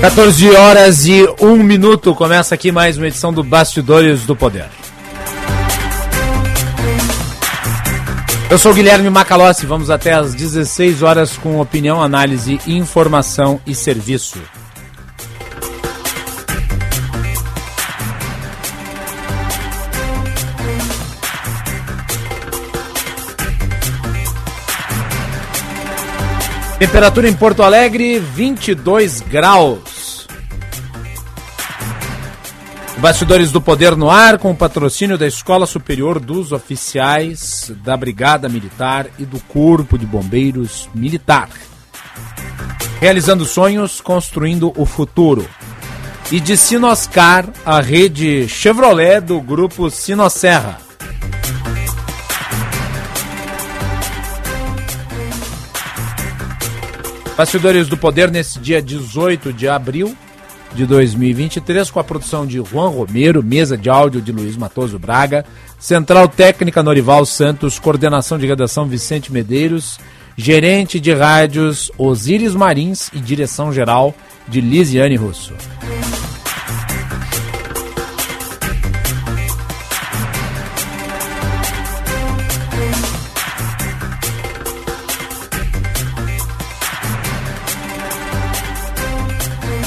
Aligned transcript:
14 0.00 0.54
horas 0.54 1.06
e 1.06 1.26
1 1.40 1.56
minuto. 1.56 2.14
Começa 2.14 2.54
aqui 2.54 2.70
mais 2.70 2.96
uma 2.96 3.08
edição 3.08 3.32
do 3.32 3.42
Bastidores 3.42 4.22
do 4.22 4.36
Poder. 4.36 4.68
Eu 8.48 8.56
sou 8.58 8.72
Guilherme 8.72 9.10
Macalossi. 9.10 9.66
Vamos 9.66 9.90
até 9.90 10.12
às 10.12 10.34
16 10.34 11.02
horas 11.02 11.36
com 11.36 11.60
opinião, 11.60 12.00
análise, 12.00 12.60
informação 12.68 13.60
e 13.66 13.74
serviço. 13.74 14.38
Temperatura 26.78 27.28
em 27.28 27.34
Porto 27.34 27.64
Alegre, 27.64 28.20
22 28.20 29.20
graus. 29.22 29.97
Bastidores 33.00 33.52
do 33.52 33.60
Poder 33.60 33.96
no 33.96 34.10
ar, 34.10 34.38
com 34.38 34.50
o 34.50 34.56
patrocínio 34.56 35.16
da 35.16 35.24
Escola 35.24 35.66
Superior 35.66 36.18
dos 36.18 36.50
Oficiais, 36.50 37.70
da 37.84 37.96
Brigada 37.96 38.48
Militar 38.48 39.06
e 39.20 39.24
do 39.24 39.38
Corpo 39.38 39.96
de 39.96 40.04
Bombeiros 40.04 40.88
Militar. 40.92 41.48
Realizando 43.00 43.44
sonhos, 43.44 44.00
construindo 44.00 44.72
o 44.76 44.84
futuro. 44.84 45.48
E 46.32 46.40
de 46.40 46.56
Sinoscar, 46.56 47.48
a 47.64 47.80
rede 47.80 48.48
Chevrolet 48.48 49.20
do 49.20 49.40
grupo 49.40 49.88
Sinosserra. 49.90 50.78
Bastidores 57.36 57.86
do 57.86 57.96
Poder 57.96 58.28
nesse 58.28 58.58
dia 58.58 58.82
18 58.82 59.52
de 59.52 59.68
abril 59.68 60.16
de 60.74 60.86
2023, 60.86 61.90
com 61.90 61.98
a 61.98 62.04
produção 62.04 62.46
de 62.46 62.62
Juan 62.62 62.88
Romero, 62.88 63.42
mesa 63.42 63.76
de 63.76 63.88
áudio 63.88 64.20
de 64.20 64.32
Luiz 64.32 64.56
Matoso 64.56 64.98
Braga, 64.98 65.44
central 65.78 66.28
técnica 66.28 66.82
Norival 66.82 67.24
Santos, 67.24 67.78
coordenação 67.78 68.38
de 68.38 68.46
redação 68.46 68.86
Vicente 68.86 69.32
Medeiros, 69.32 69.98
gerente 70.36 71.00
de 71.00 71.12
rádios 71.12 71.90
Osíris 71.98 72.54
Marins 72.54 73.10
e 73.12 73.18
direção 73.18 73.72
geral 73.72 74.14
de 74.46 74.60
Lisiane 74.60 75.16
Russo. 75.16 75.54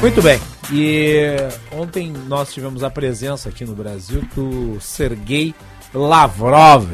Muito 0.00 0.22
bem. 0.22 0.40
E 0.72 1.36
ontem 1.72 2.12
nós 2.28 2.52
tivemos 2.52 2.82
a 2.82 2.90
presença 2.90 3.48
aqui 3.48 3.64
no 3.64 3.74
Brasil 3.74 4.22
do 4.34 4.78
Sergei 4.80 5.54
Lavrov, 5.94 6.88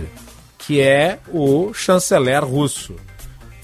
que 0.59 0.81
é 0.81 1.19
o 1.33 1.73
chanceler 1.75 2.45
russo, 2.45 2.95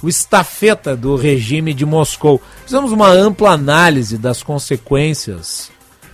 o 0.03 0.09
estafeta 0.09 0.97
do 0.97 1.15
regime 1.15 1.73
de 1.73 1.87
Moscou. 1.87 2.41
Fizemos 2.65 2.91
uma 2.91 3.09
ampla 3.09 3.51
análise 3.51 4.19
das 4.19 4.43
consequências 4.43 5.71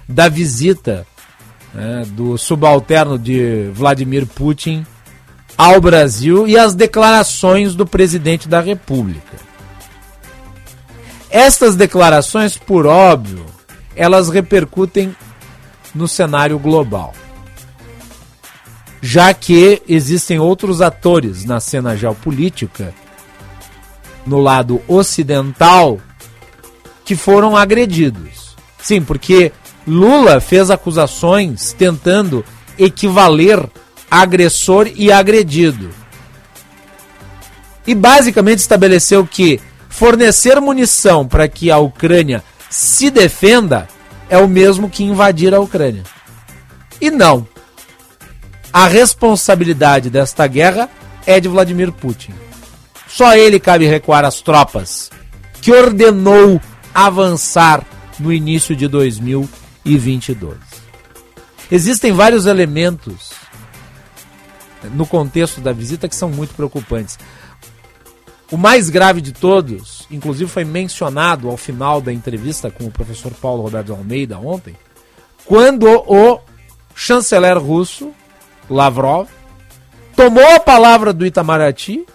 da 0.08 0.28
visita 0.28 1.06
né, 1.72 2.04
do 2.08 2.36
subalterno 2.36 3.18
de 3.18 3.70
Vladimir 3.72 4.26
Putin 4.26 4.86
ao 5.56 5.80
Brasil 5.80 6.46
e 6.46 6.58
as 6.58 6.74
declarações 6.74 7.74
do 7.74 7.86
presidente 7.86 8.48
da 8.48 8.60
República. 8.60 9.53
Estas 11.34 11.76
declarações, 11.76 12.56
por 12.56 12.86
óbvio, 12.86 13.44
elas 13.94 14.30
repercutem 14.30 15.14
no 15.94 16.08
cenário 16.08 16.58
global 16.58 17.12
já 19.06 19.34
que 19.34 19.82
existem 19.86 20.38
outros 20.38 20.80
atores 20.80 21.44
na 21.44 21.60
cena 21.60 21.94
geopolítica, 21.94 22.94
no 24.24 24.40
lado 24.40 24.80
ocidental, 24.88 26.00
que 27.04 27.14
foram 27.14 27.54
agredidos. 27.54 28.56
Sim, 28.80 29.02
porque 29.02 29.52
Lula 29.86 30.40
fez 30.40 30.70
acusações 30.70 31.74
tentando 31.74 32.42
equivaler 32.78 33.62
agressor 34.10 34.90
e 34.96 35.12
agredido. 35.12 35.90
E 37.86 37.94
basicamente 37.94 38.60
estabeleceu 38.60 39.26
que 39.26 39.60
fornecer 39.94 40.60
munição 40.60 41.24
para 41.26 41.46
que 41.46 41.70
a 41.70 41.78
Ucrânia 41.78 42.42
se 42.68 43.10
defenda 43.10 43.86
é 44.28 44.36
o 44.36 44.48
mesmo 44.48 44.90
que 44.90 45.04
invadir 45.04 45.54
a 45.54 45.60
Ucrânia. 45.60 46.02
E 47.00 47.12
não. 47.12 47.46
A 48.72 48.88
responsabilidade 48.88 50.10
desta 50.10 50.48
guerra 50.48 50.90
é 51.24 51.38
de 51.38 51.46
Vladimir 51.46 51.92
Putin. 51.92 52.34
Só 53.06 53.36
ele 53.36 53.60
cabe 53.60 53.86
recuar 53.86 54.24
as 54.24 54.40
tropas 54.40 55.10
que 55.62 55.70
ordenou 55.70 56.60
avançar 56.92 57.86
no 58.18 58.32
início 58.32 58.74
de 58.74 58.88
2022. 58.88 60.56
Existem 61.70 62.12
vários 62.12 62.46
elementos 62.46 63.30
no 64.92 65.06
contexto 65.06 65.60
da 65.60 65.72
visita 65.72 66.08
que 66.08 66.16
são 66.16 66.30
muito 66.30 66.52
preocupantes. 66.54 67.16
O 68.54 68.56
mais 68.56 68.88
grave 68.88 69.20
de 69.20 69.32
todos, 69.32 70.06
inclusive 70.08 70.48
foi 70.48 70.64
mencionado 70.64 71.50
ao 71.50 71.56
final 71.56 72.00
da 72.00 72.12
entrevista 72.12 72.70
com 72.70 72.84
o 72.84 72.90
professor 72.90 73.32
Paulo 73.32 73.64
Roberto 73.64 73.92
Almeida 73.92 74.38
ontem, 74.38 74.76
quando 75.44 75.88
o 75.88 76.38
chanceler 76.94 77.58
russo, 77.58 78.12
Lavrov, 78.70 79.28
tomou 80.14 80.46
a 80.54 80.60
palavra 80.60 81.12
do 81.12 81.26
Itamaraty 81.26 82.06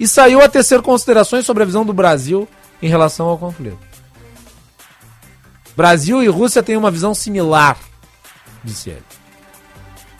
e 0.00 0.08
saiu 0.08 0.40
a 0.40 0.48
tecer 0.48 0.82
considerações 0.82 1.46
sobre 1.46 1.62
a 1.62 1.66
visão 1.66 1.86
do 1.86 1.92
Brasil 1.92 2.48
em 2.82 2.88
relação 2.88 3.28
ao 3.28 3.38
conflito. 3.38 3.78
Brasil 5.76 6.20
e 6.20 6.26
Rússia 6.26 6.64
têm 6.64 6.76
uma 6.76 6.90
visão 6.90 7.14
similar, 7.14 7.78
disse 8.64 8.90
ele. 8.90 9.04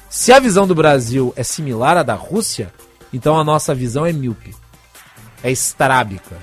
Se 0.09 0.33
a 0.33 0.39
visão 0.39 0.65
do 0.65 0.77
Brasil 0.77 1.33
é 1.35 1.43
similar 1.43 1.97
à 1.97 2.05
da 2.05 2.15
Rússia, 2.15 2.73
então 3.13 3.37
a 3.37 3.43
nossa 3.43 3.75
visão 3.75 4.07
é 4.07 4.13
míope 4.13 4.55
é 5.47 5.51
estrábica. 5.53 6.37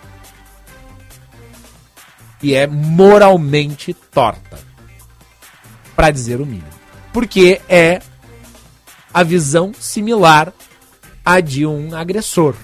E 2.41 2.53
é 2.53 2.65
moralmente 2.65 3.93
torta. 3.93 4.57
Para 5.93 6.09
dizer 6.09 6.39
o 6.39 6.45
mínimo. 6.45 6.69
Porque 7.11 7.61
é 7.67 8.01
a 9.13 9.21
visão 9.21 9.73
similar 9.77 10.53
à 11.25 11.41
de 11.41 11.65
um 11.65 11.93
agressor. 11.93 12.55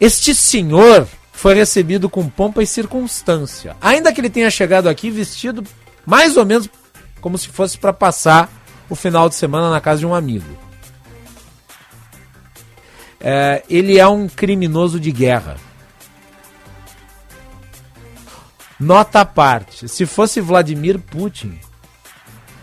Este 0.00 0.34
senhor 0.34 1.06
foi 1.32 1.54
recebido 1.54 2.10
com 2.10 2.28
pompa 2.28 2.60
e 2.60 2.66
circunstância. 2.66 3.76
Ainda 3.80 4.12
que 4.12 4.20
ele 4.20 4.28
tenha 4.28 4.50
chegado 4.50 4.88
aqui 4.88 5.10
vestido 5.10 5.62
mais 6.04 6.36
ou 6.36 6.44
menos 6.44 6.68
como 7.20 7.38
se 7.38 7.48
fosse 7.48 7.78
para 7.78 7.92
passar 7.92 8.50
o 8.90 8.96
final 8.96 9.28
de 9.28 9.36
semana 9.36 9.70
na 9.70 9.80
casa 9.80 10.00
de 10.00 10.06
um 10.06 10.14
amigo 10.14 10.63
é, 13.20 13.62
ele 13.68 13.98
é 13.98 14.06
um 14.06 14.28
criminoso 14.28 14.98
de 15.00 15.10
guerra. 15.10 15.56
Nota 18.78 19.20
à 19.20 19.24
parte, 19.24 19.88
se 19.88 20.04
fosse 20.04 20.40
Vladimir 20.40 20.98
Putin 20.98 21.58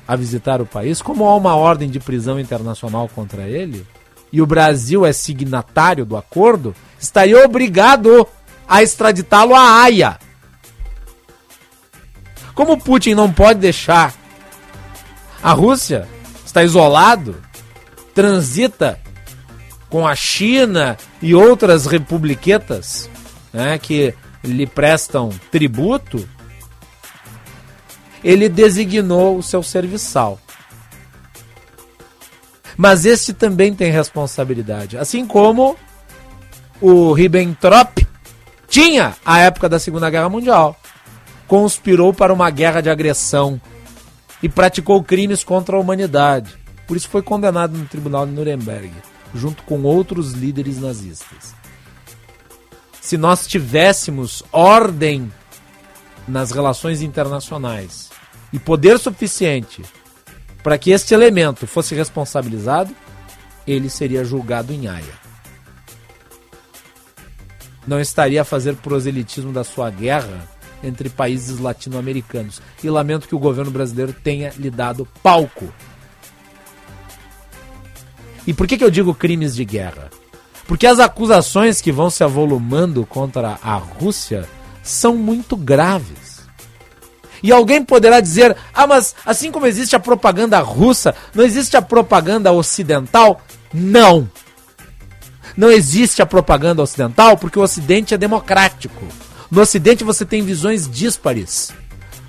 a 0.07 0.15
visitar 0.15 0.62
o 0.62 0.65
país, 0.65 1.01
como 1.01 1.25
há 1.25 1.36
uma 1.36 1.56
ordem 1.56 1.89
de 1.89 2.00
prisão 2.00 2.39
internacional 2.39 3.09
contra 3.09 3.44
ele, 3.44 3.86
e 4.31 4.42
o 4.42 4.45
Brasil 4.45 5.06
é 5.06 5.13
signatário 5.13 6.06
do 6.06 6.18
acordo, 6.18 6.75
estaria 7.00 7.44
obrigado 7.44 8.27
a 8.68 8.83
extraditá-lo 8.83 9.56
à 9.56 9.81
Haia. 9.81 10.19
Como 12.54 12.77
Putin 12.77 13.13
não 13.13 13.31
pode 13.31 13.59
deixar 13.59 14.13
a 15.42 15.54
Rússia 15.54 16.07
está 16.45 16.63
isolado, 16.63 17.42
transita 18.13 19.00
com 19.92 20.08
a 20.08 20.16
China 20.16 20.98
e 21.22 21.36
outras 21.36 21.86
republiquetas 21.86 23.10
né, 23.52 23.78
que 23.78 24.16
lhe 24.42 24.66
prestam 24.66 25.30
tributo, 25.52 26.28
ele 28.24 28.48
designou 28.48 29.38
o 29.38 29.44
seu 29.44 29.62
serviçal. 29.62 30.40
Mas 32.78 33.06
este 33.06 33.34
também 33.34 33.76
tem 33.76 33.92
responsabilidade. 33.92 34.98
Assim 34.98 35.28
como 35.28 35.76
o 36.80 37.12
Ribbentrop 37.12 38.08
tinha 38.70 39.16
à 39.26 39.40
época 39.40 39.68
da 39.68 39.78
Segunda 39.78 40.10
Guerra 40.10 40.30
Mundial. 40.30 40.76
Conspirou 41.48 42.14
para 42.14 42.34
uma 42.34 42.50
guerra 42.50 42.80
de 42.80 42.90
agressão 42.90 43.60
e 44.42 44.48
praticou 44.48 45.04
crimes 45.04 45.44
contra 45.44 45.76
a 45.76 45.80
humanidade. 45.80 46.56
Por 46.88 46.96
isso 46.96 47.10
foi 47.10 47.22
condenado 47.22 47.78
no 47.78 47.86
tribunal 47.86 48.26
de 48.26 48.32
Nuremberg 48.32 48.90
junto 49.33 49.63
com 49.63 49.81
outros 49.83 50.33
líderes 50.33 50.80
nazistas. 50.80 51.56
Se 53.01 53.18
nós 53.18 53.48
tivéssemos 53.48 54.44
ordem 54.51 55.31
nas 56.28 56.51
relações 56.51 57.01
internacionais 57.01 58.10
e 58.54 58.60
poder 58.60 59.00
suficiente 59.00 59.83
para 60.63 60.78
que 60.78 60.92
este 60.92 61.13
elemento 61.13 61.66
fosse 61.66 61.95
responsabilizado, 61.95 62.95
ele 63.66 63.89
seria 63.89 64.24
julgado 64.24 64.72
em 64.72 64.88
Haia. 64.88 65.22
Não 67.88 68.00
estaria 68.00 68.44
a 68.44 68.45
fazer 68.45 68.75
proselitismo 68.75 69.51
da 69.51 69.63
sua 69.63 69.89
guerra 69.89 70.48
entre 70.83 71.10
países 71.10 71.60
latino-americanos. 71.60 72.62
E 72.83 72.89
lamento 72.89 73.28
que 73.28 73.36
o 73.36 73.39
governo 73.39 73.72
brasileiro 73.72 74.13
tenha 74.13 74.51
lhe 74.57 74.69
dado 74.69 75.07
palco 75.24 75.72
e 78.46 78.54
por 78.54 78.68
que, 78.68 78.78
que 78.78 78.84
eu 78.84 78.90
digo 78.90 79.14
crimes 79.14 79.56
de 79.56 79.66
guerra? 79.66 80.10
Porque 80.68 80.88
as 80.88 81.00
acusações 81.00 81.82
que 81.82 81.92
vão 81.92 82.10
se 82.10 82.24
avolumando 82.24 83.06
contra 83.06 83.60
a 83.62 83.76
Rússia 83.76 84.48
são 84.82 85.16
muito 85.16 85.56
graves. 85.56 86.42
E 87.44 87.52
alguém 87.52 87.84
poderá 87.84 88.20
dizer: 88.20 88.56
ah, 88.74 88.88
mas 88.88 89.16
assim 89.26 89.52
como 89.52 89.66
existe 89.66 89.96
a 89.96 90.00
propaganda 90.00 90.60
russa, 90.60 91.16
não 91.34 91.44
existe 91.44 91.76
a 91.76 91.82
propaganda 91.82 92.52
ocidental? 92.52 93.42
Não. 93.74 94.30
Não 95.58 95.70
existe 95.70 96.22
a 96.22 96.26
propaganda 96.26 96.82
ocidental 96.82 97.38
porque 97.38 97.60
o 97.60 97.64
Ocidente 97.64 98.14
é 98.14 98.18
democrático. 98.18 99.06
No 99.50 99.62
Ocidente 99.62 100.04
você 100.04 100.26
tem 100.26 100.44
visões 100.44 100.90
díspares. 100.90 101.74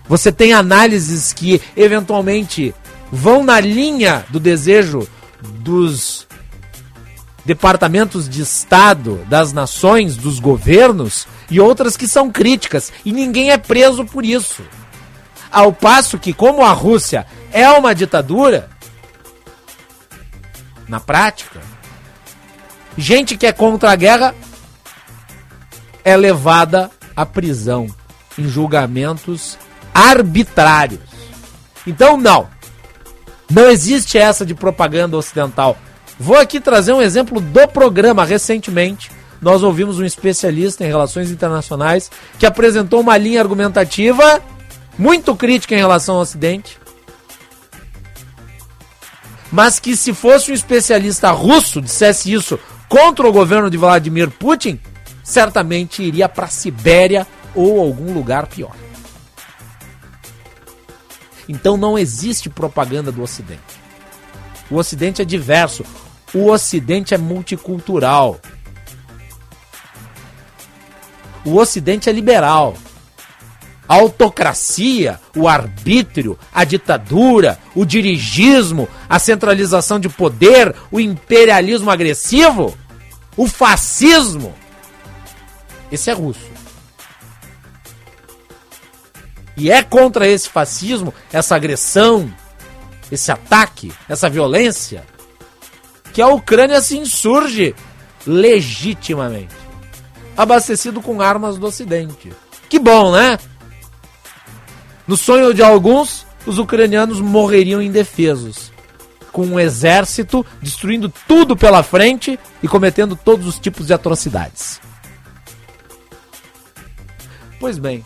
Você 0.09 0.33
tem 0.33 0.53
análises 0.53 1.33
que 1.33 1.63
eventualmente 1.77 2.75
vão 3.11 3.45
na 3.45 3.61
linha 3.61 4.25
do 4.31 4.41
desejo 4.41 5.07
dos 5.43 6.27
departamentos 7.45 8.29
de 8.29 8.43
Estado, 8.43 9.25
das 9.29 9.53
nações, 9.53 10.17
dos 10.17 10.39
governos 10.39 11.27
e 11.51 11.61
outras 11.61 11.97
que 11.97 12.07
são 12.07 12.31
críticas 12.31 12.93
e 13.05 13.13
ninguém 13.13 13.51
é 13.51 13.59
preso 13.59 14.05
por 14.05 14.25
isso. 14.25 14.63
Ao 15.51 15.73
passo 15.73 16.19
que, 16.19 16.33
como 16.33 16.65
a 16.65 16.73
Rússia 16.73 17.27
é 17.53 17.69
uma 17.71 17.95
ditadura, 17.95 18.71
na 20.89 20.99
prática, 20.99 21.61
gente 22.97 23.37
que 23.37 23.47
é 23.47 23.53
contra 23.53 23.91
a 23.91 23.97
guerra 23.97 24.35
é 26.05 26.17
levada 26.17 26.91
à 27.15 27.27
prisão 27.27 27.87
em 28.39 28.49
julgamentos 28.49 29.59
arbitrários. 29.95 31.01
Então, 31.87 32.17
não. 32.17 32.49
Não 33.53 33.69
existe 33.69 34.17
essa 34.17 34.47
de 34.47 34.55
propaganda 34.55 35.15
ocidental. 35.15 35.77
Vou 36.19 36.39
aqui 36.39 36.59
trazer 36.59 36.95
um 36.95 37.03
exemplo 37.03 37.39
do 37.39 37.69
programa. 37.69 38.25
Recentemente, 38.25 39.11
nós 39.43 39.63
ouvimos 39.63 39.99
um 39.99 40.05
especialista 40.07 40.83
em 40.85 40.89
relações 40.89 41.31
internacionais 41.31 42.11
que 42.39 42.47
apresentou 42.47 43.01
uma 43.01 43.19
linha 43.19 43.41
argumentativa 43.41 44.41
muito 44.97 45.37
crítica 45.37 45.75
em 45.75 45.79
relação 45.79 46.15
ao 46.15 46.23
Ocidente. 46.23 46.79
Mas 49.51 49.79
que 49.79 49.97
se 49.97 50.15
fosse 50.15 50.51
um 50.51 50.55
especialista 50.55 51.31
russo 51.31 51.83
dissesse 51.83 52.33
isso 52.33 52.59
contra 52.89 53.29
o 53.29 53.33
governo 53.33 53.69
de 53.69 53.77
Vladimir 53.77 54.31
Putin, 54.31 54.81
certamente 55.23 56.03
iria 56.03 56.27
para 56.27 56.47
a 56.47 56.49
Sibéria 56.49 57.27
ou 57.55 57.79
algum 57.79 58.15
lugar 58.15 58.47
pior. 58.47 58.82
Então 61.49 61.77
não 61.77 61.99
existe 61.99 62.49
propaganda 62.49 63.11
do 63.11 63.23
Ocidente. 63.23 63.81
O 64.71 64.77
Ocidente 64.77 65.21
é 65.21 65.25
diverso. 65.25 65.85
O 66.33 66.51
Ocidente 66.51 67.15
é 67.15 67.19
multicultural. 67.19 68.41
O 71.45 71.57
Ocidente 71.57 72.09
é 72.09 72.13
liberal. 72.13 72.75
A 73.89 73.95
autocracia, 73.95 75.21
o 75.37 75.49
arbítrio, 75.49 76.39
a 76.55 76.65
ditadura, 76.65 77.59
o 77.75 77.85
dirigismo, 77.85 78.89
a 79.09 79.19
centralização 79.19 79.99
de 79.99 80.09
poder, 80.09 80.75
o 80.91 80.99
imperialismo 80.99 81.91
agressivo, 81.91 82.77
o 83.37 83.47
fascismo. 83.47 84.55
Esse 85.91 86.11
é 86.11 86.15
russo. 86.15 86.52
E 89.57 89.71
é 89.71 89.83
contra 89.83 90.27
esse 90.27 90.49
fascismo, 90.49 91.13
essa 91.33 91.57
agressão, 91.57 92.33
esse 93.11 93.31
ataque, 93.31 93.93
essa 94.09 94.31
violência, 94.31 95.05
que 96.13 96.23
a 96.23 96.29
Ucrânia 96.29 96.81
se 96.81 96.97
insurge 96.97 97.75
legitimamente, 98.27 99.55
abastecido 100.37 101.03
com 101.03 101.21
armas 101.21 101.59
do 101.59 101.67
Ocidente. 101.67 102.33
Que 102.69 102.79
bom, 102.79 103.13
né? 103.13 103.39
No 105.07 105.17
sonho 105.17 105.53
de 105.53 105.63
alguns, 105.63 106.27
os 106.47 106.59
ucranianos 106.59 107.21
morreriam 107.21 107.83
indefesos, 107.83 108.73
com 109.31 109.45
um 109.45 109.61
exército 109.61 110.45
destruindo 110.61 111.13
tudo 111.27 111.57
pela 111.57 111.83
frente 111.83 112.39
e 112.63 112.69
cometendo 112.69 113.17
todos 113.17 113.47
os 113.47 113.59
tipos 113.59 113.87
de 113.87 113.95
atrocidades. 113.95 114.81
Pois 117.59 117.79
bem, 117.79 118.03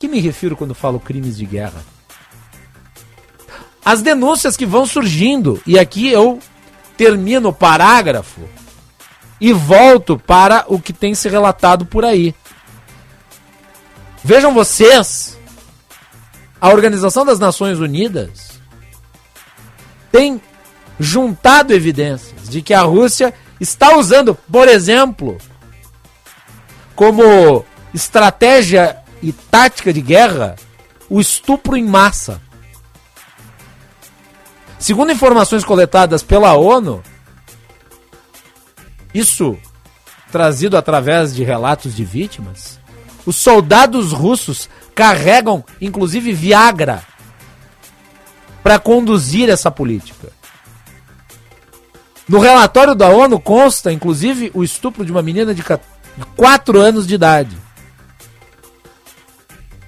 que 0.00 0.06
me 0.06 0.20
refiro 0.20 0.56
quando 0.56 0.76
falo 0.76 1.00
crimes 1.00 1.36
de 1.36 1.44
guerra? 1.44 1.84
As 3.84 4.00
denúncias 4.00 4.56
que 4.56 4.64
vão 4.64 4.86
surgindo, 4.86 5.60
e 5.66 5.76
aqui 5.76 6.06
eu 6.06 6.38
termino 6.96 7.48
o 7.48 7.52
parágrafo 7.52 8.42
e 9.40 9.52
volto 9.52 10.16
para 10.16 10.64
o 10.68 10.80
que 10.80 10.92
tem 10.92 11.16
se 11.16 11.28
relatado 11.28 11.84
por 11.84 12.04
aí. 12.04 12.32
Vejam 14.22 14.54
vocês, 14.54 15.36
a 16.60 16.68
Organização 16.68 17.24
das 17.24 17.40
Nações 17.40 17.80
Unidas 17.80 18.60
tem 20.12 20.40
juntado 21.00 21.72
evidências 21.72 22.48
de 22.48 22.62
que 22.62 22.72
a 22.72 22.82
Rússia 22.82 23.34
está 23.60 23.96
usando, 23.96 24.36
por 24.36 24.68
exemplo, 24.68 25.38
como 26.94 27.64
estratégia 27.92 29.02
e 29.22 29.32
tática 29.32 29.92
de 29.92 30.00
guerra, 30.00 30.56
o 31.08 31.20
estupro 31.20 31.76
em 31.76 31.84
massa. 31.84 32.40
Segundo 34.78 35.10
informações 35.10 35.64
coletadas 35.64 36.22
pela 36.22 36.54
ONU, 36.54 37.02
isso 39.12 39.58
trazido 40.30 40.76
através 40.76 41.34
de 41.34 41.42
relatos 41.42 41.96
de 41.96 42.04
vítimas, 42.04 42.78
os 43.26 43.36
soldados 43.36 44.12
russos 44.12 44.68
carregam 44.94 45.64
inclusive 45.80 46.32
Viagra 46.32 47.02
para 48.62 48.78
conduzir 48.78 49.48
essa 49.48 49.70
política. 49.70 50.28
No 52.28 52.38
relatório 52.38 52.94
da 52.94 53.08
ONU 53.08 53.40
consta 53.40 53.92
inclusive 53.92 54.50
o 54.54 54.62
estupro 54.62 55.04
de 55.04 55.10
uma 55.10 55.22
menina 55.22 55.54
de 55.54 55.64
4 56.36 56.80
anos 56.80 57.06
de 57.06 57.14
idade. 57.14 57.56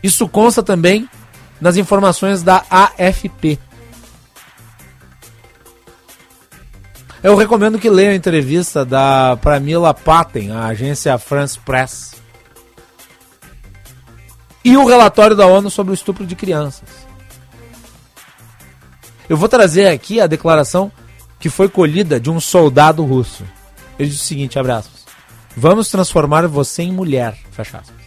Isso 0.02 0.28
consta 0.28 0.62
também 0.62 1.08
nas 1.60 1.76
informações 1.76 2.42
da 2.42 2.64
AFP. 2.70 3.58
Eu 7.22 7.36
recomendo 7.36 7.78
que 7.78 7.90
leiam 7.90 8.12
a 8.12 8.16
entrevista 8.16 8.82
da 8.84 9.36
Pramila 9.42 9.92
Patten, 9.92 10.52
a 10.52 10.66
agência 10.66 11.18
France 11.18 11.58
Press. 11.58 12.14
E 14.64 14.76
o 14.76 14.86
relatório 14.86 15.36
da 15.36 15.46
ONU 15.46 15.70
sobre 15.70 15.92
o 15.92 15.94
estupro 15.94 16.26
de 16.26 16.34
crianças. 16.34 16.88
Eu 19.28 19.36
vou 19.36 19.48
trazer 19.48 19.88
aqui 19.88 20.20
a 20.20 20.26
declaração 20.26 20.90
que 21.38 21.50
foi 21.50 21.68
colhida 21.68 22.18
de 22.18 22.30
um 22.30 22.40
soldado 22.40 23.04
russo. 23.04 23.44
Ele 23.98 24.08
disse 24.08 24.22
o 24.22 24.26
seguinte, 24.26 24.58
abraços. 24.58 25.04
Vamos 25.56 25.88
transformar 25.88 26.46
você 26.46 26.82
em 26.82 26.92
mulher, 26.92 27.36
fecha 27.50 27.78
aspas. 27.78 27.99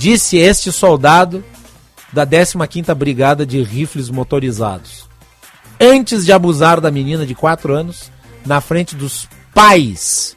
Disse 0.00 0.38
este 0.38 0.72
soldado 0.72 1.44
da 2.10 2.26
15ª 2.26 2.94
Brigada 2.94 3.44
de 3.44 3.62
Rifles 3.62 4.08
Motorizados 4.08 5.06
antes 5.78 6.24
de 6.24 6.32
abusar 6.32 6.80
da 6.80 6.90
menina 6.90 7.26
de 7.26 7.34
4 7.34 7.74
anos 7.74 8.10
na 8.46 8.62
frente 8.62 8.96
dos 8.96 9.28
pais 9.52 10.34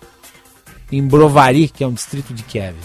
em 0.92 1.02
Brovary, 1.08 1.70
que 1.70 1.82
é 1.82 1.88
um 1.88 1.94
distrito 1.94 2.34
de 2.34 2.44
Kiev. 2.44 2.76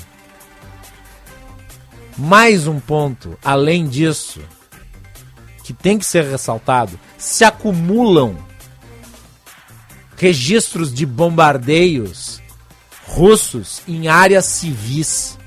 Mais 2.16 2.68
um 2.68 2.78
ponto, 2.78 3.37
além 3.44 3.88
disso, 3.88 4.40
que 5.64 5.73
tem 5.73 5.99
que 5.99 6.06
ser 6.06 6.30
ressaltado, 6.30 6.97
se 7.18 7.42
acumulam 7.42 8.37
registros 10.16 10.94
de 10.94 11.04
bombardeios 11.04 12.40
russos 13.04 13.82
em 13.88 14.06
áreas 14.06 14.44
civis. 14.44 15.38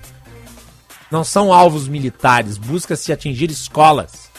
Não 1.11 1.23
são 1.23 1.51
alvos 1.51 1.87
militares, 1.87 2.57
busca-se 2.57 3.11
atingir 3.11 3.51
escolas 3.51 4.31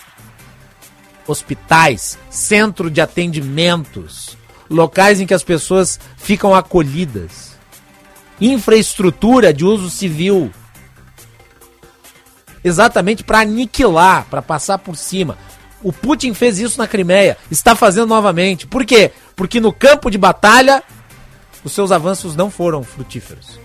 hospitais, 1.27 2.19
centro 2.31 2.91
de 2.91 3.01
atendimentos, 3.01 4.37
locais 4.69 5.21
em 5.21 5.27
que 5.27 5.35
as 5.35 5.45
pessoas 5.45 6.01
ficam 6.17 6.55
acolhidas, 6.55 7.57
infraestrutura 8.41 9.53
de 9.53 9.65
uso 9.65 9.91
civil, 9.91 10.51
exatamente 12.65 13.23
para 13.23 13.41
aniquilar, 13.41 14.27
para 14.29 14.43
passar 14.43 14.79
por 14.79 14.97
cima. 14.97 15.37
O 15.83 15.93
Putin 15.93 16.33
fez 16.33 16.59
isso 16.59 16.79
na 16.79 16.87
Crimeia, 16.87 17.37
está 17.51 17.75
fazendo 17.75 18.07
novamente. 18.07 18.67
Por 18.67 18.85
quê? 18.85 19.11
Porque 19.35 19.61
no 19.61 19.73
campo 19.73 20.11
de 20.11 20.19
batalha 20.19 20.83
os 21.65 21.73
seus 21.73 21.93
avanços 21.93 22.37
não 22.37 22.51
foram 22.51 22.83
frutíferos. 22.83 23.59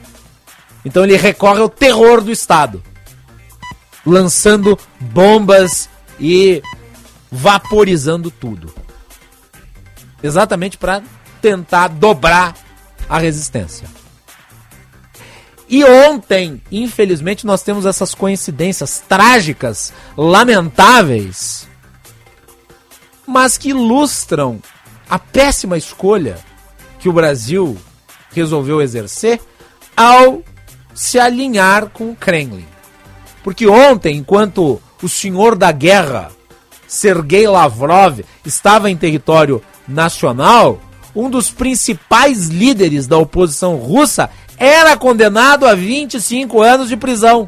Então 0.83 1.03
ele 1.03 1.15
recorre 1.15 1.61
ao 1.61 1.69
terror 1.69 2.21
do 2.21 2.31
Estado, 2.31 2.81
lançando 4.07 4.79
bombas 4.99 5.89
e 6.17 6.63
vaporizando 7.29 8.31
tudo. 8.31 8.73
Exatamente 10.23 10.77
para 10.77 11.03
tentar 11.41 11.89
dobrar 11.89 12.55
a 13.09 13.19
resistência. 13.19 13.87
E 15.69 15.83
ontem, 15.83 16.61
infelizmente, 16.71 17.45
nós 17.45 17.61
temos 17.61 17.85
essas 17.85 18.15
coincidências 18.15 19.03
trágicas, 19.07 19.91
lamentáveis, 20.15 21.67
mas 23.27 23.57
que 23.57 23.69
ilustram 23.69 24.61
a 25.09 25.19
péssima 25.19 25.77
escolha 25.77 26.37
que 26.99 27.09
o 27.09 27.13
Brasil 27.13 27.77
resolveu 28.31 28.81
exercer 28.81 29.41
ao 29.95 30.41
se 30.95 31.19
alinhar 31.19 31.87
com 31.87 32.11
o 32.11 32.15
Kremlin. 32.15 32.76
Porque 33.47 33.65
ontem, 33.65 34.17
enquanto 34.17 34.81
o 35.01 35.07
senhor 35.07 35.55
da 35.55 35.71
guerra 35.71 36.31
Sergei 36.85 37.47
Lavrov 37.47 38.19
estava 38.45 38.91
em 38.91 38.97
território 38.97 39.63
nacional, 39.87 40.81
um 41.15 41.29
dos 41.29 41.49
principais 41.49 42.49
líderes 42.49 43.07
da 43.07 43.17
oposição 43.17 43.77
russa 43.77 44.29
era 44.57 44.97
condenado 44.97 45.65
a 45.65 45.73
25 45.73 46.61
anos 46.61 46.89
de 46.89 46.97
prisão. 46.97 47.47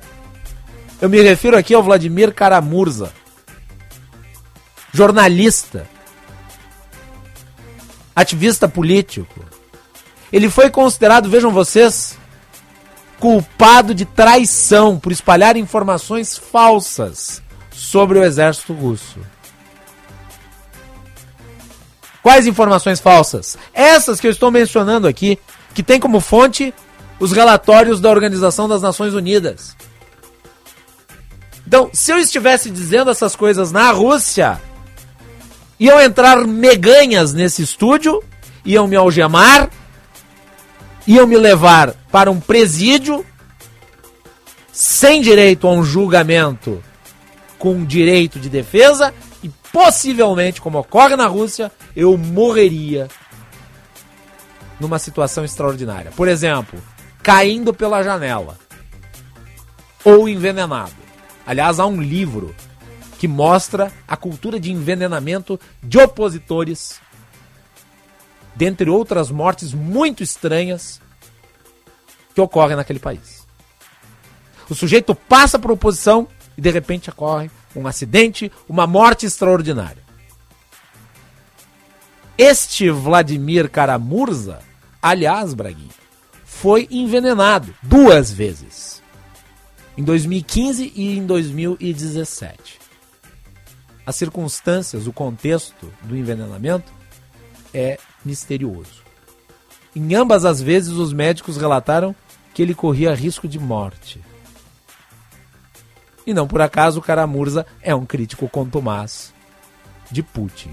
Eu 1.01 1.09
me 1.09 1.21
refiro 1.21 1.57
aqui 1.57 1.73
ao 1.73 1.83
Vladimir 1.83 2.33
Karamurza, 2.33 3.11
jornalista, 4.93 5.85
ativista 8.15 8.69
político. 8.69 9.45
Ele 10.31 10.49
foi 10.49 10.69
considerado, 10.69 11.29
vejam 11.29 11.51
vocês, 11.51 12.17
culpado 13.19 13.93
de 13.93 14.05
traição 14.05 14.97
por 14.97 15.11
espalhar 15.11 15.57
informações 15.57 16.37
falsas 16.37 17.41
sobre 17.71 18.19
o 18.19 18.23
exército 18.23 18.73
russo. 18.73 19.19
Quais 22.21 22.47
informações 22.47 22.99
falsas? 22.99 23.57
Essas 23.73 24.19
que 24.19 24.27
eu 24.27 24.31
estou 24.31 24.51
mencionando 24.51 25.07
aqui, 25.07 25.39
que 25.73 25.83
tem 25.83 25.99
como 25.99 26.19
fonte 26.19 26.73
os 27.19 27.31
relatórios 27.31 27.99
da 27.99 28.09
Organização 28.09 28.67
das 28.67 28.81
Nações 28.81 29.13
Unidas. 29.13 29.75
Então, 31.67 31.89
se 31.93 32.11
eu 32.11 32.17
estivesse 32.17 32.69
dizendo 32.69 33.11
essas 33.11 33.35
coisas 33.35 33.71
na 33.71 33.91
Rússia, 33.91 34.59
iam 35.79 35.99
entrar 35.99 36.45
meganhas 36.47 37.33
nesse 37.33 37.61
estúdio, 37.61 38.23
iam 38.65 38.87
me 38.87 38.95
algemar, 38.95 39.69
iam 41.09 41.25
me 41.25 41.37
levar 41.37 41.95
para 42.11 42.29
um 42.29 42.39
presídio 42.39 43.25
sem 44.71 45.21
direito 45.21 45.67
a 45.67 45.71
um 45.71 45.83
julgamento 45.83 46.83
com 47.57 47.83
direito 47.83 48.39
de 48.39 48.47
defesa 48.47 49.11
e 49.41 49.49
possivelmente, 49.73 50.61
como 50.61 50.77
ocorre 50.77 51.15
na 51.15 51.25
Rússia, 51.25 51.71
eu 51.95 52.15
morreria 52.15 53.07
numa 54.79 54.99
situação 54.99 55.43
extraordinária. 55.43 56.11
Por 56.15 56.27
exemplo, 56.27 56.79
caindo 57.23 57.73
pela 57.73 58.03
janela 58.03 58.55
ou 60.05 60.29
envenenado. 60.29 60.93
Aliás, 61.43 61.79
há 61.79 61.87
um 61.87 61.99
livro 61.99 62.55
que 63.17 63.27
mostra 63.27 63.91
a 64.07 64.15
cultura 64.15 64.59
de 64.59 64.71
envenenamento 64.71 65.59
de 65.81 65.97
opositores, 65.97 67.01
dentre 68.59 68.89
outras 68.89 69.31
mortes 69.31 69.71
muito 69.73 70.21
estranhas 70.21 70.99
que 72.35 72.41
ocorrem 72.41 72.75
naquele 72.75 72.99
país. 72.99 73.47
O 74.69 74.75
sujeito 74.75 75.15
passa 75.15 75.57
por 75.57 75.71
oposição 75.71 76.27
e 76.57 76.61
de 76.61 76.69
repente 76.69 77.09
ocorre 77.09 77.49
um 77.73 77.87
acidente, 77.87 78.51
uma 78.67 78.85
morte 78.85 79.25
extraordinária. 79.25 80.03
Este 82.37 82.89
Vladimir 82.89 83.69
Karamurza, 83.69 84.59
aliás, 85.01 85.53
Braguinha, 85.53 85.87
foi 86.43 86.85
envenenado 86.91 87.73
duas 87.81 88.29
vezes. 88.29 89.01
Em 89.97 90.03
2015 90.03 90.91
e 90.97 91.17
em 91.17 91.25
2017. 91.25 92.77
As 94.05 94.17
circunstâncias, 94.17 95.07
o 95.07 95.13
contexto 95.13 95.89
do 96.03 96.17
envenenamento 96.17 96.91
é 97.73 97.97
misterioso. 98.29 99.03
Em 99.95 100.15
ambas 100.15 100.45
as 100.45 100.61
vezes, 100.61 100.91
os 100.93 101.11
médicos 101.11 101.57
relataram 101.57 102.15
que 102.53 102.61
ele 102.61 102.75
corria 102.75 103.13
risco 103.13 103.47
de 103.47 103.59
morte. 103.59 104.21
E 106.25 106.33
não 106.33 106.47
por 106.47 106.61
acaso 106.61 107.01
Karamurza 107.01 107.65
é 107.81 107.93
um 107.95 108.05
crítico 108.05 108.47
contumaz 108.47 109.33
de 110.11 110.21
Putin. 110.21 110.71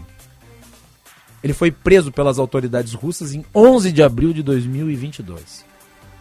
Ele 1.43 1.55
foi 1.55 1.71
preso 1.71 2.13
pelas 2.13 2.39
autoridades 2.39 2.93
russas 2.93 3.33
em 3.33 3.45
11 3.55 3.91
de 3.93 4.03
abril 4.03 4.33
de 4.33 4.43
2022, 4.43 5.65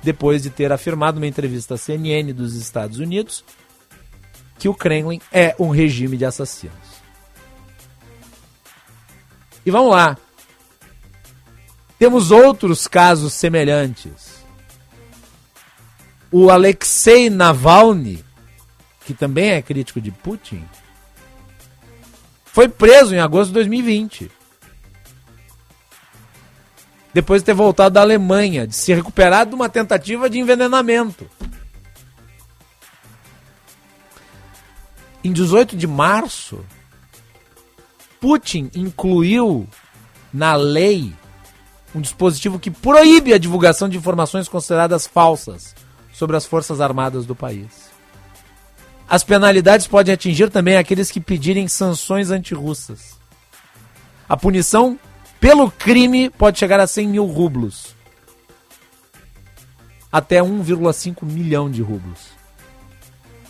depois 0.01 0.43
de 0.43 0.49
ter 0.49 0.71
afirmado 0.71 1.19
numa 1.19 1.27
entrevista 1.27 1.73
à 1.73 1.77
CNN 1.77 2.31
dos 2.31 2.55
Estados 2.55 2.99
Unidos 2.99 3.43
que 4.57 4.69
o 4.69 4.73
Kremlin 4.73 5.19
é 5.31 5.53
um 5.59 5.69
regime 5.69 6.15
de 6.15 6.25
assassinos. 6.25 6.73
E 9.65 9.71
vamos 9.71 9.91
lá. 9.91 10.15
Temos 11.97 12.31
outros 12.31 12.87
casos 12.87 13.33
semelhantes. 13.33 14.43
O 16.31 16.49
Alexei 16.49 17.29
Navalny, 17.29 18.23
que 19.05 19.13
também 19.13 19.51
é 19.51 19.61
crítico 19.61 20.01
de 20.01 20.11
Putin, 20.11 20.63
foi 22.45 22.67
preso 22.67 23.15
em 23.15 23.19
agosto 23.19 23.47
de 23.47 23.53
2020. 23.55 24.31
Depois 27.13 27.41
de 27.41 27.45
ter 27.45 27.53
voltado 27.53 27.93
da 27.95 28.01
Alemanha, 28.01 28.67
de 28.67 28.75
se 28.75 28.93
recuperar 28.93 29.45
de 29.45 29.55
uma 29.55 29.69
tentativa 29.69 30.29
de 30.29 30.39
envenenamento. 30.39 31.29
Em 35.23 35.31
18 35.31 35.77
de 35.77 35.87
março, 35.87 36.63
Putin 38.19 38.69
incluiu 38.75 39.67
na 40.33 40.55
lei 40.55 41.13
um 41.95 42.01
dispositivo 42.01 42.59
que 42.59 42.69
proíbe 42.69 43.33
a 43.33 43.37
divulgação 43.37 43.87
de 43.87 43.97
informações 43.97 44.49
consideradas 44.49 45.07
falsas 45.07 45.73
sobre 46.13 46.35
as 46.35 46.45
Forças 46.45 46.81
Armadas 46.81 47.25
do 47.25 47.33
país. 47.33 47.89
As 49.07 49.23
penalidades 49.23 49.87
podem 49.87 50.13
atingir 50.13 50.49
também 50.49 50.75
aqueles 50.75 51.09
que 51.09 51.21
pedirem 51.21 51.67
sanções 51.69 52.31
antirrussas. 52.31 53.17
A 54.27 54.35
punição 54.35 54.99
pelo 55.39 55.71
crime 55.71 56.29
pode 56.29 56.59
chegar 56.59 56.79
a 56.79 56.87
100 56.87 57.07
mil 57.07 57.25
rublos. 57.25 57.95
Até 60.11 60.41
1,5 60.41 61.23
milhão 61.23 61.69
de 61.69 61.81
rublos. 61.81 62.29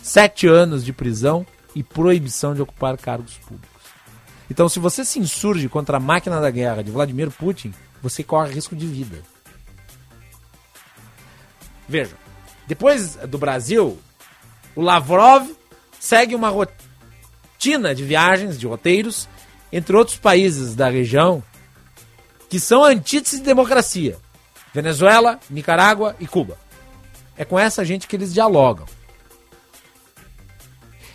Sete 0.02 0.46
anos 0.46 0.84
de 0.84 0.92
prisão 0.92 1.44
e 1.74 1.82
proibição 1.82 2.54
de 2.54 2.62
ocupar 2.62 2.96
cargos 2.96 3.38
públicos. 3.38 3.76
Então, 4.48 4.68
se 4.68 4.78
você 4.78 5.04
se 5.04 5.18
insurge 5.18 5.68
contra 5.68 5.96
a 5.96 6.00
máquina 6.00 6.40
da 6.40 6.50
guerra 6.50 6.82
de 6.82 6.90
Vladimir 6.90 7.30
Putin, 7.30 7.72
você 8.08 8.22
corre 8.22 8.54
risco 8.54 8.76
de 8.76 8.86
vida. 8.86 9.22
Veja, 11.88 12.14
depois 12.66 13.16
do 13.16 13.38
Brasil, 13.38 13.98
o 14.74 14.80
Lavrov 14.80 15.48
segue 15.98 16.34
uma 16.34 16.48
rotina 16.48 17.94
de 17.94 18.04
viagens, 18.04 18.58
de 18.58 18.66
roteiros, 18.66 19.28
entre 19.72 19.96
outros 19.96 20.16
países 20.16 20.74
da 20.74 20.88
região 20.88 21.42
que 22.48 22.60
são 22.60 22.84
antíteses 22.84 23.40
de 23.40 23.44
democracia: 23.44 24.16
Venezuela, 24.72 25.40
Nicarágua 25.50 26.16
e 26.20 26.26
Cuba. 26.26 26.58
É 27.36 27.44
com 27.44 27.58
essa 27.58 27.84
gente 27.84 28.06
que 28.06 28.16
eles 28.16 28.32
dialogam. 28.32 28.86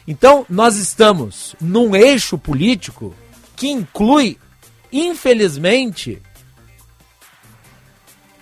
Então, 0.08 0.46
nós 0.50 0.76
estamos 0.76 1.56
num 1.60 1.96
eixo 1.96 2.38
político 2.38 3.16
que 3.56 3.70
inclui, 3.70 4.38
infelizmente, 4.92 6.22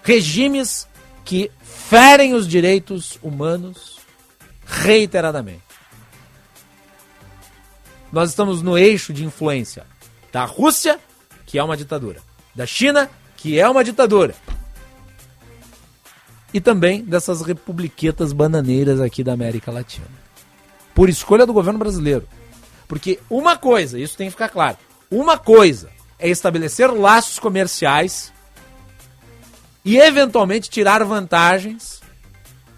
regimes 0.03 0.87
que 1.25 1.51
ferem 1.61 2.33
os 2.33 2.47
direitos 2.47 3.17
humanos 3.21 3.99
reiteradamente. 4.65 5.63
Nós 8.11 8.29
estamos 8.29 8.61
no 8.61 8.77
eixo 8.77 9.13
de 9.13 9.23
influência 9.23 9.85
da 10.31 10.45
Rússia, 10.45 10.99
que 11.45 11.59
é 11.59 11.63
uma 11.63 11.77
ditadura, 11.77 12.21
da 12.55 12.65
China, 12.65 13.09
que 13.37 13.59
é 13.59 13.69
uma 13.69 13.83
ditadura, 13.83 14.35
e 16.53 16.59
também 16.59 17.03
dessas 17.03 17.41
republiquetas 17.41 18.33
bananeiras 18.33 18.99
aqui 18.99 19.23
da 19.23 19.33
América 19.33 19.71
Latina. 19.71 20.07
Por 20.95 21.09
escolha 21.09 21.45
do 21.45 21.53
governo 21.53 21.79
brasileiro. 21.79 22.27
Porque 22.87 23.19
uma 23.29 23.55
coisa, 23.55 23.99
isso 23.99 24.17
tem 24.17 24.27
que 24.27 24.31
ficar 24.31 24.49
claro, 24.49 24.77
uma 25.11 25.37
coisa 25.37 25.89
é 26.17 26.27
estabelecer 26.27 26.91
laços 26.91 27.37
comerciais 27.37 28.33
e 29.83 29.97
eventualmente 29.97 30.69
tirar 30.69 31.03
vantagens 31.03 32.01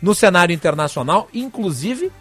no 0.02 0.16
cenário 0.16 0.54
internacional, 0.54 1.28
inclusive 1.34 2.12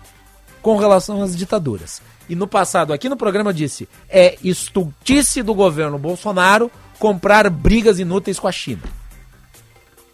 com 0.62 0.76
relação 0.76 1.22
às 1.22 1.36
ditaduras. 1.36 2.02
E 2.28 2.34
no 2.34 2.46
passado, 2.46 2.92
aqui 2.92 3.08
no 3.08 3.16
programa, 3.16 3.52
disse: 3.52 3.88
é 4.08 4.38
estultice 4.42 5.42
do 5.42 5.54
governo 5.54 5.98
Bolsonaro 5.98 6.70
comprar 6.98 7.48
brigas 7.50 7.98
inúteis 7.98 8.38
com 8.38 8.46
a 8.46 8.52
China. 8.52 8.82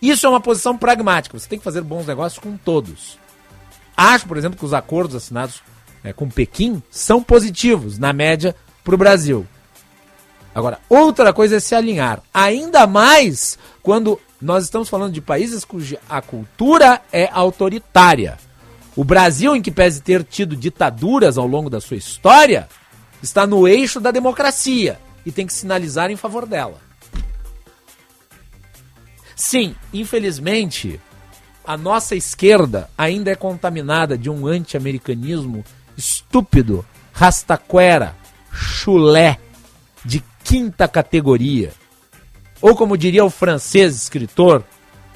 Isso 0.01 0.27
é 0.27 0.29
uma 0.29 0.41
posição 0.41 0.77
pragmática. 0.77 1.39
Você 1.39 1.49
tem 1.49 1.59
que 1.59 1.65
fazer 1.65 1.83
bons 1.83 2.07
negócios 2.07 2.39
com 2.39 2.57
todos. 2.57 3.19
Acho, 3.97 4.27
por 4.27 4.37
exemplo, 4.37 4.59
que 4.59 4.65
os 4.65 4.75
acordos 4.75 5.17
assinados 5.17 5.63
é, 6.05 6.13
com 6.13 6.29
Pequim 6.29 6.83
são 6.91 7.23
positivos, 7.23 7.99
na 7.99 8.13
média, 8.13 8.55
para 8.85 8.95
o 8.95 8.99
Brasil. 8.99 9.47
Agora, 10.55 10.79
outra 10.89 11.33
coisa 11.33 11.57
é 11.57 11.61
se 11.61 11.75
alinhar. 11.75 12.23
Ainda 12.33 12.87
mais 12.87 13.59
quando 13.83 14.21
nós 14.41 14.65
estamos 14.65 14.89
falando 14.89 15.13
de 15.13 15.21
países 15.21 15.65
cuja 15.65 15.99
a 16.09 16.21
cultura 16.21 17.01
é 17.13 17.29
autoritária. 17.33 18.39
O 18.95 19.05
Brasil, 19.05 19.55
em 19.55 19.63
que 19.63 19.71
pese 19.71 20.03
ter 20.03 20.25
tido 20.25 20.57
ditaduras 20.57 21.39
ao 21.39 21.47
longo 21.47 21.71
da 21.71 21.81
sua 21.81 21.97
história, 21.97 22.69
está 23.23 23.47
no 23.47 23.67
eixo 23.67 24.01
da 24.01 24.11
democracia 24.11 24.99
e 25.25 25.33
tem 25.33 25.47
que 25.47 25.53
sinalizar 25.53 26.11
em 26.11 26.17
favor 26.17 26.47
dela. 26.47 26.81
Sim, 29.35 29.75
infelizmente, 29.93 31.01
a 31.65 31.77
nossa 31.77 32.15
esquerda 32.15 32.89
ainda 32.97 33.31
é 33.31 33.35
contaminada 33.35 34.17
de 34.17 34.31
um 34.31 34.47
anti-americanismo 34.47 35.65
estúpido, 35.97 36.85
rastaquera, 37.13 38.17
chulé, 38.51 39.39
de 40.05 40.23
quinta 40.45 40.87
categoria 40.87 41.73
ou 42.67 42.75
como 42.75 42.99
diria 42.99 43.25
o 43.25 43.31
francês 43.31 43.95
escritor 43.95 44.65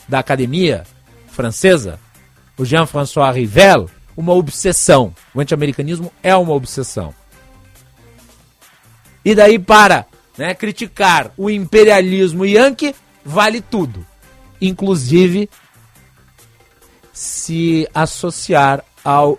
da 0.09 0.21
academia 0.21 0.85
francesa, 1.27 1.99
o 2.57 2.65
Jean-François 2.65 3.35
Rivel, 3.35 3.91
uma 4.17 4.33
obsessão. 4.35 5.13
O 5.35 5.41
anti-americanismo 5.41 6.13
é 6.23 6.33
uma 6.37 6.53
obsessão. 6.53 7.13
E 9.25 9.35
daí 9.35 9.59
para 9.59 10.07
né, 10.39 10.55
criticar 10.55 11.33
o 11.37 11.51
imperialismo 11.51 12.47
yankee, 12.47 12.95
vale 13.25 13.61
tudo. 13.61 14.07
Inclusive 14.61 15.51
se 17.13 17.89
associar 17.93 18.85
ao 19.03 19.37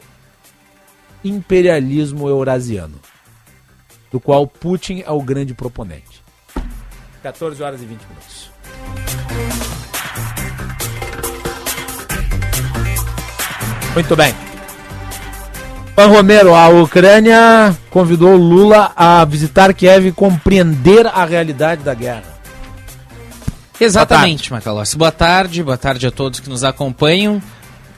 imperialismo 1.24 2.28
eurasiano, 2.28 3.00
do 4.12 4.20
qual 4.20 4.46
Putin 4.46 5.02
é 5.06 5.12
o 5.12 5.22
grande 5.22 5.54
proponente. 5.54 6.11
14 7.22 7.62
horas 7.62 7.82
e 7.82 7.86
20 7.86 8.02
minutos. 8.02 8.52
Muito 13.94 14.16
bem. 14.16 14.34
Pan 15.96 16.08
Romero, 16.08 16.56
a 16.56 16.70
Ucrânia 16.70 17.78
convidou 17.90 18.36
Lula 18.36 18.92
a 18.96 19.24
visitar 19.26 19.74
Kiev 19.74 20.08
e 20.08 20.12
compreender 20.12 21.06
a 21.06 21.26
realidade 21.26 21.84
da 21.84 21.94
guerra. 21.94 22.24
Exatamente, 23.80 24.52
Macalossi. 24.52 24.98
Boa 24.98 25.12
tarde, 25.12 25.64
boa 25.64 25.78
tarde 25.78 26.08
a 26.08 26.12
todos 26.12 26.40
que 26.40 26.50
nos 26.50 26.64
acompanham. 26.64 27.42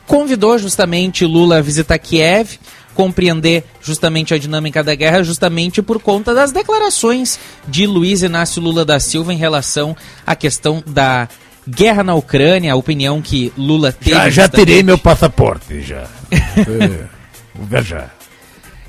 Convidou 0.07 0.57
justamente 0.57 1.25
Lula 1.25 1.59
a 1.59 1.61
visitar 1.61 1.97
Kiev 1.99 2.57
compreender 2.93 3.63
justamente 3.81 4.33
a 4.33 4.37
dinâmica 4.37 4.83
da 4.83 4.95
guerra, 4.95 5.23
justamente 5.23 5.81
por 5.81 5.99
conta 5.99 6.33
das 6.33 6.51
declarações 6.51 7.39
de 7.67 7.85
Luiz 7.85 8.23
Inácio 8.23 8.61
Lula 8.61 8.85
da 8.85 8.99
Silva 8.99 9.33
em 9.33 9.37
relação 9.37 9.95
à 10.25 10.35
questão 10.35 10.83
da 10.85 11.27
guerra 11.67 12.03
na 12.03 12.15
Ucrânia, 12.15 12.73
a 12.73 12.75
opinião 12.75 13.21
que 13.21 13.51
Lula 13.57 13.91
teve. 13.91 14.11
Já, 14.11 14.29
já 14.29 14.47
terei 14.47 14.83
meu 14.83 14.97
passaporte, 14.97 15.81
já. 15.81 16.07
é, 16.31 17.07
vou 17.55 17.67
viajar. 17.67 18.15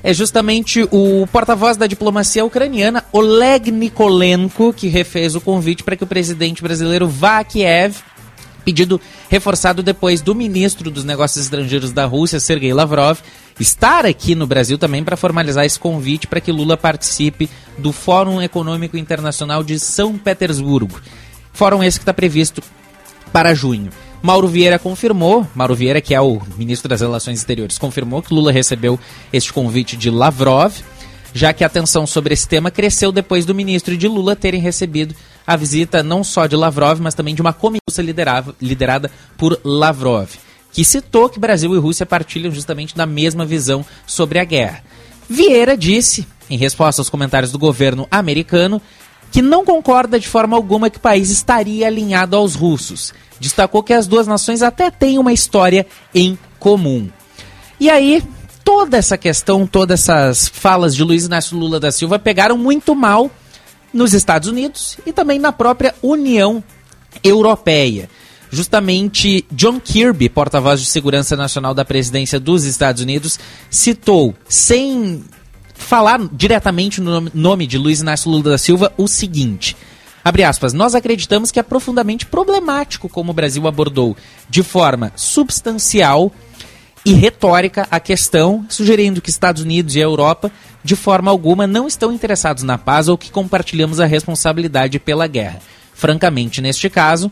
É 0.03 0.13
justamente 0.13 0.87
o 0.91 1.25
porta-voz 1.31 1.77
da 1.77 1.87
diplomacia 1.87 2.45
ucraniana, 2.45 3.03
Oleg 3.11 3.71
Nikolenko, 3.71 4.71
que 4.71 4.87
refez 4.87 5.33
o 5.33 5.41
convite 5.41 5.83
para 5.83 5.95
que 5.95 6.03
o 6.03 6.07
presidente 6.07 6.61
brasileiro 6.61 7.07
vá 7.07 7.39
a 7.39 7.43
Kiev 7.43 7.95
pedido 8.65 8.99
reforçado 9.29 9.83
depois 9.83 10.21
do 10.21 10.33
ministro 10.33 10.89
dos 10.89 11.03
Negócios 11.03 11.45
Estrangeiros 11.45 11.91
da 11.91 12.05
Rússia, 12.05 12.39
Sergei 12.39 12.73
Lavrov, 12.73 13.19
estar 13.59 14.05
aqui 14.05 14.35
no 14.35 14.47
Brasil 14.47 14.77
também 14.77 15.03
para 15.03 15.17
formalizar 15.17 15.65
esse 15.65 15.79
convite 15.79 16.27
para 16.27 16.41
que 16.41 16.51
Lula 16.51 16.75
participe 16.75 17.49
do 17.77 17.91
Fórum 17.91 18.41
Econômico 18.41 18.97
Internacional 18.97 19.63
de 19.63 19.79
São 19.79 20.17
Petersburgo. 20.17 20.99
Fórum 21.53 21.83
esse 21.83 21.99
que 21.99 22.03
está 22.03 22.13
previsto 22.13 22.61
para 23.31 23.53
junho. 23.53 23.89
Mauro 24.21 24.47
Vieira 24.47 24.79
confirmou, 24.79 25.47
Mauro 25.53 25.75
Vieira, 25.75 26.01
que 26.01 26.15
é 26.15 26.19
o 26.19 26.41
ministro 26.57 26.89
das 26.89 27.01
Relações 27.01 27.37
Exteriores, 27.37 27.77
confirmou 27.77 28.21
que 28.21 28.33
Lula 28.33 28.51
recebeu 28.51 28.99
este 29.31 29.53
convite 29.53 29.95
de 29.95 30.09
Lavrov, 30.09 30.73
já 31.33 31.53
que 31.53 31.63
a 31.63 31.67
atenção 31.67 32.07
sobre 32.07 32.33
esse 32.33 32.47
tema 32.47 32.71
cresceu 32.71 33.11
depois 33.11 33.45
do 33.45 33.53
ministro 33.53 33.93
e 33.93 33.97
de 33.97 34.07
Lula 34.07 34.35
terem 34.35 34.59
recebido 34.59 35.13
a 35.45 35.55
visita 35.55 36.01
não 36.01 36.23
só 36.23 36.47
de 36.47 36.55
Lavrov, 36.55 36.99
mas 36.99 37.13
também 37.13 37.35
de 37.35 37.41
uma 37.41 37.53
comissão 37.53 38.03
liderada, 38.03 38.55
liderada 38.59 39.11
por 39.37 39.59
Lavrov, 39.63 40.29
que 40.75 40.83
citou 40.83 41.29
que 41.29 41.39
Brasil 41.39 41.73
e 41.73 41.79
Rússia 41.79 42.05
partilham 42.05 42.51
justamente 42.51 42.97
da 42.97 43.05
mesma 43.05 43.45
visão 43.45 43.85
sobre 44.05 44.39
a 44.39 44.43
guerra. 44.43 44.83
Vieira 45.29 45.77
disse, 45.77 46.27
em 46.49 46.57
resposta 46.57 46.99
aos 46.99 47.09
comentários 47.09 47.49
do 47.49 47.57
governo 47.57 48.05
americano, 48.11 48.81
que 49.31 49.41
não 49.41 49.63
concorda 49.63 50.19
de 50.19 50.27
forma 50.27 50.53
alguma 50.53 50.89
que 50.89 50.97
o 50.97 51.01
país 51.01 51.29
estaria 51.29 51.87
alinhado 51.87 52.35
aos 52.35 52.55
russos. 52.55 53.13
Destacou 53.39 53.81
que 53.83 53.93
as 53.93 54.05
duas 54.05 54.27
nações 54.27 54.61
até 54.61 54.91
têm 54.91 55.17
uma 55.17 55.31
história 55.31 55.87
em 56.13 56.37
comum. 56.59 57.07
E 57.79 57.89
aí, 57.89 58.21
toda 58.61 58.97
essa 58.97 59.17
questão, 59.17 59.65
todas 59.65 60.01
essas 60.01 60.49
falas 60.49 60.93
de 60.93 61.05
Luiz 61.05 61.23
Inácio 61.23 61.57
Lula 61.57 61.79
da 61.79 61.89
Silva 61.89 62.19
pegaram 62.19 62.57
muito 62.57 62.93
mal 62.93 63.31
nos 63.93 64.13
Estados 64.13 64.49
Unidos 64.49 64.97
e 65.05 65.13
também 65.13 65.39
na 65.39 65.53
própria 65.53 65.95
União 66.03 66.61
Europeia. 67.23 68.09
Justamente 68.55 69.45
John 69.51 69.81
Kirby, 69.81 70.29
porta-voz 70.29 70.79
de 70.79 70.85
segurança 70.85 71.35
nacional 71.35 71.73
da 71.73 71.83
presidência 71.83 72.39
dos 72.39 72.63
Estados 72.63 73.01
Unidos, 73.01 73.37
citou, 73.69 74.33
sem 74.47 75.25
falar 75.73 76.21
diretamente 76.31 77.01
no 77.01 77.29
nome 77.33 77.67
de 77.67 77.77
Luiz 77.77 77.99
Inácio 77.99 78.31
Lula 78.31 78.51
da 78.51 78.57
Silva, 78.57 78.93
o 78.95 79.09
seguinte. 79.09 79.75
Abre 80.23 80.45
aspas, 80.45 80.71
nós 80.71 80.95
acreditamos 80.95 81.51
que 81.51 81.59
é 81.59 81.63
profundamente 81.63 82.25
problemático 82.27 83.09
como 83.09 83.31
o 83.31 83.33
Brasil 83.33 83.67
abordou 83.67 84.15
de 84.49 84.63
forma 84.63 85.11
substancial 85.17 86.31
e 87.05 87.13
retórica 87.13 87.85
a 87.91 87.99
questão, 87.99 88.65
sugerindo 88.69 89.21
que 89.21 89.29
Estados 89.29 89.63
Unidos 89.63 89.97
e 89.97 89.99
a 89.99 90.05
Europa, 90.05 90.49
de 90.81 90.95
forma 90.95 91.29
alguma, 91.29 91.67
não 91.67 91.89
estão 91.89 92.09
interessados 92.09 92.63
na 92.63 92.77
paz 92.77 93.09
ou 93.09 93.17
que 93.17 93.31
compartilhamos 93.31 93.99
a 93.99 94.05
responsabilidade 94.05 94.97
pela 94.97 95.27
guerra. 95.27 95.59
Francamente, 95.93 96.61
neste 96.61 96.89
caso, 96.89 97.29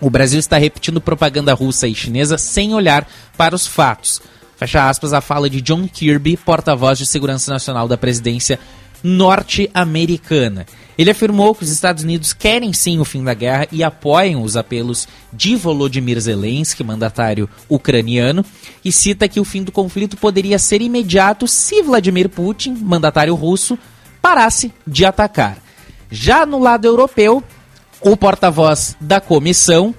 o 0.00 0.10
Brasil 0.10 0.38
está 0.38 0.58
repetindo 0.58 1.00
propaganda 1.00 1.54
russa 1.54 1.88
e 1.88 1.94
chinesa 1.94 2.38
sem 2.38 2.74
olhar 2.74 3.08
para 3.36 3.54
os 3.54 3.66
fatos. 3.66 4.20
Fecha 4.56 4.88
aspas 4.88 5.12
a 5.12 5.20
fala 5.20 5.48
de 5.48 5.60
John 5.60 5.86
Kirby, 5.86 6.36
porta-voz 6.36 6.98
de 6.98 7.06
segurança 7.06 7.52
nacional 7.52 7.86
da 7.86 7.96
presidência 7.96 8.58
norte-americana. 9.02 10.66
Ele 10.96 11.12
afirmou 11.12 11.54
que 11.54 11.62
os 11.62 11.70
Estados 11.70 12.02
Unidos 12.02 12.32
querem 12.32 12.72
sim 12.72 12.98
o 12.98 13.04
fim 13.04 13.22
da 13.22 13.32
guerra 13.32 13.68
e 13.70 13.84
apoiam 13.84 14.42
os 14.42 14.56
apelos 14.56 15.06
de 15.32 15.54
Volodymyr 15.54 16.18
Zelensky, 16.18 16.82
mandatário 16.82 17.48
ucraniano, 17.68 18.44
e 18.84 18.90
cita 18.90 19.28
que 19.28 19.38
o 19.38 19.44
fim 19.44 19.62
do 19.62 19.70
conflito 19.70 20.16
poderia 20.16 20.58
ser 20.58 20.82
imediato 20.82 21.46
se 21.46 21.82
Vladimir 21.82 22.28
Putin, 22.28 22.76
mandatário 22.82 23.36
russo, 23.36 23.78
parasse 24.20 24.72
de 24.84 25.04
atacar. 25.04 25.58
Já 26.10 26.44
no 26.44 26.58
lado 26.58 26.84
europeu, 26.84 27.44
o 28.00 28.16
porta-voz 28.16 28.96
da 29.00 29.20
comissão, 29.20 29.94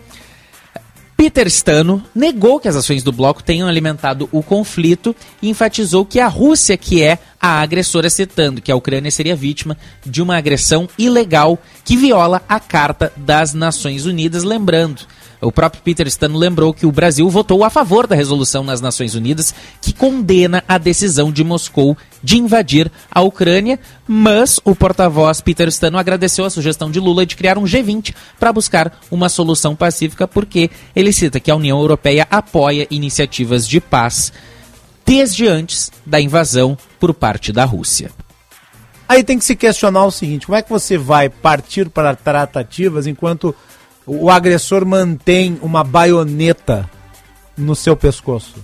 Peter 1.20 1.48
Stano 1.48 2.02
negou 2.16 2.62
que 2.62 2.68
as 2.70 2.78
ações 2.78 3.04
do 3.04 3.12
bloco 3.12 3.44
tenham 3.44 3.68
alimentado 3.68 4.30
o 4.32 4.42
conflito 4.42 5.14
e 5.42 5.50
enfatizou 5.50 6.06
que 6.06 6.18
a 6.18 6.28
Rússia 6.28 6.78
que 6.78 7.04
é 7.04 7.20
a 7.42 7.60
agressora, 7.60 8.10
citando 8.10 8.62
que 8.62 8.72
a 8.72 8.76
Ucrânia 8.76 9.12
seria 9.12 9.36
vítima 9.36 9.78
de 10.06 10.22
uma 10.22 10.38
agressão 10.38 10.88
ilegal 10.98 11.60
que 11.84 11.98
viola 11.98 12.42
a 12.48 12.58
Carta 12.58 13.12
das 13.18 13.54
Nações 13.54 14.06
Unidas, 14.06 14.44
lembrando 14.44 15.06
o 15.42 15.52
próprio 15.52 15.82
Peter 15.82 16.08
Stano 16.08 16.38
lembrou 16.38 16.74
que 16.74 16.86
o 16.86 16.92
Brasil 16.92 17.30
votou 17.30 17.64
a 17.64 17.70
favor 17.70 18.06
da 18.06 18.16
resolução 18.16 18.64
nas 18.64 18.82
Nações 18.82 19.16
Unidas 19.16 19.54
que 19.82 19.94
condena 19.94 20.64
a 20.68 20.78
decisão 20.78 21.32
de 21.32 21.44
Moscou 21.44 21.98
de 22.22 22.38
invadir 22.38 22.92
a 23.10 23.22
Ucrânia, 23.22 23.80
mas 24.08 24.60
o 24.66 24.76
porta-voz 24.76 25.40
Peter 25.40 25.70
Stano 25.70 25.98
agradeceu 25.98 26.44
a 26.44 26.50
sugestão 26.50 26.92
de 26.92 27.00
Lula 27.00 27.26
de 27.26 27.36
criar 27.36 27.58
um 27.58 27.64
G20 27.64 28.14
para 28.38 28.52
buscar 28.52 29.00
uma 29.10 29.30
solução 29.30 29.76
pacífica, 29.76 30.28
porque 30.28 30.70
ele 30.96 31.14
cita 31.14 31.40
que 31.40 31.50
a 31.50 31.56
União 31.56 31.80
Europeia 31.80 32.28
apoia 32.30 32.88
iniciativas 32.92 33.68
de 33.68 33.80
paz 33.80 34.34
desde 35.06 35.48
antes 35.48 35.92
da 36.06 36.20
invasão 36.20 36.78
por 37.00 37.14
parte 37.14 37.52
da 37.52 37.64
Rússia. 37.66 38.12
Aí 39.08 39.24
tem 39.24 39.40
que 39.40 39.46
se 39.46 39.56
questionar 39.56 40.06
o 40.06 40.12
seguinte: 40.12 40.46
como 40.46 40.56
é 40.56 40.62
que 40.62 40.70
você 40.70 40.96
vai 40.96 41.30
partir 41.30 41.90
para 41.90 42.16
tratativas 42.16 43.08
enquanto 43.08 43.56
o 44.12 44.28
agressor 44.28 44.84
mantém 44.88 45.60
uma 45.62 45.84
baioneta 45.84 46.90
no 47.56 47.76
seu 47.76 47.96
pescoço. 47.96 48.56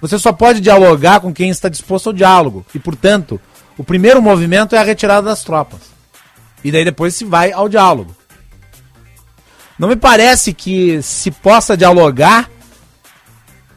Você 0.00 0.20
só 0.20 0.32
pode 0.32 0.60
dialogar 0.60 1.18
com 1.18 1.34
quem 1.34 1.50
está 1.50 1.68
disposto 1.68 2.08
ao 2.08 2.12
diálogo. 2.12 2.64
E, 2.72 2.78
portanto, 2.78 3.40
o 3.76 3.82
primeiro 3.82 4.22
movimento 4.22 4.76
é 4.76 4.78
a 4.78 4.84
retirada 4.84 5.28
das 5.28 5.42
tropas. 5.42 5.80
E 6.62 6.70
daí 6.70 6.84
depois 6.84 7.16
se 7.16 7.24
vai 7.24 7.50
ao 7.50 7.68
diálogo. 7.68 8.14
Não 9.76 9.88
me 9.88 9.96
parece 9.96 10.52
que 10.52 11.02
se 11.02 11.32
possa 11.32 11.76
dialogar 11.76 12.48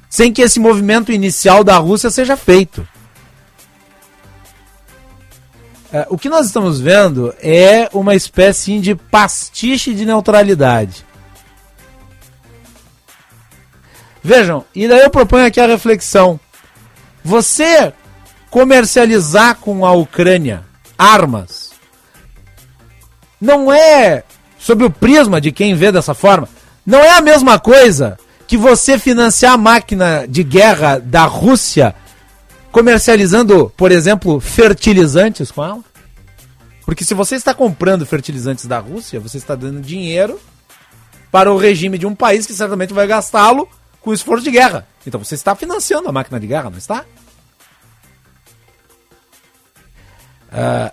sem 0.08 0.32
que 0.32 0.44
esse 0.44 0.60
movimento 0.60 1.12
inicial 1.12 1.64
da 1.64 1.78
Rússia 1.78 2.12
seja 2.12 2.38
feito. 2.38 2.88
É, 5.92 6.06
o 6.10 6.18
que 6.18 6.30
nós 6.30 6.46
estamos 6.46 6.80
vendo 6.80 7.34
é 7.42 7.90
uma 7.94 8.14
espécie 8.14 8.80
de 8.80 8.94
pastiche 8.94 9.94
de 9.94 10.06
neutralidade. 10.06 11.06
Vejam, 14.24 14.66
e 14.76 14.88
daí 14.88 15.02
eu 15.02 15.10
proponho 15.10 15.46
aqui 15.46 15.60
a 15.60 15.66
reflexão. 15.66 16.40
Você 17.24 17.92
comercializar 18.50 19.56
com 19.56 19.86
a 19.86 19.94
Ucrânia 19.94 20.64
armas 20.98 21.70
não 23.40 23.72
é, 23.72 24.24
sob 24.60 24.84
o 24.84 24.92
prisma 24.92 25.40
de 25.40 25.52
quem 25.52 25.74
vê 25.74 25.92
dessa 25.92 26.14
forma, 26.14 26.50
não 26.86 27.00
é 27.00 27.12
a 27.12 27.22
mesma 27.22 27.58
coisa 27.58 28.18
que 28.48 28.58
você 28.58 29.00
financiar 29.00 29.54
a 29.54 29.58
máquina 29.58 30.26
de 30.28 30.44
guerra 30.44 31.00
da 31.00 31.24
Rússia 31.26 31.96
comercializando, 32.72 33.72
por 33.76 33.92
exemplo, 33.92 34.40
fertilizantes 34.40 35.52
com 35.52 35.64
ela? 35.64 35.84
Porque 36.86 37.04
se 37.04 37.14
você 37.14 37.36
está 37.36 37.54
comprando 37.54 38.06
fertilizantes 38.06 38.66
da 38.66 38.80
Rússia, 38.80 39.20
você 39.20 39.38
está 39.38 39.56
dando 39.56 39.82
dinheiro 39.82 40.40
para 41.32 41.52
o 41.52 41.58
regime 41.58 41.98
de 41.98 42.08
um 42.08 42.16
país 42.16 42.48
que 42.48 42.54
certamente 42.54 42.94
vai 42.94 43.06
gastá-lo 43.06 43.70
com 44.02 44.14
esforço 44.14 44.44
de 44.44 44.52
guerra. 44.52 44.88
Então 45.06 45.24
você 45.24 45.36
está 45.36 45.56
financiando 45.56 46.10
a 46.10 46.12
máquina 46.12 46.40
de 46.40 46.48
guerra, 46.48 46.70
não 46.70 46.78
está? 46.78 47.06
Uh, 50.52 50.92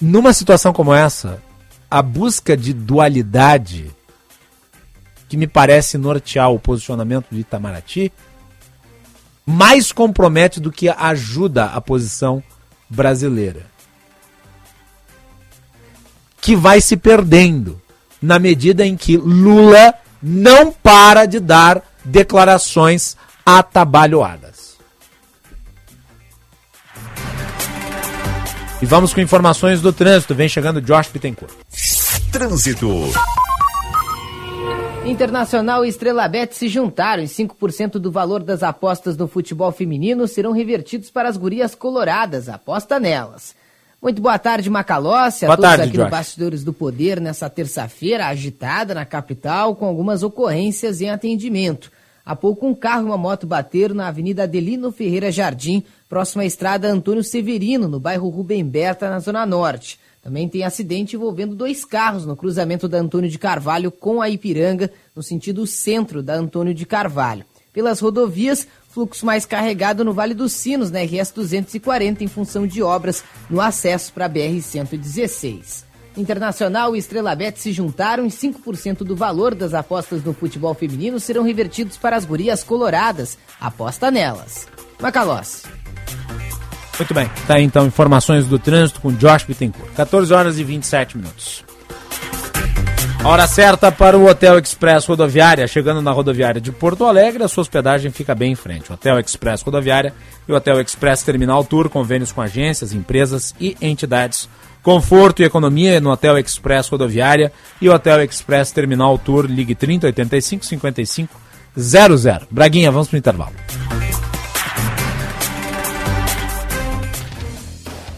numa 0.00 0.32
situação 0.32 0.72
como 0.72 0.94
essa, 0.94 1.42
a 1.90 2.00
busca 2.00 2.56
de 2.56 2.72
dualidade 2.72 3.94
que 5.28 5.36
me 5.36 5.46
parece 5.46 5.98
nortear 5.98 6.50
o 6.50 6.58
posicionamento 6.58 7.26
de 7.30 7.40
Itamaraty 7.40 8.12
mais 9.46 9.92
compromete 9.92 10.58
do 10.58 10.72
que 10.72 10.88
ajuda 10.88 11.66
a 11.66 11.80
posição 11.80 12.42
brasileira. 12.90 13.66
Que 16.40 16.56
vai 16.56 16.80
se 16.80 16.96
perdendo 16.96 17.80
na 18.20 18.38
medida 18.38 18.84
em 18.84 18.96
que 18.96 19.16
Lula 19.16 19.94
não 20.20 20.72
para 20.72 21.26
de 21.26 21.38
dar 21.38 21.82
declarações 22.04 23.16
atabalhoadas. 23.44 24.76
E 28.82 28.86
vamos 28.86 29.14
com 29.14 29.20
informações 29.20 29.80
do 29.80 29.92
trânsito. 29.92 30.34
Vem 30.34 30.48
chegando 30.48 30.82
Josh 30.82 31.08
Pittencourt. 31.08 31.52
Trânsito. 32.30 33.10
Internacional 35.06 35.84
e 35.84 35.88
Estrela 35.88 36.26
Bet 36.26 36.56
se 36.56 36.66
juntaram 36.66 37.22
e 37.22 37.26
5% 37.26 37.92
do 37.92 38.10
valor 38.10 38.42
das 38.42 38.64
apostas 38.64 39.16
no 39.16 39.28
futebol 39.28 39.70
feminino 39.70 40.26
serão 40.26 40.50
revertidos 40.50 41.12
para 41.12 41.28
as 41.28 41.36
gurias 41.36 41.76
coloradas. 41.76 42.48
Aposta 42.48 42.98
nelas. 42.98 43.54
Muito 44.02 44.20
boa 44.20 44.36
tarde, 44.36 44.68
Macalossi. 44.68 45.44
A 45.44 45.48
boa 45.48 45.56
todos 45.56 45.70
tarde, 45.70 45.82
aqui 45.84 45.96
Josh. 45.96 46.04
no 46.04 46.10
Bastidores 46.10 46.64
do 46.64 46.72
Poder, 46.72 47.20
nessa 47.20 47.48
terça-feira 47.48 48.26
agitada 48.26 48.94
na 48.94 49.04
capital, 49.04 49.76
com 49.76 49.86
algumas 49.86 50.24
ocorrências 50.24 51.00
em 51.00 51.08
atendimento. 51.08 51.92
Há 52.24 52.34
pouco, 52.34 52.66
um 52.66 52.74
carro 52.74 53.02
e 53.02 53.06
uma 53.06 53.16
moto 53.16 53.46
bateram 53.46 53.94
na 53.94 54.08
Avenida 54.08 54.42
Adelino 54.42 54.90
Ferreira 54.90 55.30
Jardim, 55.30 55.84
próxima 56.08 56.42
à 56.42 56.46
estrada 56.46 56.88
Antônio 56.88 57.22
Severino, 57.22 57.86
no 57.86 58.00
bairro 58.00 58.28
Rubem 58.28 58.64
Berta, 58.64 59.08
na 59.08 59.20
Zona 59.20 59.46
Norte. 59.46 60.00
Também 60.26 60.48
tem 60.48 60.64
acidente 60.64 61.14
envolvendo 61.14 61.54
dois 61.54 61.84
carros 61.84 62.26
no 62.26 62.34
cruzamento 62.34 62.88
da 62.88 62.98
Antônio 62.98 63.30
de 63.30 63.38
Carvalho 63.38 63.92
com 63.92 64.20
a 64.20 64.28
Ipiranga, 64.28 64.90
no 65.14 65.22
sentido 65.22 65.64
centro 65.68 66.20
da 66.20 66.34
Antônio 66.34 66.74
de 66.74 66.84
Carvalho. 66.84 67.44
Pelas 67.72 68.00
rodovias, 68.00 68.66
fluxo 68.88 69.24
mais 69.24 69.46
carregado 69.46 70.04
no 70.04 70.12
Vale 70.12 70.34
dos 70.34 70.50
Sinos, 70.50 70.90
na 70.90 70.98
RS 71.00 71.30
240, 71.30 72.24
em 72.24 72.26
função 72.26 72.66
de 72.66 72.82
obras 72.82 73.22
no 73.48 73.60
acesso 73.60 74.12
para 74.12 74.26
a 74.26 74.28
BR-116. 74.28 75.84
Internacional 76.16 76.96
e 76.96 76.98
Estrela 76.98 77.36
Bet 77.36 77.60
se 77.60 77.70
juntaram 77.70 78.26
e 78.26 78.28
5% 78.28 79.04
do 79.04 79.14
valor 79.14 79.54
das 79.54 79.74
apostas 79.74 80.24
no 80.24 80.34
futebol 80.34 80.74
feminino 80.74 81.20
serão 81.20 81.44
revertidos 81.44 81.96
para 81.96 82.16
as 82.16 82.24
gurias 82.24 82.64
coloradas. 82.64 83.38
Aposta 83.60 84.10
nelas. 84.10 84.66
Macalossi. 85.00 85.75
Muito 86.98 87.14
bem. 87.14 87.30
Tá 87.46 87.54
aí 87.54 87.64
então 87.64 87.86
informações 87.86 88.46
do 88.46 88.58
trânsito 88.58 89.00
com 89.00 89.12
Josh 89.12 89.44
Bittencourt. 89.44 89.92
14 89.94 90.32
horas 90.32 90.58
e 90.58 90.64
27 90.64 91.16
minutos. 91.16 91.64
Hora 93.24 93.46
certa 93.48 93.90
para 93.90 94.16
o 94.16 94.28
Hotel 94.28 94.58
Express 94.58 95.04
Rodoviária. 95.04 95.66
Chegando 95.66 96.00
na 96.00 96.12
rodoviária 96.12 96.60
de 96.60 96.70
Porto 96.70 97.04
Alegre, 97.04 97.42
a 97.42 97.48
sua 97.48 97.62
hospedagem 97.62 98.10
fica 98.12 98.36
bem 98.36 98.52
em 98.52 98.54
frente. 98.54 98.92
Hotel 98.92 99.18
Express 99.18 99.62
Rodoviária 99.62 100.14
e 100.48 100.52
Hotel 100.52 100.80
Express 100.80 101.24
Terminal 101.24 101.64
Tour, 101.64 101.88
convênios 101.88 102.30
com 102.30 102.40
agências, 102.40 102.92
empresas 102.92 103.52
e 103.60 103.76
entidades. 103.82 104.48
Conforto 104.80 105.42
e 105.42 105.44
economia 105.44 106.00
no 106.00 106.12
Hotel 106.12 106.38
Express 106.38 106.88
Rodoviária 106.88 107.52
e 107.82 107.88
Hotel 107.88 108.22
Express 108.22 108.70
Terminal 108.70 109.18
Tour. 109.18 109.46
Ligue 109.46 109.74
30 109.74 110.06
85 110.06 110.64
55 110.64 111.40
00. 111.76 112.46
Braguinha, 112.48 112.92
vamos 112.92 113.08
para 113.08 113.16
o 113.16 113.18
intervalo. 113.18 113.52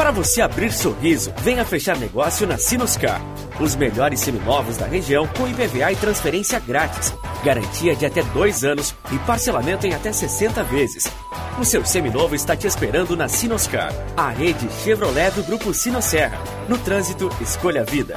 Para 0.00 0.12
você 0.12 0.40
abrir 0.40 0.72
sorriso, 0.72 1.30
venha 1.42 1.62
fechar 1.62 1.94
negócio 1.98 2.46
na 2.46 2.56
Sinoscar. 2.56 3.20
Os 3.60 3.76
melhores 3.76 4.20
seminovos 4.20 4.78
da 4.78 4.86
região 4.86 5.28
com 5.28 5.46
IPVA 5.46 5.92
e 5.92 5.96
transferência 5.96 6.58
grátis. 6.58 7.12
Garantia 7.44 7.94
de 7.94 8.06
até 8.06 8.22
dois 8.22 8.64
anos 8.64 8.94
e 9.12 9.18
parcelamento 9.18 9.86
em 9.86 9.92
até 9.92 10.10
60 10.10 10.64
vezes. 10.64 11.06
O 11.58 11.66
seu 11.66 11.84
seminovo 11.84 12.34
está 12.34 12.56
te 12.56 12.66
esperando 12.66 13.14
na 13.14 13.28
Sinoscar, 13.28 13.92
a 14.16 14.30
rede 14.30 14.66
Chevrolet 14.82 15.32
do 15.32 15.42
Grupo 15.42 15.74
Sinosserra. 15.74 16.38
No 16.66 16.78
trânsito, 16.78 17.28
escolha 17.38 17.82
a 17.82 17.84
vida. 17.84 18.16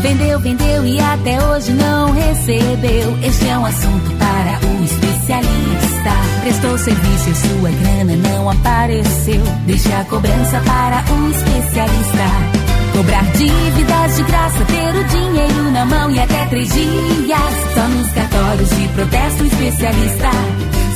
Vendeu, 0.00 0.38
vendeu 0.38 0.86
e 0.86 1.00
até 1.00 1.42
hoje 1.44 1.72
não 1.72 2.12
recebeu. 2.12 3.18
Este 3.22 3.48
é 3.48 3.58
um 3.58 3.66
assunto 3.66 4.10
para 4.16 4.60
o 4.68 4.84
especialista. 4.84 6.10
Prestou 6.42 6.78
serviço 6.78 7.30
e 7.30 7.34
sua 7.34 7.70
grana 7.70 8.16
não 8.16 8.48
apareceu. 8.48 9.42
Deixe 9.66 9.92
a 9.92 10.04
cobrança 10.04 10.60
para 10.60 11.04
o 11.12 11.30
especialista. 11.30 12.68
Cobrar 12.96 13.24
dívidas 13.32 14.16
de 14.16 14.22
graça, 14.22 14.64
ter 14.64 14.94
o 14.94 15.04
dinheiro 15.04 15.70
na 15.72 15.84
mão 15.84 16.10
e 16.12 16.20
até 16.20 16.46
três 16.46 16.68
dias. 16.72 17.74
Só 17.74 17.88
nos 17.88 18.12
cartórios 18.12 18.70
de 18.70 18.88
protesto 18.88 19.44
especialista. 19.44 20.30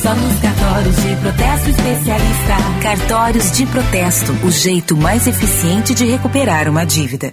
Só 0.00 0.14
nos 0.14 0.40
cartórios 0.40 0.96
de 0.96 1.16
protesto 1.16 1.70
especialista. 1.70 2.56
Cartórios 2.82 3.52
de 3.52 3.66
protesto, 3.66 4.32
o 4.44 4.50
jeito 4.50 4.96
mais 4.96 5.26
eficiente 5.26 5.92
de 5.92 6.06
recuperar 6.06 6.68
uma 6.68 6.84
dívida. 6.84 7.32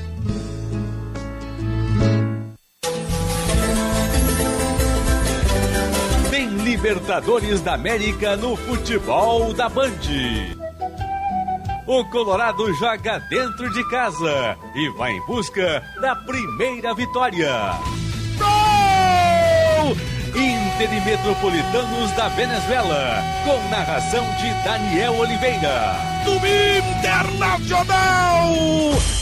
Libertadores 7.01 7.61
da 7.61 7.73
América 7.73 8.37
no 8.37 8.55
futebol 8.55 9.51
da 9.55 9.67
Band. 9.67 9.89
O 11.87 12.05
Colorado 12.05 12.71
joga 12.75 13.17
dentro 13.27 13.73
de 13.73 13.83
casa 13.89 14.55
e 14.75 14.87
vai 14.89 15.11
em 15.11 15.25
busca 15.25 15.83
da 15.99 16.15
primeira 16.15 16.93
vitória. 16.93 17.49
Intermetropolitanos 20.75 22.11
da 22.11 22.27
Venezuela, 22.29 23.23
com 23.45 23.69
narração 23.69 24.23
de 24.35 24.49
Daniel 24.63 25.17
Oliveira. 25.17 25.95
Do 26.23 26.33
Internacional! 26.97 27.91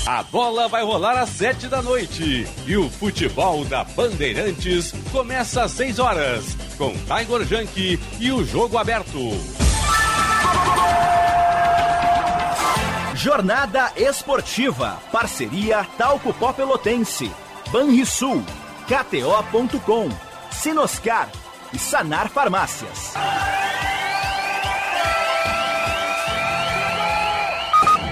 A 0.06 0.24
bola 0.24 0.68
vai 0.68 0.84
rolar 0.84 1.18
às 1.18 1.30
sete 1.30 1.68
da 1.68 1.82
noite 1.82 2.48
e 2.66 2.78
o 2.78 2.90
futebol 2.90 3.66
da 3.66 3.84
Bandeirantes 3.84 4.94
começa 5.12 5.64
às 5.64 5.72
seis 5.72 6.00
horas, 6.00 6.56
com 6.78 6.92
Tiger 6.92 7.46
Junk 7.46 8.00
e 8.20 8.32
o 8.32 8.46
jogo 8.46 8.78
aberto. 8.78 9.20
Jornada 13.16 13.92
Esportiva. 13.98 14.98
Parceria 15.12 15.86
Talco 15.98 16.34
Pó 16.34 16.54
Pelotense. 16.54 17.30
Banrisul. 17.72 18.44
KTO.com. 18.88 20.29
Sinoscar. 20.52 21.30
E 21.72 21.78
Sanar 21.78 22.30
Farmácias. 22.30 23.14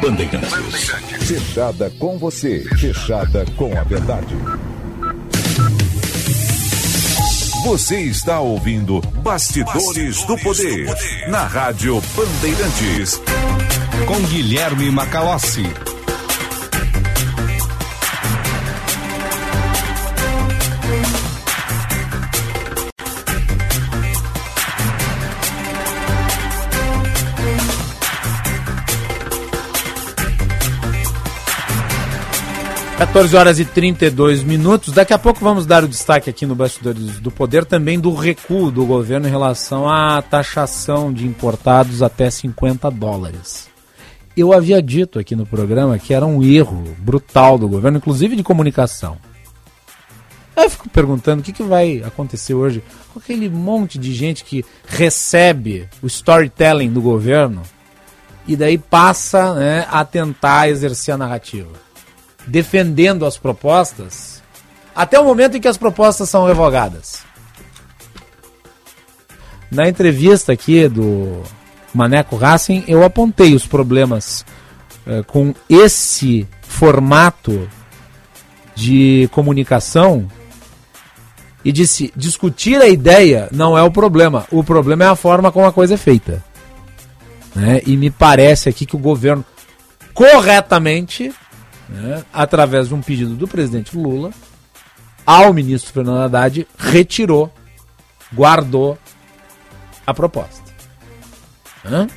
Bandeirantes. 0.01 0.89
Fechada 1.27 1.91
com 1.99 2.17
você. 2.17 2.63
Fechada 2.77 3.45
com 3.57 3.77
a 3.77 3.83
verdade. 3.83 4.35
Você 7.65 7.99
está 8.01 8.39
ouvindo 8.39 9.01
Bastidores, 9.21 10.23
do, 10.23 10.37
Poder, 10.37 10.87
na 11.27 11.45
Rádio 11.45 12.01
Bandeirantes. 12.15 13.21
Com 14.07 14.21
Guilherme 14.27 14.89
Macalossi. 14.91 15.65
14 32.97 33.35
horas 33.35 33.59
e 33.59 33.65
32 33.65 34.41
minutos. 34.43 34.91
Daqui 34.91 35.13
a 35.13 35.19
pouco 35.19 35.39
vamos 35.39 35.67
dar 35.67 35.83
o 35.83 35.87
destaque 35.87 36.31
aqui 36.31 36.47
no 36.47 36.55
Bastidores 36.55 37.19
do 37.19 37.29
Poder 37.29 37.63
também 37.63 37.99
do 37.99 38.11
recuo 38.15 38.71
do 38.71 38.87
governo 38.87 39.27
em 39.27 39.29
relação 39.29 39.87
à 39.87 40.19
taxação 40.19 41.13
de 41.13 41.27
importados 41.27 42.01
até 42.01 42.27
50 42.27 42.89
dólares. 42.89 43.69
Eu 44.35 44.51
havia 44.51 44.81
dito 44.81 45.19
aqui 45.19 45.35
no 45.35 45.45
programa 45.45 45.99
que 45.99 46.11
era 46.11 46.25
um 46.25 46.41
erro 46.41 46.95
brutal 46.97 47.59
do 47.59 47.69
governo, 47.69 47.99
inclusive 47.99 48.35
de 48.35 48.41
comunicação. 48.41 49.19
Eu 50.55 50.67
fico 50.67 50.89
perguntando 50.89 51.41
o 51.41 51.45
que, 51.45 51.53
que 51.53 51.63
vai 51.63 52.01
acontecer 52.03 52.55
hoje 52.55 52.81
com 53.13 53.19
aquele 53.19 53.47
monte 53.47 53.99
de 53.99 54.11
gente 54.11 54.43
que 54.43 54.65
recebe 54.87 55.87
o 56.01 56.07
storytelling 56.07 56.91
do 56.91 57.01
governo 57.01 57.61
e 58.47 58.55
daí 58.55 58.79
passa 58.79 59.53
né, 59.53 59.85
a 59.91 60.03
tentar 60.03 60.67
exercer 60.67 61.13
a 61.13 61.17
narrativa 61.17 61.86
defendendo 62.47 63.25
as 63.25 63.37
propostas 63.37 64.41
até 64.95 65.19
o 65.19 65.23
momento 65.23 65.55
em 65.55 65.61
que 65.61 65.67
as 65.67 65.77
propostas 65.77 66.27
são 66.27 66.47
revogadas. 66.47 67.23
Na 69.69 69.87
entrevista 69.87 70.53
aqui 70.53 70.87
do 70.87 71.43
Maneco 71.93 72.35
Racing, 72.35 72.83
eu 72.87 73.03
apontei 73.03 73.53
os 73.53 73.67
problemas 73.67 74.43
eh, 75.05 75.21
com 75.27 75.53
esse 75.69 76.47
formato 76.61 77.69
de 78.73 79.29
comunicação 79.31 80.27
e 81.63 81.71
disse: 81.71 82.11
discutir 82.15 82.81
a 82.81 82.87
ideia 82.87 83.49
não 83.51 83.77
é 83.77 83.83
o 83.83 83.91
problema, 83.91 84.45
o 84.51 84.63
problema 84.63 85.03
é 85.03 85.07
a 85.07 85.15
forma 85.15 85.51
como 85.51 85.65
a 85.65 85.73
coisa 85.73 85.93
é 85.93 85.97
feita. 85.97 86.43
Né? 87.53 87.81
E 87.85 87.95
me 87.97 88.09
parece 88.09 88.69
aqui 88.69 88.85
que 88.85 88.95
o 88.95 88.99
governo 88.99 89.45
corretamente 90.13 91.31
né, 91.89 92.23
através 92.33 92.89
de 92.89 92.93
um 92.93 93.01
pedido 93.01 93.35
do 93.35 93.47
presidente 93.47 93.97
Lula, 93.97 94.31
ao 95.25 95.53
ministro 95.53 95.91
Fernando 95.91 96.21
Haddad, 96.21 96.67
retirou, 96.77 97.51
guardou 98.33 98.97
a 100.05 100.13
proposta. 100.13 100.67
Hã? 101.85 102.07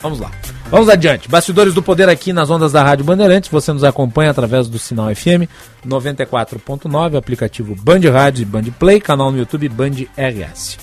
Vamos 0.00 0.20
lá. 0.20 0.30
Vamos 0.70 0.88
adiante. 0.88 1.28
Bastidores 1.28 1.74
do 1.74 1.82
Poder 1.82 2.08
aqui 2.08 2.32
nas 2.32 2.48
ondas 2.50 2.72
da 2.72 2.82
Rádio 2.82 3.04
Bandeirantes. 3.04 3.50
Você 3.50 3.72
nos 3.72 3.84
acompanha 3.84 4.30
através 4.30 4.68
do 4.68 4.78
sinal 4.78 5.14
FM 5.14 5.50
94.9, 5.86 7.16
aplicativo 7.16 7.74
Band 7.74 8.00
Rádio 8.12 8.42
e 8.42 8.44
Band 8.44 8.64
Play, 8.78 9.00
canal 9.00 9.32
no 9.32 9.38
YouTube 9.38 9.68
Band 9.68 10.06
RS. 10.16 10.78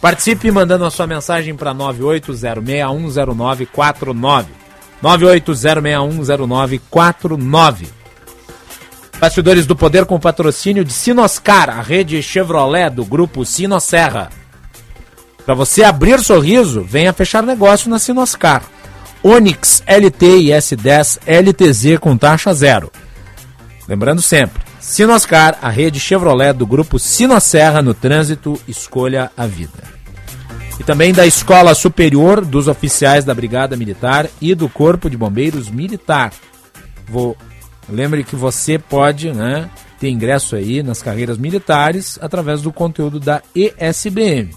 Participe 0.00 0.50
mandando 0.50 0.84
a 0.84 0.90
sua 0.90 1.06
mensagem 1.06 1.54
para 1.56 1.74
980610949. 1.74 4.57
980610949. 5.02 7.86
Bastidores 9.20 9.66
do 9.66 9.74
Poder 9.74 10.06
com 10.06 10.16
patrocínio 10.18 10.84
de 10.84 10.92
Sinoscar, 10.92 11.70
a 11.70 11.82
rede 11.82 12.22
Chevrolet 12.22 12.90
do 12.90 13.04
grupo 13.04 13.44
Sinosserra. 13.44 14.30
Para 15.44 15.54
você 15.54 15.82
abrir 15.82 16.20
sorriso, 16.20 16.82
venha 16.82 17.12
fechar 17.12 17.42
negócio 17.42 17.90
na 17.90 17.98
Sinoscar. 17.98 18.62
Onix 19.22 19.82
LT 19.86 20.38
e 20.38 20.48
S10 20.50 21.18
LTZ 21.26 21.98
com 21.98 22.16
taxa 22.16 22.54
zero. 22.54 22.92
Lembrando 23.88 24.22
sempre, 24.22 24.62
Sinoscar, 24.78 25.58
a 25.60 25.68
rede 25.68 25.98
Chevrolet 25.98 26.52
do 26.52 26.66
grupo 26.66 26.98
Sinosserra 26.98 27.82
no 27.82 27.94
trânsito, 27.94 28.60
escolha 28.68 29.32
a 29.36 29.46
vida 29.46 29.97
e 30.78 30.84
também 30.84 31.12
da 31.12 31.26
Escola 31.26 31.74
Superior 31.74 32.44
dos 32.44 32.68
Oficiais 32.68 33.24
da 33.24 33.34
Brigada 33.34 33.76
Militar 33.76 34.28
e 34.40 34.54
do 34.54 34.68
Corpo 34.68 35.10
de 35.10 35.16
Bombeiros 35.16 35.68
Militar. 35.68 36.32
Vou 37.08 37.36
lembre 37.88 38.22
que 38.22 38.36
você 38.36 38.78
pode, 38.78 39.32
né, 39.32 39.68
ter 39.98 40.10
ingresso 40.10 40.54
aí 40.54 40.82
nas 40.82 41.02
carreiras 41.02 41.38
militares 41.38 42.18
através 42.20 42.60
do 42.62 42.72
conteúdo 42.72 43.18
da 43.18 43.42
ESBM, 43.54 44.50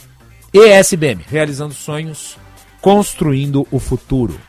ESBM, 0.54 1.26
realizando 1.28 1.74
sonhos, 1.74 2.38
construindo 2.82 3.68
o 3.72 3.80
futuro. 3.80 4.40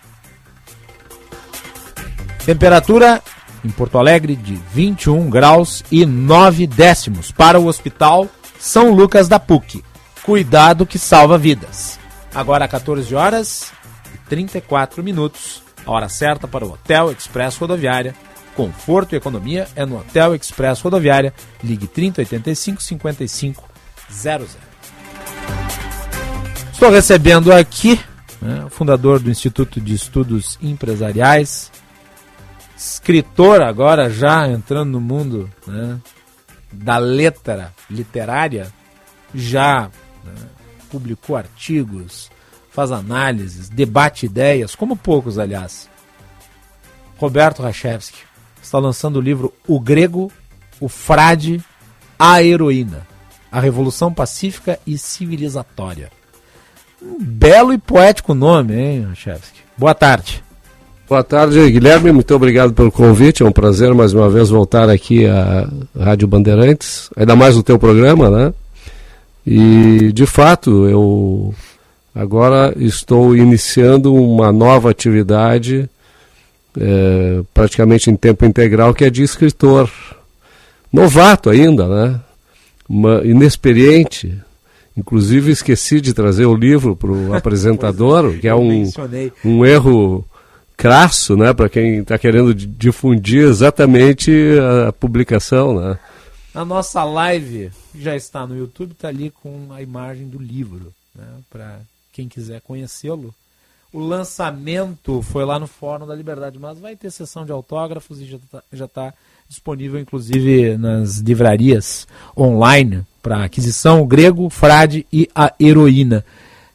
Temperatura 2.45 3.23
em 3.65 3.71
Porto 3.71 3.99
Alegre 3.99 4.37
de 4.37 4.55
21 4.73 5.29
graus 5.29 5.85
e 5.91 6.07
9 6.07 6.67
décimos 6.67 7.31
para 7.31 7.59
o 7.59 7.67
Hospital 7.67 8.29
São 8.59 8.93
Lucas 8.93 9.29
da 9.29 9.39
PUC. 9.39 9.85
Cuidado 10.23 10.87
que 10.87 10.99
salva 10.99 11.37
vidas. 11.37 11.99
Agora 12.35 12.69
14 12.69 13.15
horas 13.15 13.73
e 14.15 14.19
34 14.29 15.03
minutos, 15.03 15.63
a 15.85 15.91
hora 15.91 16.09
certa 16.09 16.47
para 16.47 16.65
o 16.65 16.73
Hotel 16.73 17.11
Express 17.11 17.57
Rodoviária 17.57 18.15
Conforto 18.59 19.15
e 19.15 19.17
economia 19.17 19.69
é 19.77 19.87
no 19.87 19.97
Hotel 19.97 20.35
Express 20.35 20.81
Rodoviária. 20.81 21.33
Ligue 21.63 21.87
3085 21.87 22.83
5500. 22.83 24.57
Estou 26.73 26.91
recebendo 26.91 27.53
aqui 27.53 28.01
né, 28.43 28.65
o 28.65 28.69
fundador 28.69 29.21
do 29.21 29.31
Instituto 29.31 29.81
de 29.81 29.95
Estudos 29.95 30.59
Empresariais, 30.61 31.71
escritor 32.77 33.63
agora 33.63 34.11
já 34.11 34.49
entrando 34.49 34.91
no 34.91 35.01
mundo 35.01 35.49
né, 35.65 35.97
da 36.73 36.99
letra 36.99 37.73
literária, 37.89 38.73
já 39.33 39.89
né, 40.25 40.35
publicou 40.91 41.37
artigos, 41.37 42.29
faz 42.73 42.91
análises, 42.91 43.69
debate 43.69 44.27
ideias, 44.27 44.75
como 44.75 44.97
poucos, 44.97 45.39
aliás. 45.39 45.89
Roberto 47.19 47.63
Rachevski 47.63 48.28
está 48.69 48.79
lançando 48.79 49.17
o 49.17 49.21
livro 49.21 49.53
O 49.67 49.81
Grego, 49.81 50.31
o 50.79 50.89
Frade, 50.89 51.63
a 52.19 52.43
Heroína, 52.43 53.07
a 53.51 53.61
Revolução 53.61 54.13
Pacífica 54.13 54.79
e 54.87 54.99
Civilizatória. 54.99 56.11
Um 57.03 57.17
belo 57.19 57.73
e 57.73 57.79
poético 57.79 58.35
nome, 58.35 58.75
hein, 58.75 59.07
Rachevski? 59.09 59.61
Boa 59.77 59.95
tarde. 59.95 60.43
Boa 61.09 61.25
tarde, 61.25 61.71
Guilherme. 61.71 62.13
Muito 62.13 62.35
obrigado 62.35 62.75
pelo 62.75 62.93
convite. 62.93 63.43
É 63.43 63.47
um 63.47 63.53
prazer 63.53 63.95
mais 63.95 64.13
uma 64.13 64.29
vez 64.29 64.51
voltar 64.51 64.91
aqui 64.91 65.27
à 65.27 65.67
Rádio 65.99 66.29
Bandeirantes, 66.29 67.09
ainda 67.17 67.35
mais 67.35 67.57
no 67.57 67.63
teu 67.63 67.79
programa, 67.79 68.29
né? 68.29 68.53
E 69.47 70.13
de 70.13 70.27
fato, 70.27 70.87
eu 70.87 71.55
agora 72.15 72.75
estou 72.77 73.35
iniciando 73.35 74.15
uma 74.15 74.53
nova 74.53 74.91
atividade 74.91 75.89
é, 76.79 77.43
praticamente 77.53 78.11
em 78.11 78.17
tempo 78.17 78.45
integral, 78.45 78.95
que 78.95 79.05
é 79.05 79.11
de 79.11 79.23
escritor. 79.23 79.91
Novato 80.93 81.51
ainda, 81.51 81.87
né? 81.87 82.21
Uma, 82.89 83.23
inexperiente. 83.25 84.39
Inclusive 84.97 85.53
esqueci 85.53 86.01
de 86.01 86.13
trazer 86.13 86.47
o 86.47 86.55
livro 86.55 86.97
para 86.97 87.11
o 87.11 87.35
apresentador, 87.37 88.39
que 88.39 88.49
é 88.49 88.55
um, 88.55 88.91
um 89.45 89.65
erro 89.65 90.25
crasso, 90.77 91.37
né, 91.37 91.53
para 91.53 91.69
quem 91.69 91.99
está 91.99 92.17
querendo 92.17 92.55
difundir 92.55 93.43
exatamente 93.43 94.31
a, 94.61 94.89
a 94.89 94.93
publicação, 94.93 95.75
né? 95.79 95.99
A 96.55 96.65
nossa 96.65 97.03
live 97.03 97.71
já 97.97 98.15
está 98.15 98.47
no 98.47 98.57
YouTube, 98.57 98.93
está 98.93 99.09
ali 99.09 99.31
com 99.43 99.73
a 99.73 99.83
imagem 99.83 100.29
do 100.29 100.39
livro, 100.39 100.93
né, 101.15 101.27
para 101.51 101.81
quem 102.13 102.29
quiser 102.29 102.61
conhecê-lo. 102.61 103.35
O 103.93 104.01
lançamento 104.01 105.23
foi 105.23 105.45
lá 105.47 105.59
no 105.59 105.67
Fórum 105.67 106.07
da 106.07 106.15
Liberdade, 106.15 106.59
mas 106.59 106.79
vai 106.79 106.95
ter 106.95 107.11
sessão 107.11 107.47
de 107.47 107.53
autógrafos 107.53 108.21
e 108.21 108.27
já 108.27 108.37
está 108.37 108.63
já 108.71 108.89
tá 108.89 109.15
disponível, 109.49 109.99
inclusive, 109.99 110.77
nas 110.77 111.19
livrarias 111.19 112.07
online 112.37 113.07
para 113.23 113.45
aquisição, 113.45 114.03
o 114.03 114.07
grego, 114.07 114.51
frade 114.51 115.07
e 115.11 115.29
a 115.35 115.55
heroína. 115.59 116.23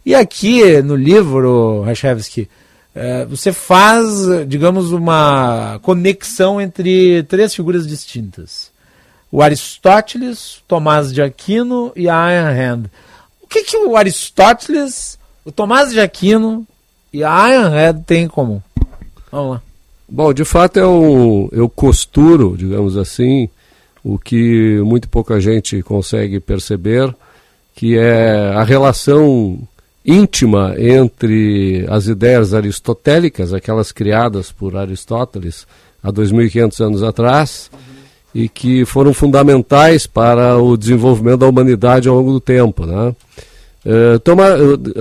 E 0.03 0.15
aqui 0.15 0.81
no 0.81 0.95
livro, 0.95 1.83
Rachevski, 1.83 2.49
é, 2.95 3.25
você 3.25 3.53
faz, 3.53 4.05
digamos, 4.47 4.91
uma 4.91 5.79
conexão 5.83 6.59
entre 6.59 7.23
três 7.23 7.53
figuras 7.53 7.87
distintas. 7.87 8.71
O 9.31 9.41
Aristóteles, 9.41 10.63
Tomás 10.67 11.13
de 11.13 11.21
Aquino 11.21 11.91
e 11.95 12.09
a 12.09 12.23
Ayn 12.25 12.57
Rand. 12.57 12.85
O 13.41 13.47
que, 13.47 13.63
que 13.63 13.77
o 13.77 13.95
Aristóteles, 13.95 15.17
o 15.45 15.51
Tomás 15.51 15.91
de 15.91 15.99
Aquino 15.99 16.67
e 17.13 17.23
a 17.23 17.43
Ayn 17.43 17.69
Rand 17.69 18.01
têm 18.05 18.23
em 18.23 18.27
comum? 18.27 18.59
Vamos 19.31 19.51
lá. 19.51 19.61
Bom, 20.09 20.33
de 20.33 20.43
fato 20.43 20.77
eu, 20.77 21.49
eu 21.51 21.69
costuro, 21.69 22.55
digamos 22.57 22.97
assim, 22.97 23.49
o 24.03 24.19
que 24.19 24.79
muito 24.83 25.07
pouca 25.07 25.39
gente 25.39 25.81
consegue 25.81 26.39
perceber, 26.39 27.13
que 27.75 27.97
é 27.97 28.51
a 28.53 28.63
relação 28.63 29.59
íntima 30.05 30.75
entre 30.77 31.85
as 31.89 32.07
ideias 32.07 32.53
aristotélicas, 32.53 33.53
aquelas 33.53 33.91
criadas 33.91 34.51
por 34.51 34.75
Aristóteles 34.75 35.65
há 36.03 36.11
2.500 36.11 36.85
anos 36.85 37.03
atrás, 37.03 37.71
e 38.35 38.49
que 38.49 38.83
foram 38.83 39.13
fundamentais 39.13 40.05
para 40.05 40.57
o 40.57 40.75
desenvolvimento 40.75 41.39
da 41.39 41.47
humanidade 41.47 42.09
ao 42.09 42.15
longo 42.15 42.33
do 42.33 42.39
tempo. 42.39 42.85
Né? 42.85 43.15
Uh, 43.85 44.17
Toma, 44.19 44.45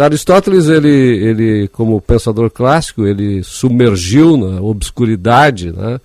Aristóteles, 0.01 0.67
ele, 0.67 0.89
ele, 0.89 1.69
como 1.69 2.01
pensador 2.01 2.51
clássico, 2.51 3.07
ele 3.07 3.43
submergiu 3.45 4.37
na 4.37 4.61
obscuridade, 4.61 5.71
né? 5.73 6.01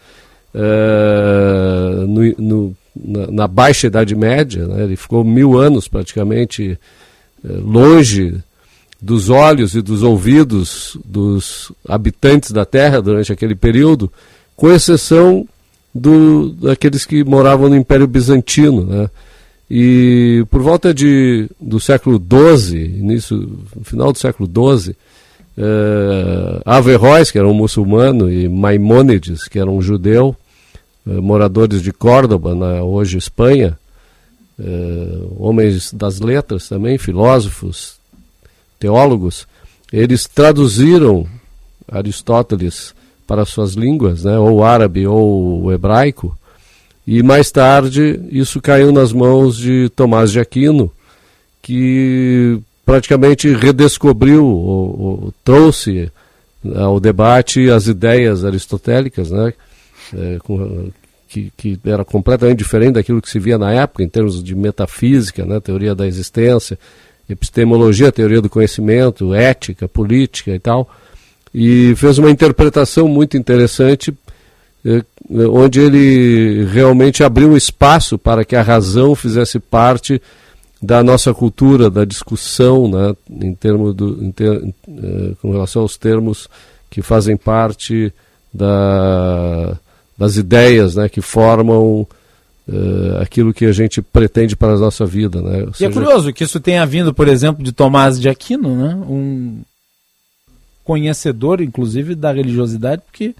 Uh, 0.53 2.07
no, 2.07 2.35
no, 2.37 2.75
na, 2.95 3.31
na, 3.31 3.47
Baixa 3.47 3.87
Idade 3.87 4.15
Média, 4.15 4.65
né? 4.65 4.85
ele 4.85 4.95
ficou 4.95 5.23
mil 5.23 5.57
anos 5.57 5.87
praticamente 5.87 6.79
uh, 7.43 7.61
longe 7.61 8.41
dos 8.99 9.29
olhos 9.29 9.75
e 9.75 9.81
dos 9.81 10.01
ouvidos 10.01 10.97
dos 11.05 11.71
habitantes 11.87 12.51
da 12.51 12.65
Terra 12.65 13.01
durante 13.01 13.31
aquele 13.31 13.53
período, 13.53 14.11
com 14.55 14.71
exceção 14.71 15.47
do, 15.93 16.51
daqueles 16.53 17.05
que 17.05 17.23
moravam 17.23 17.69
no 17.69 17.75
Império 17.75 18.07
Bizantino. 18.07 18.83
Né? 18.83 19.09
E 19.69 20.45
por 20.49 20.61
volta 20.61 20.93
de, 20.93 21.49
do 21.59 21.79
século 21.79 22.21
XII, 22.21 22.79
início, 22.79 23.59
final 23.83 24.13
do 24.13 24.17
século 24.17 24.49
XII, 24.49 24.95
eh, 25.57 26.61
Averroes, 26.63 27.31
que 27.31 27.37
era 27.37 27.47
um 27.47 27.53
muçulmano, 27.53 28.31
e 28.31 28.47
Maimônides, 28.47 29.47
que 29.47 29.59
era 29.59 29.69
um 29.69 29.81
judeu, 29.81 30.35
eh, 31.05 31.19
moradores 31.19 31.81
de 31.81 31.91
Córdoba, 31.91 32.55
na 32.55 32.81
hoje 32.81 33.17
Espanha, 33.17 33.77
eh, 34.57 35.19
homens 35.37 35.91
das 35.91 36.19
letras 36.21 36.69
também, 36.69 36.97
filósofos, 36.97 37.97
teólogos, 38.79 39.47
eles 39.91 40.27
traduziram 40.27 41.27
Aristóteles 41.89 42.93
para 43.25 43.45
suas 43.45 43.73
línguas, 43.73 44.23
né, 44.23 44.37
ou 44.37 44.63
árabe 44.63 45.07
ou 45.07 45.71
hebraico, 45.71 46.37
e 47.07 47.23
mais 47.23 47.49
tarde 47.49 48.19
isso 48.29 48.61
caiu 48.61 48.91
nas 48.91 49.13
mãos 49.13 49.55
de 49.55 49.89
Tomás 49.95 50.29
de 50.29 50.41
Aquino, 50.41 50.91
que 51.61 52.59
praticamente 52.85 53.47
redescobriu, 53.49 54.45
ou, 54.45 54.99
ou 54.99 55.33
trouxe 55.43 56.11
ao 56.75 56.99
debate 56.99 57.69
as 57.69 57.87
ideias 57.87 58.43
aristotélicas, 58.43 59.31
né, 59.31 59.53
é, 60.13 60.37
com, 60.39 60.89
que, 61.29 61.51
que, 61.55 61.79
era 61.85 62.03
completamente 62.03 62.59
diferente 62.59 62.95
daquilo 62.95 63.21
que 63.21 63.29
se 63.29 63.39
via 63.39 63.57
na 63.57 63.71
época, 63.71 64.03
em 64.03 64.09
termos 64.09 64.43
de 64.43 64.53
metafísica, 64.53 65.45
né, 65.45 65.61
teoria 65.61 65.95
da 65.95 66.05
existência, 66.05 66.77
epistemologia, 67.29 68.11
teoria 68.11 68.41
do 68.41 68.49
conhecimento, 68.49 69.33
ética, 69.33 69.87
política 69.87 70.51
e 70.51 70.59
tal, 70.59 70.89
e 71.53 71.93
fez 71.95 72.17
uma 72.17 72.31
interpretação 72.31 73.07
muito 73.07 73.37
interessante, 73.37 74.13
onde 75.51 75.79
ele 75.79 76.65
realmente 76.65 77.23
abriu 77.23 77.57
espaço 77.57 78.17
para 78.17 78.45
que 78.45 78.55
a 78.55 78.61
razão 78.61 79.15
fizesse 79.15 79.59
parte 79.59 80.21
da 80.81 81.03
nossa 81.03 81.33
cultura, 81.33 81.89
da 81.89 82.05
discussão, 82.05 82.87
né, 82.87 83.15
em 83.29 83.53
termos 83.53 83.95
do, 83.95 84.23
em 84.23 84.31
ter, 84.31 84.53
eh, 84.55 85.31
com 85.41 85.51
relação 85.51 85.81
aos 85.81 85.97
termos 85.97 86.47
que 86.89 87.01
fazem 87.01 87.35
parte 87.35 88.13
da, 88.53 89.75
das 90.17 90.37
ideias 90.37 90.95
né, 90.95 91.09
que 91.09 91.19
formam 91.19 92.07
aquilo 93.21 93.53
que 93.53 93.65
a 93.65 93.71
gente 93.71 94.01
pretende 94.01 94.55
para 94.55 94.73
a 94.73 94.77
nossa 94.77 95.05
vida. 95.05 95.41
Né? 95.41 95.67
e 95.79 95.85
é 95.85 95.89
curioso 95.89 96.33
que 96.33 96.43
isso 96.43 96.59
tenha 96.59 96.85
vindo, 96.85 97.13
por 97.13 97.27
exemplo, 97.27 97.63
de 97.63 97.71
Tomás 97.71 98.19
de 98.19 98.27
Aquino, 98.27 98.75
né? 98.75 98.93
um 99.07 99.61
conhecedor, 100.83 101.61
inclusive, 101.61 102.13
da 102.13 102.31
religiosidade, 102.31 103.01
porque 103.05 103.33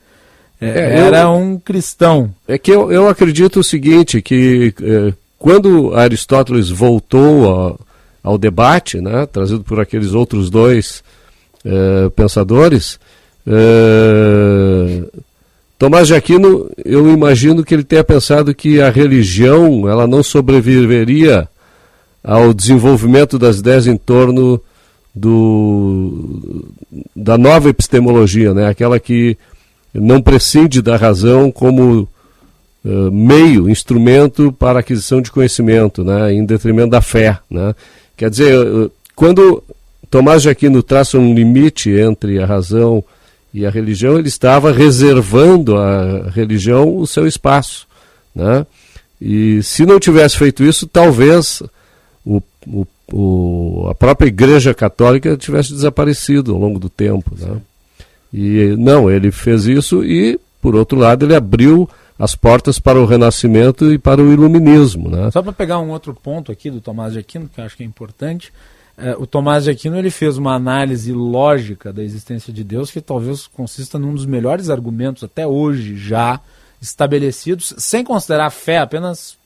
é, 0.60 0.68
é, 0.68 1.00
era 1.00 1.22
eu, 1.22 1.32
um 1.32 1.60
cristão. 1.60 2.34
É 2.48 2.58
que 2.58 2.72
eu, 2.72 2.92
eu 2.92 3.08
acredito 3.08 3.60
o 3.60 3.64
seguinte, 3.64 4.22
que 4.22 4.74
é, 4.82 5.14
quando 5.38 5.96
Aristóteles 5.96 6.70
voltou 6.70 7.78
a, 8.24 8.30
ao 8.30 8.38
debate, 8.38 9.00
né, 9.00 9.26
trazido 9.26 9.64
por 9.64 9.80
aqueles 9.80 10.14
outros 10.14 10.50
dois 10.50 11.04
é, 11.64 12.10
pensadores, 12.10 13.00
é, 13.46 15.04
Tomás 15.78 16.08
de 16.08 16.16
Aquino, 16.16 16.70
eu 16.84 17.08
imagino 17.14 17.64
que 17.64 17.72
ele 17.72 17.84
tenha 17.84 18.04
pensado 18.04 18.54
que 18.54 18.82
a 18.82 18.90
religião 18.90 19.88
ela 19.88 20.08
não 20.08 20.24
sobreviveria 20.24 21.48
ao 22.24 22.52
desenvolvimento 22.52 23.38
das 23.38 23.60
ideias 23.60 23.86
em 23.86 23.96
torno 23.96 24.60
do, 25.14 26.66
da 27.16 27.38
nova 27.38 27.70
epistemologia, 27.70 28.56
né? 28.56 28.68
aquela 28.68 29.00
que 29.00 29.38
não 29.94 30.22
prescinde 30.22 30.82
da 30.82 30.96
razão 30.96 31.52
como 31.52 32.08
uh, 32.86 33.12
meio, 33.12 33.70
instrumento 33.70 34.52
para 34.52 34.80
aquisição 34.80 35.22
de 35.22 35.32
conhecimento, 35.32 36.04
né? 36.04 36.34
em 36.34 36.46
detrimento 36.46 36.92
da 36.92 37.02
fé. 37.02 37.40
Né? 37.50 37.74
Quer 38.16 38.30
dizer, 38.30 38.92
quando 39.16 39.64
Tomás 40.10 40.42
de 40.42 40.50
Aquino 40.50 40.82
traça 40.84 41.18
um 41.18 41.34
limite 41.34 41.90
entre 41.92 42.40
a 42.40 42.46
razão 42.46 43.04
e 43.14 43.18
e 43.58 43.66
a 43.66 43.72
religião, 43.72 44.20
ele 44.20 44.28
estava 44.28 44.72
reservando 44.72 45.78
à 45.78 46.30
religião 46.30 46.96
o 46.96 47.08
seu 47.08 47.26
espaço. 47.26 47.88
Né? 48.36 48.66
E 49.20 49.64
se 49.64 49.84
não 49.84 50.00
tivesse 50.00 50.38
feito 50.38 50.64
isso, 50.64 50.86
talvez 50.86 51.64
o, 52.24 52.42
o, 52.68 52.86
o, 53.12 53.88
a 53.90 53.96
própria 53.96 54.28
Igreja 54.28 54.76
Católica 54.76 55.36
tivesse 55.36 55.74
desaparecido 55.74 56.54
ao 56.54 56.60
longo 56.60 56.78
do 56.78 56.88
tempo. 56.88 57.32
Né? 57.36 57.60
E 58.34 58.76
não, 58.78 59.10
ele 59.10 59.32
fez 59.32 59.66
isso 59.66 60.04
e, 60.04 60.40
por 60.62 60.76
outro 60.76 60.98
lado, 60.98 61.26
ele 61.26 61.36
abriu 61.36 61.90
as 62.20 62.36
portas 62.36 62.80
para 62.80 63.00
o 63.00 63.06
Renascimento 63.06 63.92
e 63.92 63.98
para 63.98 64.22
o 64.22 64.34
Iluminismo. 64.34 65.10
Né? 65.10 65.30
Só 65.32 65.42
para 65.42 65.54
pegar 65.54 65.80
um 65.80 65.92
outro 65.92 66.14
ponto 66.14 66.52
aqui 66.52 66.70
do 66.72 66.82
Tomás 66.82 67.14
de 67.14 67.20
Aquino, 67.20 67.48
que 67.48 67.60
eu 67.60 67.66
acho 67.66 67.78
que 67.78 67.84
é 67.84 67.86
importante, 67.86 68.52
é, 68.98 69.16
o 69.18 69.28
Tomás 69.28 69.66
de 69.66 69.70
Aquino 69.70 69.98
ele 69.98 70.10
fez 70.10 70.38
uma 70.38 70.56
análise 70.56 71.14
lógica 71.14 71.94
da 71.94 72.04
existência 72.04 72.52
de 72.52 72.64
Deus 72.64 72.90
que 72.90 73.00
talvez 73.00 73.46
consista 73.46 74.00
num 74.00 74.14
dos 74.14 74.26
melhores 74.26 74.70
argumentos 74.70 75.24
até 75.24 75.46
hoje 75.46 75.96
já 75.96 76.40
estabelecidos, 76.82 77.76
sem 77.78 78.04
considerar 78.04 78.50
fé, 78.50 78.80
apenas 78.80 79.38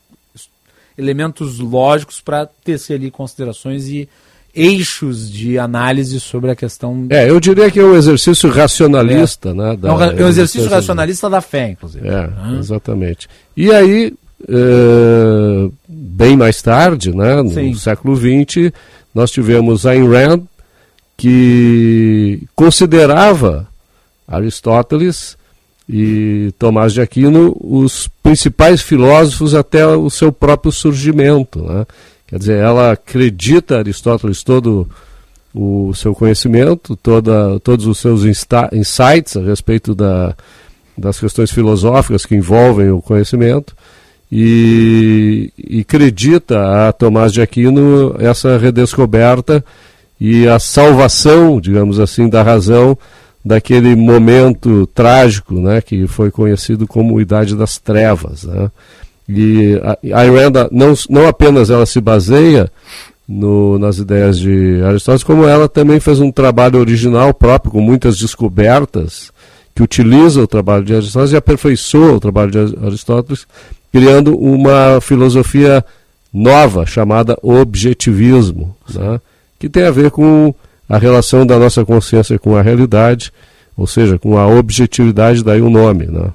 elementos 0.98 1.60
lógicos 1.60 2.22
para 2.22 2.46
tecer 2.46 2.96
ali 2.96 3.12
considerações 3.12 3.88
e 3.88 4.08
eixos 4.54 5.32
de 5.32 5.58
análise 5.58 6.20
sobre 6.20 6.52
a 6.52 6.56
questão. 6.56 7.08
É, 7.10 7.30
eu 7.30 7.40
diria 7.40 7.70
que 7.72 7.80
é 7.80 7.84
um 7.84 7.96
exercício 7.96 8.50
racionalista, 8.50 9.50
é. 9.50 9.54
né? 9.54 9.78
Da, 9.78 9.90
é 9.90 10.24
um 10.24 10.28
exercício 10.28 10.70
racionalista 10.70 11.30
da 11.30 11.42
fé, 11.42 11.70
inclusive. 11.70 12.08
É, 12.08 12.28
uhum. 12.28 12.60
exatamente. 12.60 13.30
E 13.56 13.72
aí, 13.72 14.14
é, 14.48 15.70
bem 15.88 16.36
mais 16.36 16.62
tarde, 16.62 17.16
né, 17.16 17.42
no 17.42 17.52
Sim. 17.52 17.74
século 17.76 18.16
XX, 18.16 18.72
nós 19.14 19.32
tivemos 19.32 19.86
Ayn 19.86 20.08
Rand, 20.08 20.42
que 21.18 22.44
considerava 22.56 23.68
Aristóteles 24.28 25.38
e 25.88 26.54
Tomás 26.58 26.94
de 26.94 27.02
Aquino 27.02 27.56
os 27.60 28.08
principais 28.24 28.82
filósofos 28.82 29.54
até 29.54 29.86
o 29.86 30.10
seu 30.10 30.32
próprio 30.32 30.72
surgimento. 30.72 31.62
Né? 31.62 31.86
Quer 32.32 32.40
dizer, 32.40 32.58
ela 32.60 32.94
acredita 32.94 33.78
Aristóteles 33.78 34.42
todo 34.42 34.88
o 35.54 35.94
seu 35.94 36.16
conhecimento, 36.16 36.96
toda, 36.96 37.60
todos 37.60 37.86
os 37.86 37.98
seus 37.98 38.24
insights 38.24 39.36
a 39.36 39.42
respeito 39.42 39.94
da, 39.94 40.34
das 40.98 41.20
questões 41.20 41.52
filosóficas 41.52 42.26
que 42.26 42.34
envolvem 42.34 42.90
o 42.90 43.02
conhecimento 43.02 43.76
e, 44.32 45.52
e 45.58 45.82
acredita 45.82 46.88
a 46.88 46.94
Tomás 46.94 47.34
de 47.34 47.42
Aquino 47.42 48.16
essa 48.18 48.58
redescoberta 48.58 49.62
e 50.18 50.48
a 50.48 50.58
salvação, 50.58 51.60
digamos 51.60 52.00
assim, 52.00 52.30
da 52.30 52.42
razão 52.42 52.98
daquele 53.44 53.94
momento 53.94 54.88
trágico, 54.88 55.56
né, 55.56 55.82
que 55.82 56.08
foi 56.08 56.32
conhecido 56.32 56.88
como 56.88 57.20
Idade 57.20 57.58
das 57.58 57.78
Trevas, 57.78 58.46
né? 58.46 58.72
E 59.34 59.80
a, 59.84 60.20
a 60.20 60.26
Iranda 60.26 60.68
não, 60.72 60.94
não 61.10 61.28
apenas 61.28 61.70
ela 61.70 61.86
se 61.86 62.02
baseia 62.02 62.70
no, 63.28 63.80
nas 63.80 63.98
ideias 63.98 64.38
de 64.38 64.82
Aristóteles, 64.84 65.24
como 65.24 65.46
ela 65.48 65.70
também 65.70 66.00
fez 66.00 66.20
um 66.20 66.32
trabalho 66.32 66.80
original 66.80 67.34
próprio, 67.34 67.72
com 67.72 67.82
muitas 67.82 68.18
descobertas, 68.18 69.32
que 69.74 69.82
utiliza 69.82 70.42
o 70.42 70.48
trabalho 70.48 70.84
de 70.84 70.94
Aristóteles 70.94 71.32
e 71.32 71.38
aperfeiçoa 71.38 72.14
o 72.14 72.20
trabalho 72.20 72.52
de 72.52 72.86
Aristóteles, 72.86 73.48
criando 73.92 74.38
uma 74.38 75.00
filosofia 75.00 75.84
nova, 76.34 76.86
chamada 76.86 77.38
objetivismo, 77.42 78.76
né? 78.94 79.20
que 79.58 79.70
tem 79.70 79.84
a 79.84 79.92
ver 79.92 80.12
com 80.12 80.54
a 80.90 80.98
relação 80.98 81.46
da 81.46 81.58
nossa 81.58 81.86
consciência 81.86 82.38
com 82.38 82.56
a 82.56 82.62
realidade, 82.62 83.32
ou 83.78 83.88
seja, 83.88 84.20
com 84.20 84.38
a 84.38 84.48
objetividade, 84.48 85.44
daí 85.44 85.62
o 85.62 85.70
nome. 85.70 86.06
Né? 86.06 86.30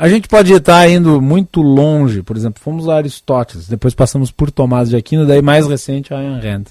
A 0.00 0.08
gente 0.08 0.28
pode 0.28 0.50
estar 0.50 0.88
indo 0.88 1.20
muito 1.20 1.60
longe, 1.60 2.22
por 2.22 2.34
exemplo, 2.34 2.58
fomos 2.58 2.88
a 2.88 2.96
Aristóteles, 2.96 3.68
depois 3.68 3.92
passamos 3.92 4.30
por 4.30 4.50
Tomás 4.50 4.88
de 4.88 4.96
Aquino, 4.96 5.26
daí 5.26 5.42
mais 5.42 5.66
recente 5.66 6.14
a 6.14 6.16
Ayn 6.16 6.40
Rand. 6.40 6.64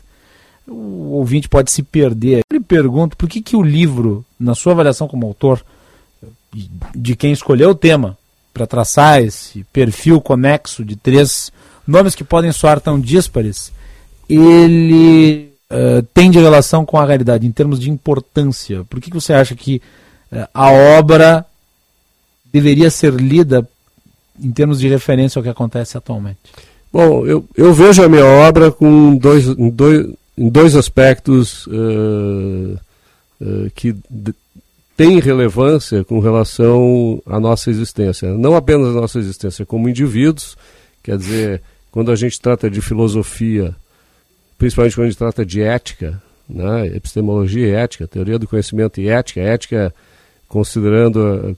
O 0.68 1.12
ouvinte 1.12 1.48
pode 1.48 1.70
se 1.70 1.84
perder. 1.84 2.40
Eu 2.40 2.58
lhe 2.58 2.60
pergunto 2.60 3.16
por 3.16 3.30
que, 3.30 3.40
que 3.40 3.56
o 3.56 3.62
livro, 3.62 4.26
na 4.40 4.56
sua 4.56 4.72
avaliação 4.72 5.08
como 5.08 5.28
autor, 5.28 5.64
de 6.96 7.16
quem 7.16 7.32
escolheu 7.32 7.70
o 7.70 7.76
tema 7.76 8.18
para 8.52 8.66
traçar 8.66 9.22
esse 9.22 9.64
perfil 9.66 10.20
conexo 10.20 10.84
de 10.84 10.96
três 10.96 11.52
nomes 11.86 12.16
que 12.16 12.24
podem 12.24 12.52
soar 12.52 12.82
tão 12.82 13.00
díspares, 13.00 13.72
ele 14.28 15.52
uh, 15.70 16.02
tem 16.16 16.32
de 16.32 16.40
relação 16.40 16.84
com 16.84 16.98
a 16.98 17.06
realidade 17.06 17.46
em 17.46 17.52
termos 17.52 17.80
de 17.80 17.92
importância? 17.92 18.84
Por 18.86 19.00
que, 19.00 19.12
que 19.12 19.22
você 19.22 19.34
acha 19.34 19.54
que 19.54 19.80
uh, 20.32 20.48
a 20.52 20.72
obra 20.72 21.46
deveria 22.52 22.90
ser 22.90 23.14
lida 23.14 23.68
em 24.42 24.52
termos 24.52 24.80
de 24.80 24.88
referência 24.88 25.40
ao 25.40 25.44
que 25.44 25.50
acontece 25.50 25.98
atualmente? 25.98 26.40
Bom, 26.92 27.26
eu, 27.26 27.46
eu 27.56 27.74
vejo 27.74 28.04
a 28.04 28.10
minha 28.10 28.26
obra 28.26 28.72
com 28.72 29.16
dois, 29.16 29.46
dois, 29.56 30.08
dois 30.36 30.76
aspectos 30.76 31.68
uh, 31.68 32.80
uh, 33.42 33.70
que 33.76 33.96
têm 34.98 35.20
relevância 35.20 36.04
com 36.04 36.20
relação 36.20 37.22
à 37.26 37.40
nossa 37.40 37.70
existência. 37.70 38.34
Não 38.34 38.56
apenas 38.56 38.88
a 38.90 39.02
nossa 39.02 39.20
existência 39.20 39.66
como 39.66 39.88
indivíduos, 39.88 40.58
quer 41.04 41.18
dizer, 41.18 41.62
quando 41.92 42.12
a 42.12 42.16
gente 42.16 42.40
trata 42.42 42.70
de 42.70 42.82
filosofia, 42.82 43.76
principalmente 44.58 44.96
quando 44.96 45.06
a 45.06 45.10
gente 45.10 45.18
trata 45.18 45.46
de 45.46 45.62
ética, 45.62 46.22
né, 46.50 46.88
epistemologia 46.88 47.68
e 47.68 47.72
ética, 47.72 48.08
teoria 48.08 48.40
do 48.40 48.48
conhecimento 48.48 49.00
e 49.00 49.08
ética, 49.08 49.40
ética 49.40 49.94
considerando 50.50 51.22
a, 51.22 51.56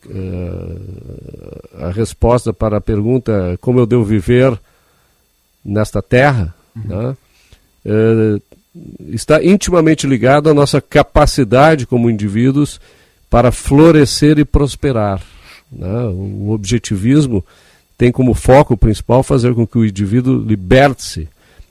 a, 1.86 1.88
a, 1.88 1.92
resposta 1.92 2.54
para 2.54 2.78
a 2.78 2.82
pergunta 2.82 3.58
como 3.62 3.80
eu 3.80 3.86
devo 3.86 4.04
viver 4.04 4.60
nesta 5.64 6.02
terra, 6.02 6.54
uhum. 6.76 6.88
né? 6.88 7.18
é, 7.86 8.40
está 9.10 9.44
intimamente 9.44 10.06
ligado 10.06 10.50
à 10.50 10.54
nossa 10.54 10.82
capacidade 10.82 11.88
como 11.88 12.10
indivíduos 12.10 12.80
para 13.30 13.52
florescer 13.52 14.38
e 14.38 14.46
prosperar. 14.46 15.22
Né? 15.72 16.04
O 16.04 16.52
objetivismo 16.52 17.44
tem 17.98 18.12
como 18.12 18.34
foco 18.34 18.76
principal 18.76 19.24
fazer 19.24 19.56
com 19.56 19.66
que 19.66 19.78
o 19.78 19.86
indivíduo 19.86 20.38
liberte-se, 20.38 21.30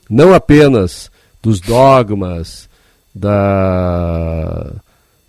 não 0.09 0.33
apenas 0.33 1.11
dos 1.43 1.61
dogmas, 1.61 2.69
da 3.15 4.73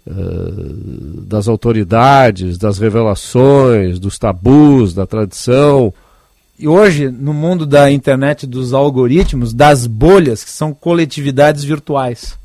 eh, 0.07 0.13
das 1.27 1.47
autoridades, 1.47 2.57
das 2.57 2.79
revelações, 2.79 3.99
dos 3.99 4.17
tabus, 4.17 4.93
da 4.93 5.05
tradição. 5.05 5.93
E 6.57 6.67
hoje, 6.67 7.09
no 7.09 7.33
mundo 7.33 7.65
da 7.65 7.91
internet, 7.91 8.47
dos 8.47 8.73
algoritmos, 8.73 9.53
das 9.53 9.85
bolhas, 9.85 10.43
que 10.43 10.49
são 10.49 10.73
coletividades 10.73 11.63
virtuais. 11.63 12.37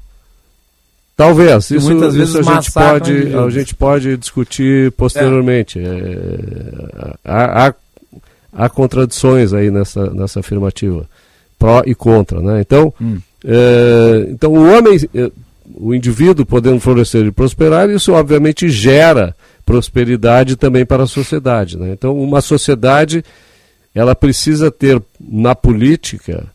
Talvez, 1.17 1.71
isso, 1.71 1.91
muitas 1.91 2.15
vezes 2.15 2.35
isso 2.35 2.51
a, 2.51 2.55
gente 2.55 2.73
pode, 2.73 3.35
a 3.35 3.51
gente 3.51 3.75
pode 3.75 4.17
discutir 4.19 4.93
posteriormente. 4.93 5.79
É. 5.79 5.83
É, 5.83 7.15
há, 7.25 7.69
há, 7.69 7.75
há, 8.53 8.69
contradições 8.69 9.55
aí 9.55 9.71
nessa, 9.71 10.11
nessa 10.11 10.41
afirmativa, 10.41 11.09
pró 11.59 11.83
e 11.87 11.95
contra. 11.95 12.39
Né? 12.43 12.61
Então, 12.61 12.93
hum. 13.01 13.19
é, 13.43 14.27
então, 14.29 14.53
o 14.53 14.71
homem 14.71 14.99
o 15.75 15.95
indivíduo 15.95 16.47
podendo 16.47 16.81
florescer 16.81 17.27
e 17.27 17.33
prosperar, 17.33 17.91
isso 17.91 18.13
obviamente 18.13 18.69
gera 18.69 19.35
prosperidade 19.65 20.57
também 20.57 20.87
para 20.87 21.03
a 21.03 21.09
sociedade. 21.09 21.77
Né? 21.77 21.93
Então, 21.93 22.17
uma 22.19 22.41
sociedade 22.41 23.25
ela 23.95 24.15
precisa 24.15 24.71
ter 24.71 25.03
na 25.19 25.55
política 25.55 26.47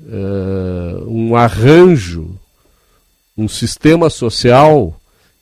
uh, 0.00 1.04
um 1.08 1.34
arranjo, 1.34 2.38
um 3.36 3.48
sistema 3.48 4.08
social 4.08 4.98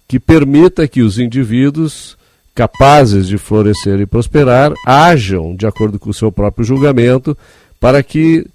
que 0.08 0.18
permita 0.18 0.88
que 0.88 1.02
os 1.02 1.18
indivíduos 1.18 2.16
capazes 2.54 3.28
de 3.28 3.38
florescer 3.38 4.00
e 4.00 4.06
prosperar 4.06 4.72
ajam 4.86 5.54
de 5.54 5.66
acordo 5.66 5.98
com 5.98 6.10
o 6.10 6.14
seu 6.14 6.32
próprio 6.32 6.64
julgamento 6.64 7.36
para 7.78 8.02
que 8.02 8.46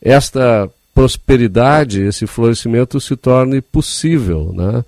esta 0.00 0.68
prosperidade, 0.94 2.02
esse 2.02 2.26
florescimento 2.26 3.00
se 3.00 3.16
torne 3.16 3.60
possível. 3.60 4.52
Né? 4.54 4.84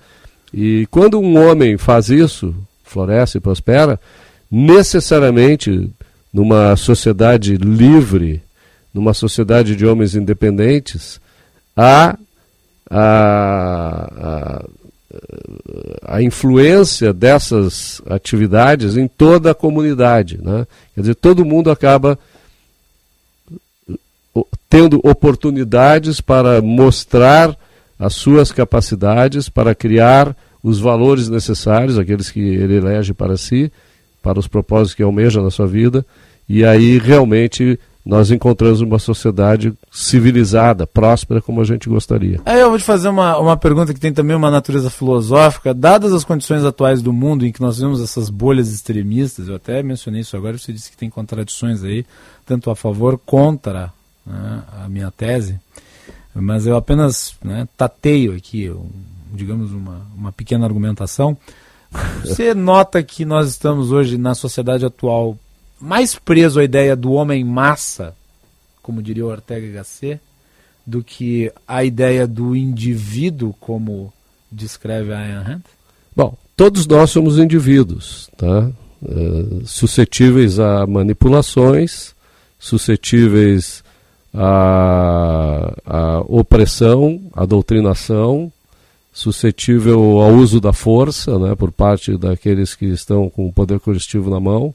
E 0.53 0.87
quando 0.91 1.19
um 1.19 1.39
homem 1.39 1.77
faz 1.77 2.11
isso, 2.11 2.55
floresce 2.83 3.39
e 3.39 3.41
prospera, 3.41 3.99
necessariamente 4.51 5.91
numa 6.33 6.77
sociedade 6.77 7.57
livre, 7.57 8.43
numa 8.93 9.15
sociedade 9.15 9.75
de 9.75 9.87
homens 9.87 10.15
independentes, 10.15 11.21
há 11.77 12.17
a, 12.91 14.11
a, 14.17 16.15
a 16.17 16.23
influência 16.23 17.13
dessas 17.13 18.01
atividades 18.09 18.97
em 18.97 19.09
toda 19.09 19.51
a 19.51 19.55
comunidade. 19.55 20.39
Né? 20.43 20.67
Quer 20.95 21.01
dizer, 21.01 21.15
todo 21.15 21.45
mundo 21.45 21.71
acaba 21.71 22.19
tendo 24.69 25.01
oportunidades 25.05 26.21
para 26.21 26.61
mostrar 26.61 27.57
as 27.99 28.15
suas 28.15 28.51
capacidades, 28.51 29.49
para 29.49 29.75
criar 29.75 30.37
os 30.63 30.81
valores 30.81 31.29
necessários, 31.29 31.99
aqueles 31.99 32.31
que 32.31 32.41
ele 32.41 32.77
elege 32.77 33.13
para 33.13 33.37
si, 33.37 33.71
para 34.23 34.39
os 34.39 34.49
propósitos 34.49 34.95
que 34.95 35.03
almeja 35.03 35.43
na 35.43 35.51
sua 35.51 35.67
vida, 35.67 36.05
e 36.49 36.65
aí 36.65 36.99
realmente 36.99 37.79
nós 38.05 38.31
encontramos 38.31 38.83
uma 38.83 38.99
sociedade 38.99 39.73
civilizada, 39.91 40.87
próspera, 40.87 41.41
como 41.41 41.61
a 41.61 41.65
gente 41.65 41.89
gostaria. 41.89 42.41
Aí 42.45 42.61
eu 42.61 42.69
vou 42.69 42.79
te 42.79 42.85
fazer 42.85 43.09
uma, 43.09 43.39
uma 43.39 43.57
pergunta 43.57 43.95
que 43.95 44.01
tem 44.01 44.13
também 44.13 44.37
uma 44.37 44.51
natureza 44.51 44.91
filosófica. 44.91 45.73
Dadas 45.73 46.13
as 46.13 46.23
condições 46.23 46.65
atuais 46.65 47.01
do 47.01 47.13
mundo 47.13 47.47
em 47.47 47.53
que 47.53 47.63
nós 47.63 47.79
vemos 47.79 48.03
essas 48.03 48.29
bolhas 48.29 48.71
extremistas, 48.71 49.49
eu 49.49 49.55
até 49.55 49.83
mencionei 49.83 50.21
isso 50.21 50.37
agora, 50.37 50.59
você 50.59 50.73
disse 50.73 50.91
que 50.91 50.97
tem 50.99 51.09
contradições 51.09 51.83
aí, 51.83 52.05
tanto 52.45 52.71
a 52.71 52.77
favor 52.77 53.19
contra 53.25 53.91
né, 54.27 54.63
a 54.83 54.89
minha 54.89 55.11
tese, 55.11 55.59
mas 56.35 56.67
eu 56.67 56.77
apenas 56.77 57.35
né, 57.43 57.69
tateio 57.77 58.35
aqui, 58.35 58.69
um, 58.71 58.89
digamos, 59.33 59.73
uma, 59.73 60.07
uma 60.17 60.33
pequena 60.33 60.65
argumentação. 60.65 61.37
Você 62.25 62.55
nota 62.55 63.03
que 63.03 63.25
nós 63.25 63.49
estamos 63.49 63.93
hoje 63.93 64.19
na 64.19 64.35
sociedade 64.35 64.85
atual 64.85 65.39
mais 65.81 66.15
preso 66.15 66.59
à 66.59 66.65
ideia 66.65 66.97
do 66.97 67.13
homem 67.13 67.45
massa, 67.45 68.15
como 68.83 69.03
diria 69.03 69.25
o 69.25 69.29
Ortega 69.29 69.71
Gasset, 69.71 70.21
do 70.87 71.03
que 71.03 71.53
a 71.69 71.85
ideia 71.85 72.27
do 72.27 72.57
indivíduo, 72.57 73.55
como 73.61 74.13
descreve 74.51 75.13
a 75.13 75.19
Ayn 75.19 75.43
Rand? 75.43 75.63
Bom, 76.15 76.37
todos 76.57 76.87
nós 76.87 77.11
somos 77.11 77.39
indivíduos, 77.39 78.31
tá? 78.37 78.71
Uh, 79.03 79.67
suscetíveis 79.67 80.59
a 80.59 80.87
manipulações, 80.87 82.15
suscetíveis 82.59 83.84
a, 84.35 85.73
a 85.87 86.25
opressão, 86.27 87.21
a 87.33 87.47
doutrinação, 87.47 88.53
suscetível 89.13 90.21
ao 90.21 90.33
uso 90.33 90.61
da 90.61 90.73
força, 90.73 91.39
né, 91.39 91.55
por 91.55 91.71
parte 91.71 92.17
daqueles 92.17 92.75
que 92.75 92.87
estão 92.87 93.31
com 93.31 93.47
o 93.47 93.53
poder 93.53 93.79
coercitivo 93.79 94.29
na 94.29 94.41
mão, 94.41 94.75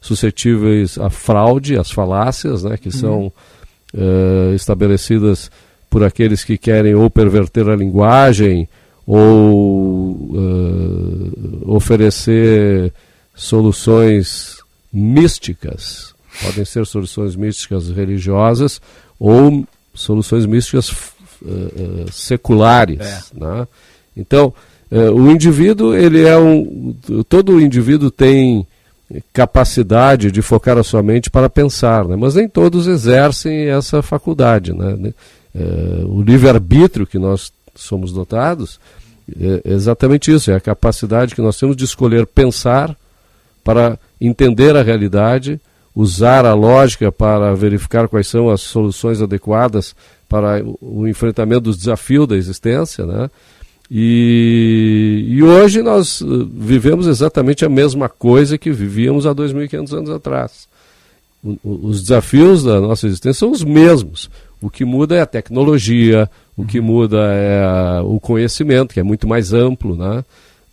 suscetíveis 0.00 0.98
à 0.98 1.08
fraude, 1.08 1.78
às 1.78 1.90
falácias, 1.90 2.62
né, 2.64 2.76
que 2.76 2.90
são 2.90 3.32
uh, 3.94 4.54
estabelecidas 4.54 5.50
por 5.88 6.04
aqueles 6.04 6.44
que 6.44 6.58
querem 6.58 6.94
ou 6.94 7.08
perverter 7.08 7.66
a 7.68 7.74
linguagem 7.74 8.68
ou 9.06 10.12
uh, 10.34 11.62
oferecer 11.74 12.92
soluções 13.34 14.58
místicas. 14.92 16.14
Podem 16.42 16.64
ser 16.64 16.86
soluções 16.86 17.34
místicas 17.36 17.90
religiosas 17.90 18.80
ou 19.18 19.66
soluções 19.94 20.46
místicas 20.46 20.90
uh, 21.42 22.12
seculares. 22.12 23.00
É. 23.00 23.22
Né? 23.34 23.68
Então, 24.16 24.52
o 24.90 25.30
indivíduo, 25.30 25.94
ele 25.94 26.24
é 26.24 26.38
um. 26.38 26.94
Todo 27.28 27.60
indivíduo 27.60 28.10
tem 28.10 28.66
capacidade 29.32 30.30
de 30.30 30.42
focar 30.42 30.76
a 30.76 30.82
sua 30.82 31.02
mente 31.02 31.30
para 31.30 31.48
pensar, 31.48 32.06
né? 32.06 32.16
mas 32.16 32.34
nem 32.34 32.48
todos 32.48 32.86
exercem 32.86 33.68
essa 33.68 34.02
faculdade. 34.02 34.72
Né? 34.72 35.12
É, 35.54 36.04
o 36.04 36.22
livre-arbítrio 36.22 37.06
que 37.06 37.18
nós 37.18 37.52
somos 37.74 38.12
dotados 38.12 38.78
é 39.40 39.72
exatamente 39.72 40.32
isso, 40.32 40.50
é 40.50 40.54
a 40.54 40.60
capacidade 40.60 41.34
que 41.34 41.42
nós 41.42 41.58
temos 41.58 41.76
de 41.76 41.84
escolher 41.84 42.26
pensar 42.26 42.96
para 43.64 43.98
entender 44.20 44.76
a 44.76 44.82
realidade, 44.82 45.60
usar 45.98 46.46
a 46.46 46.54
lógica 46.54 47.10
para 47.10 47.52
verificar 47.56 48.06
quais 48.06 48.28
são 48.28 48.48
as 48.48 48.60
soluções 48.60 49.20
adequadas 49.20 49.96
para 50.28 50.62
o 50.80 51.08
enfrentamento 51.08 51.62
dos 51.62 51.76
desafios 51.76 52.28
da 52.28 52.36
existência, 52.36 53.04
né? 53.04 53.28
E, 53.90 55.24
e, 55.28 55.42
hoje 55.42 55.82
nós 55.82 56.20
uh, 56.20 56.48
vivemos 56.54 57.08
exatamente 57.08 57.64
a 57.64 57.68
mesma 57.68 58.08
coisa 58.08 58.56
que 58.56 58.70
vivíamos 58.70 59.26
há 59.26 59.34
2.500 59.34 59.92
anos 59.92 60.10
atrás. 60.10 60.68
O, 61.42 61.56
o, 61.64 61.86
os 61.88 62.02
desafios 62.02 62.62
da 62.62 62.80
nossa 62.80 63.06
existência 63.06 63.40
são 63.40 63.50
os 63.50 63.64
mesmos. 63.64 64.30
O 64.60 64.70
que 64.70 64.84
muda 64.84 65.16
é 65.16 65.22
a 65.22 65.26
tecnologia, 65.26 66.30
o 66.56 66.64
que 66.64 66.80
muda 66.80 67.16
é 67.32 67.64
a, 67.64 68.02
o 68.04 68.20
conhecimento, 68.20 68.92
que 68.92 69.00
é 69.00 69.02
muito 69.02 69.26
mais 69.26 69.52
amplo. 69.52 69.96
Né? 69.96 70.24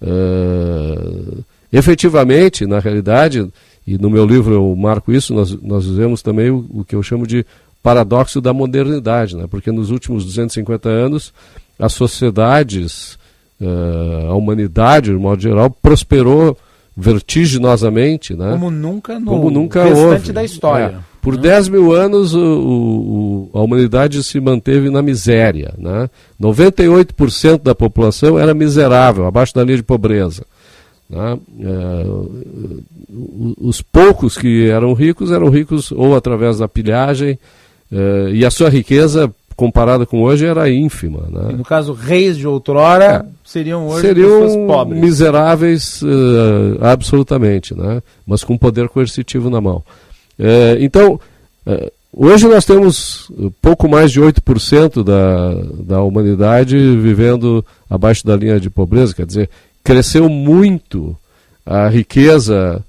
Uh, 0.02 1.44
efetivamente, 1.72 2.68
na 2.68 2.80
realidade, 2.80 3.50
e 3.86 3.98
no 3.98 4.10
meu 4.10 4.26
livro 4.26 4.54
eu 4.54 4.76
marco 4.76 5.12
isso, 5.12 5.34
nós, 5.34 5.52
nós 5.62 5.86
vivemos 5.86 6.22
também 6.22 6.50
o, 6.50 6.66
o 6.70 6.86
que 6.86 6.96
eu 6.96 7.04
chamo 7.04 7.28
de 7.28 7.46
paradoxo 7.84 8.42
da 8.42 8.52
modernidade, 8.52 9.38
né? 9.38 9.46
porque 9.48 9.72
nos 9.72 9.92
últimos 9.92 10.26
250 10.26 10.90
anos 10.90 11.32
as 11.78 11.94
sociedades, 11.94 13.18
uh, 13.62 14.32
a 14.32 14.34
humanidade, 14.34 15.12
de 15.12 15.18
modo 15.18 15.42
geral, 15.42 15.70
prosperou 15.70 16.58
vertiginosamente. 16.98 18.34
Né? 18.34 18.52
Como 18.52 18.72
nunca 18.72 19.20
no 19.20 19.26
Como 19.26 19.52
nunca 19.52 19.84
restante 19.84 20.04
houve. 20.04 20.32
da 20.32 20.44
história. 20.44 20.96
É. 20.98 21.16
Por 21.22 21.36
né? 21.36 21.42
10 21.42 21.70
mil 21.70 21.92
anos 21.92 22.34
o, 22.34 22.40
o, 22.40 23.50
a 23.54 23.62
humanidade 23.62 24.24
se 24.24 24.40
manteve 24.40 24.90
na 24.90 25.02
miséria. 25.02 25.74
Né? 25.78 26.10
98% 26.42 27.62
da 27.62 27.76
população 27.76 28.40
era 28.40 28.54
miserável, 28.54 29.28
abaixo 29.28 29.54
da 29.54 29.64
linha 29.64 29.78
de 29.78 29.84
pobreza. 29.84 30.44
Né? 31.10 31.40
É, 31.62 32.06
os 33.60 33.82
poucos 33.82 34.38
que 34.38 34.70
eram 34.70 34.94
ricos 34.94 35.32
eram 35.32 35.50
ricos 35.50 35.92
ou 35.92 36.16
através 36.16 36.60
da 36.60 36.68
pilhagem, 36.68 37.40
é, 37.92 38.30
e 38.32 38.46
a 38.46 38.52
sua 38.52 38.70
riqueza 38.70 39.32
comparada 39.56 40.06
com 40.06 40.22
hoje, 40.22 40.46
era 40.46 40.70
ínfima. 40.70 41.28
Né? 41.30 41.54
no 41.54 41.64
caso, 41.64 41.94
reis 41.94 42.38
de 42.38 42.48
outrora 42.48 43.26
é. 43.26 43.26
seriam 43.44 43.88
hoje 43.88 44.08
seriam 44.08 44.42
pessoas 44.42 44.68
pobres. 44.68 45.02
miseráveis 45.02 46.02
uh, 46.02 46.84
absolutamente, 46.84 47.74
né? 47.74 48.02
mas 48.28 48.44
com 48.44 48.58
poder 48.58 48.90
coercitivo 48.90 49.50
na 49.50 49.62
mão. 49.62 49.82
Uh, 50.38 50.76
então, 50.80 51.20
uh, 51.66 51.92
hoje 52.12 52.48
nós 52.48 52.66
temos 52.66 53.32
pouco 53.62 53.88
mais 53.88 54.12
de 54.12 54.20
8% 54.20 55.04
da, 55.04 55.54
da 55.84 56.02
humanidade 56.04 56.76
vivendo 56.98 57.66
abaixo 57.90 58.26
da 58.26 58.36
linha 58.36 58.60
de 58.60 58.70
pobreza, 58.70 59.16
quer 59.16 59.26
dizer, 59.26 59.50
cresceu 59.86 60.28
muito 60.28 61.16
a 61.66 61.88
riqueza 61.88 62.84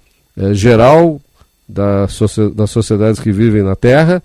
geral 0.53 1.21
da, 1.69 2.07
das 2.55 2.71
sociedades 2.71 3.21
que 3.21 3.31
vivem 3.31 3.63
na 3.63 3.77
Terra, 3.77 4.23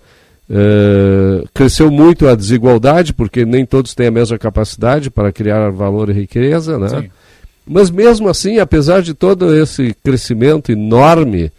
Uh, 0.50 1.48
cresceu 1.54 1.90
muito 1.90 2.28
a 2.28 2.34
desigualdade, 2.34 3.14
porque 3.14 3.42
nem 3.42 3.64
todos 3.64 3.94
têm 3.94 4.08
a 4.08 4.10
mesma 4.10 4.36
capacidade 4.36 5.08
para 5.08 5.32
criar 5.32 5.70
valor 5.70 6.10
e 6.10 6.12
riqueza, 6.12 6.78
né? 6.78 6.88
Sim. 6.88 7.10
Mas 7.66 7.90
mesmo 7.90 8.28
assim, 8.28 8.58
apesar 8.58 9.00
de 9.00 9.14
todo 9.14 9.56
esse 9.56 9.96
crescimento 10.04 10.70
enorme 10.70 11.50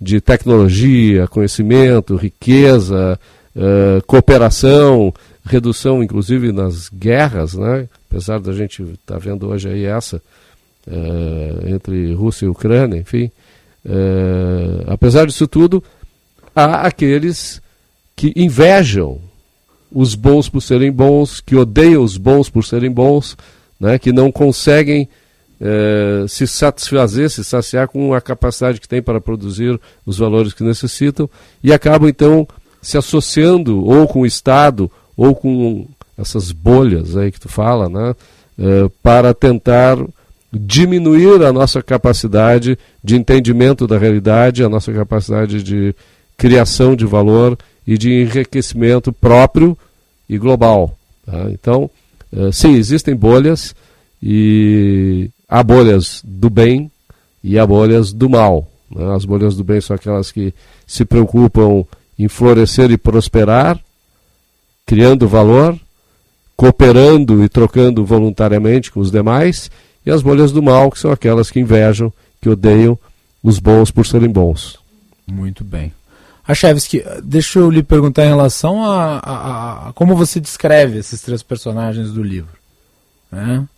de 0.00 0.18
tecnologia, 0.18 1.26
conhecimento, 1.26 2.16
riqueza, 2.16 3.20
uh, 3.54 4.02
cooperação, 4.06 5.12
redução 5.44 6.02
inclusive 6.02 6.50
nas 6.50 6.88
guerras, 6.88 7.52
né? 7.52 7.86
apesar 8.08 8.40
da 8.40 8.52
gente 8.52 8.82
estar 8.82 9.14
tá 9.14 9.18
vendo 9.18 9.48
hoje 9.48 9.68
aí 9.68 9.84
essa 9.84 10.22
uh, 10.88 11.68
entre 11.68 12.12
Rússia 12.14 12.46
e 12.46 12.48
Ucrânia, 12.48 12.98
enfim, 12.98 13.30
apesar 14.86 15.26
disso 15.26 15.46
tudo, 15.46 15.82
há 16.54 16.86
aqueles 16.86 17.62
que 18.14 18.32
invejam 18.36 19.20
os 19.90 20.14
bons 20.14 20.48
por 20.48 20.60
serem 20.60 20.92
bons, 20.92 21.40
que 21.40 21.56
odeiam 21.56 22.02
os 22.02 22.16
bons 22.16 22.50
por 22.50 22.64
serem 22.64 22.90
bons, 22.90 23.36
né, 23.80 23.98
que 23.98 24.12
não 24.12 24.30
conseguem 24.30 25.08
eh, 25.60 26.24
se 26.28 26.46
satisfazer, 26.46 27.30
se 27.30 27.42
saciar 27.42 27.88
com 27.88 28.12
a 28.12 28.20
capacidade 28.20 28.80
que 28.80 28.88
tem 28.88 29.02
para 29.02 29.20
produzir 29.20 29.80
os 30.04 30.18
valores 30.18 30.52
que 30.52 30.62
necessitam 30.62 31.28
e 31.62 31.72
acabam 31.72 32.08
então 32.08 32.46
se 32.82 32.98
associando 32.98 33.84
ou 33.84 34.06
com 34.06 34.20
o 34.20 34.26
Estado 34.26 34.90
ou 35.16 35.34
com 35.34 35.86
essas 36.16 36.52
bolhas 36.52 37.16
aí 37.16 37.32
que 37.32 37.40
tu 37.40 37.48
fala, 37.48 37.88
né, 37.88 38.14
eh, 38.58 38.90
para 39.02 39.32
tentar 39.32 39.96
diminuir 40.52 41.42
a 41.42 41.52
nossa 41.52 41.82
capacidade 41.82 42.78
de 43.02 43.16
entendimento 43.16 43.86
da 43.86 43.98
realidade, 43.98 44.64
a 44.64 44.68
nossa 44.68 44.92
capacidade 44.92 45.62
de 45.62 45.94
criação 46.36 46.96
de 46.96 47.04
valor 47.04 47.58
e 47.86 47.98
de 47.98 48.22
enriquecimento 48.22 49.12
próprio 49.12 49.76
e 50.28 50.38
global. 50.38 50.96
Tá? 51.24 51.50
Então, 51.50 51.90
uh, 52.32 52.52
sim, 52.52 52.74
existem 52.74 53.14
bolhas 53.14 53.74
e 54.22 55.30
há 55.48 55.62
bolhas 55.62 56.22
do 56.24 56.48
bem 56.48 56.90
e 57.42 57.58
há 57.58 57.66
bolhas 57.66 58.12
do 58.12 58.28
mal. 58.28 58.66
Né? 58.90 59.14
As 59.14 59.24
bolhas 59.24 59.56
do 59.56 59.64
bem 59.64 59.80
são 59.80 59.96
aquelas 59.96 60.32
que 60.32 60.54
se 60.86 61.04
preocupam 61.04 61.84
em 62.18 62.28
florescer 62.28 62.90
e 62.90 62.98
prosperar, 62.98 63.78
criando 64.86 65.28
valor, 65.28 65.78
cooperando 66.56 67.44
e 67.44 67.48
trocando 67.48 68.04
voluntariamente 68.04 68.90
com 68.90 69.00
os 69.00 69.10
demais, 69.10 69.70
e 70.08 70.10
as 70.10 70.22
bolhas 70.22 70.50
do 70.50 70.62
mal, 70.62 70.90
que 70.90 70.98
são 70.98 71.12
aquelas 71.12 71.50
que 71.50 71.60
invejam, 71.60 72.10
que 72.40 72.48
odeiam 72.48 72.98
os 73.42 73.58
bons 73.58 73.90
por 73.90 74.06
serem 74.06 74.30
bons. 74.30 74.78
Muito 75.26 75.62
bem. 75.62 75.92
Achevski, 76.46 77.04
deixa 77.22 77.58
eu 77.58 77.70
lhe 77.70 77.82
perguntar 77.82 78.24
em 78.24 78.28
relação 78.28 78.82
a, 78.82 79.18
a, 79.18 79.88
a, 79.88 79.92
como 79.92 80.16
você 80.16 80.40
descreve 80.40 80.96
esses 80.96 81.20
três 81.20 81.42
personagens 81.42 82.10
do 82.10 82.22
livro. 82.22 82.56
Né? 83.30 83.68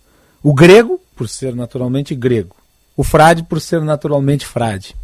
O 0.41 0.53
grego, 0.53 1.01
por 1.17 1.27
ser 1.27 1.53
naturalmente 1.53 2.15
grego. 2.15 2.55
O 2.95 3.03
frade, 3.03 3.43
por 3.43 3.59
ser 3.59 3.81
naturalmente 3.81 4.45
frade. 4.45 4.95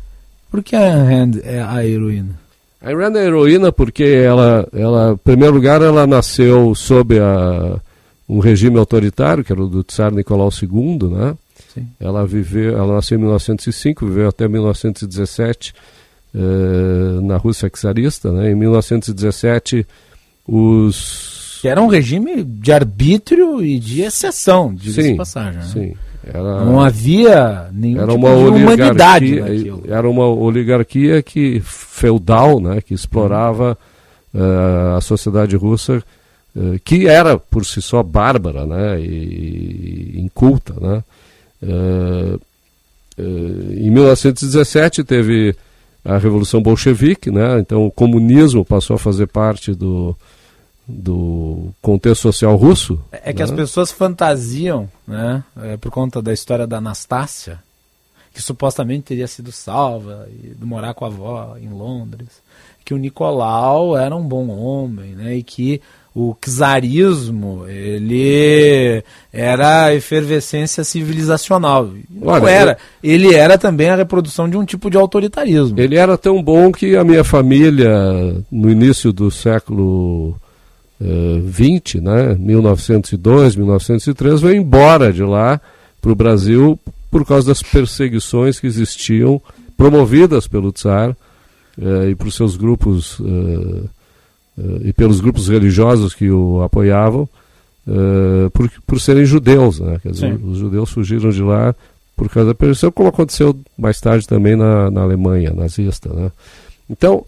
Por 0.50 0.64
que 0.64 0.78
a 0.78 0.94
Rand 1.04 1.42
é 1.44 1.62
a 1.62 1.86
heroína? 1.86 2.40
A 2.82 2.90
Rand 2.92 3.18
é 3.18 3.20
a 3.20 3.26
heroína 3.26 3.70
porque 3.70 4.06
ela, 4.06 4.66
ela, 4.72 5.12
em 5.12 5.18
primeiro 5.18 5.56
lugar, 5.56 5.82
ela 5.82 6.08
nasceu 6.08 6.74
sob 6.74 7.20
a, 7.20 7.82
um 8.28 8.40
regime 8.40 8.78
autoritário, 8.78 9.44
que 9.44 9.52
era 9.52 9.62
o 9.62 9.68
do 9.68 9.84
Tsar 9.84 10.12
Nicolau 10.12 10.50
II, 10.50 11.10
né? 11.10 11.36
Sim. 11.74 11.88
Ela 12.00 12.26
viveu, 12.26 12.78
ela 12.78 12.96
nasceu 12.96 13.18
em 13.18 13.22
1905, 13.22 14.06
viveu 14.06 14.28
até 14.28 14.48
1917 14.48 15.74
eh, 16.36 17.22
na 17.22 17.38
Rússia 17.38 17.70
czarista. 17.70 18.32
Né? 18.32 18.52
Em 18.52 18.56
1917, 18.56 19.86
os. 20.48 21.60
Que 21.62 21.68
era 21.68 21.82
um 21.82 21.88
regime 21.88 22.44
de 22.44 22.72
arbítrio 22.72 23.64
e 23.64 23.80
de 23.80 24.02
exceção, 24.02 24.74
diga-se 24.74 25.16
passagem. 25.16 25.62
Né? 25.62 25.68
Sim. 25.68 25.94
Era, 26.24 26.66
não 26.66 26.82
havia 26.82 27.70
nenhuma 27.72 28.04
era 28.04 28.12
tipo 28.12 28.28
uma 28.28 28.36
humanidade 28.36 29.40
Era 29.88 30.10
uma 30.10 30.26
oligarquia 30.26 31.24
que, 31.24 31.62
feudal, 31.64 32.60
né, 32.60 32.82
que 32.82 32.94
explorava 32.94 33.78
uh, 34.34 34.98
a 34.98 35.02
sociedade 35.02 35.56
russa, 35.56 36.04
uh, 36.58 36.80
que 36.84 37.08
era 37.08 37.38
por 37.38 37.66
si 37.66 37.82
só 37.82 38.02
bárbara 38.02 38.66
né, 38.66 39.00
e, 39.00 40.16
e 40.16 40.20
inculta. 40.20 40.74
Né. 40.80 41.04
Uh, 41.64 42.42
em 43.20 43.90
1917 43.90 45.04
teve 45.04 45.56
a 46.06 46.18
Revolução 46.18 46.62
Bolchevique, 46.62 47.30
né? 47.32 47.60
então 47.60 47.86
o 47.86 47.92
comunismo 47.92 48.64
passou 48.64 48.96
a 48.96 49.00
fazer 49.00 49.28
parte 49.28 49.74
do, 49.74 50.16
do 50.88 51.70
contexto 51.82 52.22
social 52.22 52.56
russo. 52.56 53.00
É 53.12 53.34
que 53.34 53.40
né? 53.40 53.44
as 53.44 53.52
pessoas 53.52 53.92
fantasiam, 53.92 54.90
né, 55.06 55.44
é, 55.64 55.76
por 55.76 55.92
conta 55.92 56.22
da 56.22 56.32
história 56.32 56.66
da 56.66 56.78
Anastácia, 56.78 57.60
que 58.34 58.42
supostamente 58.42 59.04
teria 59.04 59.28
sido 59.28 59.52
salva 59.52 60.28
e 60.32 60.56
morar 60.64 60.94
com 60.94 61.04
a 61.04 61.08
avó 61.10 61.58
em 61.60 61.70
Londres, 61.70 62.42
que 62.86 62.94
o 62.94 62.98
Nicolau 62.98 63.98
era 63.98 64.16
um 64.16 64.26
bom 64.26 64.48
homem, 64.48 65.16
né, 65.16 65.36
e 65.36 65.44
que 65.44 65.82
o 66.18 66.36
czarismo 66.42 67.68
ele 67.68 69.04
era 69.32 69.84
a 69.84 69.94
efervescência 69.94 70.84
civilizacional. 70.84 71.92
Não 72.10 72.34
Olha, 72.34 72.50
era. 72.50 72.78
Ele 73.04 73.36
era 73.36 73.56
também 73.56 73.90
a 73.92 73.96
reprodução 73.96 74.50
de 74.50 74.58
um 74.58 74.66
tipo 74.66 74.90
de 74.90 74.98
autoritarismo. 74.98 75.80
Ele 75.80 75.96
era 75.96 76.18
tão 76.18 76.42
bom 76.42 76.72
que 76.72 76.96
a 76.96 77.04
minha 77.04 77.24
família, 77.24 77.92
no 78.52 78.68
início 78.68 79.14
do 79.14 79.30
século 79.30 80.36
XX, 81.54 81.96
uh, 81.96 82.02
né, 82.02 82.36
1902, 82.40 83.56
1903, 83.56 84.42
veio 84.42 84.56
embora 84.56 85.14
de 85.14 85.22
lá 85.22 85.62
para 86.02 86.12
o 86.12 86.16
Brasil 86.16 86.80
por 87.12 87.24
causa 87.28 87.50
das 87.50 87.62
perseguições 87.62 88.60
que 88.60 88.66
existiam, 88.66 89.40
promovidas 89.78 90.48
pelo 90.48 90.72
Tsar 90.72 91.12
uh, 91.12 92.10
e 92.10 92.16
por 92.16 92.32
seus 92.32 92.58
grupos 92.58 93.20
uh, 93.20 93.88
e 94.84 94.92
pelos 94.94 95.20
grupos 95.20 95.48
religiosos 95.48 96.14
que 96.14 96.30
o 96.30 96.62
apoiavam, 96.62 97.28
por, 98.54 98.70
por 98.86 99.00
serem 99.00 99.26
judeus. 99.26 99.80
Né? 99.80 100.00
Dizer, 100.04 100.40
os 100.44 100.58
judeus 100.58 100.90
fugiram 100.90 101.30
de 101.30 101.42
lá 101.42 101.76
por 102.16 102.28
causa 102.30 102.50
da 102.50 102.56
perseguição, 102.56 102.92
como 102.92 103.10
aconteceu 103.10 103.58
mais 103.78 104.02
tarde 104.02 104.28
também 104.28 104.56
na, 104.56 104.90
na 104.90 105.02
Alemanha 105.02 105.54
nazista. 105.54 106.10
Né? 106.12 106.32
Então, 106.90 107.24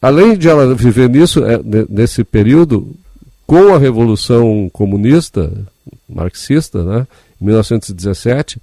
além 0.00 0.36
de 0.36 0.48
ela 0.48 0.74
viver 0.74 1.08
nisso, 1.08 1.44
é, 1.44 1.60
nesse 1.88 2.24
período, 2.24 2.94
com 3.46 3.74
a 3.74 3.78
Revolução 3.78 4.68
Comunista, 4.72 5.52
marxista, 6.08 6.82
né, 6.82 7.06
em 7.40 7.44
1917, 7.44 8.60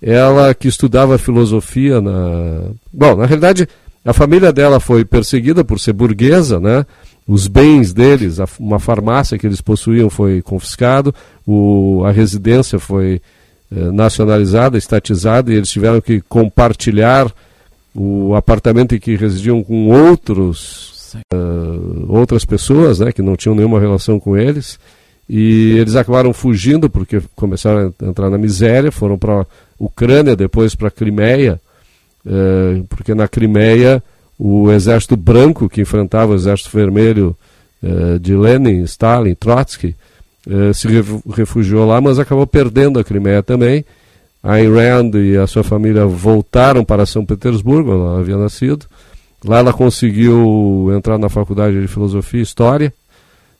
ela 0.00 0.54
que 0.54 0.68
estudava 0.68 1.18
filosofia 1.18 2.00
na. 2.00 2.62
Bom, 2.92 3.16
na 3.16 3.26
realidade, 3.26 3.68
a 4.04 4.12
família 4.12 4.52
dela 4.52 4.80
foi 4.80 5.04
perseguida 5.04 5.64
por 5.64 5.78
ser 5.78 5.92
burguesa, 5.92 6.58
né? 6.58 6.86
Os 7.26 7.46
bens 7.46 7.92
deles, 7.92 8.38
uma 8.58 8.78
farmácia 8.78 9.38
que 9.38 9.46
eles 9.46 9.60
possuíam 9.60 10.10
foi 10.10 10.42
confiscado, 10.42 11.14
o, 11.46 12.02
a 12.04 12.10
residência 12.10 12.78
foi 12.78 13.20
eh, 13.70 13.90
nacionalizada, 13.92 14.76
estatizada, 14.76 15.52
e 15.52 15.56
eles 15.56 15.70
tiveram 15.70 16.00
que 16.00 16.20
compartilhar 16.22 17.30
o 17.94 18.34
apartamento 18.34 18.94
em 18.94 18.98
que 18.98 19.14
residiam 19.16 19.62
com 19.62 19.88
outros 19.88 20.90
uh, 21.32 22.06
outras 22.08 22.44
pessoas, 22.44 23.00
né, 23.00 23.12
que 23.12 23.22
não 23.22 23.36
tinham 23.36 23.54
nenhuma 23.54 23.80
relação 23.80 24.18
com 24.18 24.36
eles, 24.36 24.78
e 25.28 25.76
eles 25.78 25.94
acabaram 25.94 26.32
fugindo 26.32 26.90
porque 26.90 27.20
começaram 27.36 27.92
a 28.00 28.04
entrar 28.04 28.30
na 28.30 28.38
miséria, 28.38 28.90
foram 28.90 29.16
para 29.16 29.46
Ucrânia, 29.78 30.34
depois 30.34 30.74
para 30.74 30.88
a 30.88 30.90
Crimeia, 30.90 31.60
uh, 32.26 32.84
porque 32.88 33.14
na 33.14 33.28
Crimeia 33.28 34.02
o 34.38 34.70
exército 34.70 35.16
branco 35.16 35.68
que 35.68 35.82
enfrentava 35.82 36.32
o 36.32 36.34
exército 36.34 36.70
vermelho 36.74 37.36
uh, 37.82 38.18
de 38.18 38.34
Lenin, 38.34 38.82
Stalin, 38.84 39.34
Trotsky, 39.34 39.94
se 40.72 40.88
refugiou 41.34 41.86
lá, 41.86 42.00
mas 42.00 42.18
acabou 42.18 42.46
perdendo 42.46 42.98
a 42.98 43.04
Crimeia 43.04 43.42
também 43.42 43.84
Ayn 44.42 44.72
Rand 44.72 45.10
e 45.14 45.36
a 45.36 45.46
sua 45.46 45.62
família 45.62 46.06
voltaram 46.06 46.84
para 46.84 47.04
São 47.04 47.24
Petersburgo, 47.24 47.92
ela 47.92 48.20
havia 48.20 48.36
nascido. 48.36 48.86
Lá 49.44 49.58
ela 49.58 49.72
conseguiu 49.72 50.90
entrar 50.96 51.18
na 51.18 51.28
faculdade 51.28 51.80
de 51.80 51.88
filosofia 51.88 52.40
e 52.40 52.42
história, 52.42 52.92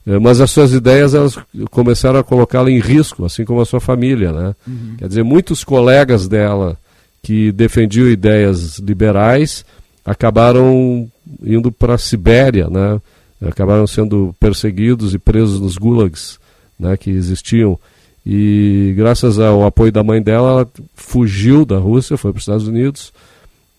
eh, 0.05 0.19
mas 0.19 0.41
as 0.41 0.49
suas 0.51 0.73
ideias 0.73 1.13
elas 1.13 1.37
começaram 1.69 2.19
a 2.19 2.23
colocá-la 2.23 2.69
em 2.69 2.79
risco, 2.79 3.25
assim 3.25 3.45
como 3.45 3.61
a 3.61 3.65
sua 3.65 3.79
família, 3.79 4.31
né? 4.31 4.55
Uhum. 4.67 4.95
Quer 4.97 5.07
dizer, 5.07 5.23
muitos 5.23 5.63
colegas 5.63 6.27
dela 6.27 6.77
que 7.21 7.51
defendiam 7.51 8.07
ideias 8.07 8.79
liberais 8.79 9.63
acabaram 10.03 11.09
indo 11.43 11.71
para 11.71 11.95
a 11.95 11.97
Sibéria, 11.97 12.69
né? 12.69 12.99
Acabaram 13.41 13.87
sendo 13.87 14.35
perseguidos 14.39 15.13
e 15.13 15.19
presos 15.19 15.59
nos 15.59 15.77
gulags, 15.77 16.39
né, 16.79 16.95
que 16.95 17.09
existiam 17.09 17.79
e 18.25 18.93
graças 18.95 19.39
ao 19.39 19.65
apoio 19.65 19.91
da 19.91 20.03
mãe 20.03 20.21
dela, 20.21 20.51
ela 20.51 20.69
fugiu 20.93 21.65
da 21.65 21.77
Rússia, 21.77 22.17
foi 22.17 22.31
para 22.31 22.37
os 22.37 22.43
Estados 22.43 22.67
Unidos, 22.67 23.11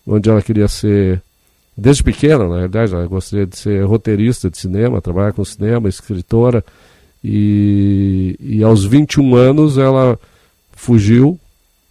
onde 0.05 0.29
ela 0.29 0.41
queria 0.41 0.67
ser, 0.67 1.21
desde 1.77 2.03
pequena, 2.03 2.47
na 2.47 2.57
verdade, 2.57 2.93
ela 2.93 3.05
gostaria 3.07 3.45
de 3.45 3.57
ser 3.57 3.85
roteirista 3.85 4.49
de 4.49 4.57
cinema, 4.57 5.01
trabalhar 5.01 5.31
com 5.31 5.45
cinema, 5.45 5.87
escritora. 5.87 6.63
E, 7.23 8.35
e 8.37 8.63
aos 8.63 8.83
21 8.83 9.33
anos 9.35 9.77
ela 9.77 10.19
fugiu 10.73 11.39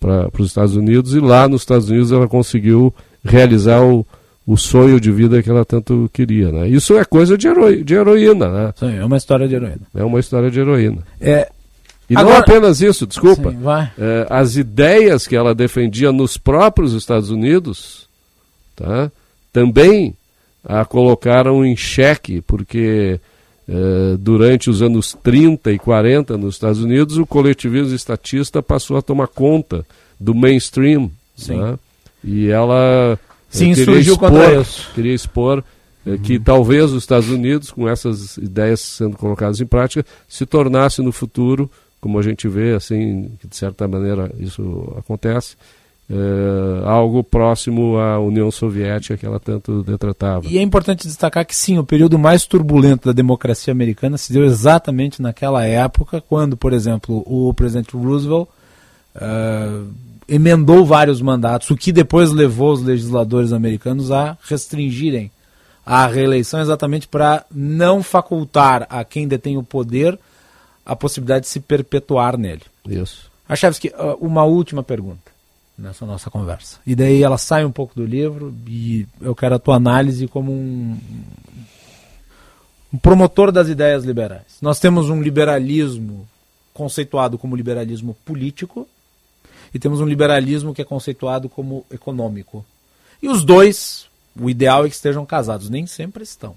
para 0.03 0.43
os 0.43 0.49
Estados 0.49 0.75
Unidos 0.75 1.15
e 1.15 1.21
lá 1.21 1.49
nos 1.49 1.63
Estados 1.63 1.89
Unidos 1.89 2.11
ela 2.11 2.27
conseguiu 2.27 2.93
realizar 3.25 3.81
o, 3.81 4.05
o 4.45 4.57
sonho 4.57 5.01
de 5.01 5.13
vida 5.13 5.41
que 5.41 5.49
ela 5.49 5.65
tanto 5.65 6.11
queria. 6.13 6.51
Né? 6.51 6.69
Isso 6.69 6.99
é 6.99 7.05
coisa 7.05 7.39
de, 7.39 7.49
de 7.85 7.95
heroína. 7.95 8.49
Né? 8.49 8.75
Sim, 8.77 8.99
é 8.99 9.05
uma 9.05 9.17
história 9.17 9.47
de 9.47 9.55
heroína. 9.55 9.81
É 9.95 10.05
uma 10.05 10.19
história 10.19 10.51
de 10.51 10.59
heroína. 10.59 10.99
É, 11.21 11.49
e 12.11 12.17
Agora... 12.17 12.35
não 12.35 12.41
apenas 12.41 12.81
isso, 12.81 13.07
desculpa. 13.07 13.53
Sim, 13.53 13.59
é, 13.97 14.27
as 14.29 14.57
ideias 14.57 15.27
que 15.27 15.37
ela 15.37 15.55
defendia 15.55 16.11
nos 16.11 16.37
próprios 16.37 16.95
Estados 16.95 17.31
Unidos 17.31 18.09
tá, 18.75 19.11
também 19.53 20.17
a 20.65 20.85
colocaram 20.85 21.65
em 21.65 21.77
xeque, 21.77 22.41
porque 22.41 23.21
é, 23.69 24.17
durante 24.19 24.69
os 24.69 24.83
anos 24.83 25.17
30 25.23 25.73
e 25.73 25.79
40 25.79 26.37
nos 26.37 26.55
Estados 26.55 26.83
Unidos, 26.83 27.17
o 27.17 27.27
coletivismo 27.27 27.95
estatista 27.95 28.63
passou 28.63 28.97
a 28.97 29.03
tomar 29.03 29.29
conta 29.29 29.85
do 30.19 30.35
mainstream. 30.35 31.11
Tá? 31.47 31.79
E 32.25 32.49
ela 32.49 33.19
Sim, 33.49 33.73
é, 33.73 33.75
queria 33.75 33.99
expor, 33.99 34.19
contra 34.19 34.61
isso. 34.61 34.91
Queria 34.95 35.15
expor 35.15 35.65
é, 36.07 36.19
que 36.19 36.39
talvez 36.39 36.93
os 36.93 37.03
Estados 37.03 37.31
Unidos, 37.31 37.71
com 37.71 37.89
essas 37.89 38.37
ideias 38.37 38.81
sendo 38.81 39.17
colocadas 39.17 39.61
em 39.61 39.67
prática, 39.67 40.05
se 40.29 40.45
tornasse 40.47 41.03
no 41.03 41.13
futuro 41.13 41.71
como 42.03 42.19
a 42.19 42.23
gente 42.23 42.49
vê, 42.49 42.75
assim, 42.75 43.31
que 43.41 43.47
de 43.47 43.57
certa 43.57 43.87
maneira 43.87 44.29
isso 44.37 44.93
acontece, 44.99 45.55
é, 46.15 46.87
algo 46.87 47.25
próximo 47.25 47.97
à 47.97 48.21
União 48.21 48.51
Soviética 48.51 49.17
que 49.17 49.25
ela 49.25 49.41
tanto 49.41 49.83
detratava. 49.83 50.47
E 50.47 50.59
é 50.59 50.63
importante 50.63 51.07
destacar 51.07 51.47
que 51.47 51.57
sim, 51.57 51.79
o 51.79 51.85
período 51.85 52.19
mais 52.19 52.45
turbulento 52.45 53.09
da 53.09 53.15
democracia 53.15 53.73
americana 53.73 54.19
se 54.19 54.31
deu 54.31 54.45
exatamente 54.45 55.23
naquela 55.23 55.65
época, 55.65 56.21
quando, 56.21 56.55
por 56.55 56.75
exemplo, 56.75 57.23
o 57.25 57.55
presidente 57.55 57.97
Roosevelt 57.97 58.47
uh, 59.17 59.89
emendou 60.29 60.85
vários 60.85 61.23
mandatos, 61.23 61.71
o 61.71 61.77
que 61.77 61.91
depois 61.91 62.31
levou 62.31 62.75
os 62.75 62.83
legisladores 62.83 63.51
americanos 63.51 64.11
a 64.11 64.37
restringirem 64.43 65.31
a 65.85 66.07
reeleição 66.07 66.61
exatamente 66.61 67.09
para 67.09 67.47
não 67.51 68.03
facultar 68.03 68.87
a 68.91 69.03
quem 69.03 69.27
detém 69.27 69.57
o 69.57 69.63
poder 69.63 70.19
a 70.85 70.95
possibilidade 70.95 71.47
de 71.47 71.51
se 71.51 71.59
perpetuar 71.59 72.37
nele. 72.37 72.63
Isso. 72.87 73.31
Achevski, 73.49 73.91
uma 74.21 74.45
última 74.45 74.83
pergunta 74.83 75.32
nessa 75.83 76.07
nossa 76.07 76.31
conversa. 76.31 76.79
E 76.87 76.95
daí 76.95 77.23
ela 77.23 77.37
sai 77.37 77.65
um 77.65 77.73
pouco 77.73 77.95
do 77.95 78.07
livro 78.07 78.55
e 78.67 79.07
eu 79.21 79.35
quero 79.35 79.57
a 79.57 79.59
tua 79.59 79.77
análise 79.77 80.29
como 80.29 80.53
um, 80.53 80.97
um 82.93 82.99
promotor 82.99 83.51
das 83.51 83.69
ideias 83.69 84.05
liberais. 84.05 84.59
Nós 84.63 84.79
temos 84.79 85.11
um 85.11 85.21
liberalismo 85.21 86.29
conceituado 86.73 87.37
como 87.37 87.57
liberalismo 87.57 88.17
político 88.25 88.89
e 89.75 89.79
temos 89.79 90.01
um 90.01 90.07
liberalismo 90.07 90.73
que 90.73 90.83
é 90.83 90.85
conceituado 90.85 91.49
como 91.49 91.85
econômico. 91.91 92.65
E 93.21 93.29
os 93.29 93.45
dois, 93.45 94.07
o 94.39 94.49
ideal 94.49 94.87
é 94.87 94.89
que 94.89 94.95
estejam 94.95 95.27
casados, 95.27 95.69
nem 95.69 95.87
sempre 95.87 96.23
estão. 96.23 96.53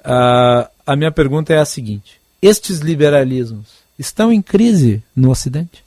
Uh, 0.00 0.68
a 0.86 0.96
minha 0.96 1.12
pergunta 1.12 1.52
é 1.52 1.58
a 1.58 1.64
seguinte: 1.64 2.20
estes 2.42 2.80
liberalismos 2.80 3.68
estão 3.98 4.32
em 4.32 4.42
crise 4.42 5.02
no 5.14 5.30
Ocidente? 5.30 5.83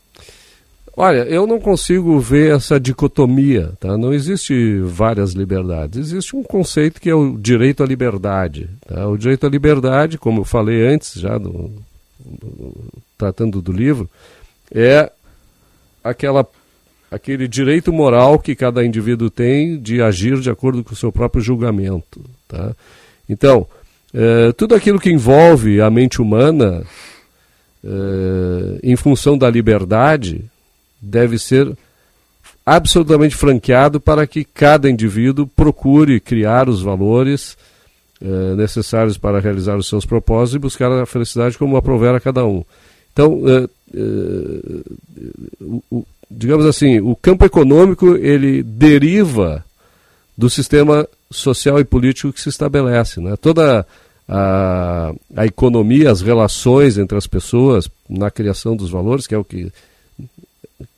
Olha, 0.99 1.19
eu 1.25 1.45
não 1.45 1.59
consigo 1.59 2.19
ver 2.19 2.55
essa 2.55 2.79
dicotomia, 2.79 3.71
tá? 3.79 3.95
Não 3.95 4.11
existe 4.11 4.79
várias 4.79 5.33
liberdades. 5.33 5.99
Existe 5.99 6.35
um 6.35 6.41
conceito 6.41 6.99
que 6.99 7.07
é 7.07 7.13
o 7.13 7.37
direito 7.37 7.83
à 7.83 7.85
liberdade. 7.85 8.67
Tá? 8.87 9.07
O 9.07 9.15
direito 9.15 9.45
à 9.45 9.49
liberdade, 9.49 10.17
como 10.17 10.41
eu 10.41 10.43
falei 10.43 10.87
antes, 10.87 11.13
já 11.13 11.37
no, 11.37 11.71
no, 12.25 12.75
tratando 13.15 13.61
do 13.61 13.71
livro, 13.71 14.09
é 14.73 15.11
aquela, 16.03 16.43
aquele 17.11 17.47
direito 17.47 17.93
moral 17.93 18.39
que 18.39 18.55
cada 18.55 18.83
indivíduo 18.83 19.29
tem 19.29 19.79
de 19.79 20.01
agir 20.01 20.39
de 20.39 20.49
acordo 20.49 20.83
com 20.83 20.93
o 20.93 20.97
seu 20.97 21.11
próprio 21.11 21.43
julgamento. 21.43 22.25
Tá? 22.47 22.75
Então, 23.29 23.67
é, 24.11 24.51
tudo 24.53 24.73
aquilo 24.73 24.99
que 24.99 25.11
envolve 25.11 25.79
a 25.79 25.91
mente 25.91 26.19
humana, 26.19 26.83
é, 27.83 28.79
em 28.81 28.95
função 28.95 29.37
da 29.37 29.47
liberdade, 29.47 30.43
deve 31.01 31.37
ser 31.37 31.75
absolutamente 32.65 33.35
franqueado 33.35 33.99
para 33.99 34.27
que 34.27 34.43
cada 34.43 34.89
indivíduo 34.89 35.47
procure 35.47 36.19
criar 36.19 36.67
os 36.67 36.81
valores 36.81 37.57
eh, 38.21 38.55
necessários 38.55 39.17
para 39.17 39.39
realizar 39.39 39.77
os 39.77 39.87
seus 39.87 40.05
propósitos 40.05 40.55
e 40.55 40.59
buscar 40.59 40.91
a 40.91 41.05
felicidade 41.05 41.57
como 41.57 41.77
aprover 41.77 42.13
a 42.13 42.19
cada 42.19 42.45
um. 42.45 42.65
Então, 43.13 43.41
eh, 43.47 43.69
eh, 43.95 44.81
o, 45.89 46.05
digamos 46.29 46.65
assim, 46.65 46.99
o 46.99 47.15
campo 47.15 47.45
econômico 47.45 48.15
ele 48.15 48.61
deriva 48.63 49.63
do 50.37 50.49
sistema 50.49 51.07
social 51.31 51.79
e 51.79 51.85
político 51.85 52.33
que 52.33 52.41
se 52.41 52.49
estabelece. 52.49 53.19
Né? 53.19 53.35
Toda 53.37 53.85
a, 54.27 55.13
a 55.35 55.45
economia, 55.45 56.11
as 56.11 56.21
relações 56.21 56.97
entre 56.97 57.17
as 57.17 57.27
pessoas 57.27 57.89
na 58.09 58.29
criação 58.29 58.75
dos 58.75 58.89
valores, 58.89 59.25
que 59.25 59.33
é 59.33 59.37
o 59.37 59.43
que 59.43 59.71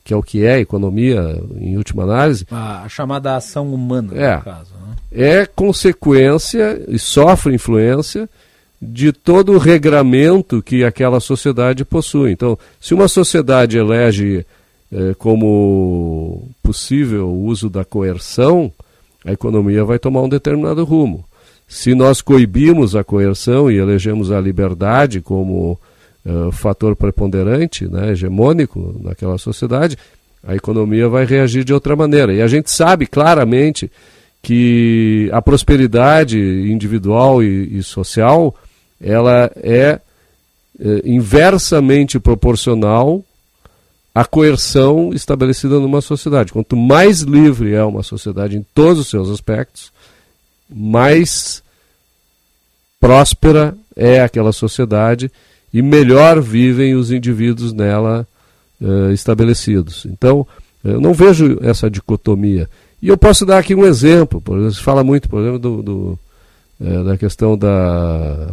que 0.09 0.13
é 0.13 0.17
o 0.17 0.23
que 0.23 0.43
é 0.43 0.55
a 0.55 0.59
economia 0.59 1.39
em 1.61 1.77
última 1.77 2.01
análise. 2.01 2.43
A, 2.49 2.87
chamada 2.89 3.35
ação 3.35 3.71
humana, 3.71 4.11
é, 4.15 4.37
no 4.37 4.41
caso. 4.41 4.73
Né? 4.73 4.95
É 5.11 5.45
consequência 5.45 6.81
e 6.87 6.97
sofre 6.97 7.53
influência 7.53 8.27
de 8.81 9.11
todo 9.11 9.51
o 9.51 9.59
regramento 9.59 10.63
que 10.63 10.83
aquela 10.83 11.19
sociedade 11.19 11.85
possui. 11.85 12.31
Então, 12.31 12.57
se 12.81 12.95
uma 12.95 13.07
sociedade 13.07 13.77
elege 13.77 14.45
eh, 14.91 15.13
como 15.19 16.49
possível 16.63 17.27
o 17.27 17.43
uso 17.45 17.69
da 17.69 17.85
coerção, 17.85 18.71
a 19.23 19.31
economia 19.31 19.83
vai 19.83 19.99
tomar 19.99 20.21
um 20.21 20.29
determinado 20.29 20.83
rumo. 20.83 21.23
Se 21.67 21.93
nós 21.93 22.19
coibimos 22.19 22.95
a 22.95 23.03
coerção 23.03 23.69
e 23.69 23.77
elegemos 23.77 24.31
a 24.31 24.41
liberdade 24.41 25.21
como 25.21 25.77
uh, 26.29 26.51
fator 26.51 26.95
preponderante, 26.95 27.87
né, 27.87 28.11
hegemônico 28.11 28.99
naquela 29.01 29.37
sociedade, 29.37 29.97
a 30.43 30.55
economia 30.55 31.09
vai 31.09 31.25
reagir 31.25 31.63
de 31.63 31.73
outra 31.73 31.95
maneira. 31.95 32.33
E 32.33 32.41
a 32.41 32.47
gente 32.47 32.71
sabe 32.71 33.05
claramente 33.05 33.91
que 34.41 35.29
a 35.33 35.41
prosperidade 35.41 36.39
individual 36.39 37.43
e, 37.43 37.77
e 37.77 37.83
social 37.83 38.55
ela 39.01 39.51
é, 39.55 39.99
é 40.79 41.01
inversamente 41.03 42.19
proporcional 42.19 43.23
à 44.15 44.25
coerção 44.25 45.11
estabelecida 45.13 45.79
numa 45.79 46.01
sociedade. 46.01 46.53
Quanto 46.53 46.75
mais 46.75 47.21
livre 47.21 47.73
é 47.73 47.83
uma 47.83 48.03
sociedade 48.03 48.57
em 48.57 48.65
todos 48.73 48.99
os 48.99 49.07
seus 49.09 49.29
aspectos, 49.29 49.91
mais 50.69 51.61
próspera 52.99 53.75
é 53.95 54.21
aquela 54.21 54.51
sociedade 54.51 55.31
e 55.73 55.81
melhor 55.81 56.41
vivem 56.41 56.95
os 56.95 57.11
indivíduos 57.11 57.73
nela 57.73 58.27
uh, 58.81 59.11
estabelecidos. 59.11 60.05
Então, 60.05 60.45
eu 60.83 60.99
não 60.99 61.13
vejo 61.13 61.57
essa 61.61 61.89
dicotomia. 61.89 62.69
E 63.01 63.07
eu 63.07 63.17
posso 63.17 63.45
dar 63.45 63.59
aqui 63.59 63.75
um 63.75 63.85
exemplo. 63.85 64.41
Por 64.41 64.57
exemplo, 64.57 64.75
se 64.75 64.83
fala 64.83 65.03
muito, 65.03 65.29
por 65.29 65.41
exemplo, 65.41 65.59
do, 65.59 65.81
do 65.81 66.19
uh, 66.79 67.03
da 67.03 67.17
questão 67.17 67.57
da 67.57 68.51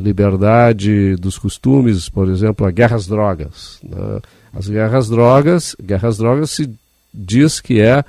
liberdade 0.00 1.16
dos 1.16 1.38
costumes, 1.38 2.08
por 2.08 2.28
exemplo, 2.28 2.64
a 2.64 2.70
guerra 2.70 2.94
às 2.94 3.06
drogas. 3.06 3.80
Né? 3.82 4.20
As 4.52 4.68
guerras 4.68 5.08
drogas, 5.08 5.74
guerras 5.82 6.18
drogas 6.18 6.50
se 6.50 6.70
diz 7.12 7.60
que 7.60 7.80
é 7.80 8.04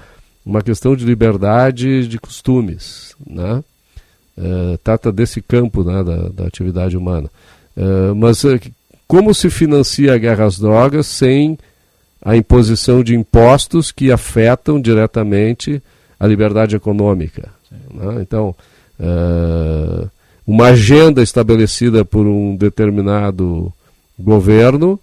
uma 0.46 0.62
questão 0.62 0.96
de 0.96 1.04
liberdade 1.04 2.08
de 2.08 2.18
costumes, 2.18 3.16
né? 3.26 3.64
Trata 4.84 5.12
desse 5.12 5.42
campo 5.42 5.84
né, 5.84 6.04
da, 6.04 6.30
da 6.30 6.46
atividade 6.46 6.96
humana. 6.96 7.30
Uh, 7.78 8.16
mas 8.16 8.44
uh, 8.44 8.60
como 9.08 9.36
se 9.36 9.52
financia 9.52 10.16
a 10.16 10.18
guerra 10.18 10.46
às 10.46 10.58
drogas 10.58 11.06
sem 11.06 11.58
a 12.20 12.36
imposição 12.36 13.04
de 13.04 13.16
impostos 13.16 13.92
que 13.92 14.12
afetam 14.12 14.82
diretamente 14.82 15.82
a 16.20 16.26
liberdade 16.26 16.76
econômica? 16.76 17.50
Né? 17.94 18.22
Então, 18.22 18.56
uma 20.46 20.70
agenda 20.70 21.22
estabelecida 21.22 22.04
por 22.04 22.26
um 22.26 22.56
determinado 22.56 23.72
governo 24.18 25.00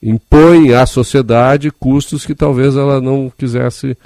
impõe 0.00 0.72
à 0.72 0.86
sociedade 0.86 1.72
custos 1.72 2.24
que 2.24 2.34
talvez 2.34 2.76
ela 2.76 3.00
não 3.00 3.32
quisesse 3.36 3.98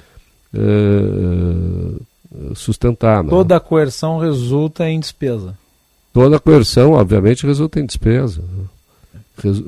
sustentar. 2.55 3.23
Né? 3.23 3.29
Toda 3.29 3.59
coerção 3.59 4.17
resulta 4.17 4.89
em 4.89 4.99
despesa. 4.99 5.55
Toda 6.13 6.39
coerção, 6.39 6.93
obviamente, 6.93 7.45
resulta 7.45 7.79
em 7.79 7.85
despesa. 7.85 8.43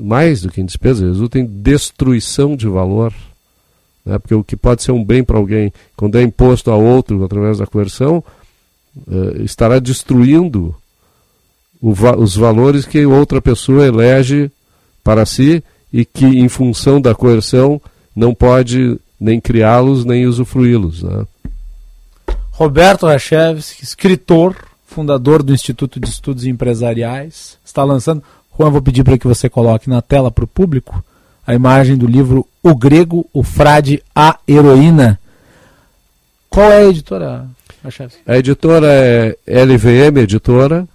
Mais 0.00 0.42
do 0.42 0.50
que 0.50 0.60
em 0.60 0.66
despesa, 0.66 1.06
resulta 1.06 1.38
em 1.38 1.46
destruição 1.46 2.56
de 2.56 2.68
valor. 2.68 3.12
Né? 4.04 4.18
Porque 4.18 4.34
o 4.34 4.44
que 4.44 4.56
pode 4.56 4.82
ser 4.82 4.92
um 4.92 5.04
bem 5.04 5.24
para 5.24 5.38
alguém, 5.38 5.72
quando 5.96 6.18
é 6.18 6.22
imposto 6.22 6.70
a 6.70 6.76
outro 6.76 7.24
através 7.24 7.58
da 7.58 7.66
coerção, 7.66 8.22
uh, 9.06 9.42
estará 9.42 9.78
destruindo 9.78 10.74
va 11.82 12.16
os 12.16 12.36
valores 12.36 12.84
que 12.84 13.04
outra 13.04 13.42
pessoa 13.42 13.86
elege 13.86 14.50
para 15.02 15.26
si 15.26 15.64
e 15.92 16.04
que, 16.04 16.24
em 16.24 16.48
função 16.48 17.00
da 17.00 17.14
coerção, 17.14 17.80
não 18.14 18.32
pode 18.34 18.98
nem 19.18 19.40
criá-los 19.40 20.04
nem 20.04 20.26
usufruí-los. 20.26 21.02
Né? 21.02 21.26
Roberto 22.50 23.06
Rachevski, 23.06 23.82
escritor, 23.82 24.56
fundador 24.92 25.42
do 25.42 25.54
Instituto 25.54 25.98
de 25.98 26.08
Estudos 26.08 26.44
Empresariais, 26.44 27.58
está 27.64 27.82
lançando. 27.82 28.22
Juan, 28.56 28.70
vou 28.70 28.82
pedir 28.82 29.02
para 29.02 29.16
que 29.16 29.26
você 29.26 29.48
coloque 29.48 29.88
na 29.88 30.02
tela 30.02 30.30
para 30.30 30.44
o 30.44 30.48
público 30.48 31.02
a 31.46 31.54
imagem 31.54 31.96
do 31.96 32.06
livro 32.06 32.46
O 32.62 32.74
Grego, 32.74 33.26
o 33.32 33.42
Frade, 33.42 34.02
a 34.14 34.38
Heroína. 34.46 35.18
Qual 36.48 36.70
é 36.70 36.82
a 36.82 36.88
editora, 36.88 37.46
Rachevski? 37.82 38.20
A 38.26 38.36
editora 38.36 38.86
é 38.92 39.64
LVM 39.64 40.18
Editora 40.18 40.86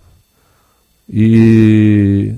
e 1.10 2.34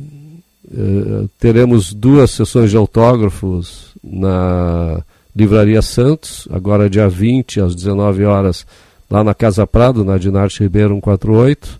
uh, 0.72 1.30
teremos 1.38 1.94
duas 1.94 2.32
sessões 2.32 2.72
de 2.72 2.78
autógrafos 2.78 3.94
na 4.02 5.04
Livraria 5.36 5.82
Santos, 5.82 6.48
agora 6.50 6.90
dia 6.90 7.10
20 7.10 7.60
às 7.60 7.76
19 7.76 8.24
horas 8.24 8.66
lá 9.10 9.24
na 9.24 9.34
Casa 9.34 9.66
Prado, 9.66 10.06
na 10.06 10.18
Dinarte 10.18 10.62
Ribeiro 10.62 10.94
148, 10.96 11.80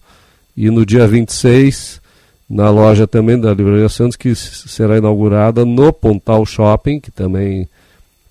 e 0.58 0.70
no 0.70 0.86
dia 0.86 1.08
26, 1.08 2.02
na 2.50 2.70
loja 2.70 3.06
também 3.06 3.40
da 3.40 3.54
Livraria 3.54 3.88
Santos, 3.88 4.16
que 4.16 4.34
será 4.36 4.98
inaugurada 4.98 5.64
no 5.64 5.94
Pontal 5.94 6.46
Shopping, 6.46 7.00
que 7.00 7.12
também 7.12 7.70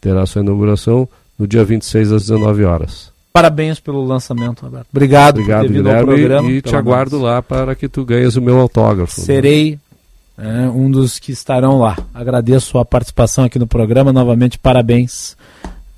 terá 0.00 0.26
sua 0.26 0.42
inauguração, 0.42 1.08
no 1.38 1.46
dia 1.46 1.64
26 1.64 2.12
às 2.12 2.22
19 2.26 2.64
horas. 2.64 3.12
Parabéns 3.32 3.78
pelo 3.78 4.04
lançamento, 4.04 4.62
Roberto. 4.62 4.88
Obrigado, 4.90 5.36
Obrigado 5.36 5.60
por 5.60 5.68
ter 5.68 5.72
vindo 5.74 5.90
ao 5.90 6.04
programa. 6.04 6.50
E 6.50 6.60
te 6.60 6.74
aguardo 6.74 7.16
menos. 7.16 7.30
lá 7.30 7.40
para 7.40 7.74
que 7.76 7.88
tu 7.88 8.04
ganhes 8.04 8.34
o 8.34 8.42
meu 8.42 8.58
autógrafo. 8.58 9.20
Né? 9.20 9.24
Serei 9.24 9.78
né? 10.36 10.68
um 10.74 10.90
dos 10.90 11.20
que 11.20 11.30
estarão 11.30 11.78
lá. 11.78 11.96
Agradeço 12.12 12.78
a 12.78 12.84
participação 12.84 13.44
aqui 13.44 13.58
no 13.58 13.66
programa. 13.66 14.12
Novamente, 14.12 14.58
parabéns. 14.58 15.36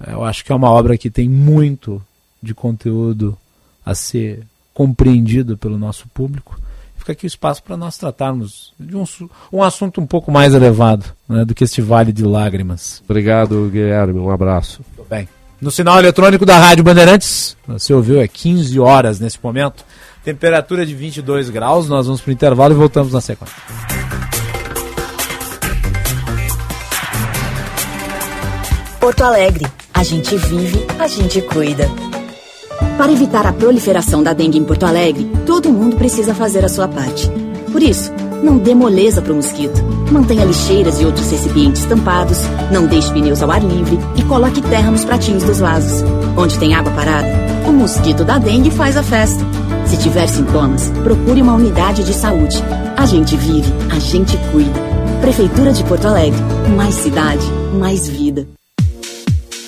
Eu 0.07 0.23
acho 0.23 0.45
que 0.45 0.53
é 0.53 0.55
uma 0.55 0.71
obra 0.71 0.99
que 0.99 1.09
tem 1.09 1.29
muito 1.29 2.03
de 2.43 2.55
conteúdo 2.55 3.37
a 3.85 3.95
ser 3.95 4.47
compreendido 4.73 5.57
pelo 5.57 5.79
nosso 5.79 6.09
público. 6.09 6.59
Fica 6.97 7.13
aqui 7.13 7.25
o 7.25 7.27
espaço 7.27 7.63
para 7.63 7.77
nós 7.77 7.97
tratarmos 7.97 8.75
de 8.79 8.95
um, 8.97 9.05
um 9.53 9.63
assunto 9.63 10.01
um 10.01 10.07
pouco 10.07 10.31
mais 10.31 10.55
elevado 10.55 11.07
né, 11.29 11.45
do 11.45 11.55
que 11.55 11.65
este 11.65 11.81
vale 11.81 12.13
de 12.13 12.25
lágrimas. 12.25 13.03
Obrigado, 13.05 13.71
Guilherme. 13.73 14.19
Um 14.19 14.31
abraço. 14.31 14.85
Tudo 14.97 15.09
bem. 15.09 15.27
No 15.61 15.71
sinal 15.71 15.99
eletrônico 15.99 16.47
da 16.47 16.59
Rádio 16.59 16.85
Bandeirantes, 16.85 17.57
você 17.67 17.93
ouviu, 17.93 18.21
é 18.21 18.29
15 18.29 18.79
horas 18.81 19.21
nesse 19.21 19.39
momento. 19.43 19.85
Temperatura 20.25 20.85
de 20.87 20.95
22 20.95 21.51
graus. 21.51 21.89
Nós 21.89 22.07
vamos 22.07 22.21
para 22.21 22.31
o 22.31 22.33
intervalo 22.33 22.75
e 22.75 22.77
voltamos 22.77 23.13
na 23.13 23.21
sequência. 23.21 23.57
Porto 28.99 29.23
Alegre. 29.23 29.67
A 29.93 30.03
gente 30.03 30.37
vive, 30.37 30.87
a 30.99 31.09
gente 31.09 31.43
cuida. 31.43 31.87
Para 32.97 33.13
evitar 33.13 33.47
a 33.47 33.53
proliferação 33.53 34.23
da 34.23 34.33
dengue 34.33 34.59
em 34.59 34.65
Porto 34.65 34.85
Alegre, 34.85 35.31
todo 35.47 35.73
mundo 35.73 35.97
precisa 35.97 36.35
fazer 36.35 36.65
a 36.65 36.69
sua 36.69 36.87
parte. 36.87 37.31
Por 37.73 37.83
isso, 37.83 38.13
não 38.43 38.59
dê 38.59 38.75
moleza 38.75 39.23
para 39.23 39.33
o 39.33 39.37
mosquito. 39.37 39.83
Mantenha 40.11 40.45
lixeiras 40.45 41.01
e 41.01 41.05
outros 41.05 41.31
recipientes 41.31 41.85
tampados, 41.85 42.39
não 42.73 42.87
deixe 42.87 43.13
pneus 43.13 43.43
ao 43.43 43.51
ar 43.51 43.63
livre 43.63 43.99
e 44.17 44.23
coloque 44.25 44.61
terra 44.63 44.91
nos 44.91 45.05
pratinhos 45.05 45.45
dos 45.45 45.61
vasos. 45.61 46.03
Onde 46.37 46.59
tem 46.59 46.75
água 46.75 46.93
parada, 46.93 47.29
o 47.67 47.73
mosquito 47.73 48.25
da 48.25 48.39
dengue 48.39 48.71
faz 48.71 48.97
a 48.97 49.03
festa. 49.03 49.45
Se 49.87 49.97
tiver 49.97 50.27
sintomas, 50.27 50.91
procure 51.03 51.43
uma 51.43 51.55
unidade 51.55 52.05
de 52.05 52.13
saúde. 52.13 52.63
A 52.97 53.07
gente 53.07 53.37
vive, 53.37 53.73
a 53.91 53.99
gente 53.99 54.37
cuida. 54.53 54.81
Prefeitura 55.21 55.73
de 55.73 55.85
Porto 55.85 56.07
Alegre. 56.07 56.41
Mais 56.77 56.95
cidade, 56.95 57.47
mais 57.79 58.09
vida. 58.09 58.47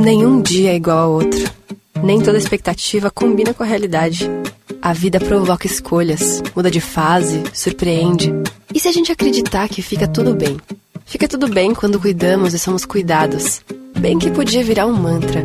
Nenhum 0.00 0.40
dia 0.40 0.72
é 0.72 0.76
igual 0.76 0.98
ao 0.98 1.12
outro. 1.12 1.50
Nem 2.02 2.22
toda 2.22 2.38
expectativa 2.38 3.10
combina 3.10 3.52
com 3.52 3.62
a 3.62 3.66
realidade. 3.66 4.30
A 4.80 4.94
vida 4.94 5.20
provoca 5.20 5.66
escolhas, 5.66 6.42
muda 6.56 6.70
de 6.70 6.80
fase, 6.80 7.42
surpreende. 7.52 8.32
E 8.74 8.80
se 8.80 8.88
a 8.88 8.92
gente 8.92 9.12
acreditar 9.12 9.68
que 9.68 9.82
fica 9.82 10.08
tudo 10.08 10.34
bem? 10.34 10.56
Fica 11.04 11.28
tudo 11.28 11.48
bem 11.48 11.74
quando 11.74 12.00
cuidamos 12.00 12.54
e 12.54 12.58
somos 12.58 12.86
cuidados. 12.86 13.60
Bem 13.98 14.18
que 14.18 14.30
podia 14.30 14.64
virar 14.64 14.86
um 14.86 14.94
mantra. 14.94 15.44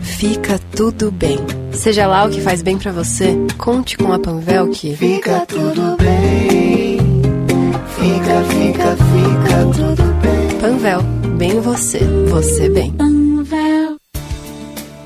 Fica 0.00 0.58
tudo 0.74 1.12
bem. 1.12 1.38
Seja 1.72 2.08
lá 2.08 2.24
o 2.24 2.30
que 2.30 2.40
faz 2.40 2.60
bem 2.60 2.76
para 2.76 2.90
você, 2.90 3.36
conte 3.56 3.96
com 3.96 4.12
a 4.12 4.18
Panvel 4.18 4.70
que 4.70 4.96
fica 4.96 5.46
tudo 5.46 5.96
bem. 5.96 6.98
Fica, 7.94 8.42
fica, 8.48 8.96
fica 8.96 9.64
tudo 9.76 10.02
bem. 10.22 10.58
Panvel, 10.58 11.02
bem 11.38 11.60
você, 11.60 12.00
você 12.28 12.68
bem. 12.68 12.92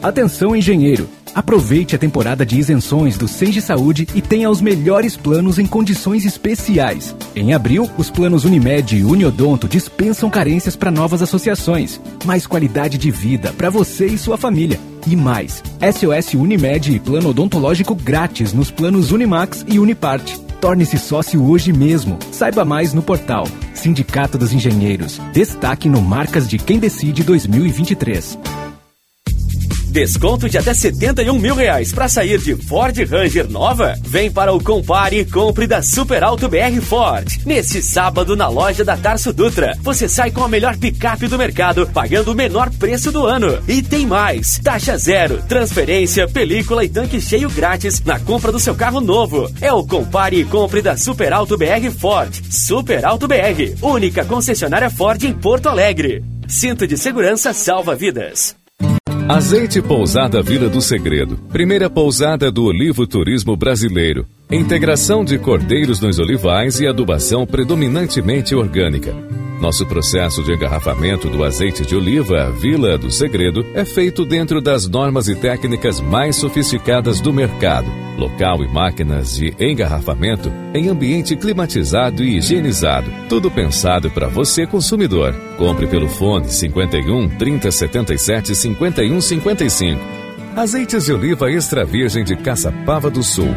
Atenção, 0.07 0.55
engenheiro! 0.55 1.09
Aproveite 1.35 1.97
a 1.97 1.99
temporada 1.99 2.47
de 2.47 2.57
isenções 2.57 3.19
do 3.19 3.27
Senge 3.27 3.61
Saúde 3.61 4.07
e 4.15 4.23
tenha 4.23 4.49
os 4.49 4.61
melhores 4.61 5.17
planos 5.17 5.59
em 5.59 5.67
condições 5.67 6.25
especiais. 6.25 7.13
Em 7.35 7.53
abril, 7.53 7.91
os 7.99 8.09
planos 8.09 8.45
Unimed 8.45 8.97
e 8.97 9.03
Uniodonto 9.03 9.67
dispensam 9.67 10.31
carências 10.31 10.77
para 10.77 10.93
novas 10.93 11.23
associações. 11.23 12.01
Mais 12.25 12.47
qualidade 12.47 12.97
de 12.97 13.11
vida 13.11 13.53
para 13.53 13.69
você 13.69 14.07
e 14.07 14.17
sua 14.17 14.39
família. 14.39 14.79
E 15.09 15.17
mais, 15.17 15.61
SOS 15.81 16.35
Unimed 16.35 16.95
e 16.95 17.01
plano 17.01 17.31
odontológico 17.31 17.93
grátis 17.93 18.53
nos 18.53 18.71
planos 18.71 19.11
Unimax 19.11 19.65
e 19.67 19.81
Uniparte. 19.81 20.39
Torne-se 20.61 20.99
sócio 20.99 21.45
hoje 21.45 21.73
mesmo. 21.73 22.17
Saiba 22.31 22.65
mais 22.65 22.95
no 22.95 23.03
portal 23.03 23.49
Sindicato 23.75 24.39
dos 24.39 24.53
Engenheiros. 24.53 25.21
Destaque 25.33 25.89
no 25.89 26.01
Marcas 26.01 26.49
de 26.49 26.59
Quem 26.59 26.79
Decide 26.79 27.25
2023. 27.25 28.39
Desconto 29.97 30.47
de 30.47 30.59
até 30.59 30.75
71 30.75 31.39
mil 31.39 31.55
reais 31.55 31.91
para 31.91 32.07
sair 32.07 32.39
de 32.39 32.55
Ford 32.55 32.95
Ranger 33.11 33.51
nova? 33.51 33.99
Vem 34.03 34.31
para 34.31 34.53
o 34.53 34.63
Compare 34.63 35.21
e 35.21 35.25
Compre 35.25 35.67
da 35.67 35.81
Super 35.81 36.23
Alto 36.23 36.51
BR 36.51 36.83
Ford. 36.83 37.27
Neste 37.47 37.81
sábado, 37.81 38.37
na 38.37 38.47
loja 38.47 38.85
da 38.85 38.95
Tarso 38.95 39.33
Dutra, 39.33 39.75
você 39.81 40.07
sai 40.07 40.31
com 40.31 40.45
a 40.45 40.49
melhor 40.49 40.77
picape 40.77 41.27
do 41.29 41.39
mercado, 41.39 41.89
pagando 41.95 42.33
o 42.33 42.35
menor 42.35 42.69
preço 42.73 43.11
do 43.11 43.25
ano. 43.25 43.59
E 43.67 43.83
tem 43.83 44.07
mais: 44.07 44.61
taxa 44.63 44.99
zero, 44.99 45.43
transferência, 45.49 46.29
película 46.29 46.85
e 46.85 46.91
tanque 46.91 47.19
cheio 47.19 47.49
grátis 47.49 48.03
na 48.05 48.21
compra 48.21 48.53
do 48.53 48.61
seu 48.61 48.75
carro 48.75 49.01
novo. 49.01 49.51
É 49.63 49.73
o 49.73 49.83
Compare 49.83 50.39
e 50.39 50.45
Compre 50.45 50.83
da 50.83 50.95
Super 50.99 51.33
Alto 51.33 51.57
BR 51.57 51.91
Ford. 51.99 52.39
Super 52.51 53.03
Alto 53.07 53.27
BR, 53.27 53.81
única 53.81 54.27
concessionária 54.27 54.91
Ford 54.91 55.25
em 55.25 55.33
Porto 55.33 55.71
Alegre. 55.71 56.23
Cinto 56.47 56.87
de 56.87 56.99
segurança 56.99 57.55
salva 57.55 57.95
vidas. 57.95 58.56
Azeite 59.29 59.83
Pousada 59.83 60.41
Vila 60.41 60.69
do 60.69 60.81
Segredo. 60.81 61.37
Primeira 61.51 61.91
pousada 61.91 62.49
do 62.49 62.67
olivo 62.67 63.09
turismo 63.09 63.57
brasileiro. 63.57 64.25
Integração 64.51 65.25
de 65.25 65.41
cordeiros 65.41 66.01
nos 66.01 66.21
olivais 66.21 66.79
e 66.79 66.87
adubação 66.87 67.45
predominantemente 67.45 68.55
orgânica. 68.55 69.13
Nosso 69.61 69.85
processo 69.85 70.41
de 70.45 70.53
engarrafamento 70.53 71.29
do 71.29 71.43
azeite 71.43 71.85
de 71.85 71.97
oliva 71.97 72.53
Vila 72.53 72.97
do 72.97 73.11
Segredo 73.11 73.67
é 73.75 73.85
feito 73.85 74.25
dentro 74.25 74.61
das 74.61 74.87
normas 74.87 75.27
e 75.27 75.35
técnicas 75.35 76.01
mais 76.01 76.37
sofisticadas 76.37 77.21
do 77.21 77.33
mercado. 77.33 77.91
Local 78.17 78.63
e 78.63 78.69
máquinas 78.69 79.37
de 79.37 79.53
engarrafamento 79.59 80.53
em 80.73 80.89
ambiente 80.89 81.35
climatizado 81.35 82.23
e 82.23 82.37
higienizado. 82.37 83.11
Tudo 83.29 83.51
pensado 83.51 84.13
para 84.13 84.29
você, 84.29 84.65
consumidor. 84.65 85.35
Compre 85.59 85.89
pelo 85.89 86.09
fone 86.09 86.49
51 86.49 87.31
3077 87.31 88.55
51 88.55 89.21
55. 89.21 90.01
Azeites 90.55 91.07
de 91.07 91.13
oliva 91.13 91.51
extra 91.51 91.85
virgem 91.85 92.23
de 92.23 92.37
Caçapava 92.37 93.11
do 93.11 93.25
Sul. 93.25 93.53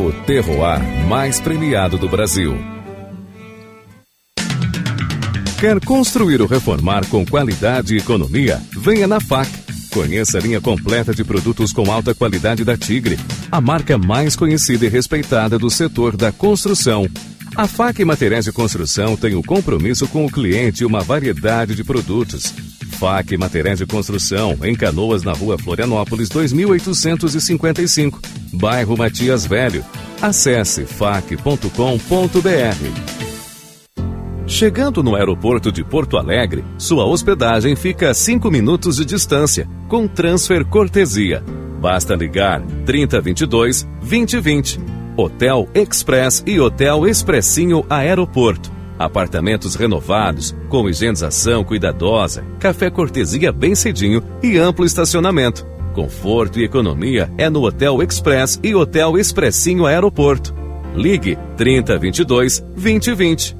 O 0.00 0.10
terroir 0.24 0.80
mais 1.06 1.42
premiado 1.42 1.98
do 1.98 2.08
Brasil. 2.08 2.56
Quer 5.60 5.78
construir 5.84 6.40
ou 6.40 6.48
reformar 6.48 7.06
com 7.08 7.26
qualidade 7.26 7.94
e 7.94 7.98
economia? 7.98 8.58
Venha 8.72 9.06
na 9.06 9.20
FAC. 9.20 9.50
Conheça 9.92 10.38
a 10.38 10.40
linha 10.40 10.58
completa 10.58 11.12
de 11.14 11.22
produtos 11.22 11.70
com 11.70 11.92
alta 11.92 12.14
qualidade 12.14 12.64
da 12.64 12.78
Tigre, 12.78 13.18
a 13.52 13.60
marca 13.60 13.98
mais 13.98 14.34
conhecida 14.34 14.86
e 14.86 14.88
respeitada 14.88 15.58
do 15.58 15.68
setor 15.68 16.16
da 16.16 16.32
construção. 16.32 17.06
A 17.54 17.66
FAC 17.66 18.02
Materiais 18.02 18.46
de 18.46 18.52
Construção 18.52 19.18
tem 19.18 19.34
o 19.34 19.42
compromisso 19.42 20.08
com 20.08 20.24
o 20.24 20.32
cliente 20.32 20.82
e 20.82 20.86
uma 20.86 21.02
variedade 21.02 21.74
de 21.74 21.84
produtos. 21.84 22.54
FAC 23.00 23.38
Materiais 23.38 23.78
de 23.78 23.86
Construção, 23.86 24.58
em 24.62 24.76
Canoas, 24.76 25.22
na 25.22 25.32
rua 25.32 25.56
Florianópolis, 25.56 26.28
2855, 26.28 28.20
bairro 28.52 28.94
Matias 28.94 29.46
Velho. 29.46 29.82
Acesse 30.20 30.84
fac.com.br. 30.84 31.40
Chegando 34.46 35.02
no 35.02 35.14
aeroporto 35.14 35.72
de 35.72 35.82
Porto 35.82 36.18
Alegre, 36.18 36.62
sua 36.76 37.06
hospedagem 37.06 37.74
fica 37.74 38.10
a 38.10 38.14
5 38.14 38.50
minutos 38.50 38.96
de 38.96 39.06
distância, 39.06 39.66
com 39.88 40.06
transfer 40.06 40.66
cortesia. 40.66 41.42
Basta 41.80 42.14
ligar 42.14 42.60
3022 42.84 43.88
2020. 44.00 44.78
Hotel 45.16 45.66
Express 45.74 46.42
e 46.46 46.60
Hotel 46.60 47.06
Expressinho 47.06 47.82
Aeroporto. 47.88 48.79
Apartamentos 49.00 49.76
renovados, 49.76 50.54
com 50.68 50.86
higienização 50.86 51.64
cuidadosa, 51.64 52.44
café 52.58 52.90
cortesia 52.90 53.50
bem 53.50 53.74
cedinho 53.74 54.22
e 54.42 54.58
amplo 54.58 54.84
estacionamento. 54.84 55.66
Conforto 55.94 56.60
e 56.60 56.64
economia 56.64 57.32
é 57.38 57.48
no 57.48 57.62
Hotel 57.62 58.02
Express 58.02 58.60
e 58.62 58.74
Hotel 58.74 59.16
Expressinho 59.16 59.86
Aeroporto. 59.86 60.54
Ligue 60.94 61.38
3022 61.56 62.60
2020. 62.76 63.56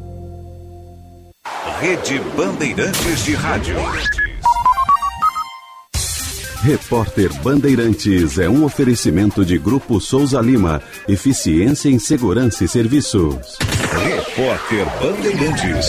Rede 1.81 2.21
Bandeirantes 2.37 3.25
de 3.25 3.33
Rádio. 3.33 3.77
Repórter 6.63 7.33
Bandeirantes 7.43 8.39
é 8.39 8.47
um 8.47 8.63
oferecimento 8.63 9.43
de 9.43 9.57
Grupo 9.57 9.99
Souza 10.03 10.39
Lima. 10.39 10.83
Eficiência 11.09 11.89
em 11.89 11.99
Segurança 11.99 12.63
e 12.63 12.69
Serviços. 12.69 13.57
Repórter 13.93 14.87
Bandeirantes. 15.01 15.89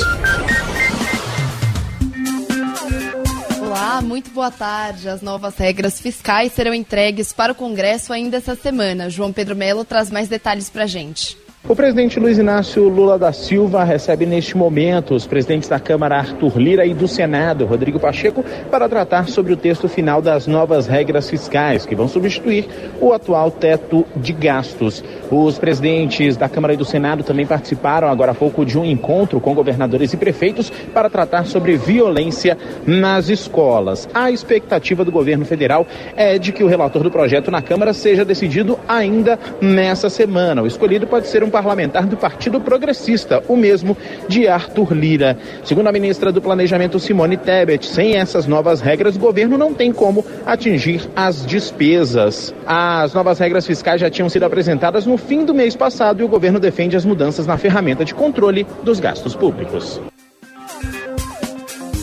Olá, 3.62 4.02
muito 4.02 4.32
boa 4.32 4.49
tarde. 4.49 5.08
As 5.08 5.22
novas 5.22 5.56
regras 5.56 6.02
fiscais 6.02 6.52
serão 6.52 6.74
entregues 6.74 7.32
para 7.32 7.52
o 7.52 7.56
Congresso 7.56 8.12
ainda 8.12 8.38
essa 8.38 8.56
semana. 8.56 9.10
João 9.10 9.32
Pedro 9.32 9.56
Melo 9.56 9.86
traz 9.86 10.10
mais 10.10 10.28
detalhes 10.28 10.68
para 10.68 10.88
gente. 10.88 11.38
O 11.70 11.76
presidente 11.76 12.20
Luiz 12.20 12.39
Inácio 12.39 12.89
Lula 12.89 13.20
da 13.20 13.32
Silva 13.32 13.84
recebe 13.84 14.26
neste 14.26 14.57
momento 14.57 15.14
os 15.14 15.28
presidentes 15.28 15.70
da 15.70 15.80
Câmara 15.80 16.18
Arthur 16.18 16.57
Lira 16.57 16.88
e 16.88 16.93
do 16.93 17.07
Senado, 17.07 17.66
Rodrigo 17.66 17.99
Pacheco, 17.99 18.43
para 18.72 18.89
tratar 18.89 19.30
sobre 19.30 19.53
o 19.53 19.55
texto 19.55 19.88
final 19.88 20.24
das 20.24 20.47
novas 20.47 20.88
regras 20.88 21.30
fiscais 21.30 21.86
que 21.86 21.95
vão 21.95 22.07
substituir 22.07 22.68
o 22.99 23.14
atual 23.14 23.51
teto 23.51 24.03
de 24.16 24.34
gastos. 24.34 25.03
Os 25.30 25.59
presidentes 25.59 26.36
da 26.36 26.49
Câmara 26.49 26.74
e 26.74 26.78
do 26.78 26.84
Senado 26.84 27.24
também 27.24 27.45
participaram 27.45 28.09
agora 28.09 28.32
há 28.32 28.36
pouco 28.36 28.66
de 28.66 28.78
um 28.80 28.84
encontro 28.84 29.39
com 29.39 29.53
governadores 29.53 30.12
e 30.14 30.18
prefeitos 30.18 30.72
para 30.93 31.12
tratar 31.12 31.45
sobre 31.45 31.78
violência 31.78 32.57
nas 32.88 33.30
escolas. 33.30 34.09
A 34.16 34.32
expectativa 34.32 35.05
do 35.05 35.12
governo 35.12 35.45
federal 35.45 35.86
é 36.16 36.39
de 36.39 36.51
que 36.51 36.64
o 36.64 36.68
relator 36.68 37.03
do 37.03 37.12
projeto 37.12 37.51
na 37.51 37.62
Câmara 37.62 37.93
seja 37.93 38.26
decidido 38.26 38.80
ainda 38.88 39.38
nessa 39.62 40.09
semana. 40.09 40.64
O 40.64 40.68
escolhido 40.68 41.05
pode 41.05 41.28
ser 41.28 41.43
um 41.43 41.51
parlamentar 41.52 42.08
do 42.08 42.18
Partido 42.18 42.60
Progressista, 42.60 43.43
o 43.47 43.56
mesmo 43.56 43.95
de 44.28 44.47
Arthur 44.47 44.93
Lira. 44.93 45.38
Segundo 45.64 45.88
a 45.88 45.91
ministra 45.91 46.32
do 46.32 46.41
Planejamento 46.41 46.99
Simone 46.99 47.38
Tebet, 47.38 47.86
sem 47.86 48.16
essas 48.16 48.47
novas 48.47 48.82
regras, 48.82 49.16
o 49.16 49.20
governo 49.20 49.58
não 49.58 49.74
tem 49.74 49.91
como 49.91 50.26
atingir 50.45 51.08
as 51.16 51.45
despesas. 51.45 52.56
As 52.66 53.14
novas 53.14 53.38
regras 53.38 53.68
fiscais 53.68 54.02
já 54.02 54.10
tinham 54.10 54.30
sido 54.30 54.43
apresentadas 54.43 55.06
no 55.06 55.18
fim 55.18 55.45
do 55.45 55.54
mês 55.54 55.76
passado 55.76 56.22
e 56.22 56.24
o 56.24 56.28
governo 56.28 56.60
defende 56.60 56.95
as 56.95 57.06
mudanças 57.06 57.45
na 57.45 57.58
ferramenta 57.58 58.04
de 58.04 58.16
controle 58.16 58.66
dos 58.84 58.99
gastos 58.99 59.36
públicos. 59.36 60.02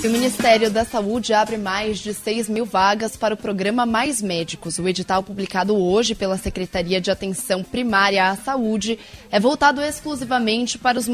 O 0.05 0.09
Ministério 0.11 0.71
da 0.71 0.85
Saúde 0.85 1.35
abre 1.35 1.57
mais 1.57 1.99
de 1.99 2.15
6 2.15 2.49
mil 2.49 2.65
vagas 2.65 3.17
para 3.17 3.35
o 3.35 3.37
programa 3.37 3.85
Mais 3.85 4.23
Médicos. 4.23 4.79
O 4.79 4.87
edital 4.87 5.25
publicado 5.25 5.77
hoje 5.77 6.15
pela 6.15 6.39
Secretaria 6.39 7.01
de 7.01 7.11
Atenção 7.11 7.65
Primária 7.65 8.31
à 8.31 8.37
Saúde 8.37 8.97
é 9.29 9.41
voltado 9.41 9.83
exclusivamente 9.83 10.79
para 10.79 10.99
os, 10.99 11.09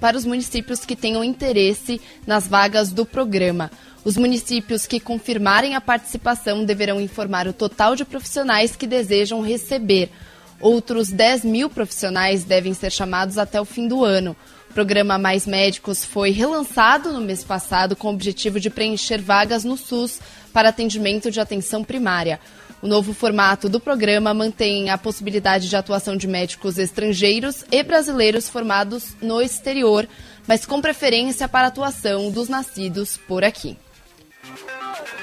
para 0.00 0.16
os 0.16 0.24
municípios 0.24 0.84
que 0.86 0.96
tenham 0.96 1.22
interesse 1.22 2.00
nas 2.26 2.48
vagas 2.48 2.90
do 2.90 3.04
programa. 3.04 3.70
Os 4.02 4.16
municípios 4.16 4.86
que 4.86 4.98
confirmarem 4.98 5.74
a 5.74 5.80
participação 5.80 6.64
deverão 6.64 7.00
informar 7.00 7.46
o 7.46 7.52
total 7.52 7.94
de 7.94 8.04
profissionais 8.04 8.74
que 8.74 8.86
desejam 8.86 9.42
receber. 9.42 10.10
Outros 10.58 11.10
10 11.10 11.44
mil 11.44 11.68
profissionais 11.68 12.44
devem 12.44 12.72
ser 12.72 12.90
chamados 12.90 13.36
até 13.36 13.60
o 13.60 13.64
fim 13.66 13.86
do 13.86 14.02
ano. 14.02 14.34
O 14.72 14.74
programa 14.74 15.18
Mais 15.18 15.46
Médicos 15.46 16.02
foi 16.02 16.30
relançado 16.30 17.12
no 17.12 17.20
mês 17.20 17.44
passado 17.44 17.94
com 17.94 18.08
o 18.08 18.14
objetivo 18.14 18.58
de 18.58 18.70
preencher 18.70 19.20
vagas 19.20 19.64
no 19.64 19.76
SUS 19.76 20.18
para 20.50 20.70
atendimento 20.70 21.30
de 21.30 21.38
atenção 21.38 21.84
primária. 21.84 22.40
O 22.80 22.86
novo 22.88 23.12
formato 23.12 23.68
do 23.68 23.78
programa 23.78 24.32
mantém 24.32 24.88
a 24.88 24.96
possibilidade 24.96 25.68
de 25.68 25.76
atuação 25.76 26.16
de 26.16 26.26
médicos 26.26 26.78
estrangeiros 26.78 27.66
e 27.70 27.82
brasileiros 27.82 28.48
formados 28.48 29.14
no 29.20 29.42
exterior, 29.42 30.08
mas 30.48 30.64
com 30.64 30.80
preferência 30.80 31.46
para 31.46 31.66
atuação 31.66 32.30
dos 32.30 32.48
nascidos 32.48 33.18
por 33.28 33.44
aqui. 33.44 33.76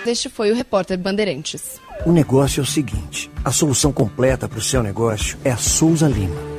Este 0.06 0.30
foi 0.30 0.52
o 0.52 0.56
repórter 0.56 0.95
Bandeirantes. 1.00 1.82
O 2.06 2.12
negócio 2.12 2.62
é 2.62 2.64
o 2.64 2.68
seguinte: 2.68 3.32
a 3.43 3.52
solução 3.52 3.91
completa 3.91 4.47
para 4.47 4.60
o 4.60 4.62
seu 4.62 4.84
negócio 4.84 5.39
é 5.43 5.50
a 5.50 5.58
Souza 5.58 6.08
Lima. 6.08 6.59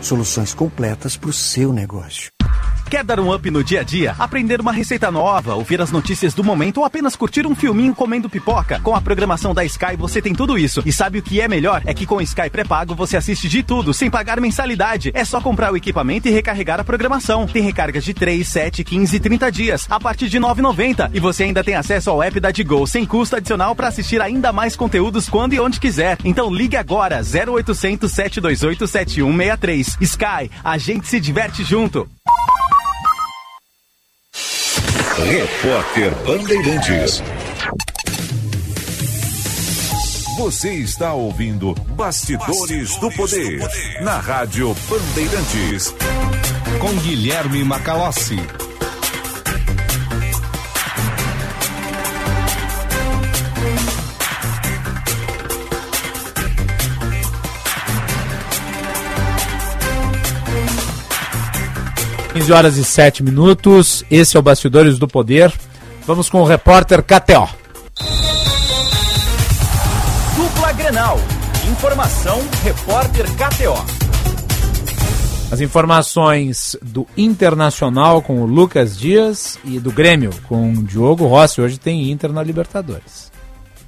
Soluções 0.00 0.54
completas 0.54 1.16
para 1.16 1.30
o 1.30 1.32
seu 1.32 1.72
negócio. 1.72 2.30
Quer 2.90 3.04
dar 3.04 3.20
um 3.20 3.32
up 3.32 3.48
no 3.52 3.62
dia 3.62 3.80
a 3.80 3.82
dia? 3.84 4.16
Aprender 4.18 4.60
uma 4.60 4.72
receita 4.72 5.12
nova, 5.12 5.54
ouvir 5.54 5.80
as 5.80 5.92
notícias 5.92 6.34
do 6.34 6.42
momento 6.42 6.78
ou 6.78 6.84
apenas 6.84 7.14
curtir 7.14 7.46
um 7.46 7.54
filminho 7.54 7.94
comendo 7.94 8.28
pipoca? 8.28 8.80
Com 8.80 8.96
a 8.96 9.00
programação 9.00 9.54
da 9.54 9.64
Sky 9.64 9.94
você 9.96 10.20
tem 10.20 10.34
tudo 10.34 10.58
isso. 10.58 10.82
E 10.84 10.92
sabe 10.92 11.20
o 11.20 11.22
que 11.22 11.40
é 11.40 11.46
melhor? 11.46 11.82
É 11.86 11.94
que 11.94 12.04
com 12.04 12.20
Sky 12.20 12.50
pré-pago 12.50 12.92
você 12.92 13.16
assiste 13.16 13.48
de 13.48 13.62
tudo, 13.62 13.94
sem 13.94 14.10
pagar 14.10 14.40
mensalidade. 14.40 15.12
É 15.14 15.24
só 15.24 15.40
comprar 15.40 15.72
o 15.72 15.76
equipamento 15.76 16.26
e 16.26 16.32
recarregar 16.32 16.80
a 16.80 16.84
programação. 16.84 17.46
Tem 17.46 17.62
recargas 17.62 18.02
de 18.02 18.12
3, 18.12 18.44
7, 18.44 18.82
15 18.82 19.16
e 19.16 19.20
30 19.20 19.52
dias, 19.52 19.86
a 19.88 20.00
partir 20.00 20.28
de 20.28 20.40
9,90. 20.40 21.10
E 21.14 21.20
você 21.20 21.44
ainda 21.44 21.62
tem 21.62 21.76
acesso 21.76 22.10
ao 22.10 22.20
app 22.20 22.40
da 22.40 22.50
Digo, 22.50 22.88
sem 22.88 23.06
custo 23.06 23.36
adicional 23.36 23.76
para 23.76 23.86
assistir 23.86 24.20
ainda 24.20 24.52
mais 24.52 24.74
conteúdos 24.74 25.28
quando 25.28 25.52
e 25.52 25.60
onde 25.60 25.78
quiser. 25.78 26.18
Então 26.24 26.52
ligue 26.52 26.76
agora, 26.76 27.20
0800 27.22 28.10
728 28.10 28.88
7163. 28.88 29.89
Sky, 30.00 30.50
a 30.62 30.78
gente 30.78 31.06
se 31.08 31.20
diverte 31.20 31.64
junto. 31.64 32.08
Repórter 35.24 36.14
Bandeirantes. 36.26 37.22
Você 40.38 40.72
está 40.72 41.12
ouvindo 41.12 41.74
Bastidores, 41.74 42.46
Bastidores 42.46 42.96
do, 42.96 43.10
poder, 43.12 43.58
do 43.58 43.64
Poder 43.66 44.02
na 44.02 44.18
Rádio 44.18 44.74
Bandeirantes. 44.88 45.94
Com 46.80 46.94
Guilherme 47.00 47.62
Macalossi. 47.62 48.38
15 62.40 62.52
horas 62.54 62.76
e 62.78 62.84
7 62.84 63.22
minutos. 63.22 64.02
Esse 64.10 64.34
é 64.34 64.40
o 64.40 64.42
Bastidores 64.42 64.98
do 64.98 65.06
Poder. 65.06 65.52
Vamos 66.06 66.30
com 66.30 66.40
o 66.40 66.44
repórter 66.46 67.02
KTO. 67.02 67.46
Dupla 70.34 70.72
Grenal. 70.72 71.18
Informação, 71.70 72.40
repórter 72.64 73.26
KTO. 73.32 73.74
As 75.52 75.60
informações 75.60 76.78
do 76.80 77.06
Internacional 77.14 78.22
com 78.22 78.40
o 78.40 78.46
Lucas 78.46 78.98
Dias 78.98 79.58
e 79.62 79.78
do 79.78 79.92
Grêmio 79.92 80.30
com 80.48 80.72
o 80.72 80.82
Diogo 80.82 81.26
Rossi. 81.26 81.60
Hoje 81.60 81.78
tem 81.78 82.10
Inter 82.10 82.32
na 82.32 82.42
Libertadores. 82.42 83.29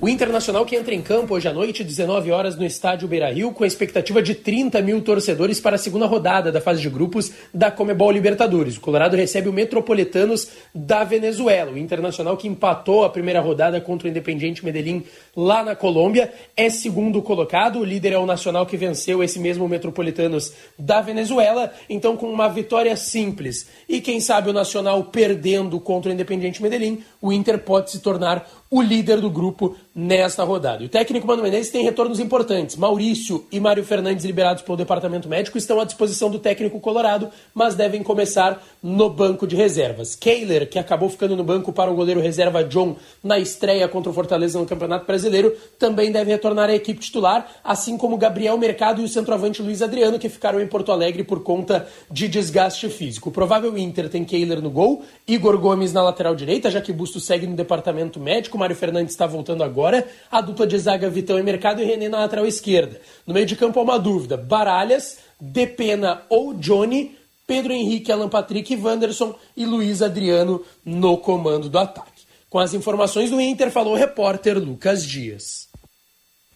O 0.03 0.09
Internacional 0.09 0.67
que 0.67 0.75
entra 0.75 0.93
em 0.93 1.01
campo 1.01 1.33
hoje 1.33 1.47
à 1.47 1.53
noite, 1.53 1.85
19 1.85 2.33
horas, 2.33 2.57
no 2.57 2.67
estádio 2.67 3.07
Beira-Rio, 3.07 3.53
com 3.53 3.63
a 3.63 3.67
expectativa 3.69 4.21
de 4.21 4.35
30 4.35 4.83
mil 4.83 5.01
torcedores 5.01 5.61
para 5.61 5.77
a 5.77 5.79
segunda 5.79 6.07
rodada 6.07 6.51
da 6.51 6.61
fase 6.61 6.83
de 6.83 6.91
grupos 6.91 7.31
da 7.55 7.71
Comebol 7.71 8.11
Libertadores. 8.11 8.77
O 8.77 8.81
Colorado 8.81 9.17
recebe 9.17 9.49
o 9.49 9.53
Metropolitanos 9.53 10.49
da 10.75 11.05
Venezuela. 11.05 11.71
O 11.71 11.79
Internacional 11.79 12.37
que 12.37 12.49
empatou 12.49 13.05
a 13.05 13.11
primeira 13.11 13.41
rodada 13.41 13.81
contra 13.81 14.09
o 14.09 14.11
Independiente 14.11 14.65
Medellín 14.65 15.05
lá 15.37 15.63
na 15.63 15.77
Colômbia 15.77 16.33
é 16.57 16.69
segundo 16.69 17.23
colocado. 17.23 17.79
O 17.79 17.85
líder 17.85 18.15
é 18.15 18.19
o 18.19 18.27
Nacional 18.27 18.67
que 18.67 18.77
venceu 18.77 19.23
esse 19.23 19.39
mesmo 19.39 19.69
Metropolitanos 19.69 20.53
da 20.77 21.01
Venezuela. 21.01 21.73
Então, 21.89 22.17
com 22.17 22.27
uma 22.27 22.49
vitória 22.49 22.97
simples 22.97 23.69
e 23.89 24.01
quem 24.01 24.21
sabe 24.21 24.51
o 24.51 24.53
Nacional 24.53 25.05
perdendo 25.05 25.79
contra 25.79 26.11
o 26.11 26.13
Independiente 26.13 26.61
Medellín, 26.61 27.05
o 27.21 27.33
Inter 27.33 27.61
pode 27.61 27.93
se 27.93 28.01
tornar 28.01 28.62
o 28.73 28.81
líder 28.81 29.21
do 29.21 29.29
grupo 29.29 29.77
nesta 29.95 30.43
rodada. 30.45 30.83
O 30.83 30.89
técnico 30.89 31.27
Mano 31.27 31.43
Menezes 31.43 31.71
tem 31.71 31.85
retornos 31.85 32.19
importantes. 32.19 32.75
Maurício 32.75 33.45
e 33.53 33.61
Mário 33.61 33.85
Fernandes, 33.85 34.25
liberados 34.25 34.63
pelo 34.63 34.79
departamento 34.79 35.29
médico, 35.29 35.59
estão 35.59 35.79
à 35.79 35.85
disposição 35.85 36.31
do 36.31 36.39
técnico 36.39 36.81
colorado, 36.81 37.29
mas 37.53 37.75
devem 37.75 38.03
começar 38.03 38.65
no 38.83 39.11
banco 39.11 39.47
de 39.47 39.55
reservas. 39.55 40.15
Kehler, 40.15 40.71
que 40.71 40.79
acabou 40.79 41.11
ficando 41.11 41.37
no 41.37 41.45
banco 41.45 41.71
para 41.71 41.91
o 41.91 41.95
goleiro 41.95 42.19
reserva 42.19 42.65
John 42.65 42.97
na 43.23 43.39
estreia 43.39 43.87
contra 43.87 44.11
o 44.11 44.15
Fortaleza 44.15 44.59
no 44.59 44.65
Campeonato 44.65 45.05
Brasileiro, 45.05 45.55
também 45.79 46.11
deve 46.11 46.31
retornar 46.31 46.71
à 46.71 46.75
equipe 46.75 46.99
titular, 46.99 47.47
assim 47.63 47.99
como 47.99 48.17
Gabriel 48.17 48.57
Mercado 48.57 49.03
e 49.03 49.05
o 49.05 49.09
centroavante 49.09 49.61
Luiz 49.61 49.83
Adriano, 49.83 50.19
que 50.19 50.31
ficaram 50.31 50.59
em 50.59 50.67
Porto 50.67 50.91
Alegre 50.91 51.23
por 51.23 51.43
conta 51.43 51.87
de 52.11 52.27
desgaste 52.27 52.89
físico. 52.89 53.29
O 53.29 53.33
provável 53.33 53.77
Inter 53.77 54.09
tem 54.09 54.25
Kehler 54.25 54.63
no 54.63 54.71
gol, 54.71 55.03
Igor 55.29 55.59
Gomes 55.59 55.93
na 55.93 56.03
lateral 56.03 56.35
direita, 56.35 56.71
já 56.71 56.81
que 56.81 56.91
Busto 56.91 57.21
segue 57.21 57.47
no 57.47 57.55
departamento 57.55 58.19
médico, 58.19 58.62
Mário 58.63 58.77
Fernandes 58.77 59.13
está 59.13 59.27
voltando 59.27 59.65
agora. 59.65 60.07
A 60.31 60.41
dupla 60.41 60.67
de 60.67 60.79
zaga 60.79 61.11
Vitão 61.11 61.37
e 61.37 61.43
Mercado 61.43 61.83
e 61.83 61.85
René 61.85 62.09
na 62.09 62.21
lateral 62.21 62.47
esquerda. 62.47 63.01
No 63.27 63.35
meio 63.35 63.45
de 63.45 63.57
campo 63.57 63.81
há 63.81 63.83
uma 63.83 63.99
dúvida: 63.99 64.37
Baralhas, 64.37 65.19
Depena 65.41 66.23
ou 66.29 66.55
Johnny. 66.55 67.19
Pedro 67.45 67.73
Henrique, 67.73 68.13
Alan 68.13 68.29
Patrick, 68.29 68.75
Wanderson 68.77 69.35
e 69.57 69.67
Luiz 69.67 70.01
Adriano 70.01 70.65
no 70.85 71.19
comando 71.19 71.69
do 71.69 71.77
ataque. 71.77 72.23
Com 72.49 72.61
as 72.61 72.73
informações 72.73 73.31
do 73.31 73.41
Inter, 73.41 73.71
falou 73.71 73.95
o 73.95 73.97
repórter 73.97 74.57
Lucas 74.59 75.05
Dias. 75.05 75.69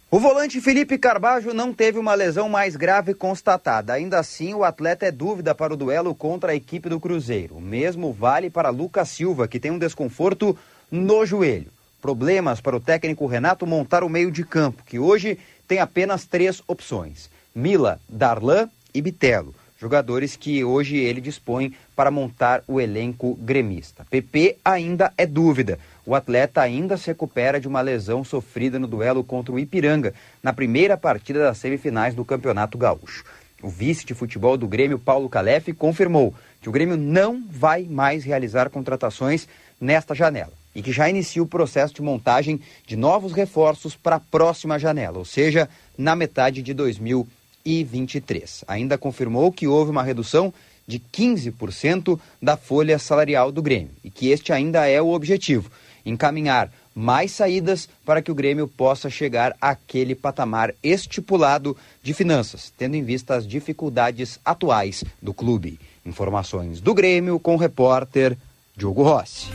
O 0.09 0.21
volante 0.21 0.61
Felipe 0.61 0.97
Carbajo 0.97 1.53
não 1.53 1.75
teve 1.75 1.99
uma 1.99 2.15
lesão 2.15 2.49
mais 2.49 2.77
grave 2.77 3.13
constatada. 3.15 3.93
Ainda 3.93 4.21
assim, 4.21 4.55
o 4.55 4.63
atleta 4.63 5.05
é 5.05 5.11
dúvida 5.11 5.55
para 5.55 5.75
o 5.75 5.77
duelo 5.77 6.15
contra 6.15 6.53
a 6.53 6.55
equipe 6.55 6.89
do 6.89 7.01
Cruzeiro. 7.01 7.57
O 7.57 7.61
mesmo 7.61 8.13
vale 8.13 8.49
para 8.49 8.71
Lucas 8.71 9.09
Silva, 9.09 9.49
que 9.49 9.59
tem 9.59 9.73
um 9.73 9.79
desconforto 9.79 10.57
no 10.91 11.27
joelho 11.27 11.76
problemas 12.07 12.61
para 12.61 12.77
o 12.77 12.81
técnico 12.81 13.27
Renato 13.27 13.67
montar 13.67 14.05
o 14.05 14.09
meio 14.09 14.31
de 14.31 14.45
campo, 14.45 14.85
que 14.87 14.97
hoje 14.97 15.37
tem 15.67 15.81
apenas 15.81 16.25
três 16.25 16.63
opções: 16.69 17.29
Mila, 17.53 17.99
Darlan 18.09 18.71
e 18.95 19.03
Bitelo. 19.03 19.53
Jogadores 19.77 20.37
que 20.37 20.63
hoje 20.63 20.97
ele 20.97 21.21
dispõe 21.21 21.75
para 21.97 22.09
montar 22.09 22.63
o 22.69 22.81
elenco 22.81 23.35
gremista. 23.35 24.07
PP 24.09 24.57
ainda 24.65 25.13
é 25.19 25.27
dúvida. 25.27 25.81
O 26.07 26.15
atleta 26.15 26.61
ainda 26.61 26.97
se 26.97 27.09
recupera 27.09 27.59
de 27.59 27.67
uma 27.67 27.81
lesão 27.81 28.23
sofrida 28.23 28.79
no 28.79 28.87
duelo 28.87 29.25
contra 29.25 29.53
o 29.53 29.59
Ipiranga, 29.59 30.15
na 30.41 30.53
primeira 30.53 30.97
partida 30.97 31.41
das 31.41 31.59
semifinais 31.59 32.15
do 32.15 32.25
Campeonato 32.25 32.79
Gaúcho. 32.79 33.25
O 33.61 33.69
vice 33.69 34.07
de 34.07 34.15
futebol 34.15 34.57
do 34.57 34.69
Grêmio, 34.69 34.97
Paulo 34.97 35.29
Calef, 35.29 35.73
confirmou 35.73 36.33
que 36.63 36.69
o 36.69 36.73
Grêmio 36.73 36.97
não 36.97 37.45
vai 37.51 37.83
mais 37.83 38.23
realizar 38.23 38.71
contratações 38.71 39.49
nesta 39.81 40.15
janela 40.15 40.53
e 40.77 40.83
que 40.83 40.93
já 40.93 41.09
inicia 41.09 41.43
o 41.43 41.47
processo 41.47 41.95
de 41.95 42.03
montagem 42.03 42.61
de 42.87 42.97
novos 42.97 43.33
reforços 43.33 43.97
para 43.97 44.17
a 44.17 44.21
próxima 44.21 44.79
janela, 44.79 45.19
ou 45.19 45.25
seja, 45.25 45.71
na 45.97 46.15
metade 46.15 46.61
de 46.61 46.75
2023. 46.75 48.63
Ainda 48.69 48.99
confirmou 48.99 49.51
que 49.51 49.67
houve 49.67 49.91
uma 49.91 50.03
redução 50.03 50.53
de 50.87 51.01
15% 51.01 52.21
da 52.41 52.59
folha 52.59 52.99
salarial 52.99 53.51
do 53.51 53.63
Grêmio 53.63 53.91
e 54.05 54.11
que 54.11 54.29
este 54.29 54.53
ainda 54.53 54.87
é 54.87 55.01
o 55.01 55.13
objetivo 55.13 55.71
encaminhar 56.05 56.71
mais 56.95 57.33
saídas 57.33 57.89
para 58.05 58.23
que 58.23 58.31
o 58.31 58.35
Grêmio 58.35 58.69
possa 58.69 59.11
chegar 59.11 59.57
àquele 59.61 60.15
patamar 60.15 60.73
estipulado 60.83 61.77
de 62.03 62.15
finanças, 62.15 62.73
tendo 62.77 62.95
em 62.95 63.03
vista 63.03 63.35
as 63.35 63.47
dificuldades 63.47 64.39
atuais 64.45 65.03
do 65.21 65.35
clube. 65.35 65.81
Informações 66.05 66.81
do 66.81 66.95
Grêmio 66.95 67.41
com 67.41 67.55
o 67.55 67.59
repórter 67.59 68.37
Diogo 68.77 69.03
Rossi. 69.03 69.49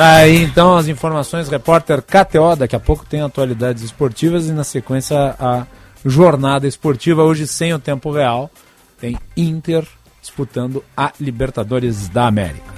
Aí 0.00 0.42
então 0.42 0.78
as 0.78 0.88
informações, 0.88 1.50
repórter 1.50 2.00
KTO, 2.00 2.56
daqui 2.56 2.74
a 2.74 2.80
pouco 2.80 3.04
tem 3.04 3.20
atualidades 3.20 3.82
esportivas 3.82 4.48
e 4.48 4.52
na 4.52 4.64
sequência 4.64 5.36
a 5.38 5.66
jornada 6.06 6.66
esportiva, 6.66 7.22
hoje 7.22 7.46
sem 7.46 7.74
o 7.74 7.78
tempo 7.78 8.10
real, 8.10 8.50
tem 8.98 9.18
Inter 9.36 9.86
disputando 10.18 10.82
a 10.96 11.12
Libertadores 11.20 12.08
da 12.08 12.26
América. 12.26 12.72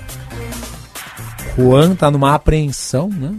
Juan 1.57 1.95
tá 1.95 2.11
numa 2.11 2.35
apreensão, 2.35 3.09
né? 3.09 3.37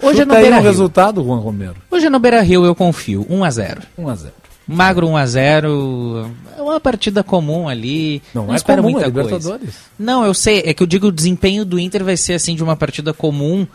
Hoje 0.00 0.20
é 0.20 0.24
no 0.24 0.34
Chuta 0.34 0.40
Beira 0.40 0.56
Rio. 0.58 0.64
resultado, 0.64 1.24
Juan 1.24 1.40
Romero. 1.40 1.76
Hoje 1.90 2.08
no 2.08 2.20
Beira 2.20 2.42
Rio 2.42 2.64
eu 2.64 2.76
confio. 2.76 3.26
1 3.28 3.42
a 3.42 3.50
0 3.50 3.82
1 3.98 4.08
a 4.08 4.14
0 4.14 4.34
Magro 4.66 5.06
1 5.08 5.16
a 5.16 5.26
0 5.26 6.30
É 6.56 6.62
uma 6.62 6.80
partida 6.80 7.22
comum 7.22 7.68
ali. 7.68 8.22
Não, 8.32 8.46
Não, 8.46 8.52
é 8.54 8.56
espero 8.56 8.82
comum, 8.82 8.94
muita 8.94 9.08
é 9.08 9.10
coisa. 9.10 9.60
Não, 9.98 10.24
eu 10.24 10.32
sei. 10.32 10.62
É 10.64 10.72
que 10.72 10.82
eu 10.82 10.86
digo 10.86 11.08
o 11.08 11.12
desempenho 11.12 11.64
do 11.64 11.78
Inter 11.78 12.02
vai 12.02 12.16
ser 12.16 12.32
assim 12.34 12.54
de 12.56 12.62
uma 12.62 12.76
partida 12.76 13.12
comum. 13.12 13.66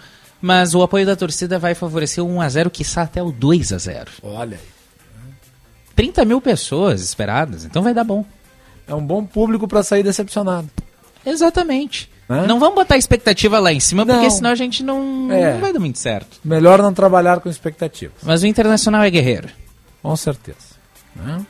Mas 0.41 0.73
o 0.73 0.81
apoio 0.81 1.05
da 1.05 1.15
torcida 1.17 1.59
vai 1.59 1.75
favorecer 1.75 2.23
o 2.23 2.27
1 2.27 2.41
a 2.41 2.49
0 2.49 2.69
quiçá 2.69 3.01
até 3.01 3.21
o 3.21 3.29
2 3.31 3.73
a 3.73 3.77
0 3.77 4.11
Olha 4.23 4.55
aí. 4.57 4.63
30 5.95 6.23
mil 6.23 6.39
pessoas 6.39 7.01
esperadas, 7.01 7.65
então 7.65 7.83
vai 7.83 7.93
dar 7.93 8.05
bom. 8.05 8.23
É 8.87 8.95
um 8.95 9.05
bom 9.05 9.25
público 9.25 9.67
para 9.67 9.83
sair 9.83 10.01
decepcionado. 10.01 10.69
Exatamente. 11.25 12.09
Né? 12.29 12.45
Não 12.47 12.57
vamos 12.57 12.75
botar 12.75 12.95
a 12.95 12.97
expectativa 12.97 13.59
lá 13.59 13.73
em 13.73 13.81
cima, 13.81 14.05
porque 14.05 14.21
Não. 14.23 14.29
senão 14.29 14.49
a 14.51 14.55
gente 14.55 14.81
não, 14.81 15.29
É. 15.29 15.53
não 15.53 15.59
vai 15.59 15.73
dar 15.73 15.79
muito 15.79 15.99
certo. 15.99 16.39
Melhor 16.43 16.81
não 16.81 16.93
trabalhar 16.93 17.41
com 17.41 17.49
expectativas. 17.49 18.15
Mas 18.23 18.41
o 18.41 18.47
Internacional 18.47 19.03
é 19.03 19.09
guerreiro. 19.09 19.49
Com 20.01 20.15
certeza. 20.15 20.68
Né? 21.23 21.45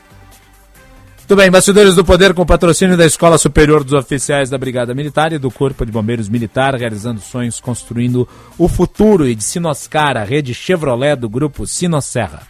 Muito 1.29 1.35
bem, 1.35 1.51
bastidores 1.51 1.93
do 1.93 2.03
poder 2.03 2.33
com 2.33 2.43
patrocínio 2.43 2.97
da 2.97 3.05
Escola 3.05 3.37
Superior 3.37 3.83
dos 3.83 3.93
Oficiais 3.93 4.49
da 4.49 4.57
Brigada 4.57 4.95
Militar 4.95 5.31
e 5.31 5.37
do 5.37 5.51
Corpo 5.51 5.85
de 5.85 5.91
Bombeiros 5.91 6.27
Militar, 6.27 6.73
realizando 6.73 7.21
sonhos, 7.21 7.59
construindo 7.59 8.27
o 8.57 8.67
futuro 8.67 9.27
e 9.27 9.35
de 9.35 9.43
Sinoscar, 9.43 10.17
a 10.17 10.23
rede 10.23 10.55
Chevrolet 10.55 11.15
do 11.15 11.29
grupo 11.29 11.67
Sinosserra. 11.67 12.41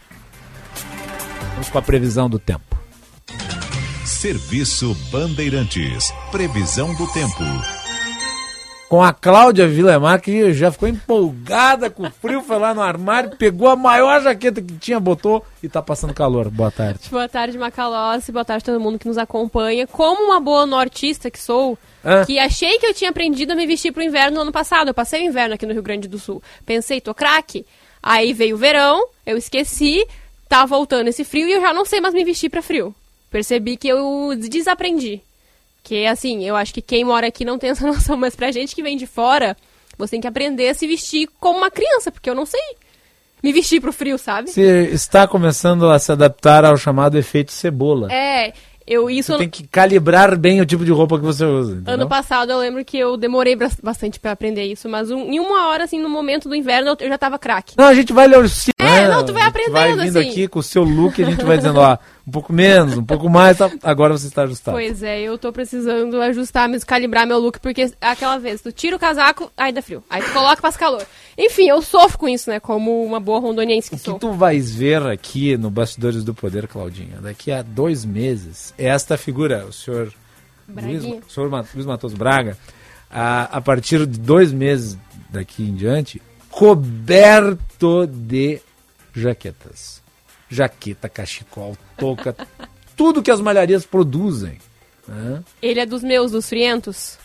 Vamos 1.52 1.70
com 1.70 1.78
a 1.78 1.82
previsão 1.82 2.30
do 2.30 2.40
tempo. 2.40 2.80
Serviço 4.06 4.96
Bandeirantes. 5.12 6.14
Previsão 6.32 6.96
do 6.96 7.06
tempo. 7.08 7.44
Com 8.90 9.04
a 9.04 9.14
Cláudia 9.14 9.68
Vilemar, 9.68 10.20
que 10.20 10.52
já 10.52 10.72
ficou 10.72 10.90
empolgada 10.90 11.92
com 11.92 12.08
o 12.08 12.10
frio, 12.12 12.42
foi 12.42 12.58
lá 12.58 12.74
no 12.74 12.82
armário, 12.82 13.38
pegou 13.38 13.70
a 13.70 13.76
maior 13.76 14.20
jaqueta 14.20 14.64
que 14.64 14.74
tinha, 14.80 15.00
botou 15.00 15.46
e 15.62 15.70
tá 15.70 15.80
passando 15.80 16.12
calor. 16.12 16.50
Boa 16.50 16.72
tarde. 16.72 17.08
Boa 17.08 17.30
tarde, 17.30 17.56
Macalossi. 17.56 18.32
Boa 18.32 18.44
tarde 18.44 18.64
a 18.64 18.66
todo 18.66 18.82
mundo 18.82 18.98
que 18.98 19.08
nos 19.08 19.20
acompanha. 19.20 19.86
Como 19.86 20.24
uma 20.24 20.40
boa 20.40 20.66
nortista 20.66 21.30
que 21.30 21.40
sou, 21.40 21.78
que 22.26 22.40
achei 22.40 22.80
que 22.80 22.88
eu 22.88 22.94
tinha 22.96 23.12
aprendido 23.12 23.54
a 23.54 23.56
me 23.56 23.68
vestir 23.68 23.92
pro 23.92 24.02
inverno 24.02 24.38
no 24.38 24.42
ano 24.42 24.52
passado. 24.52 24.88
Eu 24.88 24.94
passei 24.96 25.22
o 25.22 25.30
inverno 25.30 25.54
aqui 25.54 25.68
no 25.68 25.74
Rio 25.74 25.84
Grande 25.84 26.08
do 26.08 26.18
Sul. 26.18 26.42
Pensei, 26.66 27.00
tô 27.00 27.14
craque. 27.14 27.68
Aí 28.02 28.34
veio 28.34 28.56
o 28.56 28.58
verão, 28.58 29.08
eu 29.24 29.38
esqueci, 29.38 30.04
tá 30.48 30.66
voltando 30.66 31.10
esse 31.10 31.24
frio 31.24 31.48
e 31.48 31.52
eu 31.52 31.62
já 31.62 31.72
não 31.72 31.86
sei 31.86 32.02
mais 32.02 32.16
me 32.16 32.24
vestir 32.24 32.50
pra 32.50 32.64
frio. 32.64 32.96
Percebi 33.30 33.78
que 33.78 33.88
eu 33.88 34.32
desaprendi. 34.36 35.22
Que 35.84 36.06
assim, 36.06 36.44
eu 36.46 36.56
acho 36.56 36.74
que 36.74 36.82
quem 36.82 37.04
mora 37.04 37.28
aqui 37.28 37.44
não 37.44 37.58
tem 37.58 37.70
essa 37.70 37.86
noção, 37.88 38.18
mas 38.18 38.36
pra 38.36 38.52
gente 38.52 38.76
que 38.76 38.84
vem 38.84 38.98
de 38.98 39.08
fora, 39.08 39.56
você 39.98 40.12
tem 40.12 40.22
que 40.22 40.28
aprender 40.28 40.70
a 40.70 40.74
se 40.74 40.88
vestir 40.88 41.30
como 41.40 41.60
uma 41.60 41.72
criança, 41.72 42.12
porque 42.12 42.30
eu 42.30 42.36
não 42.36 42.46
sei 42.46 42.62
me 43.42 43.54
vestir 43.54 43.80
pro 43.80 43.94
frio, 43.94 44.18
sabe? 44.18 44.50
Você 44.50 44.90
está 44.92 45.28
começando 45.28 45.90
a 45.90 45.98
se 45.98 46.12
adaptar 46.12 46.66
ao 46.66 46.78
chamado 46.78 47.18
efeito 47.18 47.52
cebola. 47.52 48.12
É, 48.12 48.54
eu 48.90 49.10
isso 49.10 49.32
Você 49.34 49.38
tem 49.40 49.50
que 49.50 49.68
calibrar 49.68 50.36
bem 50.38 50.60
o 50.62 50.66
tipo 50.66 50.84
de 50.84 50.92
roupa 50.92 51.18
que 51.20 51.24
você 51.26 51.46
usa. 51.46 51.74
entendeu? 51.74 51.94
Ano 51.94 52.10
passado 52.10 52.52
eu 52.52 52.58
lembro 52.58 52.84
que 52.84 52.98
eu 52.98 53.16
demorei 53.16 53.56
bastante 53.84 54.20
pra 54.20 54.32
aprender 54.32 54.64
isso, 54.64 54.90
mas 54.90 55.12
um- 55.12 55.32
em 55.32 55.40
uma 55.40 55.68
hora, 55.68 55.84
assim, 55.84 56.00
no 56.02 56.10
momento 56.10 56.50
do 56.50 56.56
inverno, 56.56 56.96
eu- 57.00 57.08
já 57.08 57.18
tava 57.18 57.38
craque. 57.38 57.76
Não, 57.78 57.86
a 57.86 57.94
gente 57.94 58.12
vai 58.12 58.28
ler 58.28 58.40
o 58.40 58.46
É, 58.80 59.08
não, 59.08 59.24
tu 59.26 59.32
vai 59.34 59.44
aprendendo, 59.44 59.74
Vai 59.74 59.96
vindo 59.96 60.18
assim. 60.20 60.30
aqui 60.30 60.48
com 60.48 60.60
o 60.60 60.64
seu 60.64 60.84
look 60.84 61.20
e 61.20 61.24
a 61.24 61.30
gente 61.30 61.46
vai 61.46 61.58
dizendo, 61.58 61.80
ó, 61.80 61.98
um 62.28 62.32
pouco 62.32 62.52
menos, 62.52 62.98
um 62.98 63.04
pouco 63.06 63.30
mais, 63.30 63.58
tá? 63.58 63.70
agora 63.84 64.18
você 64.18 64.28
está 64.28 64.44
ajustado. 64.44 64.76
Pois 64.76 65.04
é, 65.04 65.22
eu 65.22 65.38
tô 65.38 65.52
precisando 65.52 66.20
ajustar, 66.22 66.68
mesmo 66.68 66.88
calibrar 66.88 67.26
meu 67.28 67.38
look, 67.40 67.60
porque 67.60 67.92
aquela 68.02 68.38
vez, 68.38 68.62
tu 68.62 68.72
tira 68.72 68.96
o 68.96 69.00
casaco, 69.00 69.52
aí 69.56 69.72
dá 69.72 69.82
frio. 69.82 70.04
Aí 70.10 70.22
tu 70.22 70.32
coloca, 70.32 70.62
passa 70.62 70.78
calor. 70.80 71.04
Enfim, 71.42 71.70
eu 71.70 71.82
sofro 71.82 72.18
com 72.20 72.28
isso, 72.28 72.50
né, 72.50 72.60
como 72.60 73.02
uma 73.04 73.18
boa 73.20 73.40
rondoniense 73.40 73.90
que 73.90 73.96
O 73.96 74.00
que 74.00 74.04
sou. 74.06 74.20
tu 74.20 74.34
vais 74.34 74.76
ver 74.76 75.02
aqui 75.08 75.56
no 75.56 75.72
Bastidores 75.72 76.24
do 76.26 76.34
Poder, 76.34 76.68
Claudinha, 76.68 77.18
daqui 77.22 77.50
a 77.50 77.62
dois 77.62 78.04
meses, 78.04 78.74
é 78.78 78.88
esta 78.88 79.18
figura, 79.18 79.66
o 79.66 79.72
senhor 79.72 80.14
Luiz, 80.68 81.04
o 81.04 81.30
senhor 81.32 81.50
Luiz 81.74 81.86
Matos 81.86 82.14
Braga, 82.14 82.58
a, 83.10 83.44
a 83.58 83.62
partir 83.62 84.06
de 84.06 84.20
dois 84.20 84.52
meses 84.52 84.98
daqui 85.30 85.64
em 85.64 85.74
diante, 85.74 86.22
coberto 86.50 88.06
de 88.06 88.60
jaquetas. 89.14 90.02
Jaqueta, 90.50 91.08
cachecol, 91.08 91.78
touca, 91.98 92.36
tudo 92.98 93.24
que 93.24 93.32
as 93.32 93.40
malharias 93.40 93.86
produzem. 93.86 94.58
né? 95.08 95.42
Ele 95.62 95.80
é 95.80 95.86
dos 95.86 96.04
meus, 96.04 96.32
dos 96.32 96.50
frientos. 96.50 97.18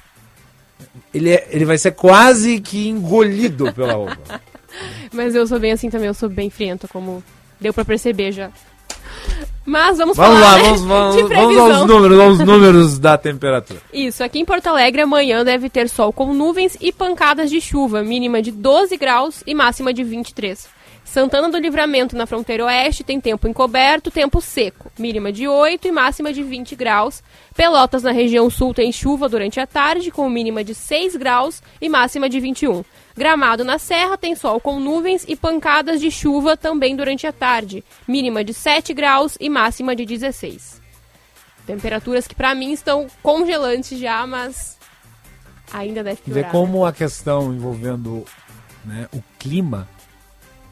Ele, 1.12 1.30
é- 1.30 1.48
ele 1.50 1.64
vai 1.64 1.78
ser 1.78 1.92
quase 1.92 2.60
que 2.60 2.88
engolido 2.88 3.72
pela 3.72 3.94
roupa. 3.94 4.40
Mas 5.12 5.34
eu 5.34 5.46
sou 5.46 5.58
bem 5.60 5.72
assim 5.72 5.88
também, 5.88 6.08
eu 6.08 6.14
sou 6.14 6.28
bem 6.28 6.50
frienta, 6.50 6.88
como 6.88 7.22
deu 7.60 7.72
pra 7.72 7.84
perceber 7.84 8.32
já. 8.32 8.50
Mas 9.64 9.96
vamos, 9.96 10.16
Vamos 10.16 10.38
falar 10.40 10.56
lá, 10.56 10.62
vamos, 10.62 10.80
vamos, 10.84 11.28
vamos 11.30 11.58
aos 11.58 11.86
números, 11.86 12.20
aos 12.20 12.38
números 12.40 12.98
da 12.98 13.16
temperatura. 13.16 13.80
Isso, 13.92 14.22
aqui 14.22 14.38
em 14.38 14.44
Porto 14.44 14.66
Alegre 14.66 15.02
amanhã 15.02 15.42
deve 15.44 15.70
ter 15.70 15.88
sol 15.88 16.12
com 16.12 16.34
nuvens 16.34 16.76
e 16.80 16.92
pancadas 16.92 17.48
de 17.48 17.60
chuva, 17.60 18.02
mínima 18.02 18.42
de 18.42 18.50
12 18.50 18.96
graus 18.96 19.42
e 19.46 19.54
máxima 19.54 19.94
de 19.94 20.04
23. 20.04 20.68
Santana 21.14 21.48
do 21.48 21.58
Livramento, 21.58 22.16
na 22.16 22.26
fronteira 22.26 22.64
oeste, 22.64 23.04
tem 23.04 23.20
tempo 23.20 23.46
encoberto, 23.46 24.10
tempo 24.10 24.40
seco, 24.40 24.90
mínima 24.98 25.30
de 25.30 25.46
8 25.46 25.86
e 25.86 25.92
máxima 25.92 26.32
de 26.32 26.42
20 26.42 26.74
graus. 26.74 27.22
Pelotas, 27.54 28.02
na 28.02 28.10
região 28.10 28.50
sul, 28.50 28.74
tem 28.74 28.90
chuva 28.90 29.28
durante 29.28 29.60
a 29.60 29.66
tarde, 29.66 30.10
com 30.10 30.28
mínima 30.28 30.64
de 30.64 30.74
6 30.74 31.14
graus 31.14 31.62
e 31.80 31.88
máxima 31.88 32.28
de 32.28 32.40
21. 32.40 32.84
Gramado, 33.16 33.64
na 33.64 33.78
Serra, 33.78 34.18
tem 34.18 34.34
sol 34.34 34.58
com 34.58 34.80
nuvens 34.80 35.24
e 35.28 35.36
pancadas 35.36 36.00
de 36.00 36.10
chuva 36.10 36.56
também 36.56 36.96
durante 36.96 37.28
a 37.28 37.32
tarde, 37.32 37.84
mínima 38.08 38.42
de 38.42 38.52
7 38.52 38.92
graus 38.92 39.36
e 39.38 39.48
máxima 39.48 39.94
de 39.94 40.04
16. 40.04 40.82
Temperaturas 41.64 42.26
que 42.26 42.34
pra 42.34 42.56
mim 42.56 42.72
estão 42.72 43.06
congelantes 43.22 44.00
já, 44.00 44.26
mas 44.26 44.76
ainda 45.72 46.02
deve 46.02 46.18
Vê 46.26 46.32
piorar. 46.40 46.50
como 46.50 46.84
a 46.84 46.92
questão 46.92 47.54
envolvendo 47.54 48.24
né, 48.84 49.06
o 49.14 49.22
clima 49.38 49.88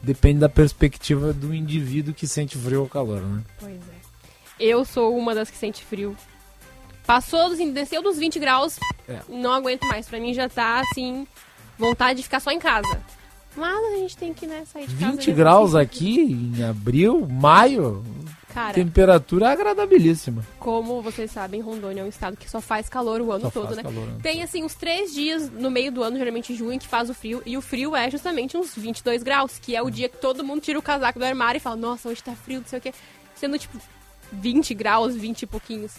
depende 0.03 0.39
da 0.39 0.49
perspectiva 0.49 1.33
do 1.33 1.53
indivíduo 1.53 2.13
que 2.13 2.27
sente 2.27 2.57
frio 2.57 2.81
ou 2.81 2.89
calor, 2.89 3.21
né? 3.21 3.41
Pois 3.59 3.73
é. 3.75 4.03
Eu 4.59 4.85
sou 4.85 5.17
uma 5.17 5.33
das 5.33 5.49
que 5.49 5.57
sente 5.57 5.83
frio. 5.83 6.15
Passou, 7.05 7.49
dos, 7.49 7.57
desceu 7.73 8.01
dos 8.01 8.17
20 8.17 8.39
graus, 8.39 8.77
É. 9.09 9.19
não 9.27 9.51
aguento 9.51 9.83
mais. 9.87 10.07
Pra 10.07 10.19
mim 10.19 10.33
já 10.33 10.47
tá, 10.47 10.79
assim, 10.81 11.25
vontade 11.77 12.17
de 12.17 12.23
ficar 12.23 12.39
só 12.39 12.51
em 12.51 12.59
casa. 12.59 13.01
Mas 13.55 13.93
a 13.93 13.97
gente 13.97 14.17
tem 14.17 14.33
que, 14.33 14.47
né, 14.47 14.63
sair 14.71 14.87
de 14.87 14.95
casa. 14.95 15.11
20 15.11 15.17
mesmo 15.27 15.35
graus 15.35 15.75
assim. 15.75 15.83
aqui 15.85 16.21
em 16.57 16.63
abril, 16.63 17.27
maio, 17.29 18.03
Cara, 18.53 18.73
temperatura 18.73 19.49
agradabilíssima. 19.51 20.43
como 20.59 21.01
vocês 21.01 21.31
sabem, 21.31 21.59
Rondônia 21.61 22.01
é 22.01 22.03
um 22.03 22.07
estado 22.07 22.37
que 22.37 22.49
só 22.49 22.61
faz 22.61 22.87
calor 22.87 23.19
o 23.21 23.31
ano 23.31 23.41
Só 23.45 23.49
todo, 23.49 23.75
né? 23.75 23.81
calor 23.81 24.03
ano 24.03 24.19
Tem, 24.21 24.43
assim, 24.43 24.63
uns 24.63 24.75
três 24.75 25.13
dias 25.13 25.49
no 25.49 25.71
meio 25.71 25.91
do 25.91 26.03
ano, 26.03 26.17
geralmente 26.17 26.53
junho, 26.55 26.79
que 26.79 26.87
faz 26.87 27.09
o 27.09 27.13
frio. 27.13 27.41
E 27.45 27.57
o 27.57 27.61
frio 27.61 27.95
é 27.95 28.09
justamente 28.11 28.55
uns 28.55 28.75
22 28.75 29.23
graus, 29.23 29.57
que 29.59 29.75
é 29.75 29.81
o 29.81 29.89
dia 29.89 30.07
que 30.07 30.17
todo 30.17 30.43
mundo 30.43 30.61
tira 30.61 30.77
o 30.77 30.81
casaco 30.81 31.17
do 31.17 31.25
armário 31.25 31.57
e 31.57 31.61
fala, 31.61 31.75
nossa, 31.75 32.09
hoje 32.09 32.21
tá 32.23 32.33
frio, 32.33 32.59
não 32.59 32.67
sei 32.67 32.79
o 32.79 32.81
quê. 32.81 32.93
Sendo, 33.35 33.57
tipo, 33.57 33.77
20 34.31 34.73
graus, 34.73 35.15
20 35.15 35.41
e 35.41 35.45
pouquinhos. 35.47 35.93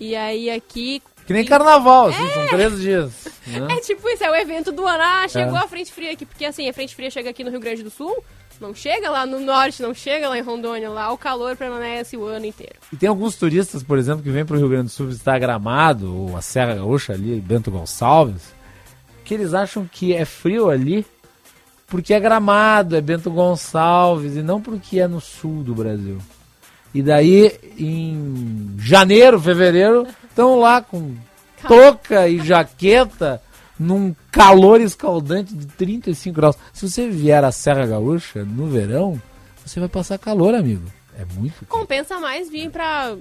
E 0.00 0.16
aí 0.16 0.50
aqui... 0.50 1.00
Que 1.26 1.32
nem 1.32 1.44
carnaval, 1.44 2.08
assim, 2.08 2.28
são 2.34 2.46
três 2.48 2.80
dias. 2.80 3.28
né? 3.46 3.76
É 3.76 3.80
tipo 3.80 4.08
isso, 4.08 4.24
é 4.24 4.30
o 4.30 4.34
evento 4.34 4.72
do 4.72 4.84
ano. 4.84 5.02
Ah, 5.04 5.28
chegou 5.28 5.56
É. 5.56 5.60
a 5.60 5.68
frente 5.68 5.92
fria 5.92 6.10
aqui. 6.12 6.26
Porque 6.26 6.44
assim, 6.44 6.68
a 6.68 6.72
frente 6.72 6.96
fria 6.96 7.08
chega 7.12 7.30
aqui 7.30 7.44
no 7.44 7.50
Rio 7.50 7.60
Grande 7.60 7.84
do 7.84 7.90
Sul, 7.90 8.24
não 8.60 8.74
chega 8.74 9.10
lá 9.10 9.26
no 9.26 9.40
norte, 9.40 9.82
não 9.82 9.94
chega 9.94 10.28
lá 10.28 10.38
em 10.38 10.42
Rondônia. 10.42 10.90
Lá 10.90 11.12
o 11.12 11.18
calor 11.18 11.56
permanece 11.56 12.16
o 12.16 12.24
ano 12.24 12.46
inteiro. 12.46 12.74
E 12.92 12.96
tem 12.96 13.08
alguns 13.08 13.36
turistas, 13.36 13.82
por 13.82 13.98
exemplo, 13.98 14.22
que 14.22 14.30
vêm 14.30 14.44
para 14.44 14.56
o 14.56 14.58
Rio 14.58 14.68
Grande 14.68 14.84
do 14.84 14.90
Sul 14.90 15.08
visitar 15.08 15.38
Gramado, 15.38 16.14
ou 16.14 16.36
a 16.36 16.40
Serra 16.40 16.74
Gaúcha 16.74 17.12
ali, 17.12 17.40
Bento 17.40 17.70
Gonçalves, 17.70 18.54
que 19.24 19.34
eles 19.34 19.54
acham 19.54 19.88
que 19.90 20.14
é 20.14 20.24
frio 20.24 20.70
ali 20.70 21.06
porque 21.92 22.14
é 22.14 22.20
Gramado, 22.20 22.96
é 22.96 23.02
Bento 23.02 23.30
Gonçalves, 23.30 24.34
e 24.34 24.42
não 24.42 24.62
porque 24.62 24.98
é 24.98 25.06
no 25.06 25.20
sul 25.20 25.62
do 25.62 25.74
Brasil. 25.74 26.16
E 26.94 27.02
daí, 27.02 27.52
em 27.78 28.74
janeiro, 28.78 29.38
fevereiro, 29.38 30.06
estão 30.26 30.58
lá 30.58 30.80
com 30.80 31.14
touca 31.68 32.26
e 32.28 32.38
jaqueta 32.38 33.42
num 33.82 34.14
calor 34.30 34.80
escaldante 34.80 35.54
de 35.54 35.66
35 35.66 36.34
graus. 36.34 36.56
Se 36.72 36.88
você 36.88 37.08
vier 37.08 37.44
à 37.44 37.52
Serra 37.52 37.86
Gaúcha 37.86 38.44
no 38.44 38.66
verão, 38.66 39.20
você 39.64 39.80
vai 39.80 39.88
passar 39.88 40.18
calor, 40.18 40.54
amigo. 40.54 40.86
É 41.18 41.24
muito. 41.34 41.66
Compensa 41.66 42.18
mais 42.18 42.48
vir 42.48 42.70
pra 42.70 43.14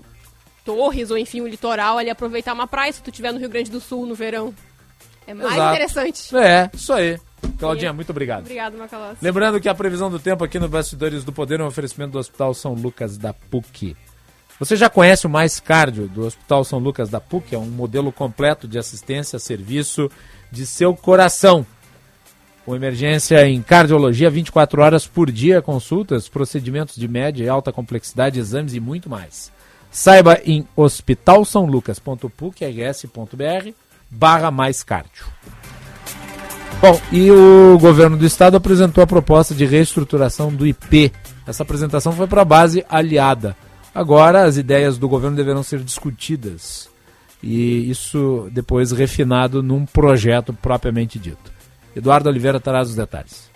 Torres 0.63 1.11
ou 1.11 1.17
enfim 1.17 1.41
o 1.41 1.47
litoral 1.47 1.97
ali 1.97 2.09
aproveitar 2.09 2.53
uma 2.53 2.67
praia 2.67 2.93
se 2.93 3.01
tu 3.01 3.09
estiver 3.09 3.31
no 3.31 3.39
Rio 3.39 3.49
Grande 3.49 3.71
do 3.71 3.81
Sul 3.81 4.05
no 4.05 4.15
verão. 4.15 4.53
É 5.27 5.33
mais 5.33 5.53
Exato. 5.53 5.75
interessante. 5.75 6.37
É, 6.37 6.69
isso 6.73 6.93
aí. 6.93 7.19
Claudinha, 7.57 7.93
muito 7.93 8.09
obrigado. 8.09 8.41
Obrigado, 8.41 8.77
Macalossi. 8.77 9.17
Lembrando 9.21 9.59
que 9.59 9.69
a 9.69 9.75
previsão 9.75 10.09
do 10.09 10.19
tempo 10.19 10.43
aqui 10.43 10.59
no 10.59 10.69
Bastidores 10.69 11.23
do 11.23 11.31
Poder 11.31 11.59
é 11.59 11.63
um 11.63 11.67
oferecimento 11.67 12.11
do 12.11 12.19
Hospital 12.19 12.53
São 12.53 12.73
Lucas 12.73 13.17
da 13.17 13.33
PUC. 13.33 13.95
Você 14.59 14.75
já 14.75 14.89
conhece 14.89 15.25
o 15.25 15.29
Mais 15.29 15.59
Cardio 15.59 16.07
do 16.07 16.25
Hospital 16.25 16.63
São 16.63 16.79
Lucas 16.79 17.09
da 17.09 17.19
PUC? 17.19 17.55
É 17.55 17.57
um 17.57 17.65
modelo 17.65 18.11
completo 18.11 18.67
de 18.67 18.77
assistência, 18.77 19.39
serviço 19.39 20.09
de 20.51 20.65
seu 20.65 20.95
coração. 20.95 21.63
Com 22.65 22.75
emergência 22.75 23.47
em 23.47 23.61
cardiologia 23.61 24.29
24 24.29 24.81
horas 24.81 25.07
por 25.07 25.31
dia, 25.31 25.61
consultas, 25.61 26.27
procedimentos 26.29 26.95
de 26.95 27.07
média 27.07 27.43
e 27.43 27.49
alta 27.49 27.71
complexidade, 27.71 28.39
exames 28.39 28.73
e 28.75 28.79
muito 28.79 29.09
mais. 29.09 29.51
Saiba 29.89 30.39
em 30.45 30.67
hospitalsaulucas.pucrs.br 30.75 33.71
barra 34.09 34.51
mais 34.51 34.83
cardio. 34.83 35.25
Bom, 36.79 37.01
e 37.11 37.31
o 37.31 37.79
governo 37.79 38.15
do 38.17 38.25
estado 38.25 38.57
apresentou 38.57 39.03
a 39.03 39.07
proposta 39.07 39.55
de 39.55 39.65
reestruturação 39.65 40.53
do 40.53 40.67
IP. 40.67 41.11
Essa 41.47 41.63
apresentação 41.63 42.11
foi 42.11 42.27
para 42.27 42.41
a 42.41 42.45
base 42.45 42.85
aliada. 42.89 43.55
Agora 43.93 44.43
as 44.43 44.55
ideias 44.57 44.97
do 44.97 45.09
governo 45.09 45.35
deverão 45.35 45.63
ser 45.63 45.79
discutidas 45.79 46.90
e 47.41 47.89
isso 47.89 48.49
depois 48.51 48.91
refinado 48.91 49.63
num 49.63 49.85
projeto 49.85 50.53
propriamente 50.53 51.17
dito. 51.17 51.51
Eduardo 51.95 52.29
Oliveira 52.29 52.59
traz 52.59 52.89
os 52.89 52.95
detalhes. 52.95 53.51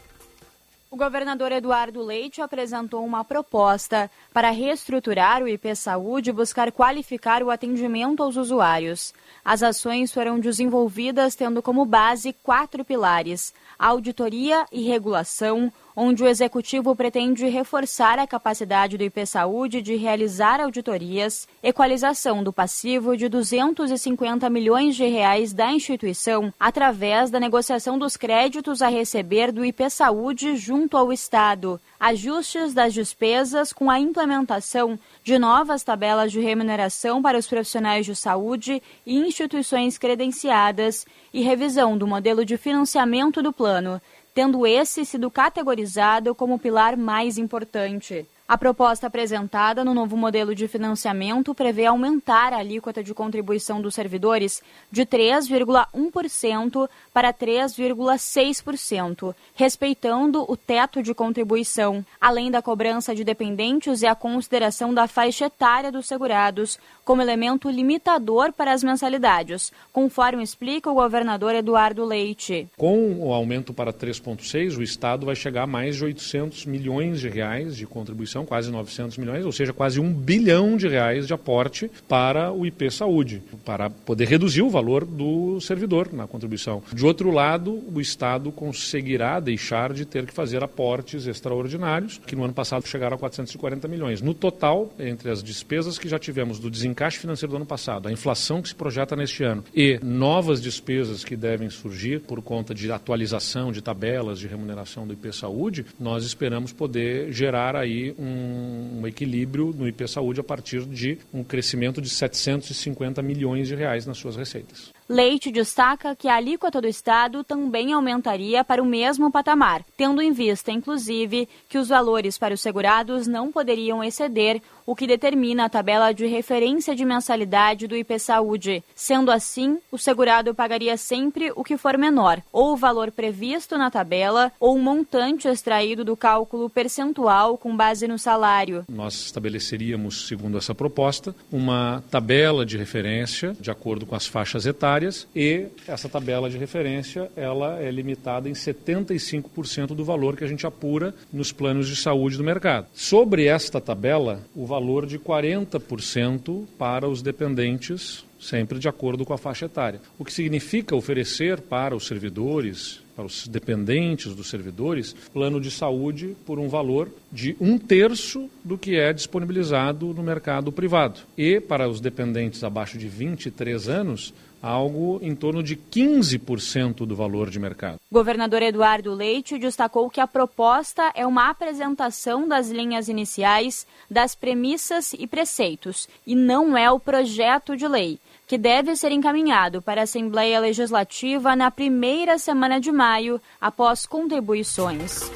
O 0.95 0.98
governador 0.98 1.52
Eduardo 1.52 2.02
Leite 2.02 2.40
apresentou 2.40 3.03
uma 3.03 3.22
proposta 3.22 4.10
para 4.34 4.49
reestruturar 4.49 5.44
o 5.44 5.48
IP 5.48 5.76
Saúde 5.76 6.30
e 6.30 6.34
buscar 6.34 6.72
qualificar 6.72 7.44
o 7.44 7.52
atendimento 7.52 8.24
aos 8.24 8.38
usuários. 8.38 9.14
As 9.44 9.62
ações 9.62 10.14
foram 10.14 10.40
desenvolvidas 10.40 11.36
tendo 11.36 11.62
como 11.62 11.84
base 11.84 12.32
quatro 12.32 12.86
pilares: 12.86 13.53
auditoria 13.78 14.66
e 14.72 14.88
regulação, 14.88 15.70
onde 15.95 16.23
o 16.23 16.27
executivo 16.27 16.95
pretende 16.95 17.47
reforçar 17.47 18.19
a 18.19 18.27
capacidade 18.27 18.97
do 18.97 19.03
IP 19.03 19.26
Saúde 19.26 19.81
de 19.81 19.95
realizar 19.95 20.59
auditorias, 20.59 21.47
equalização 21.63 22.43
do 22.43 22.51
passivo 22.51 23.15
de 23.15 23.30
250 23.30 24.49
milhões 24.49 24.95
de 24.95 25.05
reais 25.05 25.53
da 25.53 25.72
instituição 25.72 26.53
através 26.59 27.31
da 27.31 27.39
negociação 27.39 27.97
dos 27.97 28.17
créditos 28.17 28.81
a 28.81 28.88
receber 28.88 29.51
do 29.51 29.63
IP 29.63 29.89
Saúde 29.89 30.57
junto 30.57 30.97
ao 30.97 31.13
Estado, 31.13 31.80
ajustes 31.99 32.73
das 32.73 32.93
despesas 32.93 33.72
com 33.72 33.89
a 33.89 33.99
implementação 33.99 34.99
de 35.23 35.39
novas 35.39 35.84
tabelas 35.84 36.31
de 36.31 36.41
remuneração 36.41 37.22
para 37.22 37.38
os 37.38 37.47
profissionais 37.47 38.05
de 38.05 38.15
saúde 38.15 38.81
e 39.05 39.17
instituições 39.17 39.97
credenciadas 39.97 41.05
e 41.34 41.41
revisão 41.41 41.97
do 41.97 42.07
modelo 42.07 42.43
de 42.43 42.57
financiamento 42.57 43.41
do 43.41 43.53
plano 43.53 44.01
tendo 44.36 44.68
esse 44.68 45.06
sido 45.06 45.32
categorizado 45.32 46.36
como 46.36 46.56
o 46.56 46.60
pilar 46.60 46.98
mais 46.98 47.38
importante. 47.38 48.28
A 48.47 48.59
proposta 48.59 49.07
apresentada 49.07 49.84
no 49.84 49.91
novo 49.91 50.15
modelo 50.15 50.53
de 50.53 50.67
financiamento 50.67 51.55
prevê 51.55 51.88
aumentar 51.88 52.53
a 52.53 52.59
alíquota 52.59 53.03
de 53.03 53.11
contribuição 53.11 53.81
dos 53.81 53.95
servidores 53.95 54.61
de 54.91 55.03
3,1% 55.03 56.88
para 57.11 57.34
3,6%, 57.34 59.34
respeitando 59.55 60.45
o 60.47 60.55
teto 60.55 61.01
de 61.01 61.11
contribuição, 61.15 62.05
além 62.22 62.51
da 62.51 62.61
cobrança 62.61 63.15
de 63.15 63.23
dependentes 63.23 64.03
e 64.03 64.05
a 64.05 64.13
consideração 64.13 64.93
da 64.93 65.07
faixa 65.07 65.45
etária 65.45 65.91
dos 65.91 66.05
segurados 66.05 66.77
como 67.03 67.23
elemento 67.23 67.67
limitador 67.67 68.53
para 68.53 68.73
as 68.73 68.84
mensalidades, 68.84 69.73
conforme 69.91 70.43
explica 70.43 70.91
o 70.91 70.93
governador 70.93 71.55
Eduardo 71.55 72.05
Leite. 72.05 72.67
Com 72.77 73.22
o 73.22 73.34
aumento 73.34 73.73
para 73.73 73.91
3,6, 73.91 74.77
o 74.77 74.84
Estado 74.84 75.26
vai 75.26 75.35
chegar 75.35 75.63
a 75.63 75.67
mais 75.67 75.95
de 75.95 76.05
800 76.05 76.67
milhões 76.67 77.19
de 77.19 77.27
reais 77.27 77.76
de 77.76 77.88
contribuição 77.88 78.35
quase 78.44 78.72
900 78.72 79.18
milhões, 79.18 79.45
ou 79.45 79.52
seja, 79.52 79.72
quase 79.72 79.99
um 79.99 80.12
bilhão 80.12 80.76
de 80.76 80.88
reais 80.88 81.28
de 81.28 81.34
aporte 81.34 81.90
para 82.07 82.52
o 82.52 82.66
IP 82.66 82.90
Saúde, 82.90 83.44
para 83.64 83.90
poder 83.90 84.28
reduzir 84.28 84.64
o 84.64 84.70
valor 84.70 85.06
do 85.06 85.62
servidor 85.62 86.12
na 86.12 86.26
contribuição. 86.26 86.82
De 86.91 87.06
outro 87.06 87.30
lado, 87.30 87.84
o 87.94 88.02
Estado 88.02 88.52
conseguirá 88.52 89.40
deixar 89.40 89.94
de 89.94 90.06
ter 90.06 90.26
que 90.26 90.34
fazer 90.34 90.64
aportes 90.64 91.28
extraordinários, 91.28 92.20
que 92.26 92.36
no 92.36 92.44
ano 92.44 92.53
passado 92.53 92.88
chegaram 92.88 93.16
a 93.16 93.20
440 93.20 93.88
milhões. 93.88 94.22
No 94.22 94.34
total, 94.34 94.91
entre 94.98 95.30
as 95.30 95.44
despesas 95.44 95.99
que 95.99 96.10
já 96.10 96.18
tivemos 96.18 96.60
do 96.60 96.70
desencaixe 96.70 97.20
financeiro 97.20 97.52
do 97.52 97.57
ano 97.57 97.66
passado, 97.66 98.07
a 98.07 98.12
inflação 98.12 98.62
que 98.62 98.70
se 98.70 98.76
projeta 98.76 99.16
neste 99.16 99.44
ano 99.44 99.64
e 99.74 99.99
novas 100.02 100.62
despesas 100.62 101.24
que 101.24 101.36
devem 101.36 101.70
surgir 101.70 102.22
por 102.22 102.41
conta 102.41 102.74
de 102.74 102.91
atualização 102.91 103.72
de 103.72 103.82
tabelas 103.82 104.40
de 104.40 104.48
remuneração 104.48 105.06
do 105.06 105.14
IP 105.14 105.32
Saúde, 105.34 105.86
nós 105.99 106.26
esperamos 106.26 106.72
poder 106.72 107.32
gerar 107.32 107.76
aí 107.76 108.16
um 108.18 108.24
um, 108.26 109.07
equilíbrio 109.07 109.73
no 109.76 109.88
IP 109.88 110.07
Saúde 110.07 110.39
a 110.39 110.43
partir 110.43 110.85
de 110.85 111.19
um 111.34 111.43
crescimento 111.43 112.02
de 112.02 112.10
750 112.10 113.22
milhões 113.22 113.68
de 113.68 113.76
reais 113.76 114.06
nas 114.06 114.18
suas 114.18 114.35
receitas. 114.35 114.94
Leite 115.07 115.52
destaca 115.52 116.15
que 116.15 116.27
a 116.27 116.36
alíquota 116.36 116.82
do 116.82 116.88
Estado 116.88 117.44
também 117.44 117.94
aumentaria 117.94 118.64
para 118.64 118.82
o 118.82 118.86
mesmo 118.86 119.32
patamar, 119.32 119.86
tendo 119.95 120.19
em 120.19 120.32
vista, 120.32 120.72
inclusive, 120.72 121.48
que 121.69 121.77
os 121.77 121.90
valores 121.90 122.40
para 122.40 122.56
os 122.56 122.61
segurados 122.61 123.27
não 123.27 123.52
poderiam 123.52 124.03
exceder 124.03 124.60
o 124.84 124.95
que 124.95 125.07
determina 125.07 125.65
a 125.65 125.69
tabela 125.69 126.11
de 126.11 126.26
referência 126.26 126.95
de 126.95 127.06
mensalidade 127.06 127.88
do 127.88 127.95
IP 127.95 128.19
Saúde. 128.19 128.84
Sendo 128.95 129.32
assim, 129.32 129.80
o 129.91 129.98
segurado 129.98 130.53
pagaria 130.53 130.95
sempre 130.98 131.52
o 131.56 131.64
que 131.64 131.77
for 131.77 131.98
menor, 131.98 132.41
ou 132.52 132.73
o 132.73 132.77
valor 132.77 133.11
previsto 133.11 133.77
na 133.77 133.90
tabela, 133.91 134.52
ou 134.60 134.76
o 134.76 134.80
montante 134.80 135.48
extraído 135.48 136.03
do 136.03 136.15
cálculo 136.15 136.69
percentual 136.69 137.57
com 137.57 137.76
base 137.76 138.07
no 138.07 138.18
salário. 138.18 138.86
Nós 138.88 139.26
estabeleceríamos, 139.26 140.27
segundo 140.27 140.57
essa 140.57 140.76
proposta, 140.76 141.36
uma 141.52 142.03
tabela 142.11 142.65
de 142.65 142.77
referência 142.77 143.56
de 143.60 143.72
acordo 143.72 144.06
com 144.06 144.15
as 144.15 144.27
faixas 144.27 144.65
etárias 144.65 144.94
e 145.35 145.67
essa 145.88 146.07
tabela 146.07 146.49
de 146.49 146.57
referência 146.57 147.30
ela 147.35 147.81
é 147.81 147.89
limitada 147.89 148.47
em 148.47 148.53
75% 148.53 149.88
do 149.88 150.05
valor 150.05 150.35
que 150.35 150.43
a 150.43 150.47
gente 150.47 150.65
apura 150.65 151.13
nos 151.31 151.51
planos 151.51 151.88
de 151.88 151.95
saúde 151.95 152.38
do 152.38 152.43
mercado. 152.43 152.88
Sobre 152.93 153.45
esta 153.45 153.81
tabela, 153.81 154.41
o 154.55 154.65
valor 154.65 155.05
de 155.05 155.19
40% 155.19 156.65
para 156.77 157.07
os 157.07 157.22
dependentes 157.22 158.26
sempre 158.45 158.80
de 158.80 158.88
acordo 158.88 159.26
com 159.26 159.34
a 159.34 159.38
faixa 159.38 159.65
etária. 159.65 159.99
O 160.17 160.26
que 160.26 160.31
significa 160.31 160.95
oferecer 160.95 161.61
para 161.61 161.95
os 161.95 162.05
servidores, 162.05 163.01
para 163.15 163.26
os 163.26 163.47
dependentes 163.47 164.35
dos 164.35 164.49
servidores, 164.49 165.15
plano 165.34 165.59
de 165.59 165.72
saúde 165.72 166.35
por 166.45 166.59
um 166.59 166.67
valor 166.67 167.09
de 167.31 167.55
um 167.59 167.77
terço 167.77 168.49
do 168.63 168.77
que 168.77 168.95
é 168.95 169.11
disponibilizado 169.13 170.13
no 170.13 170.22
mercado 170.22 170.72
privado. 170.72 171.22
E 171.38 171.59
para 171.59 171.89
os 171.89 171.99
dependentes 171.99 172.63
abaixo 172.63 172.97
de 172.97 173.07
23 173.07 173.89
anos, 173.89 174.34
algo 174.66 175.20
em 175.22 175.36
torno 175.36 175.62
de 175.62 175.76
15% 175.76 177.06
do 177.06 177.16
valor 177.16 177.52
de 177.52 177.60
mercado. 177.60 177.98
Governador 178.12 178.64
Eduardo 178.64 179.14
Leite 179.14 179.60
destacou 179.60 180.10
que 180.10 180.20
a 180.20 180.26
proposta 180.26 181.12
é 181.14 181.26
uma 181.26 181.50
apresentação 181.52 182.48
das 182.48 182.72
linhas 182.72 183.08
iniciais, 183.08 183.86
das 184.10 184.34
premissas 184.34 185.14
e 185.14 185.28
preceitos, 185.28 186.10
e 186.26 186.34
não 186.34 186.76
é 186.76 186.90
o 186.90 187.00
projeto 187.00 187.78
de 187.78 187.88
lei, 187.88 188.18
que 188.48 188.58
deve 188.58 188.96
ser 188.96 189.12
encaminhado 189.12 189.84
para 189.84 190.02
a 190.02 190.06
Assembleia 190.06 190.60
Legislativa 190.60 191.56
na 191.56 191.70
primeira 191.70 192.40
semana 192.40 192.80
de 192.80 192.92
maio, 192.92 193.40
após 193.62 194.08
contribuições. 194.08 195.30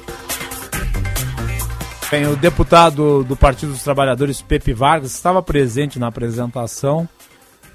Bem, 2.10 2.26
o 2.26 2.34
deputado 2.34 3.22
do 3.22 3.36
Partido 3.36 3.70
dos 3.70 3.84
Trabalhadores, 3.84 4.42
Pepe 4.42 4.72
Vargas, 4.72 5.14
estava 5.14 5.40
presente 5.40 5.96
na 6.00 6.08
apresentação 6.08 7.08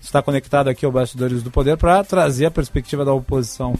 está 0.06 0.22
conectado 0.22 0.69
aqui 0.69 0.86
ao 0.86 0.91
Bastidores 0.91 1.41
do 1.41 1.52
Poder 1.52 1.77
para 1.77 2.03
trazer 2.03 2.45
a 2.45 2.52
perspectiva 2.52 3.03
da 3.03 3.14
oposição 3.14 3.73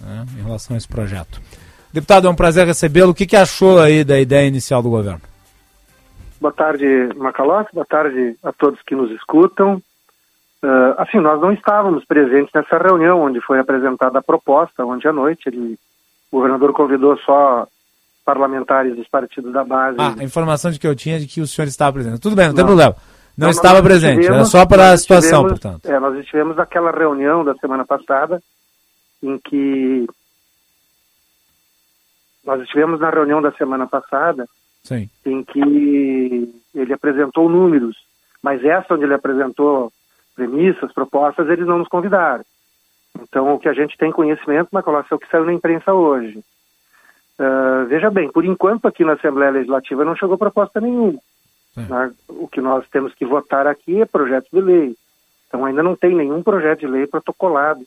né, 0.00 0.26
em 0.38 0.42
relação 0.42 0.74
a 0.74 0.76
esse 0.76 0.88
projeto. 0.88 1.40
Deputado, 1.92 2.26
é 2.26 2.30
um 2.30 2.34
prazer 2.34 2.66
recebê-lo. 2.66 3.10
O 3.10 3.14
que, 3.14 3.26
que 3.26 3.36
achou 3.36 3.80
aí 3.80 4.04
da 4.04 4.20
ideia 4.20 4.46
inicial 4.46 4.82
do 4.82 4.90
governo? 4.90 5.20
Boa 6.40 6.52
tarde, 6.52 6.86
Macalossi. 7.16 7.70
Boa 7.72 7.86
tarde 7.86 8.36
a 8.42 8.52
todos 8.52 8.80
que 8.82 8.94
nos 8.94 9.10
escutam. 9.12 9.82
Uh, 10.62 10.94
assim, 10.98 11.18
nós 11.18 11.40
não 11.40 11.52
estávamos 11.52 12.04
presentes 12.04 12.50
nessa 12.54 12.76
reunião 12.76 13.20
onde 13.22 13.40
foi 13.40 13.58
apresentada 13.58 14.18
a 14.18 14.22
proposta 14.22 14.84
ontem 14.84 15.08
à 15.08 15.12
noite. 15.12 15.48
Ele, 15.48 15.78
o 16.30 16.36
governador 16.36 16.72
convidou 16.72 17.16
só 17.18 17.66
parlamentares 18.24 18.94
dos 18.94 19.08
partidos 19.08 19.52
da 19.52 19.64
base. 19.64 19.96
Ah, 19.98 20.14
a 20.18 20.24
informação 20.24 20.70
de 20.70 20.78
que 20.78 20.86
eu 20.86 20.94
tinha 20.94 21.18
de 21.18 21.26
que 21.26 21.40
o 21.40 21.46
senhor 21.46 21.66
estava 21.66 21.94
presente. 21.94 22.20
Tudo 22.20 22.36
bem, 22.36 22.46
não, 22.46 22.52
não. 22.52 22.56
tem 22.56 22.66
problema. 22.66 22.94
Não 23.40 23.46
nós, 23.46 23.56
estava 23.56 23.82
presente, 23.82 24.26
era 24.26 24.44
só 24.44 24.66
para 24.66 24.92
a 24.92 24.96
situação, 24.98 25.48
portanto. 25.48 25.86
É, 25.86 25.98
nós 25.98 26.14
estivemos 26.18 26.56
naquela 26.56 26.90
reunião 26.90 27.42
da 27.42 27.54
semana 27.54 27.86
passada, 27.86 28.42
em 29.22 29.38
que 29.38 30.06
nós 32.44 32.60
estivemos 32.60 33.00
na 33.00 33.08
reunião 33.08 33.40
da 33.40 33.50
semana 33.52 33.86
passada, 33.86 34.46
Sim. 34.82 35.08
em 35.24 35.42
que 35.42 36.52
ele 36.74 36.92
apresentou 36.92 37.48
números, 37.48 37.96
mas 38.42 38.62
essa 38.62 38.92
onde 38.92 39.04
ele 39.04 39.14
apresentou 39.14 39.90
premissas, 40.36 40.92
propostas, 40.92 41.48
eles 41.48 41.66
não 41.66 41.78
nos 41.78 41.88
convidaram. 41.88 42.44
Então, 43.22 43.54
o 43.54 43.58
que 43.58 43.70
a 43.70 43.72
gente 43.72 43.96
tem 43.96 44.12
conhecimento, 44.12 44.68
Macola, 44.70 45.02
é 45.10 45.14
o 45.14 45.18
que 45.18 45.30
saiu 45.30 45.46
na 45.46 45.54
imprensa 45.54 45.94
hoje. 45.94 46.44
Uh, 47.38 47.86
veja 47.88 48.10
bem, 48.10 48.30
por 48.30 48.44
enquanto 48.44 48.86
aqui 48.86 49.02
na 49.02 49.14
Assembleia 49.14 49.50
Legislativa 49.50 50.04
não 50.04 50.14
chegou 50.14 50.36
proposta 50.36 50.78
nenhuma. 50.78 51.18
Né? 51.76 52.12
O 52.28 52.48
que 52.48 52.60
nós 52.60 52.88
temos 52.90 53.14
que 53.14 53.24
votar 53.24 53.66
aqui 53.66 54.00
é 54.00 54.04
projeto 54.04 54.48
de 54.52 54.60
lei. 54.60 54.96
Então 55.48 55.64
ainda 55.64 55.82
não 55.82 55.96
tem 55.96 56.14
nenhum 56.14 56.42
projeto 56.42 56.80
de 56.80 56.86
lei 56.86 57.06
protocolado 57.06 57.84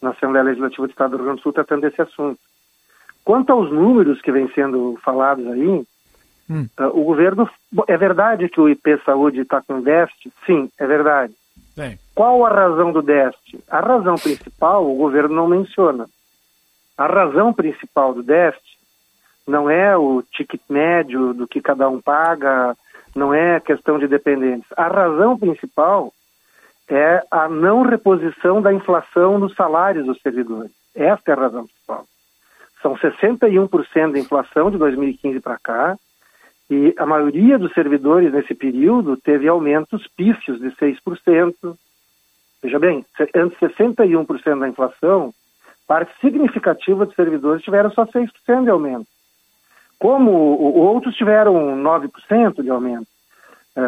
na 0.00 0.10
Assembleia 0.10 0.44
Legislativa 0.44 0.86
do 0.86 0.90
Estado 0.90 1.10
do 1.10 1.16
Rio 1.16 1.24
Grande 1.26 1.40
do 1.40 1.42
Sul 1.42 1.52
tratando 1.52 1.82
desse 1.82 2.00
assunto. 2.02 2.38
Quanto 3.24 3.50
aos 3.50 3.72
números 3.72 4.20
que 4.20 4.30
vêm 4.30 4.48
sendo 4.54 4.98
falados 5.02 5.46
aí, 5.46 5.84
Hum. 6.48 6.68
uh, 6.78 6.84
o 6.98 7.04
governo. 7.04 7.48
É 7.88 7.96
verdade 7.96 8.48
que 8.48 8.60
o 8.60 8.68
IP 8.68 9.00
Saúde 9.04 9.40
está 9.40 9.60
com 9.60 9.80
déficit? 9.80 10.32
Sim, 10.46 10.70
é 10.78 10.86
verdade. 10.86 11.34
Bem. 11.76 11.98
Qual 12.14 12.44
a 12.46 12.48
razão 12.48 12.92
do 12.92 13.02
déficit? 13.02 13.62
A 13.68 13.80
razão 13.80 14.14
principal 14.14 14.88
o 14.88 14.94
governo 14.96 15.34
não 15.34 15.48
menciona. 15.48 16.08
A 16.96 17.06
razão 17.06 17.52
principal 17.52 18.14
do 18.14 18.22
déficit 18.22 18.76
não 19.46 19.68
é 19.68 19.96
o 19.96 20.22
ticket 20.22 20.60
médio 20.68 21.34
do 21.34 21.46
que 21.46 21.60
cada 21.60 21.88
um 21.88 22.00
paga, 22.00 22.76
não 23.16 23.32
é 23.32 23.58
questão 23.60 23.98
de 23.98 24.06
dependentes. 24.06 24.68
A 24.76 24.88
razão 24.88 25.38
principal 25.38 26.12
é 26.88 27.22
a 27.30 27.48
não 27.48 27.82
reposição 27.82 28.62
da 28.62 28.72
inflação 28.72 29.38
nos 29.38 29.54
salários 29.54 30.06
dos 30.06 30.20
servidores. 30.20 30.70
Esta 30.94 31.32
é 31.32 31.34
a 31.34 31.40
razão 31.40 31.66
principal. 31.66 32.04
São 32.82 32.94
61% 32.96 34.12
de 34.12 34.20
inflação 34.20 34.70
de 34.70 34.78
2015 34.78 35.40
para 35.40 35.58
cá, 35.58 35.96
e 36.70 36.94
a 36.98 37.06
maioria 37.06 37.58
dos 37.58 37.72
servidores 37.72 38.32
nesse 38.32 38.54
período 38.54 39.16
teve 39.16 39.48
aumentos 39.48 40.06
pífios 40.16 40.60
de 40.60 40.68
6%. 40.72 41.76
Veja 42.62 42.78
bem, 42.78 43.04
antes 43.34 43.58
61% 43.58 44.58
da 44.58 44.68
inflação, 44.68 45.32
parte 45.86 46.12
significativa 46.20 47.06
dos 47.06 47.14
servidores 47.14 47.62
tiveram 47.62 47.90
só 47.90 48.04
6% 48.06 48.64
de 48.64 48.70
aumento. 48.70 49.06
Como 49.98 50.30
outros 50.30 51.14
tiveram 51.16 51.54
9% 51.76 52.62
de 52.62 52.70
aumento. 52.70 53.06
É, 53.76 53.80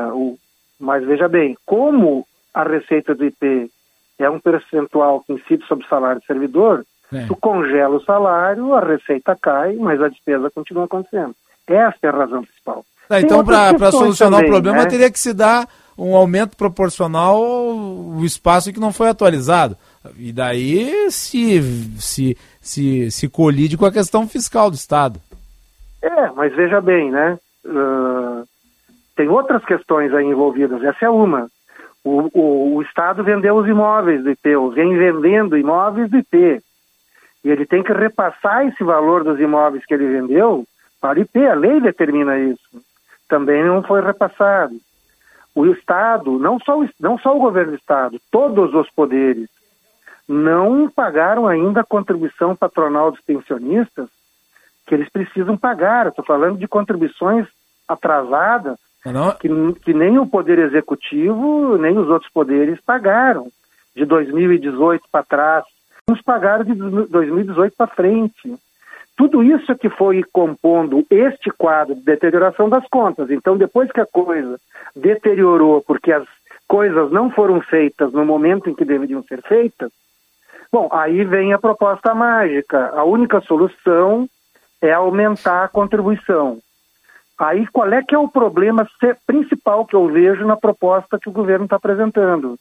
mas 0.78 1.04
veja 1.04 1.28
bem, 1.28 1.56
como 1.66 2.26
a 2.54 2.62
receita 2.62 3.14
do 3.14 3.24
IP 3.24 3.70
é 4.18 4.28
um 4.28 4.40
percentual 4.40 5.20
que 5.20 5.32
incide 5.32 5.64
sobre 5.66 5.84
o 5.84 5.88
salário 5.88 6.20
do 6.20 6.26
servidor, 6.26 6.84
É. 7.12 7.26
tu 7.26 7.36
congela 7.36 7.96
o 7.96 8.04
salário, 8.04 8.74
a 8.74 8.80
receita 8.80 9.36
cai, 9.40 9.74
mas 9.76 10.02
a 10.02 10.08
despesa 10.08 10.50
continua 10.50 10.84
acontecendo. 10.84 11.34
Essa 11.66 11.98
é 12.02 12.08
a 12.08 12.12
razão 12.12 12.42
principal. 12.42 12.84
Tá, 13.08 13.20
então, 13.20 13.44
para 13.44 13.90
solucionar 13.90 14.40
também, 14.40 14.50
o 14.50 14.54
problema, 14.54 14.84
né? 14.84 14.86
teria 14.86 15.10
que 15.10 15.18
se 15.18 15.32
dar 15.32 15.66
um 15.96 16.14
aumento 16.14 16.56
proporcional 16.56 17.36
ao 17.36 18.24
espaço 18.24 18.72
que 18.72 18.78
não 18.78 18.92
foi 18.92 19.08
atualizado. 19.08 19.76
E 20.16 20.32
daí 20.32 21.10
se, 21.10 21.60
se, 21.98 22.36
se, 22.60 23.10
se 23.10 23.28
colide 23.28 23.76
com 23.76 23.86
a 23.86 23.92
questão 23.92 24.28
fiscal 24.28 24.70
do 24.70 24.76
Estado. 24.76 25.20
É, 26.02 26.30
mas 26.30 26.54
veja 26.54 26.80
bem, 26.80 27.10
né? 27.10 27.38
Ah, 27.66 28.42
tem 29.16 29.28
outras 29.28 29.64
questões 29.64 30.14
aí 30.14 30.24
envolvidas. 30.24 30.82
Essa 30.82 31.06
é 31.06 31.10
uma. 31.10 31.48
O, 32.04 32.30
o, 32.32 32.76
o 32.76 32.82
Estado 32.82 33.24
vendeu 33.24 33.56
os 33.56 33.68
imóveis 33.68 34.22
do 34.22 34.30
IP, 34.30 34.54
ou 34.54 34.70
vem 34.70 34.96
vendendo 34.96 35.56
imóveis 35.56 36.08
do 36.10 36.18
IP. 36.18 36.62
E 37.44 37.50
ele 37.50 37.66
tem 37.66 37.82
que 37.82 37.92
repassar 37.92 38.66
esse 38.66 38.82
valor 38.84 39.24
dos 39.24 39.40
imóveis 39.40 39.84
que 39.84 39.94
ele 39.94 40.06
vendeu 40.06 40.64
para 41.00 41.18
o 41.18 41.22
IP. 41.22 41.44
A 41.46 41.54
lei 41.54 41.80
determina 41.80 42.38
isso. 42.38 42.80
Também 43.28 43.64
não 43.64 43.82
foi 43.82 44.00
repassado. 44.00 44.76
O 45.54 45.66
Estado, 45.66 46.38
não 46.38 46.58
só 46.60 46.80
o, 46.80 46.88
não 47.00 47.18
só 47.18 47.36
o 47.36 47.40
governo 47.40 47.72
do 47.72 47.78
Estado, 47.78 48.20
todos 48.30 48.72
os 48.72 48.88
poderes, 48.90 49.48
não 50.28 50.88
pagaram 50.88 51.48
ainda 51.48 51.80
a 51.80 51.84
contribuição 51.84 52.54
patronal 52.54 53.10
dos 53.10 53.20
pensionistas 53.20 54.08
que 54.88 54.94
eles 54.94 55.08
precisam 55.10 55.56
pagar. 55.56 56.06
Estou 56.06 56.24
falando 56.24 56.58
de 56.58 56.66
contribuições 56.66 57.46
atrasadas 57.86 58.78
que, 59.40 59.48
que 59.82 59.94
nem 59.94 60.18
o 60.18 60.26
Poder 60.26 60.58
Executivo, 60.58 61.76
nem 61.76 61.96
os 61.96 62.08
outros 62.08 62.30
poderes 62.32 62.80
pagaram. 62.80 63.46
De 63.94 64.04
2018 64.04 65.04
para 65.10 65.24
trás, 65.24 65.64
uns 66.08 66.22
pagaram 66.22 66.64
de 66.64 66.74
2018 66.74 67.74
para 67.76 67.86
frente. 67.86 68.54
Tudo 69.16 69.42
isso 69.42 69.72
é 69.72 69.74
que 69.74 69.90
foi 69.90 70.22
compondo 70.32 71.04
este 71.10 71.50
quadro 71.50 71.94
de 71.94 72.02
deterioração 72.02 72.68
das 72.68 72.86
contas. 72.88 73.30
Então, 73.30 73.56
depois 73.56 73.90
que 73.90 74.00
a 74.00 74.06
coisa 74.06 74.58
deteriorou, 74.94 75.82
porque 75.82 76.12
as 76.12 76.24
coisas 76.68 77.10
não 77.10 77.30
foram 77.30 77.60
feitas 77.60 78.12
no 78.12 78.24
momento 78.24 78.70
em 78.70 78.74
que 78.74 78.84
deveriam 78.84 79.22
ser 79.24 79.42
feitas, 79.42 79.90
bom, 80.70 80.88
aí 80.92 81.24
vem 81.24 81.52
a 81.52 81.58
proposta 81.58 82.14
mágica. 82.14 82.92
A 82.94 83.02
única 83.02 83.40
solução 83.40 84.28
é 84.80 84.92
aumentar 84.92 85.64
a 85.64 85.68
contribuição. 85.68 86.58
Aí 87.38 87.66
qual 87.68 87.92
é 87.92 88.02
que 88.02 88.14
é 88.14 88.18
o 88.18 88.28
problema 88.28 88.86
principal 89.26 89.86
que 89.86 89.94
eu 89.94 90.08
vejo 90.08 90.44
na 90.44 90.56
proposta 90.56 91.18
que 91.18 91.28
o 91.28 91.32
governo 91.32 91.64
está 91.64 91.76
apresentando? 91.76 92.58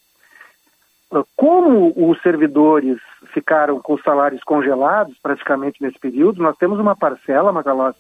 Como 1.36 1.94
os 1.96 2.22
servidores 2.22 3.00
ficaram 3.34 3.80
com 3.82 3.94
os 3.94 4.04
salários 4.04 4.44
congelados 4.44 5.18
praticamente 5.22 5.82
nesse 5.82 5.98
período, 5.98 6.44
nós 6.44 6.58
temos 6.58 6.80
uma 6.80 6.96
parcela, 6.96 7.52
Macalossi, 7.52 8.00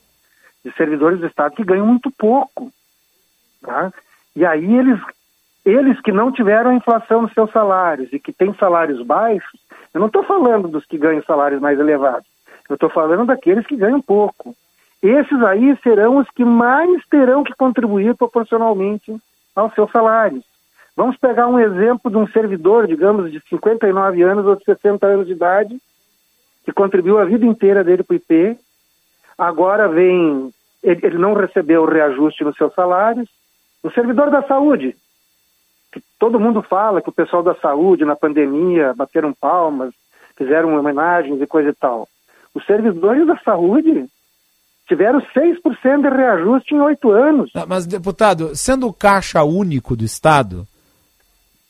de 0.63 0.71
servidores 0.73 1.19
do 1.19 1.27
Estado 1.27 1.55
que 1.55 1.63
ganham 1.63 1.85
muito 1.85 2.11
pouco. 2.11 2.71
Tá? 3.61 3.91
E 4.35 4.45
aí 4.45 4.75
eles, 4.75 4.99
eles 5.65 5.99
que 6.01 6.11
não 6.11 6.31
tiveram 6.31 6.71
a 6.71 6.75
inflação 6.75 7.21
nos 7.21 7.33
seus 7.33 7.49
salários 7.51 8.11
e 8.11 8.19
que 8.19 8.33
têm 8.33 8.53
salários 8.55 9.01
baixos, 9.05 9.59
eu 9.93 9.99
não 9.99 10.07
estou 10.07 10.23
falando 10.23 10.67
dos 10.67 10.85
que 10.85 10.97
ganham 10.97 11.23
salários 11.23 11.61
mais 11.61 11.79
elevados, 11.79 12.27
eu 12.69 12.75
estou 12.75 12.89
falando 12.89 13.25
daqueles 13.25 13.65
que 13.65 13.75
ganham 13.75 14.01
pouco. 14.01 14.55
Esses 15.01 15.41
aí 15.43 15.77
serão 15.83 16.17
os 16.17 16.29
que 16.31 16.43
mais 16.43 17.05
terão 17.09 17.43
que 17.43 17.53
contribuir 17.55 18.15
proporcionalmente 18.15 19.15
aos 19.55 19.73
seus 19.73 19.91
salários. 19.91 20.43
Vamos 20.95 21.15
pegar 21.17 21.47
um 21.47 21.59
exemplo 21.59 22.09
de 22.09 22.17
um 22.17 22.27
servidor, 22.27 22.87
digamos, 22.87 23.31
de 23.31 23.39
59 23.47 24.23
anos 24.23 24.45
ou 24.45 24.55
de 24.55 24.63
60 24.63 25.05
anos 25.05 25.27
de 25.27 25.33
idade, 25.33 25.77
que 26.65 26.71
contribuiu 26.73 27.19
a 27.19 27.25
vida 27.25 27.45
inteira 27.45 27.83
dele 27.83 28.03
para 28.03 28.13
o 28.13 28.17
IP, 28.17 28.57
agora 29.37 29.87
vem, 29.87 30.51
ele, 30.83 30.99
ele 31.05 31.17
não 31.17 31.33
recebeu 31.33 31.83
o 31.83 31.89
reajuste 31.89 32.43
nos 32.43 32.57
seus 32.57 32.73
salários. 32.73 33.29
O 33.83 33.91
servidor 33.91 34.31
da 34.31 34.41
saúde, 34.41 34.95
que 35.91 36.01
todo 36.19 36.39
mundo 36.39 36.61
fala 36.63 37.01
que 37.01 37.09
o 37.09 37.13
pessoal 37.13 37.43
da 37.43 37.53
saúde, 37.55 38.03
na 38.03 38.15
pandemia, 38.15 38.93
bateram 38.95 39.31
palmas, 39.31 39.93
fizeram 40.35 40.77
homenagens 40.77 41.39
e 41.39 41.47
coisa 41.47 41.69
e 41.69 41.73
tal. 41.73 42.07
Os 42.53 42.65
servidores 42.65 43.25
da 43.27 43.37
saúde 43.39 44.07
tiveram 44.87 45.21
6% 45.21 46.01
de 46.01 46.15
reajuste 46.15 46.73
em 46.73 46.79
oito 46.79 47.11
anos. 47.11 47.51
Tá, 47.51 47.65
mas, 47.67 47.85
deputado, 47.85 48.55
sendo 48.55 48.87
o 48.87 48.93
caixa 48.93 49.43
único 49.43 49.95
do 49.95 50.05
Estado, 50.05 50.65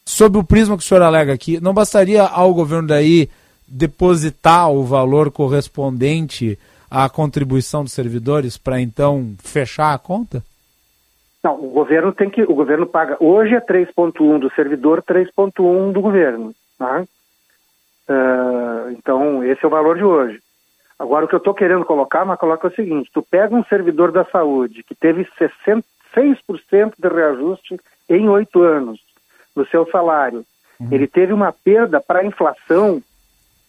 sob 0.05 0.37
o 0.37 0.43
prisma 0.43 0.77
que 0.77 0.83
o 0.83 0.85
senhor 0.85 1.01
alega 1.01 1.33
aqui, 1.33 1.59
não 1.59 1.73
bastaria 1.73 2.23
ao 2.23 2.53
governo 2.53 2.87
daí 2.87 3.29
depositar 3.67 4.71
o 4.71 4.83
valor 4.83 5.31
correspondente 5.31 6.57
à 6.89 7.09
contribuição 7.09 7.83
dos 7.83 7.91
servidores 7.91 8.57
para 8.57 8.79
então 8.79 9.35
fechar 9.39 9.93
a 9.93 9.97
conta? 9.99 10.41
Não, 11.43 11.55
o 11.55 11.69
governo 11.69 12.13
tem 12.13 12.29
que, 12.29 12.41
o 12.43 12.53
governo 12.53 12.85
paga, 12.85 13.17
hoje 13.19 13.55
é 13.55 13.61
3.1 13.61 14.39
do 14.39 14.49
servidor, 14.53 15.03
3.1 15.03 15.91
do 15.91 16.01
governo, 16.01 16.53
tá? 16.77 17.03
Uh, 18.09 18.91
então, 18.91 19.43
esse 19.43 19.63
é 19.63 19.67
o 19.67 19.71
valor 19.71 19.97
de 19.97 20.03
hoje. 20.03 20.39
Agora, 20.99 21.25
o 21.25 21.27
que 21.27 21.35
eu 21.35 21.39
estou 21.39 21.53
querendo 21.53 21.85
colocar, 21.85 22.25
mas 22.25 22.39
coloca 22.39 22.67
é 22.67 22.71
o 22.71 22.75
seguinte, 22.75 23.11
tu 23.13 23.21
pega 23.21 23.55
um 23.55 23.63
servidor 23.65 24.11
da 24.11 24.25
saúde 24.25 24.83
que 24.83 24.95
teve 24.95 25.27
66% 25.39 25.83
de 26.97 27.07
reajuste 27.07 27.79
em 28.09 28.27
oito 28.29 28.61
anos 28.61 28.99
no 29.55 29.65
seu 29.67 29.87
salário, 29.91 30.43
uhum. 30.79 30.87
ele 30.91 31.07
teve 31.07 31.33
uma 31.33 31.51
perda 31.51 31.99
para 31.99 32.19
a 32.19 32.25
inflação 32.25 33.01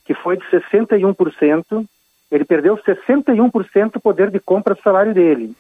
que 0.05 0.15
foi 0.15 0.39
de 0.39 0.45
61%, 0.47 1.87
ele 2.31 2.45
perdeu 2.45 2.79
61% 2.79 3.93
do 3.93 4.01
poder 4.01 4.31
de 4.31 4.41
compra 4.41 4.75
do 4.75 4.83
salário 4.83 5.13
dele. 5.13 5.55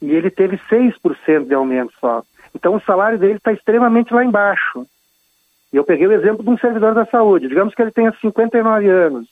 E 0.00 0.10
ele 0.10 0.30
teve 0.30 0.58
6% 0.70 1.46
de 1.46 1.54
aumento 1.54 1.92
só. 1.98 2.22
Então 2.54 2.74
o 2.74 2.80
salário 2.82 3.18
dele 3.18 3.36
está 3.36 3.52
extremamente 3.52 4.12
lá 4.12 4.22
embaixo. 4.22 4.86
E 5.72 5.76
eu 5.76 5.84
peguei 5.84 6.06
o 6.06 6.12
exemplo 6.12 6.44
de 6.44 6.50
um 6.50 6.58
servidor 6.58 6.94
da 6.94 7.06
saúde. 7.06 7.48
Digamos 7.48 7.74
que 7.74 7.80
ele 7.80 7.90
tenha 7.90 8.12
59 8.20 8.88
anos. 8.88 9.26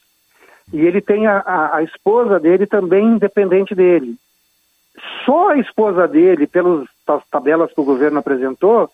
E 0.72 0.80
ele 0.80 1.00
tem 1.00 1.26
a, 1.26 1.38
a, 1.38 1.76
a 1.76 1.82
esposa 1.82 2.40
dele 2.40 2.66
também 2.66 3.04
independente 3.04 3.74
dele. 3.74 4.16
Só 5.24 5.50
a 5.50 5.58
esposa 5.58 6.06
dele, 6.06 6.46
pelas 6.46 6.86
tabelas 7.30 7.72
que 7.72 7.80
o 7.80 7.84
governo 7.84 8.18
apresentou, 8.18 8.90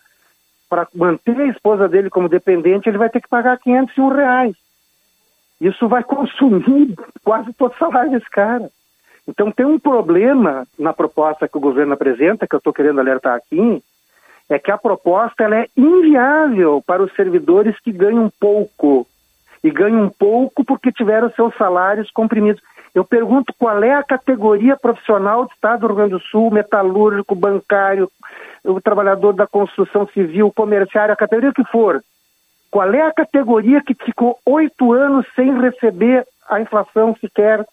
para 0.69 0.87
manter 0.95 1.39
a 1.39 1.47
esposa 1.47 1.87
dele 1.87 2.09
como 2.09 2.29
dependente, 2.29 2.87
ele 2.87 2.97
vai 2.97 3.09
ter 3.09 3.21
que 3.21 3.27
pagar 3.27 3.59
501 3.59 4.07
reais. 4.09 4.55
isso 5.59 5.87
vai 5.87 6.03
consumir 6.03 6.95
quase 7.23 7.53
todo 7.53 7.73
o 7.73 7.77
salário 7.77 8.11
desse 8.11 8.29
cara. 8.29 8.69
Então 9.27 9.51
tem 9.51 9.65
um 9.65 9.77
problema 9.77 10.65
na 10.79 10.93
proposta 10.93 11.47
que 11.47 11.57
o 11.57 11.61
governo 11.61 11.93
apresenta, 11.93 12.47
que 12.47 12.55
eu 12.55 12.57
estou 12.57 12.73
querendo 12.73 12.99
alertar 12.99 13.35
aqui, 13.35 13.83
é 14.49 14.59
que 14.59 14.71
a 14.71 14.77
proposta 14.77 15.43
ela 15.43 15.57
é 15.57 15.67
inviável 15.77 16.83
para 16.85 17.03
os 17.03 17.13
servidores 17.13 17.79
que 17.79 17.91
ganham 17.91 18.31
pouco. 18.39 19.07
E 19.63 19.69
ganham 19.69 20.09
pouco 20.09 20.63
porque 20.63 20.91
tiveram 20.91 21.31
seus 21.31 21.55
salários 21.55 22.09
comprimidos. 22.11 22.61
Eu 22.93 23.05
pergunto 23.05 23.53
qual 23.57 23.81
é 23.83 23.93
a 23.93 24.03
categoria 24.03 24.75
profissional 24.75 25.45
do 25.45 25.51
Estado 25.51 25.81
do 25.81 25.87
Rio 25.87 25.95
Grande 25.95 26.11
do 26.11 26.19
Sul, 26.19 26.51
metalúrgico, 26.51 27.35
bancário, 27.35 28.09
o 28.63 28.81
trabalhador 28.81 29.33
da 29.33 29.47
construção 29.47 30.07
civil, 30.07 30.51
comerciário, 30.51 31.13
a 31.13 31.17
categoria 31.17 31.53
que 31.53 31.63
for. 31.65 32.01
Qual 32.69 32.93
é 32.93 33.01
a 33.01 33.13
categoria 33.13 33.81
que 33.81 33.93
ficou 33.93 34.37
oito 34.45 34.93
anos 34.93 35.25
sem 35.35 35.59
receber 35.59 36.25
a 36.49 36.61
inflação 36.61 37.15
sequer 37.19 37.65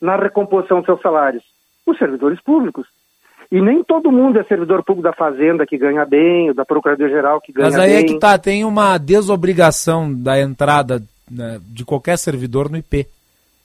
na 0.00 0.16
recomposição 0.16 0.78
dos 0.78 0.86
seus 0.86 1.00
salários? 1.00 1.42
Os 1.86 1.98
servidores 1.98 2.40
públicos. 2.40 2.86
E 3.50 3.60
nem 3.60 3.84
todo 3.84 4.10
mundo 4.10 4.38
é 4.38 4.44
servidor 4.44 4.82
público 4.82 5.06
da 5.06 5.12
Fazenda 5.12 5.66
que 5.66 5.76
ganha 5.76 6.06
bem, 6.06 6.48
ou 6.48 6.54
da 6.54 6.64
Procuradoria-Geral 6.64 7.40
que 7.40 7.52
ganha 7.52 7.68
bem. 7.68 7.78
Mas 7.78 7.86
aí 7.86 7.96
bem. 7.96 8.04
é 8.04 8.08
que 8.08 8.18
tá, 8.18 8.38
tem 8.38 8.64
uma 8.64 8.96
desobrigação 8.96 10.12
da 10.12 10.40
entrada 10.40 11.02
né, 11.32 11.60
de 11.64 11.84
qualquer 11.84 12.18
servidor 12.18 12.70
no 12.70 12.76
IP. 12.76 13.06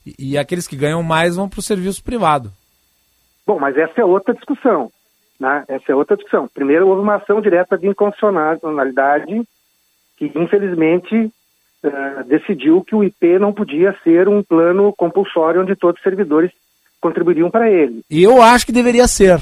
E, 0.06 0.32
e 0.32 0.38
aqueles 0.38 0.66
que 0.66 0.76
ganham 0.76 1.02
mais 1.02 1.36
vão 1.36 1.48
para 1.48 1.60
o 1.60 1.62
serviço 1.62 2.02
privado. 2.02 2.50
Bom, 3.46 3.58
mas 3.58 3.76
essa 3.76 4.00
é 4.00 4.04
outra 4.04 4.34
discussão. 4.34 4.90
Né? 5.38 5.64
Essa 5.68 5.92
é 5.92 5.94
outra 5.94 6.16
discussão. 6.16 6.48
Primeiro, 6.52 6.88
houve 6.88 7.02
uma 7.02 7.16
ação 7.16 7.40
direta 7.40 7.78
de 7.78 7.86
inconstitucionalidade 7.86 9.42
que, 10.16 10.32
infelizmente, 10.34 11.14
uh, 11.84 12.24
decidiu 12.26 12.82
que 12.82 12.94
o 12.94 13.04
IP 13.04 13.38
não 13.38 13.52
podia 13.52 13.96
ser 14.02 14.28
um 14.28 14.42
plano 14.42 14.92
compulsório 14.96 15.62
onde 15.62 15.76
todos 15.76 15.98
os 15.98 16.02
servidores 16.02 16.50
contribuiriam 17.00 17.50
para 17.50 17.70
ele. 17.70 18.00
E 18.10 18.22
eu 18.22 18.42
acho 18.42 18.66
que 18.66 18.72
deveria 18.72 19.06
ser. 19.06 19.40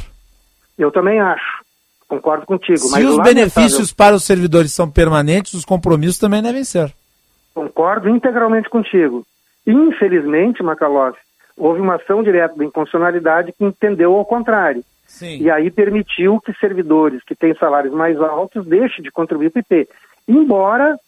Eu 0.77 0.91
também 0.91 1.19
acho. 1.19 1.65
Concordo 2.07 2.47
contigo. 2.47 2.79
Se 2.79 3.05
os 3.05 3.19
benefícios 3.23 3.93
para 3.93 4.15
os 4.15 4.25
servidores 4.25 4.73
são 4.73 4.89
permanentes, 4.89 5.55
os 5.55 5.65
compromissos 5.65 6.19
também 6.19 6.43
devem 6.43 6.63
ser. 6.63 6.93
Concordo 7.57 8.11
integralmente 8.11 8.69
contigo. 8.69 9.27
Infelizmente, 9.67 10.63
Macalossi, 10.63 11.17
houve 11.57 11.81
uma 11.81 11.95
ação 11.95 12.23
direta 12.23 12.55
da 12.55 12.67
inconstitucionalidade 12.67 13.51
que 13.51 13.65
entendeu 13.65 14.15
ao 14.15 14.27
contrário. 14.27 14.85
Sim. 15.07 15.39
E 15.41 15.51
aí 15.51 15.71
permitiu 15.71 16.39
que 16.39 16.53
servidores 16.53 17.25
que 17.25 17.35
têm 17.35 17.55
salários 17.55 17.95
mais 17.95 18.21
altos 18.21 18.67
deixem 18.67 19.03
de 19.03 19.11
contribuir 19.11 19.49
para 19.49 19.61
o 19.61 19.63
IP. 19.63 19.89
Embora 20.29 20.99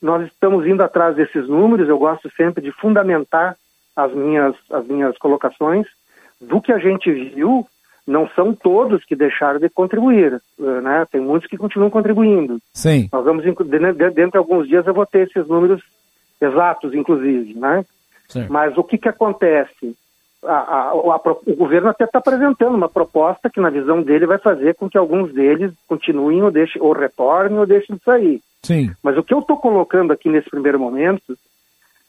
nós 0.00 0.26
estamos 0.26 0.66
indo 0.66 0.82
atrás 0.82 1.14
desses 1.16 1.46
números, 1.46 1.86
eu 1.86 1.98
gosto 1.98 2.30
sempre 2.34 2.64
de 2.64 2.72
fundamentar 2.72 3.54
as 3.94 4.10
minhas, 4.14 4.56
as 4.70 4.86
minhas 4.86 5.18
colocações. 5.18 5.86
Do 6.40 6.62
que 6.62 6.72
a 6.72 6.78
gente 6.78 7.12
viu, 7.12 7.66
não 8.10 8.28
são 8.30 8.52
todos 8.52 9.04
que 9.04 9.14
deixaram 9.14 9.60
de 9.60 9.68
contribuir, 9.68 10.40
eh, 10.60 10.80
né? 10.80 11.06
Tem 11.10 11.20
muitos 11.20 11.48
que 11.48 11.56
continuam 11.56 11.90
contribuindo. 11.90 12.58
Sim. 12.74 13.08
Nós 13.12 13.24
vamos, 13.24 13.44
dentro 13.44 14.30
de 14.32 14.36
alguns 14.38 14.68
dias 14.68 14.86
eu 14.86 14.92
vou 14.92 15.06
ter 15.06 15.28
esses 15.28 15.46
números 15.46 15.80
exatos, 16.40 16.92
inclusive, 16.94 17.54
né? 17.54 17.84
Mas 18.48 18.76
o 18.76 18.84
que 18.84 18.98
que 18.98 19.08
acontece? 19.08 19.94
A- 20.44 20.52
a- 20.52 20.90
a 20.90 21.20
o 21.46 21.54
governo 21.56 21.88
até 21.88 22.04
está 22.04 22.18
apresentando 22.18 22.74
uma 22.74 22.88
proposta 22.88 23.50
que, 23.50 23.60
na 23.60 23.68
visão 23.70 24.02
dele, 24.02 24.24
vai 24.26 24.38
fazer 24.38 24.74
com 24.74 24.88
que 24.88 24.96
alguns 24.96 25.32
deles 25.32 25.72
continuem 25.86 26.42
ou, 26.42 26.50
deixem, 26.50 26.80
ou 26.80 26.92
retornem 26.92 27.58
ou 27.58 27.66
deixem 27.66 27.96
de 27.96 28.02
sair. 28.02 28.40
Sim. 28.62 28.90
Mas 29.02 29.18
o 29.18 29.22
que 29.22 29.34
eu 29.34 29.40
estou 29.40 29.56
colocando 29.58 30.12
aqui 30.12 30.28
nesse 30.28 30.48
primeiro 30.48 30.80
momento, 30.80 31.36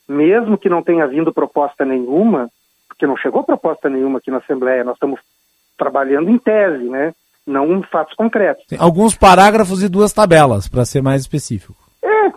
mesmo 0.08 0.58
que 0.58 0.70
não 0.70 0.82
tenha 0.82 1.06
vindo 1.08 1.34
proposta 1.34 1.84
nenhuma, 1.86 2.50
porque 2.88 3.06
não 3.06 3.18
chegou 3.18 3.44
proposta 3.44 3.90
nenhuma 3.90 4.20
aqui 4.20 4.32
na 4.32 4.38
Assembleia, 4.38 4.84
nós 4.84 4.96
estamos 4.96 5.20
trabalhando 5.82 6.30
em 6.30 6.38
tese, 6.38 6.84
né? 6.84 7.12
Não 7.48 7.74
em 7.74 7.82
fatos 7.82 8.14
concretos. 8.14 8.64
Tem 8.68 8.78
alguns 8.80 9.16
parágrafos 9.16 9.82
e 9.82 9.90
duas 9.90 10.14
tabelas, 10.14 10.68
para 10.68 10.86
ser 10.86 11.02
mais 11.02 11.22
específico. 11.22 11.74
É, 12.04 12.28
é, 12.28 12.32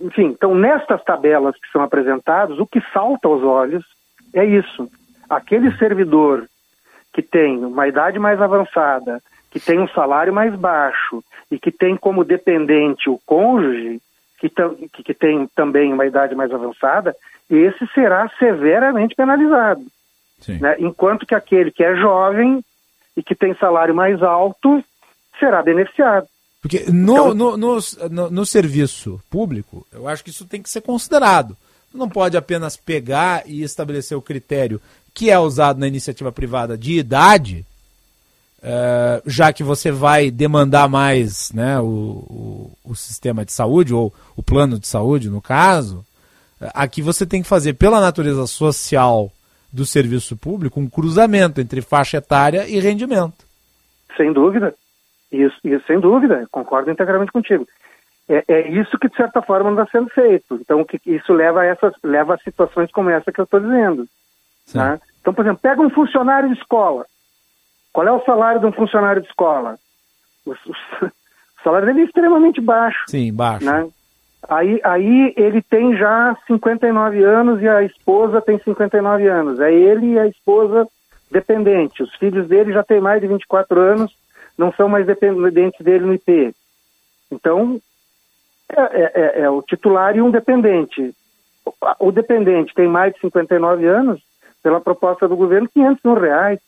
enfim, 0.00 0.26
então 0.26 0.56
nestas 0.56 1.02
tabelas 1.04 1.54
que 1.54 1.70
são 1.70 1.82
apresentadas, 1.82 2.58
o 2.58 2.66
que 2.66 2.80
salta 2.92 3.28
aos 3.28 3.44
olhos 3.44 3.84
é 4.34 4.44
isso. 4.44 4.88
Aquele 5.30 5.70
servidor 5.78 6.48
que 7.14 7.22
tem 7.22 7.64
uma 7.64 7.86
idade 7.86 8.18
mais 8.18 8.42
avançada, 8.42 9.20
que 9.52 9.60
tem 9.60 9.78
um 9.78 9.88
salário 9.88 10.32
mais 10.32 10.52
baixo 10.56 11.22
e 11.52 11.60
que 11.60 11.70
tem 11.70 11.96
como 11.96 12.24
dependente 12.24 13.08
o 13.08 13.20
cônjuge, 13.24 14.00
que, 14.40 14.50
que 15.04 15.14
tem 15.14 15.46
também 15.54 15.92
uma 15.92 16.06
idade 16.06 16.34
mais 16.34 16.52
avançada, 16.52 17.14
esse 17.48 17.86
será 17.94 18.28
severamente 18.36 19.14
penalizado. 19.14 19.82
Né? 20.60 20.76
Enquanto 20.78 21.26
que 21.26 21.34
aquele 21.34 21.70
que 21.70 21.82
é 21.82 21.96
jovem 21.96 22.62
e 23.16 23.22
que 23.22 23.34
tem 23.34 23.54
salário 23.56 23.94
mais 23.94 24.22
alto 24.22 24.82
será 25.38 25.62
beneficiado. 25.62 26.26
Porque 26.60 26.84
no, 26.90 27.32
no, 27.34 27.56
no, 27.56 27.78
no- 28.10 28.30
no 28.30 28.46
serviço 28.46 29.20
público, 29.30 29.86
eu 29.92 30.08
acho 30.08 30.24
que 30.24 30.30
isso 30.30 30.44
tem 30.44 30.60
que 30.62 30.68
ser 30.70 30.80
considerado. 30.80 31.56
Não 31.94 32.08
pode 32.08 32.36
apenas 32.36 32.76
pegar 32.76 33.42
e 33.46 33.62
estabelecer 33.62 34.16
o 34.16 34.22
critério 34.22 34.80
que 35.14 35.30
é 35.30 35.38
usado 35.38 35.78
na 35.80 35.86
iniciativa 35.88 36.30
privada 36.30 36.76
de 36.76 36.98
idade, 36.98 37.64
eh, 38.62 39.22
já 39.26 39.52
que 39.52 39.62
você 39.62 39.90
vai 39.90 40.30
demandar 40.30 40.88
mais 40.88 41.50
né, 41.52 41.78
o, 41.80 41.84
o, 41.84 42.72
o 42.84 42.94
sistema 42.94 43.44
de 43.44 43.52
saúde, 43.52 43.94
ou 43.94 44.12
o 44.36 44.42
plano 44.42 44.78
de 44.78 44.86
saúde, 44.86 45.30
no 45.30 45.40
caso. 45.40 46.04
eh, 46.60 46.70
Aqui 46.74 47.00
você 47.02 47.24
tem 47.24 47.42
que 47.42 47.48
fazer, 47.48 47.74
pela 47.74 48.00
natureza 48.00 48.46
social 48.46 49.32
do 49.72 49.84
serviço 49.84 50.36
público, 50.36 50.80
um 50.80 50.88
cruzamento 50.88 51.60
entre 51.60 51.80
faixa 51.82 52.16
etária 52.18 52.66
e 52.68 52.78
rendimento. 52.80 53.44
Sem 54.16 54.32
dúvida. 54.32 54.74
Isso, 55.30 55.56
isso 55.64 55.84
sem 55.86 56.00
dúvida, 56.00 56.46
concordo 56.50 56.90
integralmente 56.90 57.30
contigo. 57.32 57.66
É, 58.28 58.44
é 58.48 58.68
isso 58.70 58.98
que, 58.98 59.08
de 59.08 59.16
certa 59.16 59.40
forma, 59.42 59.70
não 59.70 59.82
está 59.82 59.98
sendo 59.98 60.10
feito. 60.10 60.54
Então, 60.56 60.84
que, 60.84 60.98
isso 61.06 61.32
leva 61.32 61.60
a, 61.62 61.64
essas, 61.66 61.92
leva 62.02 62.34
a 62.34 62.38
situações 62.38 62.90
como 62.90 63.10
essa 63.10 63.30
que 63.32 63.40
eu 63.40 63.44
estou 63.44 63.60
dizendo. 63.60 64.06
né? 64.74 65.00
Então, 65.20 65.32
por 65.34 65.44
exemplo, 65.44 65.60
pega 65.62 65.80
um 65.82 65.90
funcionário 65.90 66.48
de 66.52 66.58
escola. 66.58 67.04
Qual 67.92 68.06
é 68.06 68.12
o 68.12 68.24
salário 68.24 68.60
de 68.60 68.66
um 68.66 68.72
funcionário 68.72 69.20
de 69.22 69.28
escola? 69.28 69.78
O, 70.46 70.50
o- 70.52 70.54
o 71.04 71.62
salário 71.62 71.86
dele 71.86 72.02
é 72.02 72.04
extremamente 72.04 72.60
baixo. 72.60 73.04
Sim, 73.08 73.32
baixo. 73.32 73.64
Né? 73.66 73.88
Aí, 74.46 74.80
aí 74.84 75.34
ele 75.36 75.60
tem 75.62 75.96
já 75.96 76.36
59 76.46 77.22
anos 77.22 77.60
e 77.60 77.68
a 77.68 77.82
esposa 77.82 78.40
tem 78.40 78.58
59 78.58 79.26
anos. 79.26 79.60
É 79.60 79.72
ele 79.72 80.12
e 80.12 80.18
a 80.18 80.26
esposa 80.26 80.86
dependente. 81.30 82.02
Os 82.02 82.14
filhos 82.16 82.46
dele 82.48 82.72
já 82.72 82.82
têm 82.82 83.00
mais 83.00 83.20
de 83.20 83.26
24 83.26 83.80
anos, 83.80 84.14
não 84.56 84.72
são 84.72 84.88
mais 84.88 85.06
dependentes 85.06 85.80
dele 85.84 86.04
no 86.04 86.14
IP. 86.14 86.54
Então, 87.30 87.80
é, 88.70 88.80
é- 88.80 89.12
é- 89.14 89.40
é 89.42 89.50
o 89.50 89.62
titular 89.62 90.16
e 90.16 90.22
um 90.22 90.30
dependente. 90.30 91.14
O, 91.98 92.10
dependente 92.10 92.74
tem 92.74 92.88
mais 92.88 93.12
de 93.12 93.20
59 93.20 93.86
anos, 93.86 94.20
pela 94.62 94.80
proposta 94.80 95.28
do 95.28 95.36
governo, 95.36 95.68
500 95.68 96.02
mil 96.02 96.14
reais. 96.14 96.58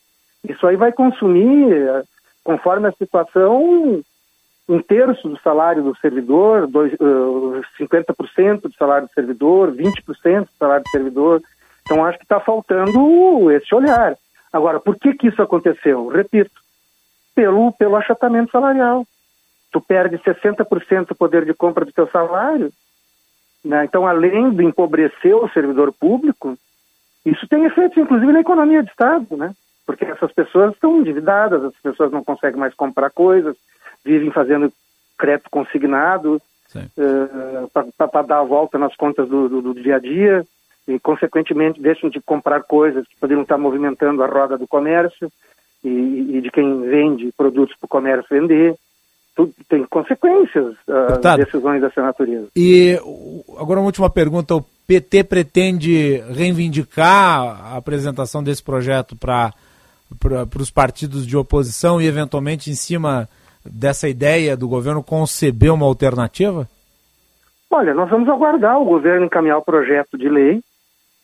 Isso 0.47 0.67
aí 0.67 0.77
vai 0.77 0.93
consumir, 0.93 1.73
eh, 1.73 2.03
conforme 2.45 2.87
a 2.89 2.93
situação, 2.93 4.03
um 4.69 4.81
terço 4.81 5.29
do 5.29 5.39
salário 5.41 5.83
do 5.83 5.97
servidor, 5.97 6.67
dois, 6.67 6.93
eh, 6.93 7.63
50% 7.79 8.63
do 8.63 8.75
salário 8.75 9.09
do 9.09 9.13
servidor, 9.13 9.73
20% 9.73 10.45
do 10.45 10.59
salário 10.59 10.85
do 10.85 10.91
servidor. 10.91 11.43
Então, 11.83 12.05
acho 12.05 12.19
que 12.19 12.25
está 12.25 12.39
faltando 12.39 13.51
esse 13.51 13.75
olhar. 13.75 14.17
Agora, 14.53 14.79
por 14.79 14.97
que, 14.97 15.15
que 15.15 15.29
isso 15.29 15.43
aconteceu? 15.43 16.09
Repito, 16.09 16.53
pelo, 17.35 17.73
pelo 17.73 17.97
achatamento 17.97 18.53
salarial. 18.53 19.07
Tu 19.73 19.81
perde 19.81 20.19
60% 20.19 21.07
do 21.07 21.15
poder 21.15 21.45
de 21.45 21.55
compra 21.55 21.85
do 21.85 21.93
teu 21.93 22.07
salário. 22.09 22.73
Né? 23.65 23.85
Então, 23.85 24.07
além 24.07 24.51
de 24.51 24.65
empobrecer 24.65 25.35
o 25.35 25.49
servidor 25.51 25.93
público, 25.93 26.57
isso 27.25 27.47
tem 27.49 27.65
efeitos, 27.65 27.97
inclusive, 27.99 28.33
na 28.33 28.41
economia 28.41 28.83
do 28.83 28.89
Estado, 28.89 29.37
né? 29.37 29.55
Porque 29.87 30.05
essas 30.05 30.33
pessoas 30.33 30.73
estão 30.73 30.99
endividadas, 30.99 31.65
as 31.65 31.75
pessoas 31.83 32.11
não 32.11 32.25
conseguem 32.25 32.59
mais 32.59 32.75
comprar 32.75 33.11
coisas, 33.11 33.57
vivem 34.05 34.31
fazendo 34.31 34.73
crédito 35.19 35.51
consignado 35.51 36.41
para 38.09 38.23
dar 38.23 38.39
a 38.41 38.45
volta 38.45 38.79
nas 38.79 38.95
contas 38.97 39.29
do, 39.29 39.49
do- 39.49 39.63
do 39.63 39.75
dia 39.83 39.97
a 39.97 39.99
dia 39.99 40.45
e, 40.89 40.99
consequentemente, 40.99 41.81
deixam 41.81 42.09
de 42.11 42.21
comprar 42.21 42.63
coisas 42.63 43.07
que 43.07 43.17
poderiam 43.21 43.43
estar 43.43 43.59
movimentando 43.59 44.23
a 44.23 44.27
roda 44.27 44.57
do 44.57 44.67
comércio 44.67 45.31
e, 45.85 45.89
e 46.37 46.41
de 46.41 46.51
quem 46.51 46.83
vende 46.83 47.31
produtos 47.37 47.77
para 47.77 47.87
o 47.87 47.89
comércio 47.89 48.27
vender. 48.31 48.75
Tudo 49.37 49.53
tem 49.69 49.85
consequências 49.85 50.75
as 50.89 51.07
Deputado. 51.09 51.45
decisões 51.45 51.81
dessa 51.81 52.03
natureza. 52.03 52.49
E 52.57 52.99
agora 53.59 53.81
uma 53.81 53.87
última 53.87 54.11
pergunta, 54.11 54.57
o 54.57 54.65
PT 54.87 55.25
pretende 55.25 56.19
reivindicar 56.35 57.73
a 57.73 57.77
apresentação 57.77 58.43
desse 58.43 58.63
projeto 58.63 59.15
para 59.17 59.53
os 60.59 60.71
partidos 60.71 61.27
de 61.27 61.37
oposição 61.37 62.01
e 62.01 62.07
eventualmente 62.07 62.71
em 62.71 62.75
cima 62.75 63.29
dessa 63.65 64.09
ideia 64.09 64.57
do 64.57 64.69
governo 64.69 65.03
conceber 65.03 65.73
uma 65.73 65.87
alternativa? 65.87 66.69
Olha, 67.71 67.95
nós 67.95 68.11
vamos 68.11 68.29
aguardar 68.29 68.81
o 68.81 68.85
governo 68.85 69.27
encaminhar 69.27 69.59
o 69.59 69.65
projeto 69.65 70.19
de 70.19 70.29
lei 70.29 70.61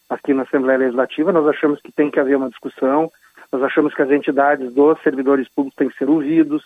aqui 0.08 0.32
na 0.32 0.42
Assembleia 0.42 0.78
Legislativa. 0.78 1.32
Nós 1.32 1.46
achamos 1.48 1.80
que 1.80 1.90
tem 1.90 2.10
que 2.10 2.20
haver 2.20 2.36
uma 2.36 2.48
discussão, 2.48 3.10
nós 3.52 3.62
achamos 3.62 3.94
que 3.94 4.02
as 4.02 4.10
entidades 4.10 4.72
dos 4.72 5.00
servidores 5.02 5.48
públicos 5.48 5.76
têm 5.76 5.88
que 5.88 5.98
ser 5.98 6.08
ouvidos, 6.08 6.62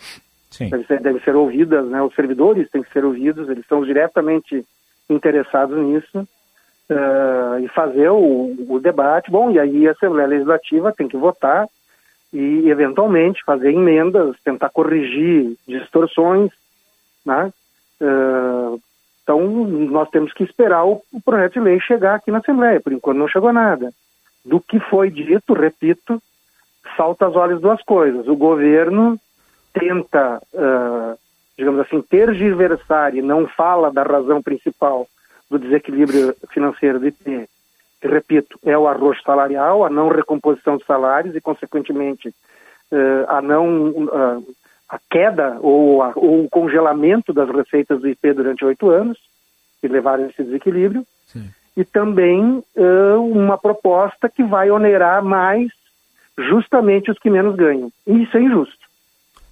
devem 0.58 0.84
ser, 0.84 1.00
devem 1.00 1.22
ser 1.22 1.36
ouvidas, 1.36 1.86
né? 1.86 2.02
os 2.02 2.14
servidores 2.14 2.68
têm 2.70 2.82
que 2.82 2.92
ser 2.92 3.04
ouvidos, 3.04 3.48
eles 3.48 3.66
são 3.66 3.84
diretamente 3.84 4.64
interessados 5.08 5.78
nisso, 5.78 6.26
uh, 6.90 7.58
e 7.60 7.68
fazer 7.68 8.10
o, 8.10 8.54
o, 8.68 8.80
debate. 8.80 9.30
Bom, 9.30 9.50
e 9.50 9.58
aí 9.58 9.88
a 9.88 9.92
Assembleia 9.92 10.28
Legislativa 10.28 10.92
tem 10.92 11.08
que 11.08 11.16
votar 11.16 11.66
e, 12.32 12.68
eventualmente, 12.68 13.44
fazer 13.44 13.72
emendas, 13.72 14.36
tentar 14.44 14.70
corrigir 14.70 15.56
distorções, 15.66 16.50
né? 17.24 17.52
Uh, 18.00 18.80
então, 19.22 19.48
nós 19.48 20.08
temos 20.10 20.32
que 20.32 20.42
esperar 20.42 20.84
o, 20.84 21.02
o, 21.12 21.20
projeto 21.20 21.54
de 21.54 21.60
lei 21.60 21.80
chegar 21.80 22.16
aqui 22.16 22.30
na 22.30 22.38
Assembleia. 22.38 22.80
Por 22.80 22.92
enquanto, 22.92 23.18
não 23.18 23.28
chegou 23.28 23.52
nada. 23.52 23.92
Do 24.44 24.60
que 24.60 24.80
foi 24.80 25.10
dito, 25.10 25.52
repito, 25.52 26.20
salta 26.96 27.26
aos 27.26 27.36
olhos 27.36 27.60
duas 27.60 27.82
coisas. 27.82 28.26
O 28.26 28.34
governo 28.34 29.18
tenta, 29.72 30.42
uh, 30.52 31.18
digamos 31.56 31.80
assim, 31.80 32.02
tergiversar 32.02 33.14
e 33.14 33.22
não 33.22 33.46
fala 33.46 33.92
da 33.92 34.02
razão 34.02 34.42
principal 34.42 35.06
do 35.50 35.58
desequilíbrio 35.58 36.34
financeiro 36.52 36.98
do 36.98 37.08
IP, 37.08 37.48
repito, 38.02 38.58
é 38.64 38.76
o 38.76 38.88
arroz 38.88 39.20
salarial, 39.22 39.84
a 39.84 39.90
não 39.90 40.08
recomposição 40.08 40.76
de 40.76 40.84
salários 40.84 41.34
e, 41.34 41.40
consequentemente, 41.40 42.28
uh, 42.28 43.24
a 43.28 43.42
não 43.42 43.90
uh, 43.90 44.54
a 44.88 44.98
queda 45.10 45.58
ou, 45.60 46.02
a, 46.02 46.12
ou, 46.16 46.44
o 46.44 46.48
congelamento 46.48 47.32
das 47.32 47.48
receitas 47.48 48.00
do 48.00 48.08
IP 48.08 48.32
durante 48.32 48.64
oito 48.64 48.90
anos, 48.90 49.18
que 49.80 49.88
levaram 49.88 50.24
a 50.24 50.26
esse 50.28 50.42
desequilíbrio, 50.42 51.06
Sim. 51.26 51.48
e 51.76 51.84
também 51.84 52.62
uh, 52.76 53.22
uma 53.30 53.56
proposta 53.56 54.28
que 54.28 54.42
vai 54.42 54.70
onerar 54.70 55.24
mais 55.24 55.70
justamente 56.36 57.10
os 57.10 57.18
que 57.18 57.30
menos 57.30 57.54
ganham. 57.54 57.92
E 58.06 58.22
isso 58.22 58.36
é 58.36 58.40
injusto. 58.40 58.78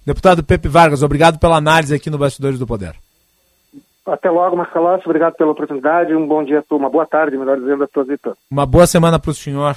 Deputado 0.05 0.43
Pepe 0.43 0.67
Vargas, 0.67 1.03
obrigado 1.03 1.39
pela 1.39 1.57
análise 1.57 1.93
aqui 1.93 2.09
no 2.09 2.17
Bastidores 2.17 2.57
do 2.57 2.67
Poder. 2.67 2.95
Até 4.05 4.29
logo, 4.29 4.55
Marcelo. 4.55 4.87
Obrigado 5.05 5.35
pela 5.35 5.51
oportunidade. 5.51 6.15
Um 6.15 6.27
bom 6.27 6.43
dia, 6.43 6.63
uma 6.71 6.89
boa 6.89 7.05
tarde, 7.05 7.37
melhor 7.37 7.57
dizendo, 7.57 7.83
a 7.83 7.87
todos 7.87 8.11
e 8.11 8.17
todas. 8.17 8.37
Uma 8.49 8.65
boa 8.65 8.87
semana 8.87 9.19
para 9.19 9.31
o 9.31 9.33
senhor. 9.33 9.75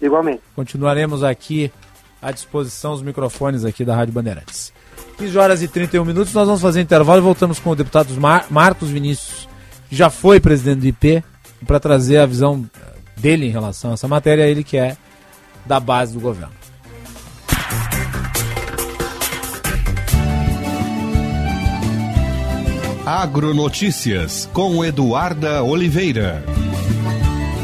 Igualmente. 0.00 0.42
Continuaremos 0.54 1.22
aqui 1.22 1.72
à 2.20 2.30
disposição 2.30 2.92
os 2.92 3.02
microfones 3.02 3.64
aqui 3.64 3.84
da 3.84 3.94
Rádio 3.94 4.14
Bandeirantes. 4.14 4.72
15 5.18 5.38
horas 5.38 5.62
e 5.62 5.68
31 5.68 6.04
minutos, 6.04 6.32
nós 6.34 6.46
vamos 6.46 6.62
fazer 6.62 6.80
intervalo 6.80 7.18
e 7.18 7.22
voltamos 7.22 7.58
com 7.58 7.70
o 7.70 7.76
deputado 7.76 8.12
Mar 8.20 8.46
Marcos 8.50 8.90
Vinícius, 8.90 9.48
que 9.88 9.94
já 9.94 10.10
foi 10.10 10.40
presidente 10.40 10.80
do 10.80 10.86
IP, 10.86 11.22
para 11.66 11.78
trazer 11.78 12.18
a 12.18 12.26
visão 12.26 12.64
dele 13.16 13.46
em 13.46 13.50
relação 13.50 13.90
a 13.90 13.94
essa 13.94 14.08
matéria, 14.08 14.48
ele 14.48 14.64
que 14.64 14.76
é 14.76 14.96
da 15.64 15.78
base 15.78 16.14
do 16.14 16.20
governo. 16.20 16.61
Agronotícias 23.04 24.48
com 24.52 24.84
Eduarda 24.84 25.60
Oliveira. 25.64 26.44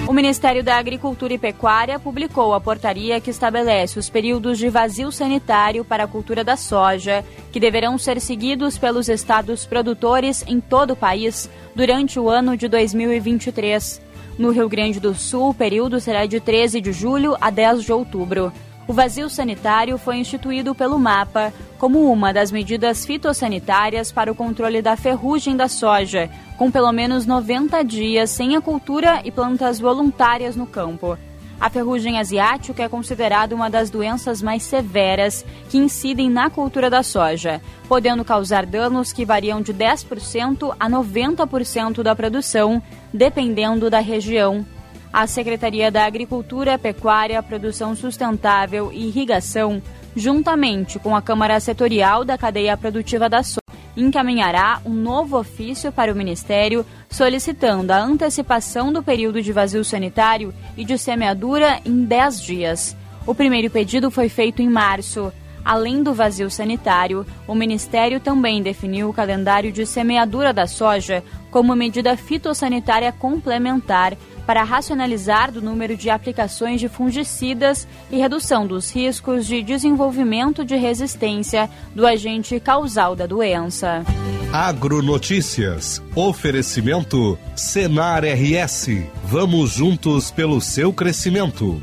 O 0.08 0.12
Ministério 0.12 0.64
da 0.64 0.76
Agricultura 0.76 1.32
e 1.32 1.38
Pecuária 1.38 1.96
publicou 1.96 2.52
a 2.54 2.60
portaria 2.60 3.20
que 3.20 3.30
estabelece 3.30 4.00
os 4.00 4.10
períodos 4.10 4.58
de 4.58 4.68
vazio 4.68 5.12
sanitário 5.12 5.84
para 5.84 6.02
a 6.02 6.08
cultura 6.08 6.42
da 6.42 6.56
soja, 6.56 7.24
que 7.52 7.60
deverão 7.60 7.96
ser 7.96 8.20
seguidos 8.20 8.76
pelos 8.78 9.08
estados 9.08 9.64
produtores 9.64 10.42
em 10.44 10.60
todo 10.60 10.94
o 10.94 10.96
país 10.96 11.48
durante 11.72 12.18
o 12.18 12.28
ano 12.28 12.56
de 12.56 12.66
2023. 12.66 14.02
No 14.36 14.50
Rio 14.50 14.68
Grande 14.68 14.98
do 14.98 15.14
Sul, 15.14 15.50
o 15.50 15.54
período 15.54 16.00
será 16.00 16.26
de 16.26 16.40
13 16.40 16.80
de 16.80 16.92
julho 16.92 17.36
a 17.40 17.48
10 17.48 17.84
de 17.84 17.92
outubro. 17.92 18.52
O 18.88 18.92
vazio 18.94 19.28
sanitário 19.28 19.98
foi 19.98 20.16
instituído 20.16 20.74
pelo 20.74 20.98
MAPA 20.98 21.52
como 21.78 22.10
uma 22.10 22.32
das 22.32 22.50
medidas 22.50 23.04
fitossanitárias 23.04 24.10
para 24.10 24.32
o 24.32 24.34
controle 24.34 24.80
da 24.80 24.96
ferrugem 24.96 25.54
da 25.54 25.68
soja, 25.68 26.30
com 26.56 26.70
pelo 26.70 26.90
menos 26.90 27.26
90 27.26 27.84
dias 27.84 28.30
sem 28.30 28.56
a 28.56 28.62
cultura 28.62 29.20
e 29.26 29.30
plantas 29.30 29.78
voluntárias 29.78 30.56
no 30.56 30.66
campo. 30.66 31.18
A 31.60 31.68
ferrugem 31.68 32.18
asiática 32.18 32.82
é 32.82 32.88
considerada 32.88 33.54
uma 33.54 33.68
das 33.68 33.90
doenças 33.90 34.40
mais 34.40 34.62
severas 34.62 35.44
que 35.68 35.76
incidem 35.76 36.30
na 36.30 36.48
cultura 36.48 36.88
da 36.88 37.02
soja, 37.02 37.60
podendo 37.86 38.24
causar 38.24 38.64
danos 38.64 39.12
que 39.12 39.26
variam 39.26 39.60
de 39.60 39.74
10% 39.74 40.74
a 40.80 40.88
90% 40.88 42.02
da 42.02 42.16
produção, 42.16 42.82
dependendo 43.12 43.90
da 43.90 43.98
região. 43.98 44.64
A 45.12 45.26
Secretaria 45.26 45.90
da 45.90 46.04
Agricultura, 46.04 46.78
Pecuária, 46.78 47.42
Produção 47.42 47.94
Sustentável 47.94 48.90
e 48.92 49.06
Irrigação, 49.06 49.82
juntamente 50.14 50.98
com 50.98 51.16
a 51.16 51.22
Câmara 51.22 51.58
Setorial 51.60 52.24
da 52.24 52.36
Cadeia 52.36 52.76
Produtiva 52.76 53.28
da 53.28 53.42
Soja, 53.42 53.62
encaminhará 53.96 54.80
um 54.84 54.92
novo 54.92 55.38
ofício 55.38 55.90
para 55.90 56.12
o 56.12 56.16
Ministério 56.16 56.86
solicitando 57.10 57.92
a 57.92 57.98
antecipação 57.98 58.92
do 58.92 59.02
período 59.02 59.42
de 59.42 59.52
vazio 59.52 59.84
sanitário 59.84 60.54
e 60.76 60.84
de 60.84 60.96
semeadura 60.96 61.80
em 61.84 62.04
10 62.04 62.40
dias. 62.40 62.96
O 63.26 63.34
primeiro 63.34 63.70
pedido 63.70 64.10
foi 64.10 64.28
feito 64.28 64.62
em 64.62 64.68
março. 64.68 65.32
Além 65.68 66.02
do 66.02 66.14
vazio 66.14 66.50
sanitário, 66.50 67.26
o 67.46 67.54
Ministério 67.54 68.18
também 68.18 68.62
definiu 68.62 69.10
o 69.10 69.12
calendário 69.12 69.70
de 69.70 69.84
semeadura 69.84 70.50
da 70.50 70.66
soja 70.66 71.22
como 71.50 71.76
medida 71.76 72.16
fitossanitária 72.16 73.12
complementar 73.12 74.16
para 74.46 74.64
racionalizar 74.64 75.52
do 75.52 75.60
número 75.60 75.94
de 75.94 76.08
aplicações 76.08 76.80
de 76.80 76.88
fungicidas 76.88 77.86
e 78.10 78.16
redução 78.16 78.66
dos 78.66 78.90
riscos 78.90 79.46
de 79.46 79.62
desenvolvimento 79.62 80.64
de 80.64 80.74
resistência 80.74 81.68
do 81.94 82.06
agente 82.06 82.58
causal 82.58 83.14
da 83.14 83.26
doença. 83.26 84.06
Agronotícias. 84.50 86.02
Oferecimento 86.16 87.38
Senar 87.54 88.24
RS. 88.24 88.88
Vamos 89.22 89.72
juntos 89.72 90.30
pelo 90.30 90.62
seu 90.62 90.94
crescimento. 90.94 91.82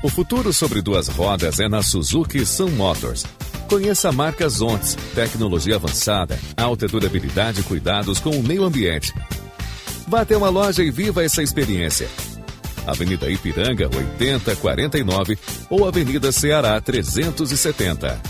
O 0.00 0.08
futuro 0.08 0.52
sobre 0.52 0.80
duas 0.80 1.08
rodas 1.08 1.58
é 1.58 1.68
na 1.68 1.82
Suzuki 1.82 2.46
Sun 2.46 2.70
Motors. 2.70 3.24
Conheça 3.68 4.10
a 4.10 4.12
marca 4.12 4.48
tecnologia 5.12 5.74
avançada, 5.74 6.38
alta 6.56 6.86
durabilidade 6.86 7.60
e 7.60 7.64
cuidados 7.64 8.20
com 8.20 8.30
o 8.30 8.42
meio 8.42 8.62
ambiente. 8.62 9.12
Vá 10.06 10.20
até 10.20 10.36
uma 10.36 10.50
loja 10.50 10.84
e 10.84 10.90
viva 10.92 11.24
essa 11.24 11.42
experiência. 11.42 12.08
Avenida 12.86 13.28
Ipiranga 13.28 13.90
8049 13.92 15.36
ou 15.68 15.86
Avenida 15.86 16.30
Ceará 16.30 16.80
370. 16.80 18.22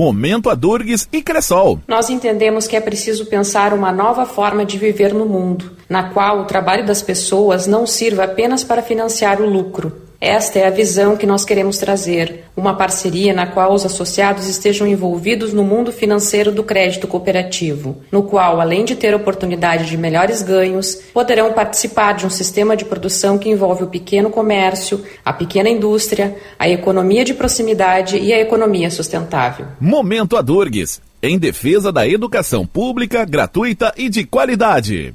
Momento 0.00 0.48
Adurgues 0.48 1.06
e 1.12 1.20
Cressol. 1.20 1.78
Nós 1.86 2.08
entendemos 2.08 2.66
que 2.66 2.74
é 2.74 2.80
preciso 2.80 3.26
pensar 3.26 3.74
uma 3.74 3.92
nova 3.92 4.24
forma 4.24 4.64
de 4.64 4.78
viver 4.78 5.12
no 5.12 5.26
mundo, 5.26 5.72
na 5.90 6.04
qual 6.04 6.40
o 6.40 6.46
trabalho 6.46 6.86
das 6.86 7.02
pessoas 7.02 7.66
não 7.66 7.86
sirva 7.86 8.24
apenas 8.24 8.64
para 8.64 8.80
financiar 8.80 9.42
o 9.42 9.46
lucro 9.46 10.09
esta 10.20 10.58
é 10.58 10.66
a 10.66 10.70
visão 10.70 11.16
que 11.16 11.24
nós 11.24 11.46
queremos 11.46 11.78
trazer, 11.78 12.44
uma 12.54 12.76
parceria 12.76 13.32
na 13.32 13.46
qual 13.46 13.72
os 13.72 13.86
associados 13.86 14.46
estejam 14.46 14.86
envolvidos 14.86 15.54
no 15.54 15.64
mundo 15.64 15.90
financeiro 15.90 16.52
do 16.52 16.62
crédito 16.62 17.08
cooperativo, 17.08 18.02
no 18.12 18.22
qual, 18.22 18.60
além 18.60 18.84
de 18.84 18.94
ter 18.94 19.14
oportunidade 19.14 19.86
de 19.86 19.96
melhores 19.96 20.42
ganhos, 20.42 20.96
poderão 21.14 21.54
participar 21.54 22.12
de 22.12 22.26
um 22.26 22.30
sistema 22.30 22.76
de 22.76 22.84
produção 22.84 23.38
que 23.38 23.48
envolve 23.48 23.84
o 23.84 23.86
pequeno 23.86 24.28
comércio, 24.28 25.02
a 25.24 25.32
pequena 25.32 25.70
indústria, 25.70 26.36
a 26.58 26.68
economia 26.68 27.24
de 27.24 27.32
proximidade 27.32 28.18
e 28.18 28.30
a 28.30 28.38
economia 28.38 28.90
sustentável. 28.90 29.68
Momento 29.80 30.36
Adurgues, 30.36 31.00
em 31.22 31.38
defesa 31.38 31.90
da 31.90 32.06
educação 32.06 32.66
pública, 32.66 33.24
gratuita 33.24 33.94
e 33.96 34.10
de 34.10 34.24
qualidade. 34.24 35.14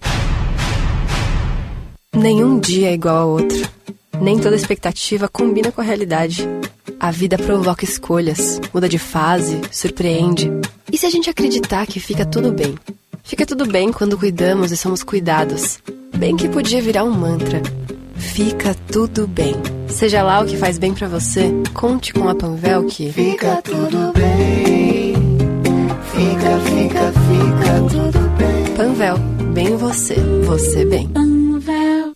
Nenhum 2.16 2.60
dia 2.60 2.90
é 2.90 2.94
igual 2.94 3.18
ao 3.18 3.30
outro. 3.30 3.76
Nem 4.22 4.40
toda 4.40 4.56
expectativa 4.56 5.28
combina 5.28 5.72
com 5.72 5.82
a 5.82 5.84
realidade. 5.84 6.48
A 7.00 7.12
vida 7.12 7.38
provoca 7.38 7.84
escolhas, 7.84 8.60
muda 8.74 8.88
de 8.88 8.98
fase, 8.98 9.62
surpreende. 9.72 10.52
E 10.92 10.98
se 10.98 11.06
a 11.06 11.10
gente 11.10 11.30
acreditar 11.30 11.86
que 11.86 12.00
fica 12.00 12.26
tudo 12.26 12.52
bem? 12.52 12.76
Fica 13.24 13.46
tudo 13.46 13.66
bem 13.66 13.92
quando 13.92 14.18
cuidamos 14.18 14.72
e 14.72 14.78
somos 14.78 15.04
cuidados. 15.04 15.80
Bem 16.16 16.36
que 16.36 16.48
podia 16.48 16.82
virar 16.82 17.04
um 17.04 17.12
mantra. 17.12 17.62
Fica 18.16 18.76
tudo 18.92 19.28
bem. 19.28 19.56
Seja 19.88 20.24
lá 20.24 20.42
o 20.42 20.46
que 20.46 20.58
faz 20.58 20.78
bem 20.78 20.94
para 20.94 21.08
você, 21.08 21.52
conte 21.74 22.14
com 22.14 22.30
a 22.30 22.36
Panvel 22.36 22.86
que. 22.86 23.12
Fica 23.12 23.62
tudo 23.62 24.14
bem. 24.14 25.14
Fica, 26.12 26.60
fica, 26.60 27.12
fica 27.12 27.82
tudo 27.90 28.20
bem. 28.38 28.76
Panvel, 28.76 29.18
bem 29.54 29.76
você, 29.78 30.16
você 30.46 30.86
bem. 30.86 31.35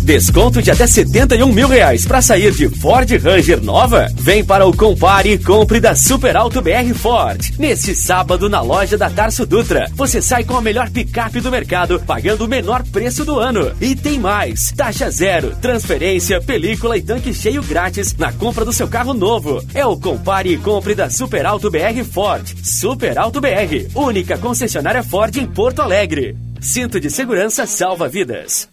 Desconto 0.06 0.62
de 0.62 0.70
até 0.70 0.86
71 0.86 1.52
mil 1.52 1.68
reais 1.68 2.06
para 2.06 2.22
sair 2.22 2.52
de 2.52 2.70
Ford 2.70 3.10
Ranger 3.10 3.60
nova? 3.60 4.08
Vem 4.14 4.46
para 4.46 4.64
o 4.64 4.72
Compare 4.72 5.32
e 5.32 5.38
compre 5.40 5.80
da 5.80 5.96
Super 5.96 6.38
Alto 6.38 6.62
BR 6.62 6.94
Ford. 6.94 7.52
Neste 7.58 7.96
sábado 7.96 8.48
na 8.48 8.62
loja 8.62 9.00
da 9.00 9.10
Tarso 9.10 9.48
Dutra, 9.48 9.90
você 9.96 10.22
sai 10.22 10.44
com 10.44 10.56
a 10.56 10.62
melhor 10.62 10.92
picape 10.92 11.42
do 11.42 11.50
mercado, 11.50 12.00
pagando 12.06 12.46
o 12.46 12.48
menor 12.48 12.84
preço 12.84 13.26
do 13.26 13.40
ano. 13.40 13.72
E 13.82 13.96
tem 13.96 14.20
mais: 14.20 14.72
taxa 14.74 15.10
zero, 15.10 15.56
transferência, 15.60 16.40
película 16.40 16.96
e 16.96 17.02
tanque 17.02 17.34
cheio 17.34 17.64
grátis 17.64 18.16
na 18.16 18.32
compra 18.32 18.64
do 18.64 18.72
seu 18.72 18.88
carro 18.88 19.16
novo. 19.16 19.60
É 19.74 19.88
o 19.88 19.98
Compare 19.98 20.54
e 20.54 20.58
compre 20.58 20.94
da 20.94 21.10
Super 21.10 21.48
Alto 21.48 21.72
BR 21.72 22.04
Ford. 22.04 22.48
Super 22.64 23.18
Alto 23.18 23.42
BR, 23.42 23.90
única 23.96 24.38
concessionária 24.38 25.02
Ford 25.02 25.36
em 25.36 25.48
Porto 25.48 25.82
Alegre. 25.82 26.38
Cinto 26.62 27.00
de 27.00 27.10
segurança 27.10 27.66
salva 27.66 28.08
vidas. 28.08 28.70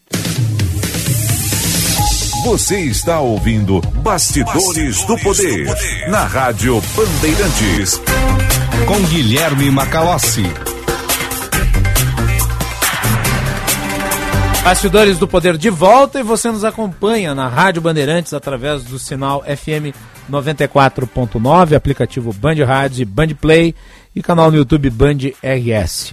Você 2.42 2.80
está 2.80 3.20
ouvindo 3.20 3.80
Bastidores, 4.02 4.64
Bastidores 4.64 5.04
do, 5.04 5.16
poder, 5.18 5.64
do 5.64 5.70
Poder 5.70 6.10
na 6.10 6.24
Rádio 6.24 6.82
Bandeirantes. 6.96 8.00
Com 8.84 9.00
Guilherme 9.08 9.70
Macalossi. 9.70 10.42
Bastidores 14.64 15.18
do 15.18 15.28
Poder 15.28 15.56
de 15.56 15.70
volta 15.70 16.18
e 16.18 16.24
você 16.24 16.50
nos 16.50 16.64
acompanha 16.64 17.32
na 17.32 17.46
Rádio 17.46 17.80
Bandeirantes 17.80 18.34
através 18.34 18.82
do 18.82 18.98
sinal 18.98 19.44
FM 19.44 19.94
94.9, 20.28 21.76
aplicativo 21.76 22.32
Band 22.32 22.64
Rádio, 22.66 23.06
Band 23.06 23.34
Play 23.40 23.72
e 24.16 24.20
canal 24.20 24.50
no 24.50 24.56
YouTube 24.56 24.90
Band 24.90 25.18
RS. 25.44 26.12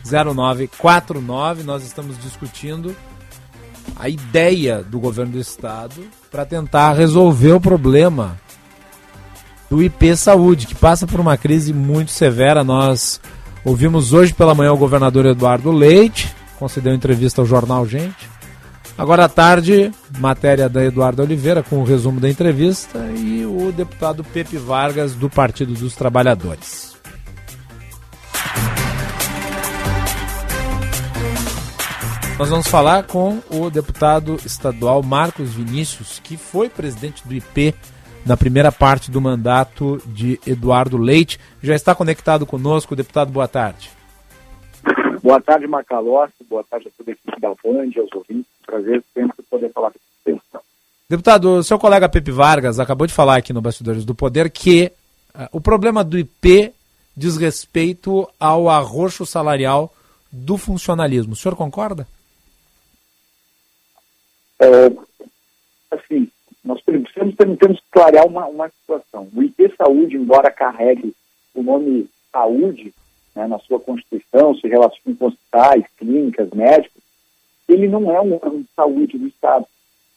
980610949. 0.05 1.63
Nós 1.65 1.85
estamos 1.85 2.19
discutindo 2.19 2.95
a 3.97 4.09
ideia 4.09 4.83
do 4.83 4.99
governo 4.99 5.33
do 5.33 5.39
estado 5.39 6.03
para 6.31 6.45
tentar 6.45 6.95
resolver 6.95 7.53
o 7.53 7.61
problema 7.61 8.37
do 9.71 9.83
IP 9.83 10.17
Saúde, 10.17 10.67
que 10.67 10.75
passa 10.75 11.07
por 11.07 11.21
uma 11.21 11.37
crise 11.37 11.73
muito 11.73 12.13
severa. 12.13 12.63
Nós 12.63 13.21
ouvimos 13.65 14.13
hoje 14.13 14.33
pela 14.33 14.55
manhã 14.55 14.73
o 14.73 14.79
governador 14.79 15.27
Eduardo 15.27 15.73
Leite, 15.73 16.35
concedeu 16.59 16.95
entrevista 16.95 17.41
ao 17.41 17.47
jornal 17.47 17.87
Gente. 17.87 18.36
Agora 18.99 19.27
à 19.27 19.29
tarde, 19.29 19.93
matéria 20.19 20.71
da 20.71 20.83
Eduardo 20.83 21.23
Oliveira 21.23 21.63
com 21.63 21.81
o 21.81 21.85
resumo 21.85 22.19
da 22.19 22.31
entrevista 22.31 22.99
e 23.15 23.45
o 23.45 23.71
deputado 23.71 24.25
Pepe 24.25 24.57
Vargas 24.57 25.15
do 25.15 25.29
Partido 25.29 25.75
dos 25.75 25.95
Trabalhadores. 25.95 26.97
Nós 32.39 32.49
vamos 32.49 32.69
falar 32.69 33.03
com 33.03 33.43
o 33.51 33.69
deputado 33.69 34.37
estadual 34.47 35.03
Marcos 35.03 35.55
Vinícius, 35.55 36.19
que 36.19 36.39
foi 36.39 36.71
presidente 36.71 37.27
do 37.27 37.35
IP 37.35 37.75
na 38.25 38.37
primeira 38.37 38.73
parte 38.73 39.11
do 39.11 39.21
mandato 39.21 40.01
de 40.07 40.41
Eduardo 40.47 40.97
Leite. 40.97 41.39
Já 41.63 41.75
está 41.75 41.95
conectado 41.95 42.47
conosco, 42.47 42.97
deputado, 42.97 43.31
boa 43.31 43.49
tarde. 43.49 43.91
Boa 45.23 45.41
tarde, 45.41 45.67
Macalossi. 45.67 46.45
Boa 46.49 46.65
tarde 46.65 46.89
a 46.89 46.91
toda 46.97 47.11
a 47.11 47.13
equipe 47.13 47.41
da 47.41 47.49
Band, 47.49 47.91
aos 48.01 48.13
ouvintes. 48.15 48.56
Prazer 48.67 49.03
sempre 49.15 49.43
poder 49.49 49.73
falar 49.73 49.93
com 49.93 49.99
vocês. 50.25 50.41
Deputado, 51.09 51.59
o 51.59 51.63
seu 51.63 51.79
colega 51.79 52.09
Pepe 52.09 52.33
Vargas 52.33 52.81
acabou 52.81 53.07
de 53.07 53.15
falar 53.15 53.37
aqui 53.37 53.53
no 53.53 53.63
Bastidores 53.63 54.05
do 54.05 54.15
Poder 54.15 54.51
que 54.51 54.93
uh, 55.35 55.49
o 55.53 55.61
problema 55.61 56.03
do 56.03 56.19
IP 56.19 56.73
diz 57.17 57.37
respeito 57.37 58.29
ao 58.39 58.69
arroxo 58.69 59.25
salarial 59.25 59.93
do 60.31 60.59
funcionalismo. 60.59 61.33
O 61.33 61.37
senhor 61.37 61.55
concorda? 61.55 62.07
É, 64.59 64.67
assim, 65.91 66.29
nós 66.65 66.81
precisamos, 66.83 67.37
temos 67.37 67.79
que 67.79 67.87
clarear 67.91 68.27
uma, 68.27 68.47
uma 68.47 68.69
situação. 68.69 69.29
O 69.35 69.43
IP 69.43 69.73
Saúde, 69.77 70.17
embora 70.17 70.51
carregue 70.51 71.15
o 71.55 71.63
nome 71.63 72.09
saúde 72.33 72.93
né, 73.35 73.47
na 73.47 73.59
sua 73.61 73.81
Constituição, 73.81 74.55
se 74.57 74.67
relaciona 74.67 75.17
com 75.17 75.27
hospitais, 75.27 75.85
clínicas, 75.97 76.51
médicos, 76.51 76.96
ele 77.69 77.89
não 77.89 78.11
é 78.11 78.21
um 78.21 78.35
órgão 78.35 78.61
de 78.61 78.69
saúde 78.75 79.19
do 79.19 79.27
Estado. 79.27 79.67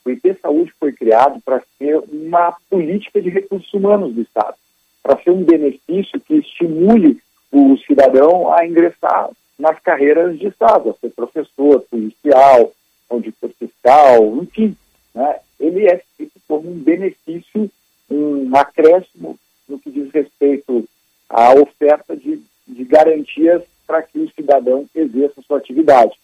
O 0.05 0.09
IP 0.09 0.33
Saúde 0.41 0.73
foi 0.79 0.91
criado 0.91 1.41
para 1.41 1.61
ser 1.77 1.97
uma 2.11 2.55
política 2.69 3.21
de 3.21 3.29
recursos 3.29 3.71
humanos 3.73 4.13
do 4.13 4.21
Estado, 4.21 4.55
para 5.03 5.21
ser 5.21 5.31
um 5.31 5.43
benefício 5.43 6.19
que 6.19 6.35
estimule 6.35 7.21
o 7.51 7.77
cidadão 7.77 8.51
a 8.53 8.65
ingressar 8.65 9.29
nas 9.57 9.79
carreiras 9.79 10.39
de 10.39 10.47
Estado, 10.47 10.89
a 10.89 10.93
ser 10.93 11.09
professor, 11.09 11.81
policial, 11.81 12.71
auditor 13.09 13.49
fiscal, 13.59 14.37
enfim. 14.37 14.75
Né? 15.13 15.39
Ele 15.59 15.87
é 15.87 16.01
feito 16.15 16.39
como 16.47 16.69
um 16.69 16.77
benefício, 16.77 17.69
um 18.09 18.55
acréscimo 18.55 19.37
no 19.67 19.79
que 19.79 19.91
diz 19.91 20.11
respeito 20.11 20.87
à 21.29 21.53
oferta 21.53 22.15
de, 22.15 22.41
de 22.67 22.83
garantias 22.85 23.63
para 23.85 24.01
que 24.01 24.19
o 24.19 24.31
cidadão 24.31 24.87
exerça 24.95 25.41
sua 25.41 25.57
atividade. 25.57 26.17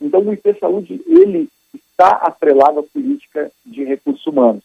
Então, 0.00 0.20
o 0.20 0.32
IP 0.32 0.58
Saúde, 0.58 1.00
ele 1.06 1.48
está 1.74 2.10
atrelado 2.10 2.80
à 2.80 2.82
política 2.82 3.50
de 3.64 3.84
recursos 3.84 4.26
humanos. 4.26 4.62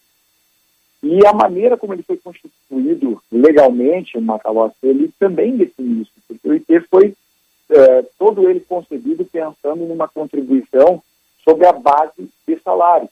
E 1.02 1.26
a 1.26 1.34
maneira 1.34 1.78
como 1.78 1.94
ele 1.94 2.04
foi 2.04 2.18
constituído 2.18 3.22
legalmente, 3.32 4.18
o 4.18 4.22
Macalossi, 4.22 4.76
ele 4.84 5.10
também 5.18 5.56
define 5.56 6.02
isso, 6.02 6.12
porque 6.28 6.50
o 6.50 6.54
IP 6.54 6.80
foi 6.90 7.16
é, 7.70 8.02
todo 8.18 8.50
ele 8.50 8.60
concebido 8.60 9.24
pensando 9.24 9.86
numa 9.86 10.08
contribuição 10.08 11.02
sobre 11.44 11.66
a 11.66 11.72
base 11.72 12.30
de 12.48 12.60
salário. 12.60 13.08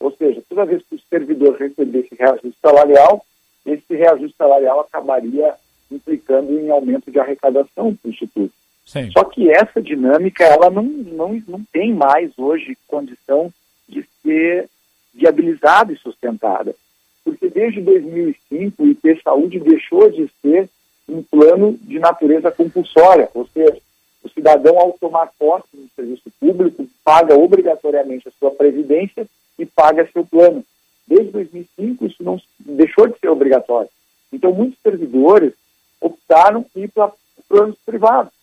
Ou 0.00 0.10
seja, 0.12 0.42
toda 0.48 0.64
vez 0.64 0.82
que 0.82 0.96
o 0.96 1.00
servidor 1.08 1.56
recebesse 1.56 2.14
reajuste 2.14 2.56
salarial, 2.60 3.24
esse 3.64 3.94
reajuste 3.94 4.36
salarial 4.36 4.80
acabaria 4.80 5.54
implicando 5.90 6.58
em 6.58 6.70
aumento 6.70 7.10
de 7.10 7.18
arrecadação 7.18 7.94
para 7.94 8.08
o 8.08 8.10
Instituto. 8.10 8.52
Sim. 8.88 9.10
Só 9.10 9.22
que 9.22 9.50
essa 9.50 9.82
dinâmica, 9.82 10.42
ela 10.42 10.70
não, 10.70 10.82
não, 10.82 11.42
não 11.46 11.62
tem 11.70 11.92
mais 11.92 12.32
hoje 12.38 12.78
condição 12.86 13.52
de 13.86 14.02
ser 14.22 14.66
viabilizada 15.12 15.92
e 15.92 15.98
sustentada. 15.98 16.74
Porque 17.22 17.50
desde 17.50 17.82
2005 17.82 18.82
o 18.82 18.86
IP 18.86 19.20
Saúde 19.22 19.60
deixou 19.60 20.10
de 20.10 20.30
ser 20.40 20.70
um 21.06 21.22
plano 21.22 21.76
de 21.82 21.98
natureza 21.98 22.50
compulsória, 22.50 23.28
ou 23.34 23.46
seja, 23.52 23.76
o 24.24 24.28
cidadão 24.30 24.78
ao 24.78 24.92
tomar 24.92 25.30
posse 25.38 25.68
do 25.74 25.86
serviço 25.94 26.30
público 26.40 26.88
paga 27.04 27.38
obrigatoriamente 27.38 28.26
a 28.28 28.32
sua 28.38 28.50
previdência 28.50 29.26
e 29.58 29.66
paga 29.66 30.08
seu 30.10 30.24
plano. 30.24 30.64
Desde 31.06 31.30
2005 31.30 32.06
isso 32.06 32.22
não 32.22 32.40
deixou 32.58 33.06
de 33.06 33.18
ser 33.18 33.28
obrigatório. 33.28 33.90
Então 34.32 34.50
muitos 34.50 34.80
servidores 34.82 35.52
optaram 36.00 36.62
por 36.62 36.82
ir 36.82 36.88
para 36.88 37.12
planos 37.46 37.76
privados 37.84 38.37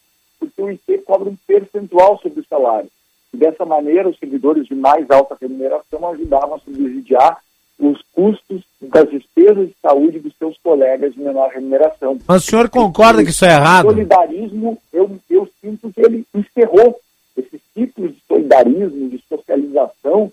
porque 0.45 0.61
o 0.61 0.71
IP 0.71 0.99
cobra 0.99 1.29
um 1.29 1.37
percentual 1.47 2.19
sobre 2.19 2.41
o 2.41 2.45
salário. 2.45 2.89
E 3.33 3.37
dessa 3.37 3.65
maneira, 3.65 4.09
os 4.09 4.17
servidores 4.17 4.65
de 4.65 4.75
mais 4.75 5.09
alta 5.09 5.37
remuneração 5.39 6.07
ajudavam 6.09 6.55
a 6.55 6.59
subsidiar 6.59 7.37
os 7.77 8.01
custos 8.13 8.63
das 8.81 9.09
despesas 9.09 9.67
de 9.67 9.75
saúde 9.81 10.19
dos 10.19 10.33
seus 10.37 10.57
colegas 10.59 11.13
de 11.13 11.19
menor 11.19 11.49
remuneração. 11.49 12.17
Mas 12.25 12.43
o 12.43 12.45
senhor 12.45 12.69
concorda 12.69 13.23
que 13.23 13.31
isso 13.31 13.43
é 13.43 13.49
errado? 13.49 13.87
O 13.87 13.91
solidarismo, 13.91 14.77
eu, 14.93 15.11
eu 15.29 15.49
sinto 15.61 15.91
que 15.91 16.01
ele 16.01 16.25
encerrou 16.33 16.97
esses 17.35 17.59
ciclos 17.73 18.11
de 18.13 18.21
solidarismo, 18.27 19.09
de 19.09 19.21
socialização 19.27 20.31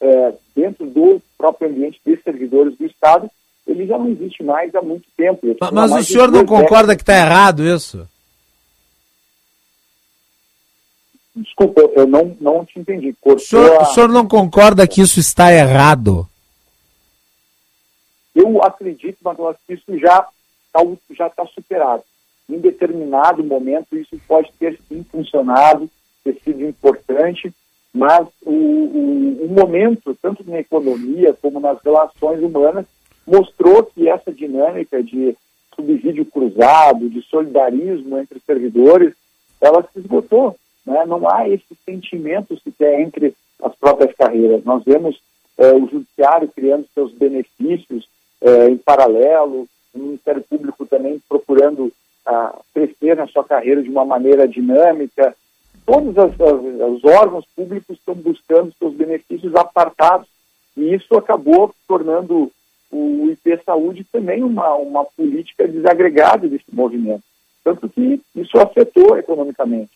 é, 0.00 0.34
dentro 0.54 0.86
do 0.86 1.20
próprio 1.36 1.68
ambiente 1.68 2.00
de 2.06 2.16
servidores 2.22 2.76
do 2.76 2.86
Estado, 2.86 3.28
ele 3.66 3.86
já 3.86 3.98
não 3.98 4.08
existe 4.08 4.42
mais 4.42 4.74
há 4.74 4.82
muito 4.82 5.08
tempo. 5.16 5.46
Mas, 5.60 5.70
mas 5.72 5.92
o 5.92 6.02
senhor 6.02 6.30
não 6.30 6.44
concorda 6.44 6.94
que 6.94 7.02
está 7.02 7.16
errado 7.16 7.64
isso? 7.64 8.06
Desculpa, 11.34 11.80
eu 11.80 12.06
não, 12.06 12.36
não 12.40 12.64
te 12.64 12.78
entendi. 12.78 13.14
O 13.22 13.38
senhor, 13.38 13.72
a... 13.72 13.82
o 13.82 13.86
senhor 13.86 14.08
não 14.08 14.26
concorda 14.26 14.86
que 14.86 15.00
isso 15.00 15.18
está 15.18 15.52
errado? 15.52 16.28
Eu 18.34 18.62
acredito, 18.62 19.18
mas 19.22 19.36
que 19.66 19.74
isso 19.74 19.98
já 19.98 20.26
está 20.66 20.80
já 21.10 21.30
tá 21.30 21.46
superado. 21.46 22.02
Em 22.48 22.58
determinado 22.58 23.42
momento, 23.42 23.96
isso 23.96 24.18
pode 24.28 24.52
ter 24.58 24.78
sim 24.88 25.04
funcionado, 25.10 25.88
ter 26.22 26.38
sido 26.44 26.62
importante, 26.64 27.52
mas 27.92 28.26
o, 28.42 28.50
o, 28.50 29.44
o 29.44 29.48
momento, 29.48 30.16
tanto 30.20 30.44
na 30.48 30.58
economia 30.58 31.32
como 31.40 31.58
nas 31.58 31.80
relações 31.82 32.42
humanas, 32.42 32.86
mostrou 33.26 33.84
que 33.84 34.08
essa 34.08 34.32
dinâmica 34.32 35.02
de 35.02 35.36
subsídio 35.74 36.24
cruzado, 36.26 37.08
de 37.08 37.22
solidarismo 37.22 38.18
entre 38.18 38.40
servidores, 38.40 39.14
ela 39.60 39.82
se 39.92 39.98
esgotou. 39.98 40.56
Né? 40.84 41.04
Não 41.06 41.28
há 41.28 41.48
esse 41.48 41.76
sentimento 41.84 42.58
sequer 42.60 43.00
entre 43.00 43.34
as 43.62 43.74
próprias 43.76 44.14
carreiras. 44.14 44.64
Nós 44.64 44.82
vemos 44.84 45.20
eh, 45.56 45.72
o 45.72 45.88
judiciário 45.88 46.48
criando 46.48 46.86
seus 46.92 47.12
benefícios 47.12 48.08
eh, 48.40 48.68
em 48.70 48.76
paralelo, 48.76 49.66
o 49.94 49.98
Ministério 49.98 50.42
Público 50.42 50.84
também 50.86 51.20
procurando 51.28 51.92
ah, 52.26 52.58
crescer 52.72 53.16
na 53.16 53.26
sua 53.26 53.44
carreira 53.44 53.82
de 53.82 53.88
uma 53.88 54.04
maneira 54.04 54.48
dinâmica. 54.48 55.34
Todos 55.86 56.16
as, 56.18 56.32
as, 56.40 56.60
os 56.92 57.04
órgãos 57.04 57.46
públicos 57.54 57.96
estão 57.96 58.14
buscando 58.14 58.74
seus 58.78 58.94
benefícios 58.94 59.54
apartados 59.54 60.26
e 60.76 60.94
isso 60.94 61.16
acabou 61.16 61.72
tornando 61.86 62.50
o 62.90 63.30
IP 63.30 63.60
Saúde 63.64 64.04
também 64.10 64.42
uma, 64.42 64.74
uma 64.74 65.04
política 65.04 65.66
desagregada 65.66 66.48
desse 66.48 66.64
movimento. 66.72 67.22
Tanto 67.62 67.88
que 67.88 68.20
isso 68.34 68.58
afetou 68.58 69.16
economicamente. 69.16 69.90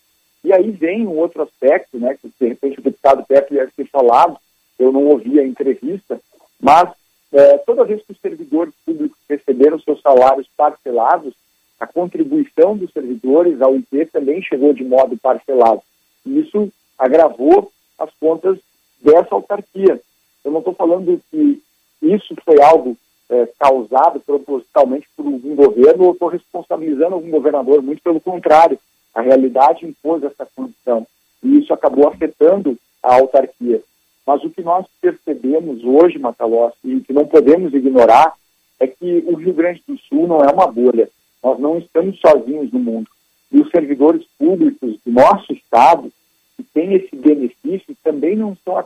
E 0.48 0.52
aí 0.54 0.70
vem 0.70 1.06
um 1.06 1.18
outro 1.18 1.42
aspecto, 1.42 1.98
né, 1.98 2.16
que 2.16 2.32
de 2.40 2.48
repente 2.48 2.78
o 2.78 2.82
deputado 2.82 3.22
Pepe 3.26 3.52
deve 3.52 3.70
ter 3.72 3.86
falado, 3.88 4.38
eu 4.78 4.90
não 4.90 5.04
ouvi 5.04 5.38
a 5.38 5.46
entrevista, 5.46 6.18
mas 6.58 6.88
é, 7.30 7.58
toda 7.58 7.84
vez 7.84 8.02
que 8.02 8.12
os 8.12 8.18
servidores 8.18 8.72
públicos 8.82 9.18
receberam 9.28 9.78
seus 9.78 10.00
salários 10.00 10.48
parcelados, 10.56 11.34
a 11.78 11.86
contribuição 11.86 12.78
dos 12.78 12.90
servidores 12.92 13.60
ao 13.60 13.76
IP 13.76 14.06
também 14.06 14.40
chegou 14.40 14.72
de 14.72 14.82
modo 14.82 15.18
parcelado. 15.18 15.82
E 16.24 16.40
isso 16.40 16.72
agravou 16.98 17.70
as 17.98 18.08
contas 18.18 18.58
dessa 19.02 19.34
autarquia. 19.34 20.00
Eu 20.42 20.50
não 20.50 20.60
estou 20.60 20.72
falando 20.72 21.20
que 21.30 21.62
isso 22.00 22.34
foi 22.42 22.58
algo 22.62 22.96
é, 23.28 23.46
causado 23.58 24.18
propositalmente 24.20 25.06
por 25.14 25.26
algum 25.26 25.54
governo 25.54 26.06
ou 26.06 26.12
estou 26.14 26.28
responsabilizando 26.28 27.16
algum 27.16 27.30
governador, 27.30 27.82
muito 27.82 28.00
pelo 28.00 28.18
contrário. 28.18 28.78
A 29.18 29.20
realidade 29.20 29.84
impôs 29.84 30.22
essa 30.22 30.46
condição 30.54 31.04
e 31.42 31.58
isso 31.58 31.74
acabou 31.74 32.06
afetando 32.06 32.78
a 33.02 33.16
autarquia. 33.16 33.82
Mas 34.24 34.44
o 34.44 34.50
que 34.50 34.62
nós 34.62 34.86
percebemos 35.00 35.82
hoje, 35.82 36.20
Macalossi, 36.20 36.78
e 36.84 37.00
que 37.00 37.12
não 37.12 37.26
podemos 37.26 37.74
ignorar, 37.74 38.34
é 38.78 38.86
que 38.86 39.24
o 39.26 39.34
Rio 39.34 39.52
Grande 39.52 39.82
do 39.88 39.98
Sul 39.98 40.28
não 40.28 40.38
é 40.38 40.52
uma 40.52 40.68
bolha. 40.68 41.10
Nós 41.42 41.58
não 41.58 41.78
estamos 41.78 42.16
sozinhos 42.20 42.70
no 42.70 42.78
mundo. 42.78 43.10
E 43.50 43.60
os 43.60 43.68
servidores 43.70 44.24
públicos 44.38 44.96
do 45.04 45.10
nosso 45.10 45.52
Estado, 45.52 46.12
que 46.56 46.62
têm 46.62 46.94
esse 46.94 47.16
benefício, 47.16 47.96
também 48.04 48.36
não 48.36 48.56
são 48.64 48.76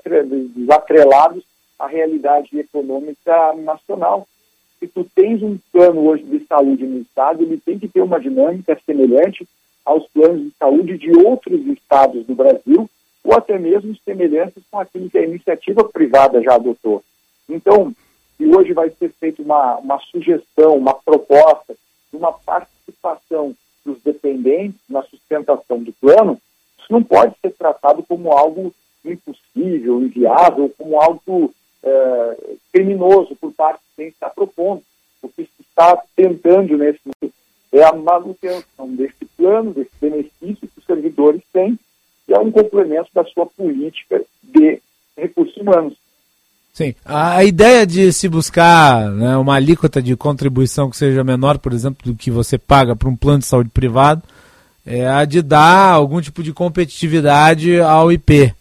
desatrelados 0.56 1.44
à 1.78 1.86
realidade 1.86 2.58
econômica 2.58 3.52
nacional. 3.56 4.26
Se 4.80 4.86
tu 4.86 5.06
tens 5.14 5.42
um 5.42 5.58
plano 5.70 6.08
hoje 6.08 6.22
de 6.22 6.42
saúde 6.46 6.86
no 6.86 7.00
Estado, 7.00 7.42
ele 7.42 7.58
tem 7.58 7.78
que 7.78 7.86
ter 7.86 8.00
uma 8.00 8.18
dinâmica 8.18 8.80
semelhante 8.86 9.46
aos 9.84 10.06
planos 10.08 10.42
de 10.42 10.52
saúde 10.58 10.98
de 10.98 11.10
outros 11.10 11.60
estados 11.66 12.26
do 12.26 12.34
Brasil, 12.34 12.88
ou 13.24 13.34
até 13.34 13.58
mesmo 13.58 13.96
semelhantes 14.04 14.62
com 14.70 14.80
aquilo 14.80 15.10
que 15.10 15.18
a 15.18 15.24
iniciativa 15.24 15.84
privada 15.84 16.42
já 16.42 16.54
adotou. 16.54 17.02
Então, 17.48 17.94
se 18.36 18.46
hoje 18.46 18.72
vai 18.72 18.90
ser 18.90 19.12
feita 19.20 19.42
uma, 19.42 19.76
uma 19.76 19.98
sugestão, 20.00 20.76
uma 20.76 20.94
proposta, 20.94 21.74
uma 22.12 22.32
participação 22.32 23.54
dos 23.84 24.00
dependentes 24.02 24.80
na 24.88 25.02
sustentação 25.02 25.82
do 25.82 25.92
plano, 25.92 26.40
isso 26.78 26.92
não 26.92 27.02
pode 27.02 27.34
ser 27.40 27.52
tratado 27.52 28.02
como 28.02 28.32
algo 28.32 28.72
impossível, 29.04 30.00
inviável, 30.00 30.72
como 30.76 31.00
algo 31.00 31.52
é, 31.82 32.36
criminoso 32.72 33.36
por 33.36 33.52
parte 33.52 33.78
de 33.78 33.96
quem 33.96 34.08
está 34.08 34.28
propondo. 34.28 34.82
O 35.20 35.28
que 35.28 35.44
se 35.44 35.62
está 35.62 36.02
tentando 36.16 36.76
nesse 36.76 37.00
momento 37.04 37.34
é 37.72 37.82
a 37.82 37.92
manutenção 37.92 38.94
desse 38.94 39.24
plano, 39.36 39.72
desse 39.72 39.90
benefício 40.00 40.68
que 40.68 40.78
os 40.78 40.84
servidores 40.84 41.40
têm, 41.52 41.78
que 42.26 42.34
é 42.34 42.38
um 42.38 42.50
complemento 42.50 43.08
da 43.14 43.24
sua 43.24 43.46
política 43.46 44.22
de 44.42 44.80
recursos 45.16 45.56
humanos. 45.56 45.94
Sim. 46.72 46.94
A 47.04 47.44
ideia 47.44 47.86
de 47.86 48.12
se 48.12 48.28
buscar 48.28 49.10
né, 49.10 49.36
uma 49.36 49.56
alíquota 49.56 50.00
de 50.02 50.16
contribuição 50.16 50.88
que 50.88 50.96
seja 50.96 51.22
menor, 51.22 51.58
por 51.58 51.72
exemplo, 51.72 52.10
do 52.10 52.16
que 52.16 52.30
você 52.30 52.56
paga 52.56 52.96
para 52.96 53.08
um 53.08 53.16
plano 53.16 53.40
de 53.40 53.46
saúde 53.46 53.68
privado, 53.70 54.22
é 54.84 55.06
a 55.06 55.24
de 55.24 55.42
dar 55.42 55.90
algum 55.90 56.20
tipo 56.20 56.42
de 56.42 56.52
competitividade 56.52 57.80
ao 57.80 58.10
IP. 58.10 58.54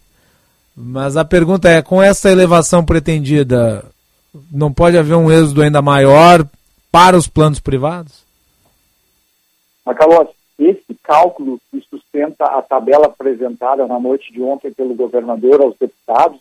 Mas 0.75 1.15
a 1.15 1.23
pergunta 1.25 1.69
é: 1.69 1.81
com 1.81 2.01
essa 2.01 2.29
elevação 2.29 2.83
pretendida, 2.83 3.83
não 4.51 4.73
pode 4.73 4.97
haver 4.97 5.15
um 5.15 5.31
êxodo 5.31 5.61
ainda 5.61 5.81
maior 5.81 6.45
para 6.91 7.17
os 7.17 7.27
planos 7.27 7.59
privados? 7.59 8.30
Macalossi, 9.85 10.33
esse 10.59 10.93
cálculo 11.03 11.59
que 11.71 11.81
sustenta 11.89 12.45
a 12.45 12.61
tabela 12.61 13.07
apresentada 13.07 13.87
na 13.87 13.99
noite 13.99 14.31
de 14.31 14.41
ontem 14.41 14.71
pelo 14.71 14.93
governador 14.93 15.61
aos 15.61 15.75
deputados, 15.77 16.39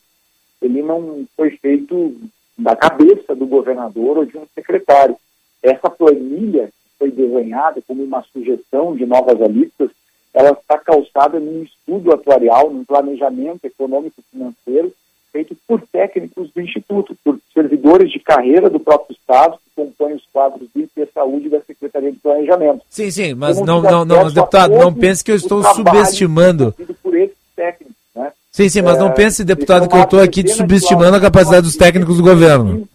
ele 0.60 0.82
não 0.82 1.24
foi 1.36 1.56
feito 1.56 2.14
da 2.58 2.76
cabeça 2.76 3.34
do 3.34 3.46
governador 3.46 4.18
ou 4.18 4.26
de 4.26 4.36
um 4.36 4.46
secretário. 4.54 5.16
Essa 5.62 5.88
planilha 5.88 6.66
que 6.66 6.98
foi 6.98 7.10
desenhada 7.10 7.80
como 7.86 8.02
uma 8.02 8.22
sugestão 8.24 8.94
de 8.94 9.06
novas 9.06 9.40
alíquotas, 9.40 9.96
ela 10.34 10.50
está 10.50 10.78
calçada 10.78 11.40
num 11.40 11.62
estudo 11.62 12.12
atuarial, 12.12 12.70
num 12.70 12.84
planejamento 12.84 13.64
econômico 13.64 14.22
financeiro 14.30 14.92
feito 15.32 15.56
por 15.66 15.80
técnicos 15.92 16.50
do 16.52 16.60
Instituto, 16.60 17.16
por 17.24 17.38
servidores 17.54 18.10
de 18.10 18.18
carreira 18.18 18.68
do 18.68 18.80
próprio 18.80 19.14
Estado, 19.14 19.56
que 19.58 19.70
compõem 19.74 20.14
os 20.14 20.24
quadros 20.32 20.68
do 20.74 20.80
IP 20.80 21.08
Saúde 21.12 21.46
e 21.46 21.50
da 21.50 21.60
Secretaria 21.62 22.12
de 22.12 22.18
Planejamento. 22.18 22.82
Sim, 22.88 23.10
sim, 23.10 23.34
mas 23.34 23.60
não, 23.60 23.80
não, 23.80 24.04
não, 24.04 24.30
deputado, 24.30 24.74
não 24.74 24.92
pense 24.92 25.24
que 25.24 25.30
eu 25.30 25.36
estou 25.36 25.62
subestimando. 25.62 26.74
Por 27.02 27.16
esses 27.16 27.36
técnicos, 27.54 27.96
né? 28.14 28.32
Sim, 28.50 28.68
sim, 28.68 28.82
mas 28.82 28.98
não 28.98 29.08
é, 29.08 29.12
pense, 29.12 29.44
deputado, 29.44 29.88
que 29.88 29.96
eu 29.96 30.02
estou 30.02 30.20
aqui 30.20 30.46
subestimando 30.48 31.16
a 31.16 31.20
capacidade 31.20 31.62
dos 31.62 31.76
técnicos 31.76 32.16
do 32.16 32.22
governo. 32.22 32.88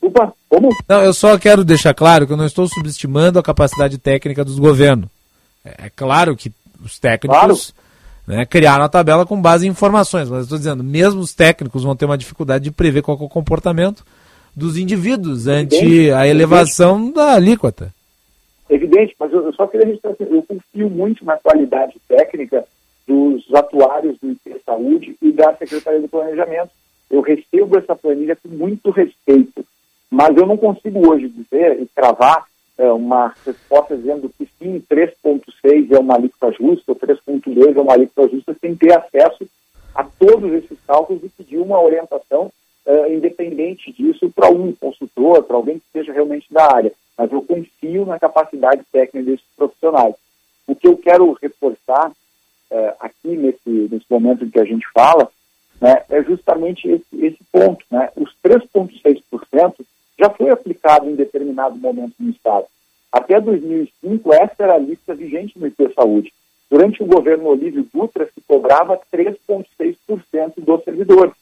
Opa, 0.00 0.32
como? 0.48 0.68
Não, 0.88 1.02
eu 1.02 1.14
só 1.14 1.38
quero 1.38 1.64
deixar 1.64 1.94
claro 1.94 2.26
que 2.26 2.32
eu 2.32 2.36
não 2.36 2.46
estou 2.46 2.68
subestimando 2.68 3.38
a 3.38 3.42
capacidade 3.42 3.98
técnica 3.98 4.44
dos 4.44 4.58
governos. 4.58 5.08
É, 5.64 5.86
é 5.86 5.90
claro 5.90 6.36
que 6.36 6.52
os 6.84 6.98
técnicos 6.98 7.38
claro 7.38 7.56
né, 8.26 8.44
criaram 8.46 8.84
a 8.84 8.88
tabela 8.88 9.26
com 9.26 9.40
base 9.40 9.66
em 9.66 9.70
informações. 9.70 10.30
Mas 10.30 10.44
estou 10.44 10.58
dizendo, 10.58 10.82
mesmo 10.82 11.20
os 11.20 11.34
técnicos 11.34 11.84
vão 11.84 11.96
ter 11.96 12.04
uma 12.04 12.18
dificuldade 12.18 12.64
de 12.64 12.70
prever 12.70 13.02
qual 13.02 13.18
é 13.18 13.22
o 13.22 13.28
comportamento 13.28 14.04
dos 14.54 14.78
indivíduos 14.78 15.46
Evidente. 15.46 15.76
ante 15.76 16.10
a 16.12 16.26
elevação 16.26 16.96
Evidente. 16.96 17.14
da 17.14 17.34
alíquota. 17.34 17.94
Evidente, 18.70 19.14
mas 19.18 19.32
eu, 19.32 19.52
só 19.52 19.66
queria 19.66 19.86
registrar 19.86 20.12
assim, 20.12 20.26
eu 20.30 20.42
confio 20.42 20.88
muito 20.88 21.24
na 21.24 21.36
qualidade 21.36 21.94
técnica 22.08 22.64
dos 23.06 23.44
atuários 23.54 24.18
do 24.18 24.30
IP 24.30 24.56
Saúde 24.64 25.16
e 25.20 25.32
da 25.32 25.54
Secretaria 25.56 26.00
do 26.00 26.08
Planejamento. 26.08 26.70
Eu 27.10 27.20
recebo 27.20 27.76
essa 27.78 27.94
planilha 27.94 28.36
com 28.36 28.48
muito 28.48 28.90
respeito, 28.90 29.64
mas 30.10 30.34
eu 30.36 30.46
não 30.46 30.56
consigo 30.56 31.10
hoje 31.10 31.28
dizer 31.28 31.78
e 31.80 31.86
cravar 31.94 32.46
é, 32.76 32.90
uma 32.90 33.34
resposta 33.44 33.96
dizendo 33.96 34.30
que 34.36 34.48
sim, 34.58 34.82
3.6 34.90 35.92
é 35.92 35.98
uma 35.98 36.14
alíquota 36.14 36.52
justa, 36.52 36.92
ou 36.92 36.96
3.2 36.96 37.76
é 37.76 37.80
uma 37.80 37.92
alíquota 37.92 38.28
justa, 38.28 38.56
sem 38.60 38.74
ter 38.74 38.96
acesso 38.96 39.46
a 39.94 40.04
todos 40.04 40.52
esses 40.52 40.78
cálculos 40.86 41.22
e 41.22 41.28
pedir 41.28 41.58
uma 41.58 41.80
orientação 41.80 42.50
uh, 42.86 43.12
independente 43.12 43.92
disso 43.92 44.28
para 44.30 44.50
um 44.50 44.72
consultor, 44.72 45.44
para 45.44 45.56
alguém 45.56 45.78
que 45.78 45.84
seja 45.92 46.12
realmente 46.12 46.52
da 46.52 46.64
área. 46.74 46.92
Mas 47.16 47.30
eu 47.30 47.40
confio 47.42 48.04
na 48.04 48.18
capacidade 48.18 48.82
técnica 48.90 49.30
desses 49.30 49.46
profissionais. 49.56 50.16
O 50.66 50.74
que 50.74 50.88
eu 50.88 50.96
quero 50.96 51.32
reforçar 51.40 52.10
é, 52.70 52.94
aqui 52.98 53.36
nesse, 53.36 53.68
nesse 53.68 54.06
momento 54.10 54.44
em 54.44 54.50
que 54.50 54.58
a 54.58 54.64
gente 54.64 54.84
fala, 54.92 55.30
né, 55.80 56.02
é 56.08 56.22
justamente 56.24 56.88
esse, 56.88 57.24
esse 57.24 57.38
ponto. 57.52 57.84
Né? 57.90 58.10
Os 58.16 58.34
3,6% 58.42 59.74
já 60.18 60.30
foi 60.30 60.50
aplicado 60.50 61.08
em 61.08 61.14
determinado 61.14 61.76
momento 61.76 62.14
no 62.18 62.30
Estado. 62.30 62.66
Até 63.12 63.40
2005, 63.40 64.32
essa 64.34 64.54
era 64.58 64.74
a 64.74 64.78
lista 64.78 65.14
vigente 65.14 65.58
no 65.58 65.66
IP 65.66 65.92
Saúde. 65.94 66.32
Durante 66.70 67.02
o 67.02 67.06
governo 67.06 67.48
Olívio 67.48 67.86
Dutra, 67.92 68.26
se 68.26 68.40
cobrava 68.46 69.00
3,6% 69.12 70.54
dos 70.58 70.82
servidores. 70.82 71.34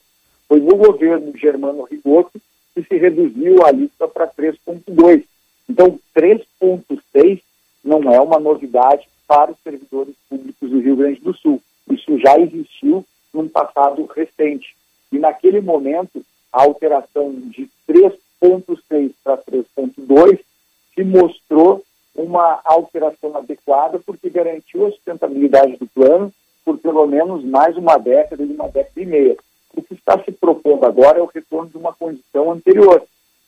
Foi 0.48 0.60
no 0.60 0.76
governo 0.76 1.36
Germano 1.36 1.84
Rigoto 1.84 2.40
que 2.74 2.82
se 2.82 2.96
reduziu 2.96 3.64
a 3.64 3.70
lista 3.70 4.06
para 4.08 4.26
3,2%. 4.26 5.24
Então, 5.68 5.98
3,6% 6.14 7.40
não 7.84 8.12
é 8.12 8.20
uma 8.20 8.38
novidade 8.38 9.08
para 9.26 9.52
os 9.52 9.58
servidores 9.64 10.14
públicos 10.28 10.70
do 10.70 10.80
Rio 10.80 10.96
Grande 10.96 11.20
do 11.20 11.34
Sul. 11.34 11.62
Isso 11.90 12.18
já 12.18 12.38
existiu 12.38 13.04
num 13.32 13.48
passado 13.48 14.04
recente. 14.14 14.76
E 15.10 15.18
naquele 15.18 15.60
momento, 15.60 16.22
a 16.52 16.62
alteração 16.62 17.32
de 17.32 17.68
3,6 18.42 19.12
para 19.22 19.38
3,2 19.38 20.40
se 20.94 21.04
mostrou 21.04 21.84
uma 22.14 22.60
alteração 22.64 23.36
adequada 23.36 23.98
porque 24.04 24.28
garantiu 24.28 24.86
a 24.86 24.90
sustentabilidade 24.90 25.76
do 25.76 25.86
plano 25.86 26.32
por 26.64 26.78
pelo 26.78 27.06
menos 27.06 27.44
mais 27.44 27.76
uma 27.76 27.96
década 27.96 28.42
e 28.42 28.46
uma 28.46 28.68
década 28.68 29.00
e 29.00 29.06
meia. 29.06 29.36
O 29.74 29.82
que 29.82 29.94
está 29.94 30.22
se 30.22 30.32
propondo 30.32 30.84
agora 30.84 31.18
é 31.18 31.22
o 31.22 31.30
retorno 31.32 31.70
de 31.70 31.76
uma 31.76 31.92
condição 31.92 32.52
anterior 32.52 33.02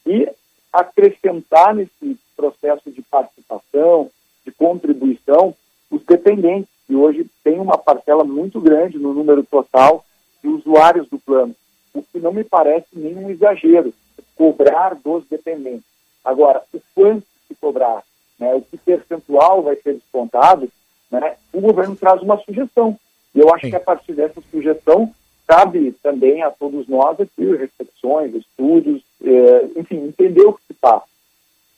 e 0.07 0.29
acrescentar 0.73 1.75
nesse 1.75 2.16
processo 2.37 2.91
de 2.91 3.03
participação, 3.03 4.11
de 4.45 4.51
contribuição, 4.53 5.55
os 5.91 6.03
dependentes, 6.03 6.69
que 6.87 6.95
hoje 6.95 7.27
tem 7.43 7.59
uma 7.59 7.79
parcela 7.79 8.25
muito 8.25 8.61
grande 8.61 8.99
no 8.99 9.15
número 9.15 9.43
total 9.45 10.05
de 10.43 10.49
usuários 10.49 11.09
do 11.09 11.19
plano, 11.19 11.55
o 11.95 12.03
que 12.03 12.19
não 12.19 12.33
me 12.33 12.45
parece 12.45 12.87
nenhum 12.93 13.31
exagero, 13.31 13.95
cobrar 14.37 14.95
dos 14.95 15.25
dependentes. 15.27 15.87
Agora, 16.25 16.62
o 16.73 16.81
quanto 16.95 17.25
se 17.47 17.55
cobrar, 17.55 18.03
né, 18.39 18.55
o 18.55 18.61
que 18.61 18.77
percentual 18.77 19.62
vai 19.62 19.77
ser 19.77 19.95
descontado, 19.95 20.69
né, 21.11 21.37
o 21.53 21.61
governo 21.61 21.95
traz 21.97 22.21
uma 22.21 22.39
sugestão. 22.39 22.99
E 23.35 23.39
eu 23.39 23.53
acho 23.55 23.66
Sim. 23.66 23.71
que 23.71 23.77
a 23.77 23.81
partir 23.81 24.12
dessa 24.12 24.41
sugestão, 24.51 25.12
cabe 25.47 25.93
também 26.03 26.43
a 26.43 26.51
todos 26.51 26.89
nós 26.89 27.21
aqui 27.21 27.45
reflexões, 27.57 28.35
estudos, 28.35 29.03
eh, 29.23 29.69
enfim, 29.77 29.97
entender 29.97 30.43
o 30.43 30.55
que 30.55 30.62
se 30.69 30.75
passa. 30.75 31.07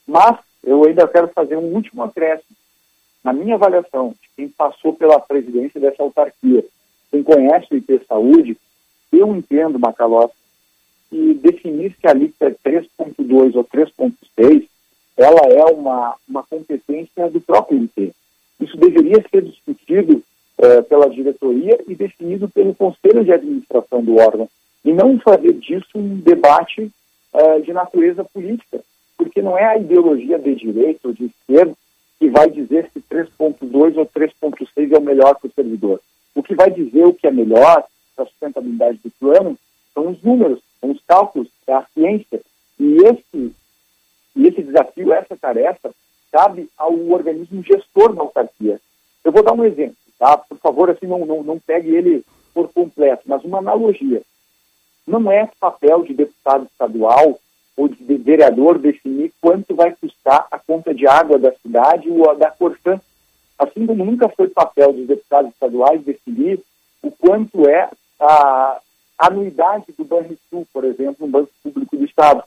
Mas 0.06 0.38
eu 0.62 0.84
ainda 0.84 1.06
quero 1.08 1.28
fazer 1.28 1.56
um 1.56 1.74
último 1.74 2.02
acréscimo 2.02 2.56
na 3.24 3.32
minha 3.32 3.56
avaliação, 3.56 4.10
de 4.10 4.28
quem 4.36 4.48
passou 4.48 4.92
pela 4.92 5.18
presidência 5.18 5.80
dessa 5.80 6.00
autarquia, 6.02 6.64
quem 7.10 7.24
conhece 7.24 7.66
o 7.72 7.76
IP 7.76 8.00
Saúde, 8.06 8.56
eu 9.12 9.34
entendo, 9.34 9.78
Macalós, 9.78 10.30
que 11.10 11.34
definir 11.34 11.94
se 12.00 12.06
a 12.06 12.12
lista 12.12 12.46
é 12.46 12.50
3.2 12.50 13.54
ou 13.54 13.64
3.6, 13.64 14.66
ela 15.16 15.40
é 15.48 15.64
uma, 15.66 16.14
uma 16.28 16.42
competência 16.42 17.30
do 17.30 17.40
próprio 17.40 17.82
IP. 17.84 18.12
Isso 18.60 18.76
deveria 18.76 19.24
ser 19.30 19.42
discutido 19.42 20.22
eh, 20.58 20.82
pela 20.82 21.08
diretoria 21.08 21.78
e 21.86 21.94
definido 21.94 22.48
pelo 22.48 22.74
conselho 22.74 23.24
de 23.24 23.32
administração 23.32 24.02
do 24.02 24.16
órgão, 24.16 24.48
e 24.84 24.92
não 24.92 25.18
fazer 25.18 25.52
disso 25.54 25.86
um 25.94 26.16
debate 26.16 26.90
eh, 27.32 27.60
de 27.60 27.72
natureza 27.72 28.24
política, 28.24 28.80
porque 29.16 29.42
não 29.42 29.56
é 29.56 29.64
a 29.64 29.76
ideologia 29.76 30.38
de 30.38 30.54
direita 30.54 31.08
ou 31.08 31.14
de 31.14 31.26
esquerda 31.26 31.74
que 32.18 32.28
vai 32.30 32.50
dizer 32.50 32.90
se 32.92 33.00
3.2 33.00 33.96
ou 33.96 34.06
3.6 34.06 34.92
é 34.92 34.98
o 34.98 35.02
melhor 35.02 35.34
para 35.36 35.48
o 35.48 35.52
servidor. 35.52 36.00
O 36.34 36.42
que 36.42 36.54
vai 36.54 36.70
dizer 36.70 37.04
o 37.04 37.12
que 37.12 37.26
é 37.26 37.30
melhor 37.30 37.84
para 38.16 38.24
a 38.24 38.28
sustentabilidade 38.28 38.98
do 39.04 39.10
plano 39.10 39.58
são 39.92 40.08
os 40.08 40.22
números, 40.22 40.60
são 40.80 40.90
os 40.90 41.00
cálculos, 41.06 41.48
é 41.66 41.74
a 41.74 41.86
ciência. 41.94 42.40
E 42.78 42.96
esse, 43.06 43.54
e 44.34 44.46
esse 44.46 44.62
desafio, 44.62 45.12
essa 45.12 45.36
tarefa, 45.36 45.90
cabe 46.32 46.68
ao 46.76 46.94
organismo 47.10 47.62
gestor 47.62 48.14
da 48.14 48.22
autarquia. 48.22 48.80
Eu 49.24 49.32
vou 49.32 49.42
dar 49.42 49.52
um 49.52 49.64
exemplo, 49.64 49.96
tá? 50.18 50.36
Por 50.36 50.58
favor, 50.58 50.90
assim, 50.90 51.06
não, 51.06 51.24
não, 51.24 51.42
não 51.42 51.58
pegue 51.58 51.94
ele 51.94 52.24
por 52.52 52.72
completo, 52.72 53.22
mas 53.26 53.44
uma 53.44 53.58
analogia. 53.58 54.22
Não 55.06 55.30
é 55.30 55.48
papel 55.60 56.02
de 56.02 56.14
deputado 56.14 56.64
estadual 56.64 57.38
ou 57.76 57.88
de 57.88 58.16
vereador 58.16 58.78
definir 58.78 59.32
quanto 59.40 59.74
vai 59.74 59.94
custar 59.94 60.46
a 60.50 60.58
conta 60.58 60.94
de 60.94 61.06
água 61.06 61.38
da 61.38 61.52
cidade 61.52 62.10
ou 62.10 62.30
a 62.30 62.34
da 62.34 62.50
Corsã. 62.50 63.00
Assim 63.58 63.86
como 63.86 64.04
nunca 64.04 64.28
foi 64.28 64.48
papel 64.48 64.92
dos 64.92 65.06
deputados 65.06 65.50
estaduais 65.52 66.02
definir 66.02 66.60
o 67.02 67.10
quanto 67.10 67.68
é 67.68 67.90
a 68.20 68.80
anuidade 69.18 69.86
do 69.96 70.04
Banrisul, 70.04 70.66
por 70.72 70.84
exemplo, 70.84 71.26
no 71.26 71.28
Banco 71.28 71.50
Público 71.62 71.96
do 71.96 72.04
Estado. 72.04 72.42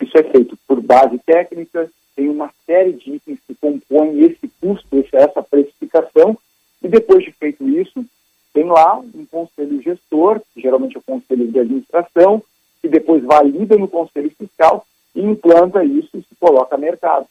Isso 0.00 0.16
é 0.16 0.22
feito 0.22 0.56
por 0.66 0.80
base 0.80 1.18
técnica, 1.18 1.90
tem 2.16 2.28
uma 2.28 2.50
série 2.66 2.92
de 2.92 3.12
itens 3.12 3.38
que 3.46 3.54
compõem 3.54 4.20
esse 4.20 4.50
custo, 4.60 5.04
essa 5.12 5.42
precificação, 5.42 6.36
e 6.82 6.88
depois 6.88 7.24
de 7.24 7.32
feito 7.32 7.68
isso, 7.68 8.04
tem 8.52 8.64
lá 8.64 8.98
um 8.98 9.24
conselho 9.26 9.80
gestor, 9.82 10.40
que 10.52 10.60
geralmente 10.60 10.96
é 10.96 10.98
o 10.98 11.02
conselho 11.02 11.46
de 11.48 11.58
administração, 11.58 12.42
que 12.80 12.88
depois 12.88 13.22
valida 13.22 13.76
no 13.76 13.86
Conselho 13.86 14.30
Fiscal 14.36 14.86
e 15.14 15.20
implanta 15.20 15.84
isso 15.84 16.16
e 16.16 16.22
se 16.22 16.34
coloca 16.38 16.74
a 16.74 16.78
mercado. 16.78 17.26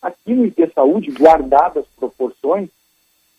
Aqui 0.00 0.34
no 0.34 0.44
IP 0.46 0.70
Saúde, 0.74 1.10
guardadas 1.10 1.84
as 1.84 1.90
proporções, 1.96 2.68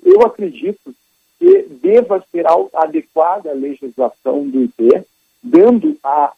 eu 0.03 0.21
acredito 0.21 0.93
que 1.39 1.63
deva 1.81 2.23
ser 2.31 2.45
adequada 2.73 3.51
a 3.51 3.53
legislação 3.53 4.47
do 4.47 4.63
IP, 4.63 5.05
dando 5.41 5.97
a, 6.03 6.33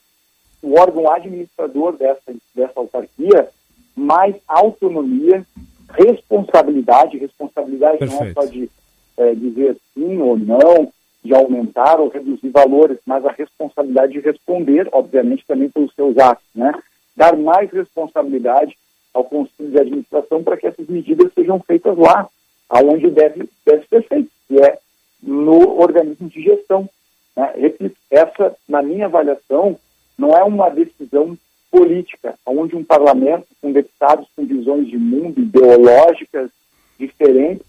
o 0.61 0.79
órgão 0.79 1.09
administrador 1.09 1.93
dessa, 1.97 2.33
dessa 2.53 2.79
autarquia 2.79 3.49
mais 3.95 4.35
autonomia, 4.47 5.45
responsabilidade, 5.89 7.17
responsabilidade 7.17 7.97
Perfeito. 7.97 8.23
não 8.23 8.33
só 8.33 8.45
de 8.45 8.69
é, 9.17 9.35
dizer 9.35 9.77
sim 9.93 10.17
ou 10.19 10.37
não, 10.37 10.91
de 11.23 11.33
aumentar 11.33 11.99
ou 11.99 12.07
reduzir 12.07 12.49
valores, 12.49 12.97
mas 13.05 13.25
a 13.25 13.31
responsabilidade 13.31 14.13
de 14.13 14.19
responder, 14.19 14.87
obviamente, 14.91 15.45
também 15.45 15.69
pelos 15.69 15.93
seus 15.93 16.17
atos, 16.17 16.45
né? 16.55 16.71
Dar 17.15 17.35
mais 17.35 17.69
responsabilidade 17.71 18.77
ao 19.13 19.25
Conselho 19.25 19.69
de 19.69 19.79
Administração 19.79 20.41
para 20.41 20.55
que 20.55 20.67
essas 20.67 20.87
medidas 20.87 21.33
sejam 21.33 21.59
feitas 21.59 21.97
lá, 21.97 22.29
aonde 22.69 23.09
deve, 23.09 23.49
deve 23.65 23.85
ser 23.87 24.03
feito, 24.03 24.29
que 24.47 24.61
é 24.61 24.79
no 25.21 25.79
organismo 25.79 26.29
de 26.29 26.41
gestão. 26.41 26.89
Né? 27.35 27.53
Repito, 27.55 27.97
essa, 28.09 28.55
na 28.67 28.81
minha 28.81 29.05
avaliação, 29.05 29.77
não 30.17 30.35
é 30.35 30.43
uma 30.43 30.69
decisão 30.69 31.37
política, 31.71 32.35
onde 32.45 32.75
um 32.75 32.83
parlamento 32.83 33.47
com 33.61 33.71
deputados 33.71 34.27
com 34.35 34.45
visões 34.45 34.87
de 34.87 34.97
mundo 34.97 35.39
ideológicas 35.39 36.49
diferentes 36.97 37.65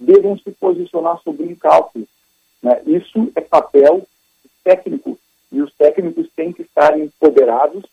devam 0.00 0.36
se 0.38 0.50
posicionar 0.52 1.20
sobre 1.22 1.44
um 1.44 1.54
cálculo. 1.54 2.06
Né? 2.62 2.80
Isso 2.86 3.30
é 3.34 3.40
papel 3.40 4.06
técnico 4.62 5.18
e 5.52 5.60
os 5.60 5.72
técnicos 5.74 6.28
têm 6.34 6.52
que 6.52 6.62
estar 6.62 6.98
empoderados 6.98 7.84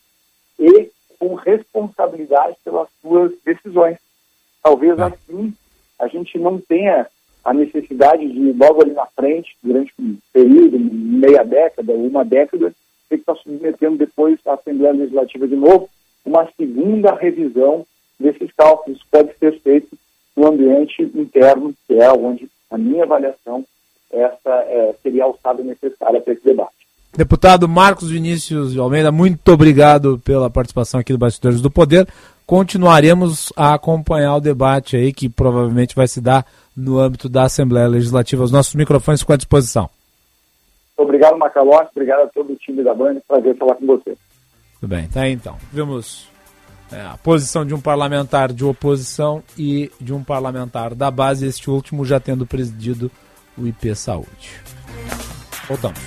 e 0.58 0.90
com 1.20 1.36
responsabilidade 1.36 2.56
pelas 2.64 2.88
suas 3.02 3.32
decisões. 3.46 3.98
Talvez 4.64 4.98
é. 4.98 5.04
assim 5.04 5.54
a 6.00 6.08
gente 6.08 6.40
não 6.40 6.60
tenha 6.60 7.08
a 7.44 7.54
necessidade 7.54 8.28
de, 8.28 8.54
logo 8.54 8.82
ali 8.82 8.94
na 8.94 9.06
frente, 9.08 9.56
durante 9.64 9.92
um 10.00 10.18
período, 10.32 10.80
meia 10.80 11.44
década, 11.44 11.94
uma 11.94 12.24
década, 12.24 12.74
ter 13.10 13.18
que 13.18 13.22
estar 13.22 13.36
submetendo 13.36 13.98
depois 13.98 14.40
à 14.46 14.54
Assembleia 14.54 14.94
Legislativa 14.94 15.48
de 15.48 15.56
novo 15.56 15.90
uma 16.26 16.48
segunda 16.56 17.16
revisão 17.16 17.86
desses 18.20 18.52
cálculos. 18.56 19.02
Pode 19.10 19.32
ser 19.40 19.60
feito 19.62 19.90
no 20.36 20.48
ambiente 20.48 21.02
interno, 21.02 21.74
que 21.88 21.96
é 21.96 22.12
onde 22.12 22.48
a 22.70 22.78
minha 22.78 23.04
avaliação 23.04 23.66
essa 24.12 24.50
é, 24.50 24.94
seria 25.02 25.24
a 25.24 25.28
alçada 25.28 25.64
necessária 25.64 26.22
para 26.22 26.34
esse 26.34 26.44
debate. 26.44 26.74
Deputado 27.16 27.68
Marcos 27.68 28.10
Vinícius 28.10 28.72
de 28.72 28.80
Almeida, 28.80 29.12
muito 29.12 29.52
obrigado 29.52 30.20
pela 30.20 30.50
participação 30.50 31.00
aqui 31.00 31.12
do 31.12 31.20
Bastidores 31.20 31.62
do 31.62 31.70
Poder. 31.70 32.08
Continuaremos 32.46 33.52
a 33.56 33.74
acompanhar 33.74 34.36
o 34.36 34.42
debate 34.42 34.96
aí, 34.96 35.12
que 35.12 35.28
provavelmente 35.28 35.96
vai 35.96 36.08
se 36.08 36.22
dar 36.22 36.46
no 36.76 37.00
âmbito 37.00 37.28
da 37.28 37.44
Assembleia 37.44 37.88
Legislativa. 37.88 38.44
Os 38.44 38.52
nossos 38.52 38.76
microfones 38.76 39.22
ficam 39.22 39.34
à 39.34 39.38
disposição. 39.38 39.90
Obrigado, 40.98 41.38
Macalós. 41.38 41.88
Obrigado 41.92 42.22
a 42.22 42.28
todo 42.28 42.54
o 42.54 42.56
time 42.56 42.84
da 42.84 42.94
Band. 42.94 43.18
Prazer 43.28 43.58
falar 43.58 43.76
com 43.76 43.86
você. 43.86 44.16
Tudo 44.80 44.90
bem, 44.90 45.08
tá 45.08 45.22
aí 45.22 45.34
então. 45.34 45.58
Vimos 45.72 46.28
é, 46.92 47.02
a 47.02 47.18
posição 47.18 47.66
de 47.66 47.74
um 47.74 47.82
parlamentar 47.82 48.52
de 48.52 48.64
oposição 48.64 49.44
e 49.58 49.92
de 50.00 50.14
um 50.14 50.24
parlamentar 50.24 50.94
da 50.94 51.10
base, 51.10 51.46
este 51.46 51.70
último 51.70 52.06
já 52.06 52.20
tendo 52.20 52.46
presidido 52.46 53.12
o 53.58 53.68
IP 53.68 53.96
Saúde. 53.96 54.62
Voltamos. 55.68 56.00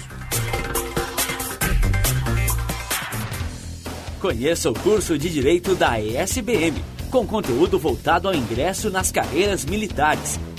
Conheça 4.20 4.70
o 4.70 4.74
curso 4.74 5.18
de 5.18 5.28
Direito 5.28 5.74
da 5.74 6.00
ESBM, 6.00 6.82
com 7.10 7.26
conteúdo 7.26 7.78
voltado 7.78 8.26
ao 8.26 8.34
ingresso 8.34 8.90
nas 8.90 9.12
carreiras 9.12 9.64
militares 9.64 10.40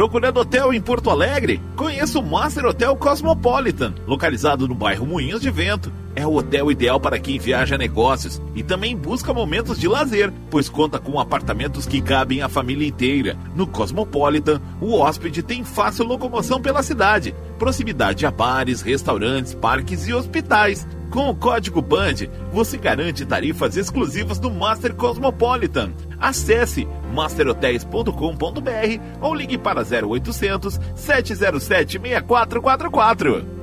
Procurando 0.00 0.40
hotel 0.40 0.72
em 0.72 0.80
Porto 0.80 1.10
Alegre? 1.10 1.60
Conheça 1.76 2.18
o 2.18 2.22
Master 2.22 2.64
Hotel 2.64 2.96
Cosmopolitan, 2.96 3.94
localizado 4.06 4.66
no 4.66 4.74
bairro 4.74 5.04
Moinhos 5.04 5.42
de 5.42 5.50
Vento. 5.50 5.92
É 6.16 6.26
o 6.26 6.36
hotel 6.36 6.70
ideal 6.70 6.98
para 6.98 7.18
quem 7.18 7.38
viaja 7.38 7.74
a 7.74 7.78
negócios 7.78 8.40
e 8.54 8.62
também 8.62 8.96
busca 8.96 9.34
momentos 9.34 9.78
de 9.78 9.86
lazer, 9.86 10.32
pois 10.48 10.70
conta 10.70 10.98
com 10.98 11.20
apartamentos 11.20 11.84
que 11.84 12.00
cabem 12.00 12.40
a 12.40 12.48
família 12.48 12.88
inteira. 12.88 13.36
No 13.54 13.66
Cosmopolitan, 13.66 14.58
o 14.80 14.94
hóspede 14.94 15.42
tem 15.42 15.62
fácil 15.64 16.06
locomoção 16.06 16.62
pela 16.62 16.82
cidade, 16.82 17.34
proximidade 17.58 18.24
a 18.24 18.30
bares, 18.30 18.80
restaurantes, 18.80 19.52
parques 19.52 20.08
e 20.08 20.14
hospitais. 20.14 20.88
Com 21.10 21.28
o 21.28 21.34
código 21.34 21.82
BAND, 21.82 22.30
você 22.50 22.78
garante 22.78 23.26
tarifas 23.26 23.76
exclusivas 23.76 24.38
do 24.38 24.50
Master 24.50 24.94
Cosmopolitan. 24.94 25.92
Acesse 26.20 26.86
masterhotels.com.br 27.12 28.10
ou 29.20 29.34
ligue 29.34 29.56
para 29.58 29.80
0800 29.82 30.78
707 30.94 31.98
6444. 31.98 33.59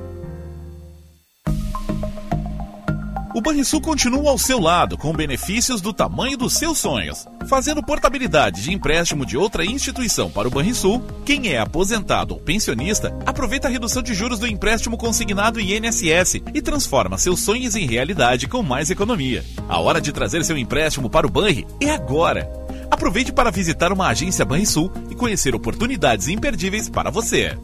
O 3.34 3.42
Banrisul 3.42 3.80
continua 3.82 4.30
ao 4.30 4.38
seu 4.38 4.58
lado 4.58 4.96
com 4.96 5.12
benefícios 5.12 5.82
do 5.82 5.92
tamanho 5.92 6.36
dos 6.36 6.54
seus 6.54 6.78
sonhos. 6.78 7.26
Fazendo 7.46 7.82
portabilidade 7.82 8.62
de 8.62 8.72
empréstimo 8.72 9.26
de 9.26 9.36
outra 9.36 9.66
instituição 9.66 10.30
para 10.30 10.48
o 10.48 10.50
Banrisul, 10.50 11.02
quem 11.26 11.48
é 11.48 11.58
aposentado 11.58 12.32
ou 12.32 12.40
pensionista 12.40 13.14
aproveita 13.26 13.68
a 13.68 13.70
redução 13.70 14.02
de 14.02 14.14
juros 14.14 14.38
do 14.38 14.46
empréstimo 14.46 14.96
consignado 14.96 15.60
INSS 15.60 16.36
e 16.54 16.62
transforma 16.62 17.18
seus 17.18 17.40
sonhos 17.40 17.76
em 17.76 17.86
realidade 17.86 18.48
com 18.48 18.62
mais 18.62 18.88
economia. 18.88 19.44
A 19.68 19.78
hora 19.78 20.00
de 20.00 20.10
trazer 20.10 20.42
seu 20.42 20.56
empréstimo 20.56 21.10
para 21.10 21.26
o 21.26 21.30
Banri 21.30 21.66
é 21.82 21.90
agora. 21.90 22.50
Aproveite 22.90 23.30
para 23.30 23.50
visitar 23.50 23.92
uma 23.92 24.08
agência 24.08 24.44
Banrisul 24.44 24.90
e 25.10 25.14
conhecer 25.14 25.54
oportunidades 25.54 26.28
imperdíveis 26.28 26.88
para 26.88 27.10
você. 27.10 27.58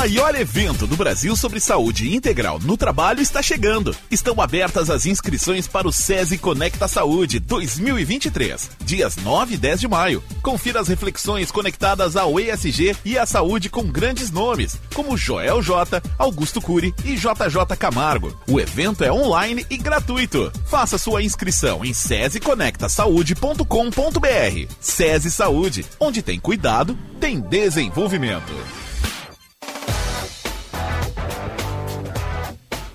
Maior 0.00 0.34
evento 0.34 0.86
do 0.86 0.96
Brasil 0.96 1.36
sobre 1.36 1.60
saúde 1.60 2.16
integral 2.16 2.58
no 2.58 2.74
trabalho 2.74 3.20
está 3.20 3.42
chegando. 3.42 3.94
Estão 4.10 4.40
abertas 4.40 4.88
as 4.88 5.04
inscrições 5.04 5.68
para 5.68 5.86
o 5.86 5.92
SESI 5.92 6.38
Conecta 6.38 6.88
Saúde 6.88 7.38
2023, 7.38 8.70
dias 8.82 9.16
9 9.16 9.56
e 9.56 9.58
10 9.58 9.80
de 9.80 9.88
maio. 9.88 10.24
Confira 10.42 10.80
as 10.80 10.88
reflexões 10.88 11.50
conectadas 11.50 12.16
ao 12.16 12.40
ESG 12.40 12.96
e 13.04 13.18
à 13.18 13.26
saúde 13.26 13.68
com 13.68 13.82
grandes 13.82 14.30
nomes, 14.30 14.80
como 14.94 15.18
Joel 15.18 15.60
J, 15.60 16.02
Augusto 16.18 16.62
Cury 16.62 16.94
e 17.04 17.16
JJ 17.16 17.76
Camargo. 17.78 18.34
O 18.48 18.58
evento 18.58 19.04
é 19.04 19.12
online 19.12 19.66
e 19.68 19.76
gratuito. 19.76 20.50
Faça 20.64 20.96
sua 20.96 21.22
inscrição 21.22 21.84
em 21.84 21.92
sesiconectasaude.com.br. 21.92 24.74
SESI 24.80 25.30
Saúde, 25.30 25.84
onde 26.00 26.22
tem 26.22 26.40
cuidado, 26.40 26.96
tem 27.20 27.38
desenvolvimento. 27.38 28.54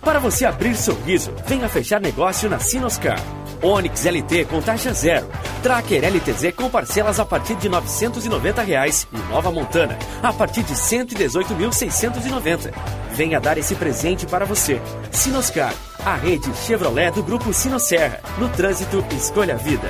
Para 0.05 0.19
você 0.19 0.45
abrir 0.45 0.77
sorriso, 0.77 1.33
venha 1.47 1.67
fechar 1.67 1.99
negócio 1.99 2.47
na 2.47 2.59
Sinoscar. 2.59 3.19
Onix 3.59 4.05
LT 4.05 4.45
com 4.45 4.61
taxa 4.61 4.93
zero. 4.93 5.27
Tracker 5.63 6.05
LTZ 6.05 6.53
com 6.55 6.69
parcelas 6.69 7.19
a 7.19 7.25
partir 7.25 7.55
de 7.55 7.67
990 7.67 8.61
reais 8.61 9.07
e 9.11 9.17
Nova 9.31 9.51
Montana 9.51 9.97
a 10.21 10.31
partir 10.31 10.61
de 10.61 10.73
R$ 10.73 10.79
118.690. 10.79 12.71
Venha 13.13 13.39
dar 13.39 13.57
esse 13.57 13.73
presente 13.73 14.27
para 14.27 14.45
você. 14.45 14.79
Sinoscar, 15.11 15.73
a 16.05 16.13
rede 16.13 16.55
Chevrolet 16.55 17.09
do 17.09 17.23
Grupo 17.23 17.51
Sinosserra. 17.51 18.21
No 18.37 18.47
trânsito, 18.49 19.03
escolha 19.11 19.55
a 19.55 19.57
vida. 19.57 19.89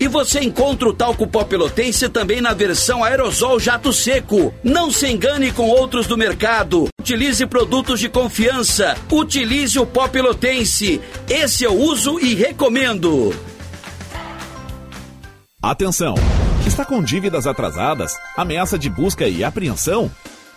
E 0.00 0.08
você 0.08 0.40
encontra 0.40 0.88
o 0.88 0.94
talco 0.94 1.26
pó 1.26 1.44
pelotense 1.44 2.08
também 2.08 2.40
na 2.40 2.54
versão 2.54 3.04
aerosol 3.04 3.60
jato 3.60 3.92
seco. 3.92 4.54
Não 4.64 4.90
se 4.90 5.06
engane 5.06 5.52
com 5.52 5.68
outros 5.68 6.06
do 6.06 6.16
mercado. 6.16 6.88
Utilize 6.98 7.44
produtos 7.46 8.00
de 8.00 8.08
confiança. 8.08 8.96
Utilize 9.12 9.78
o 9.78 9.84
pó 9.84 10.08
pelotense. 10.08 11.02
Esse 11.28 11.64
eu 11.64 11.78
uso 11.78 12.18
e 12.18 12.34
recomendo. 12.34 13.34
Atenção! 15.62 16.14
Está 16.66 16.86
com 16.86 17.02
dívidas 17.02 17.46
atrasadas? 17.46 18.16
Ameaça 18.34 18.78
de 18.78 18.88
busca 18.88 19.28
e 19.28 19.44
apreensão? 19.44 20.10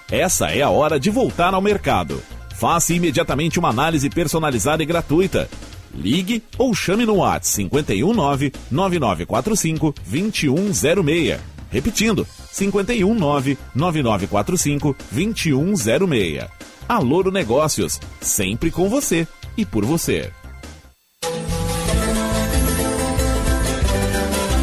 Essa 0.09 0.51
é 0.51 0.61
a 0.61 0.69
hora 0.69 0.97
de 0.97 1.09
voltar 1.09 1.53
ao 1.53 1.61
mercado. 1.61 2.23
Faça 2.55 2.93
imediatamente 2.93 3.59
uma 3.59 3.69
análise 3.69 4.09
personalizada 4.09 4.81
e 4.81 4.85
gratuita. 4.85 5.49
Ligue 5.93 6.43
ou 6.57 6.73
chame 6.73 7.05
no 7.05 7.15
WhatsApp 7.15 7.69
519 7.69 8.51
9945 8.71 9.95
2106. 10.05 11.39
Repetindo, 11.69 12.27
519 12.51 13.57
9945 13.73 14.95
2106. 15.11 16.45
Aloro 16.87 17.31
Negócios, 17.31 17.99
sempre 18.21 18.69
com 18.69 18.89
você 18.89 19.27
e 19.57 19.65
por 19.65 19.85
você. 19.85 20.31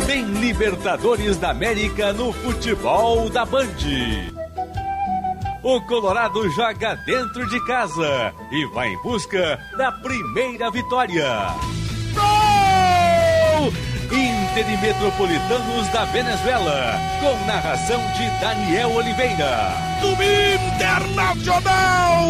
Tem 0.06 0.24
Libertadores 0.24 1.36
da 1.36 1.50
América 1.50 2.12
no 2.12 2.32
futebol 2.32 3.28
da 3.30 3.44
Band. 3.44 3.66
O 5.62 5.78
Colorado 5.82 6.48
joga 6.50 6.94
dentro 7.04 7.46
de 7.46 7.62
casa 7.66 8.32
e 8.50 8.64
vai 8.66 8.88
em 8.88 9.02
busca 9.02 9.58
da 9.76 9.92
primeira 9.92 10.70
vitória. 10.70 11.48
Gol! 12.14 13.70
Inter 14.10 14.68
e 14.72 14.76
Metropolitanos 14.78 15.86
da 15.88 16.06
Venezuela, 16.06 16.98
com 17.20 17.46
narração 17.46 18.00
de 18.14 18.28
Daniel 18.40 18.90
Oliveira. 18.94 19.74
Do 20.00 20.12
Internacional! 20.74 22.26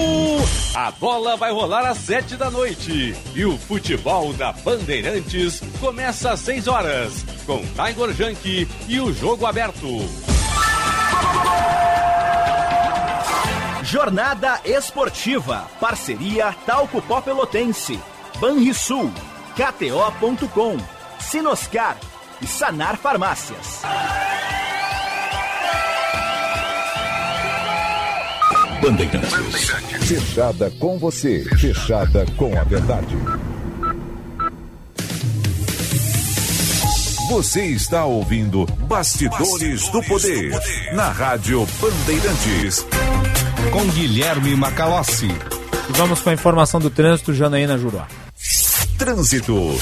A 0.74 0.90
bola 0.90 1.36
vai 1.36 1.52
rolar 1.52 1.86
às 1.86 1.98
sete 1.98 2.34
da 2.36 2.50
noite 2.50 3.14
e 3.34 3.44
o 3.44 3.56
futebol 3.56 4.32
da 4.32 4.50
Bandeirantes 4.52 5.62
começa 5.78 6.32
às 6.32 6.40
seis 6.40 6.66
horas, 6.66 7.24
com 7.46 7.60
Tiger 7.60 8.12
Junk 8.12 8.68
e 8.88 9.00
o 9.00 9.12
jogo 9.14 9.46
aberto. 9.46 9.86
Jornada 13.90 14.60
Esportiva. 14.64 15.66
Parceria 15.80 16.54
Talco 16.64 17.02
Pó 17.02 17.20
Pelotense. 17.20 17.98
Banrisul. 18.38 19.10
KTO.com. 19.56 20.76
Sinoscar. 21.18 21.98
E 22.40 22.46
Sanar 22.46 22.96
Farmácias. 22.96 23.82
Bandeirantes. 28.80 29.70
Fechada 30.06 30.70
com 30.78 30.96
você. 30.96 31.44
Fechada 31.58 32.24
com 32.36 32.56
a 32.56 32.62
verdade. 32.62 33.16
Você 37.28 37.66
está 37.66 38.04
ouvindo 38.04 38.66
Bastidores, 38.86 39.88
do, 39.88 40.02
Poder, 40.04 40.52
na 40.94 41.10
Rádio 41.10 41.66
Bandeirantes. 41.80 42.86
Com 43.72 43.86
Guilherme 43.88 44.56
Macalossi. 44.56 45.26
E 45.26 45.92
vamos 45.92 46.20
com 46.20 46.30
a 46.30 46.32
informação 46.32 46.80
do 46.80 46.90
trânsito, 46.90 47.34
Janaína 47.34 47.78
Juró. 47.78 48.04
Trânsito. 48.98 49.78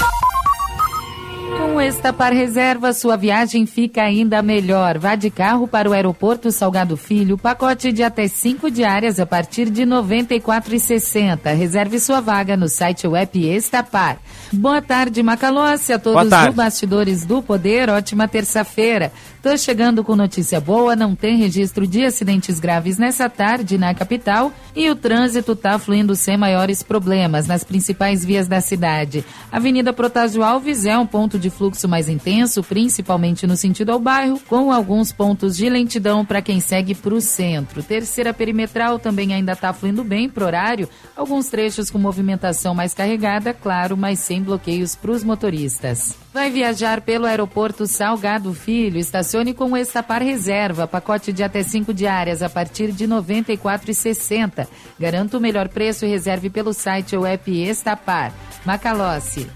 Com 1.79 1.83
Estapar 1.83 2.33
Reserva, 2.33 2.91
sua 2.91 3.15
viagem 3.15 3.65
fica 3.65 4.01
ainda 4.01 4.41
melhor. 4.41 4.97
Vá 4.97 5.15
de 5.15 5.29
carro 5.29 5.65
para 5.65 5.89
o 5.89 5.93
aeroporto 5.93 6.51
Salgado 6.51 6.97
Filho, 6.97 7.37
pacote 7.37 7.93
de 7.93 8.03
até 8.03 8.27
cinco 8.27 8.69
diárias 8.69 9.17
a 9.17 9.25
partir 9.25 9.69
de 9.69 9.85
R$ 9.85 9.91
94,60. 9.91 11.55
Reserve 11.55 11.97
sua 12.01 12.19
vaga 12.19 12.57
no 12.57 12.67
site 12.67 13.07
web 13.07 13.47
Estapar. 13.47 14.19
Boa 14.51 14.81
tarde, 14.81 15.23
Macalossi, 15.23 15.93
a 15.93 15.99
todos 15.99 16.29
do 16.29 16.51
Bastidores 16.51 17.23
do 17.23 17.41
Poder. 17.41 17.89
Ótima 17.89 18.27
terça-feira. 18.27 19.13
Tô 19.41 19.55
chegando 19.55 20.03
com 20.03 20.17
notícia 20.17 20.59
boa, 20.59 20.97
não 20.97 21.15
tem 21.15 21.37
registro 21.37 21.87
de 21.87 22.03
acidentes 22.03 22.59
graves 22.59 22.97
nessa 22.97 23.29
tarde 23.29 23.77
na 23.77 23.93
capital 23.93 24.51
e 24.75 24.89
o 24.89 24.95
trânsito 24.97 25.55
tá 25.55 25.79
fluindo 25.79 26.13
sem 26.13 26.35
maiores 26.35 26.83
problemas 26.83 27.47
nas 27.47 27.63
principais 27.63 28.25
vias 28.25 28.49
da 28.49 28.59
cidade. 28.59 29.23
Avenida 29.49 29.93
Protásio 29.93 30.43
Alves 30.43 30.83
é 30.83 30.97
um 30.97 31.07
ponto 31.07 31.39
de 31.39 31.49
fluxo 31.49 31.68
mais 31.87 32.09
intenso, 32.09 32.63
principalmente 32.63 33.45
no 33.45 33.55
sentido 33.55 33.91
ao 33.91 33.99
bairro, 33.99 34.39
com 34.47 34.71
alguns 34.71 35.11
pontos 35.11 35.57
de 35.57 35.69
lentidão 35.69 36.25
para 36.25 36.41
quem 36.41 36.59
segue 36.59 36.95
para 36.95 37.13
o 37.13 37.21
centro. 37.21 37.83
Terceira 37.83 38.33
perimetral 38.33 38.97
também 38.97 39.33
ainda 39.33 39.53
está 39.53 39.71
fluindo 39.73 40.03
bem 40.03 40.29
pro 40.29 40.45
horário, 40.45 40.89
alguns 41.15 41.49
trechos 41.49 41.89
com 41.89 41.97
movimentação 41.97 42.73
mais 42.73 42.93
carregada, 42.93 43.53
claro, 43.53 43.95
mas 43.95 44.19
sem 44.19 44.41
bloqueios 44.41 44.95
para 44.95 45.11
os 45.11 45.23
motoristas. 45.23 46.15
Vai 46.33 46.51
viajar 46.51 47.01
pelo 47.01 47.25
aeroporto 47.25 47.87
Salgado 47.87 48.53
Filho, 48.53 48.99
estacione 48.99 49.53
com 49.53 49.71
o 49.71 49.77
Estapar 49.77 50.21
Reserva, 50.21 50.87
pacote 50.87 51.33
de 51.33 51.43
até 51.43 51.63
5 51.63 51.91
diárias 51.93 52.43
a 52.43 52.49
partir 52.49 52.91
de 52.91 53.05
R$ 53.05 53.15
94,60. 53.15 54.67
Garanta 54.99 55.37
o 55.37 55.41
melhor 55.41 55.69
preço 55.69 56.05
e 56.05 56.09
reserve 56.09 56.49
pelo 56.49 56.71
site 56.71 57.15
ou 57.15 57.25
app 57.25 57.51
Estapar. 57.51 58.31
Macalossi. 58.63 59.47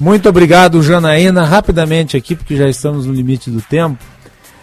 Muito 0.00 0.28
obrigado, 0.28 0.82
Janaína. 0.82 1.44
Rapidamente 1.44 2.16
aqui, 2.16 2.36
porque 2.36 2.56
já 2.56 2.68
estamos 2.68 3.06
no 3.06 3.12
limite 3.12 3.50
do 3.50 3.60
tempo. 3.60 3.98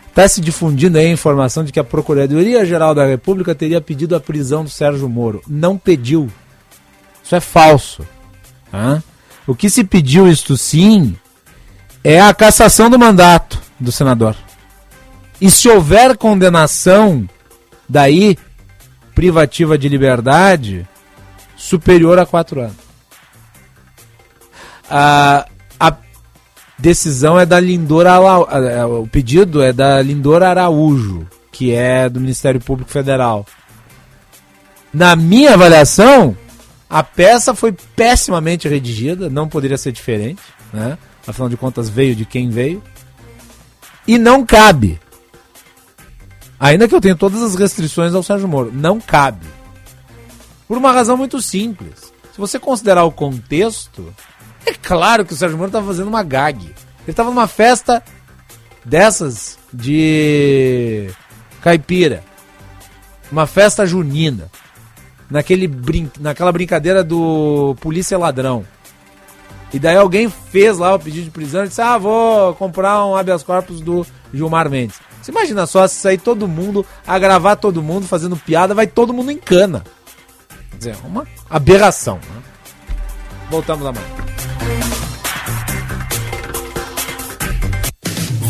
Está 0.08 0.28
se 0.30 0.40
difundindo 0.40 0.98
aí 0.98 1.08
a 1.08 1.12
informação 1.12 1.64
de 1.66 1.74
que 1.74 1.80
a 1.80 1.84
Procuradoria-Geral 1.84 2.96
da 2.96 3.06
República 3.06 3.54
teria 3.54 3.82
pedido 3.82 4.16
a 4.16 4.20
prisão 4.20 4.64
do 4.64 4.70
Sérgio 4.70 5.10
Moro. 5.10 5.42
Não 5.46 5.78
pediu. 5.78 6.32
Isso 7.22 7.36
é 7.36 7.42
falso. 7.42 8.08
Tá? 8.72 9.04
O 9.46 9.54
que 9.54 9.70
se 9.70 9.84
pediu, 9.84 10.26
isto 10.26 10.56
sim, 10.56 11.18
é 12.02 12.22
a 12.22 12.34
cassação 12.34 12.90
do 12.90 12.98
mandato 12.98 13.60
do 13.78 13.92
senador. 13.92 14.38
E 15.42 15.52
se 15.52 15.68
houver 15.68 16.16
condenação, 16.16 17.28
daí, 17.90 18.38
privativa 19.14 19.78
de 19.78 19.90
liberdade, 19.90 20.88
superior 21.58 22.20
a 22.20 22.26
quatro 22.26 22.62
anos. 22.62 22.85
A, 24.90 25.46
a 25.80 25.96
decisão 26.78 27.40
é 27.40 27.46
da 27.46 27.60
Lindora, 27.60 28.20
o 28.88 29.08
pedido 29.08 29.62
é 29.62 29.74
da 29.74 30.02
Lindora 30.02 30.50
Araújo, 30.50 31.28
que 31.52 31.74
é 31.74 32.10
do 32.10 32.20
Ministério 32.20 32.60
Público 32.60 32.92
Federal. 32.92 33.46
Na 34.94 35.16
minha 35.16 35.54
avaliação, 35.54 36.38
a 36.90 37.04
peça 37.04 37.54
foi 37.54 37.74
pessimamente 37.96 38.68
redigida, 38.68 39.30
não 39.30 39.50
poderia 39.50 39.78
ser 39.78 39.92
diferente, 39.92 40.42
né? 40.72 40.98
afinal 41.28 41.50
de 41.50 41.58
contas 41.58 41.90
veio 41.90 42.16
de 42.16 42.26
quem 42.26 42.50
veio, 42.50 42.82
e 44.08 44.18
não 44.18 44.46
cabe. 44.46 45.00
Ainda 46.60 46.88
que 46.88 46.96
eu 46.96 47.02
tenha 47.02 47.16
todas 47.16 47.42
as 47.42 47.56
restrições 47.56 48.14
ao 48.14 48.24
Sérgio 48.24 48.48
Moro, 48.48 48.72
não 48.74 49.00
cabe. 49.00 49.46
Por 50.68 50.78
uma 50.78 50.92
razão 50.92 51.18
muito 51.18 51.42
simples. 51.42 52.14
Se 52.32 52.38
você 52.38 52.60
considerar 52.60 53.04
o 53.04 53.12
contexto, 53.12 54.14
é 54.66 54.74
claro 54.74 55.26
que 55.26 55.34
o 55.34 55.36
Sérgio 55.36 55.58
Moro 55.58 55.70
estava 55.70 55.88
fazendo 55.88 56.08
uma 56.08 56.24
gag. 56.24 56.64
Ele 56.66 56.76
estava 57.08 57.30
numa 57.30 57.48
festa 57.48 58.04
dessas 58.84 59.58
de 59.74 61.10
caipira. 61.62 62.24
Uma 63.32 63.46
festa 63.46 63.86
junina. 63.86 64.50
Naquele 65.30 65.68
brin... 65.68 66.10
Naquela 66.20 66.52
brincadeira 66.52 67.04
do 67.04 67.76
polícia 67.80 68.18
ladrão. 68.18 68.66
E 69.74 69.80
daí 69.80 69.98
alguém 69.98 70.30
fez 70.30 70.78
lá 70.78 70.96
o 70.96 71.00
pedido 71.00 71.26
de 71.26 71.32
prisão 71.32 71.66
e 71.66 71.68
disse: 71.68 71.82
Ah, 71.82 71.98
vou 71.98 72.54
comprar 72.56 73.06
um 73.06 73.16
habeas 73.16 73.44
corpus 73.44 73.82
do 73.82 74.06
Gilmar 74.34 74.70
Mendes. 74.70 75.00
Você 75.22 75.32
imagina 75.32 75.66
só 75.66 75.88
se 75.88 75.96
sair 75.96 76.20
todo 76.20 76.48
mundo, 76.48 76.86
a 77.06 77.18
gravar 77.18 77.56
todo 77.56 77.82
mundo 77.82 78.08
fazendo 78.08 78.38
piada, 78.38 78.76
vai 78.76 78.86
todo 78.86 79.12
mundo 79.12 79.32
em 79.32 79.38
cana. 79.38 79.84
Quer 80.72 80.78
dizer, 80.78 80.96
é 81.04 81.08
uma 81.08 81.26
aberração. 81.50 82.18
Né? 82.18 82.44
Voltamos 83.50 83.86
amanhã. 83.88 84.35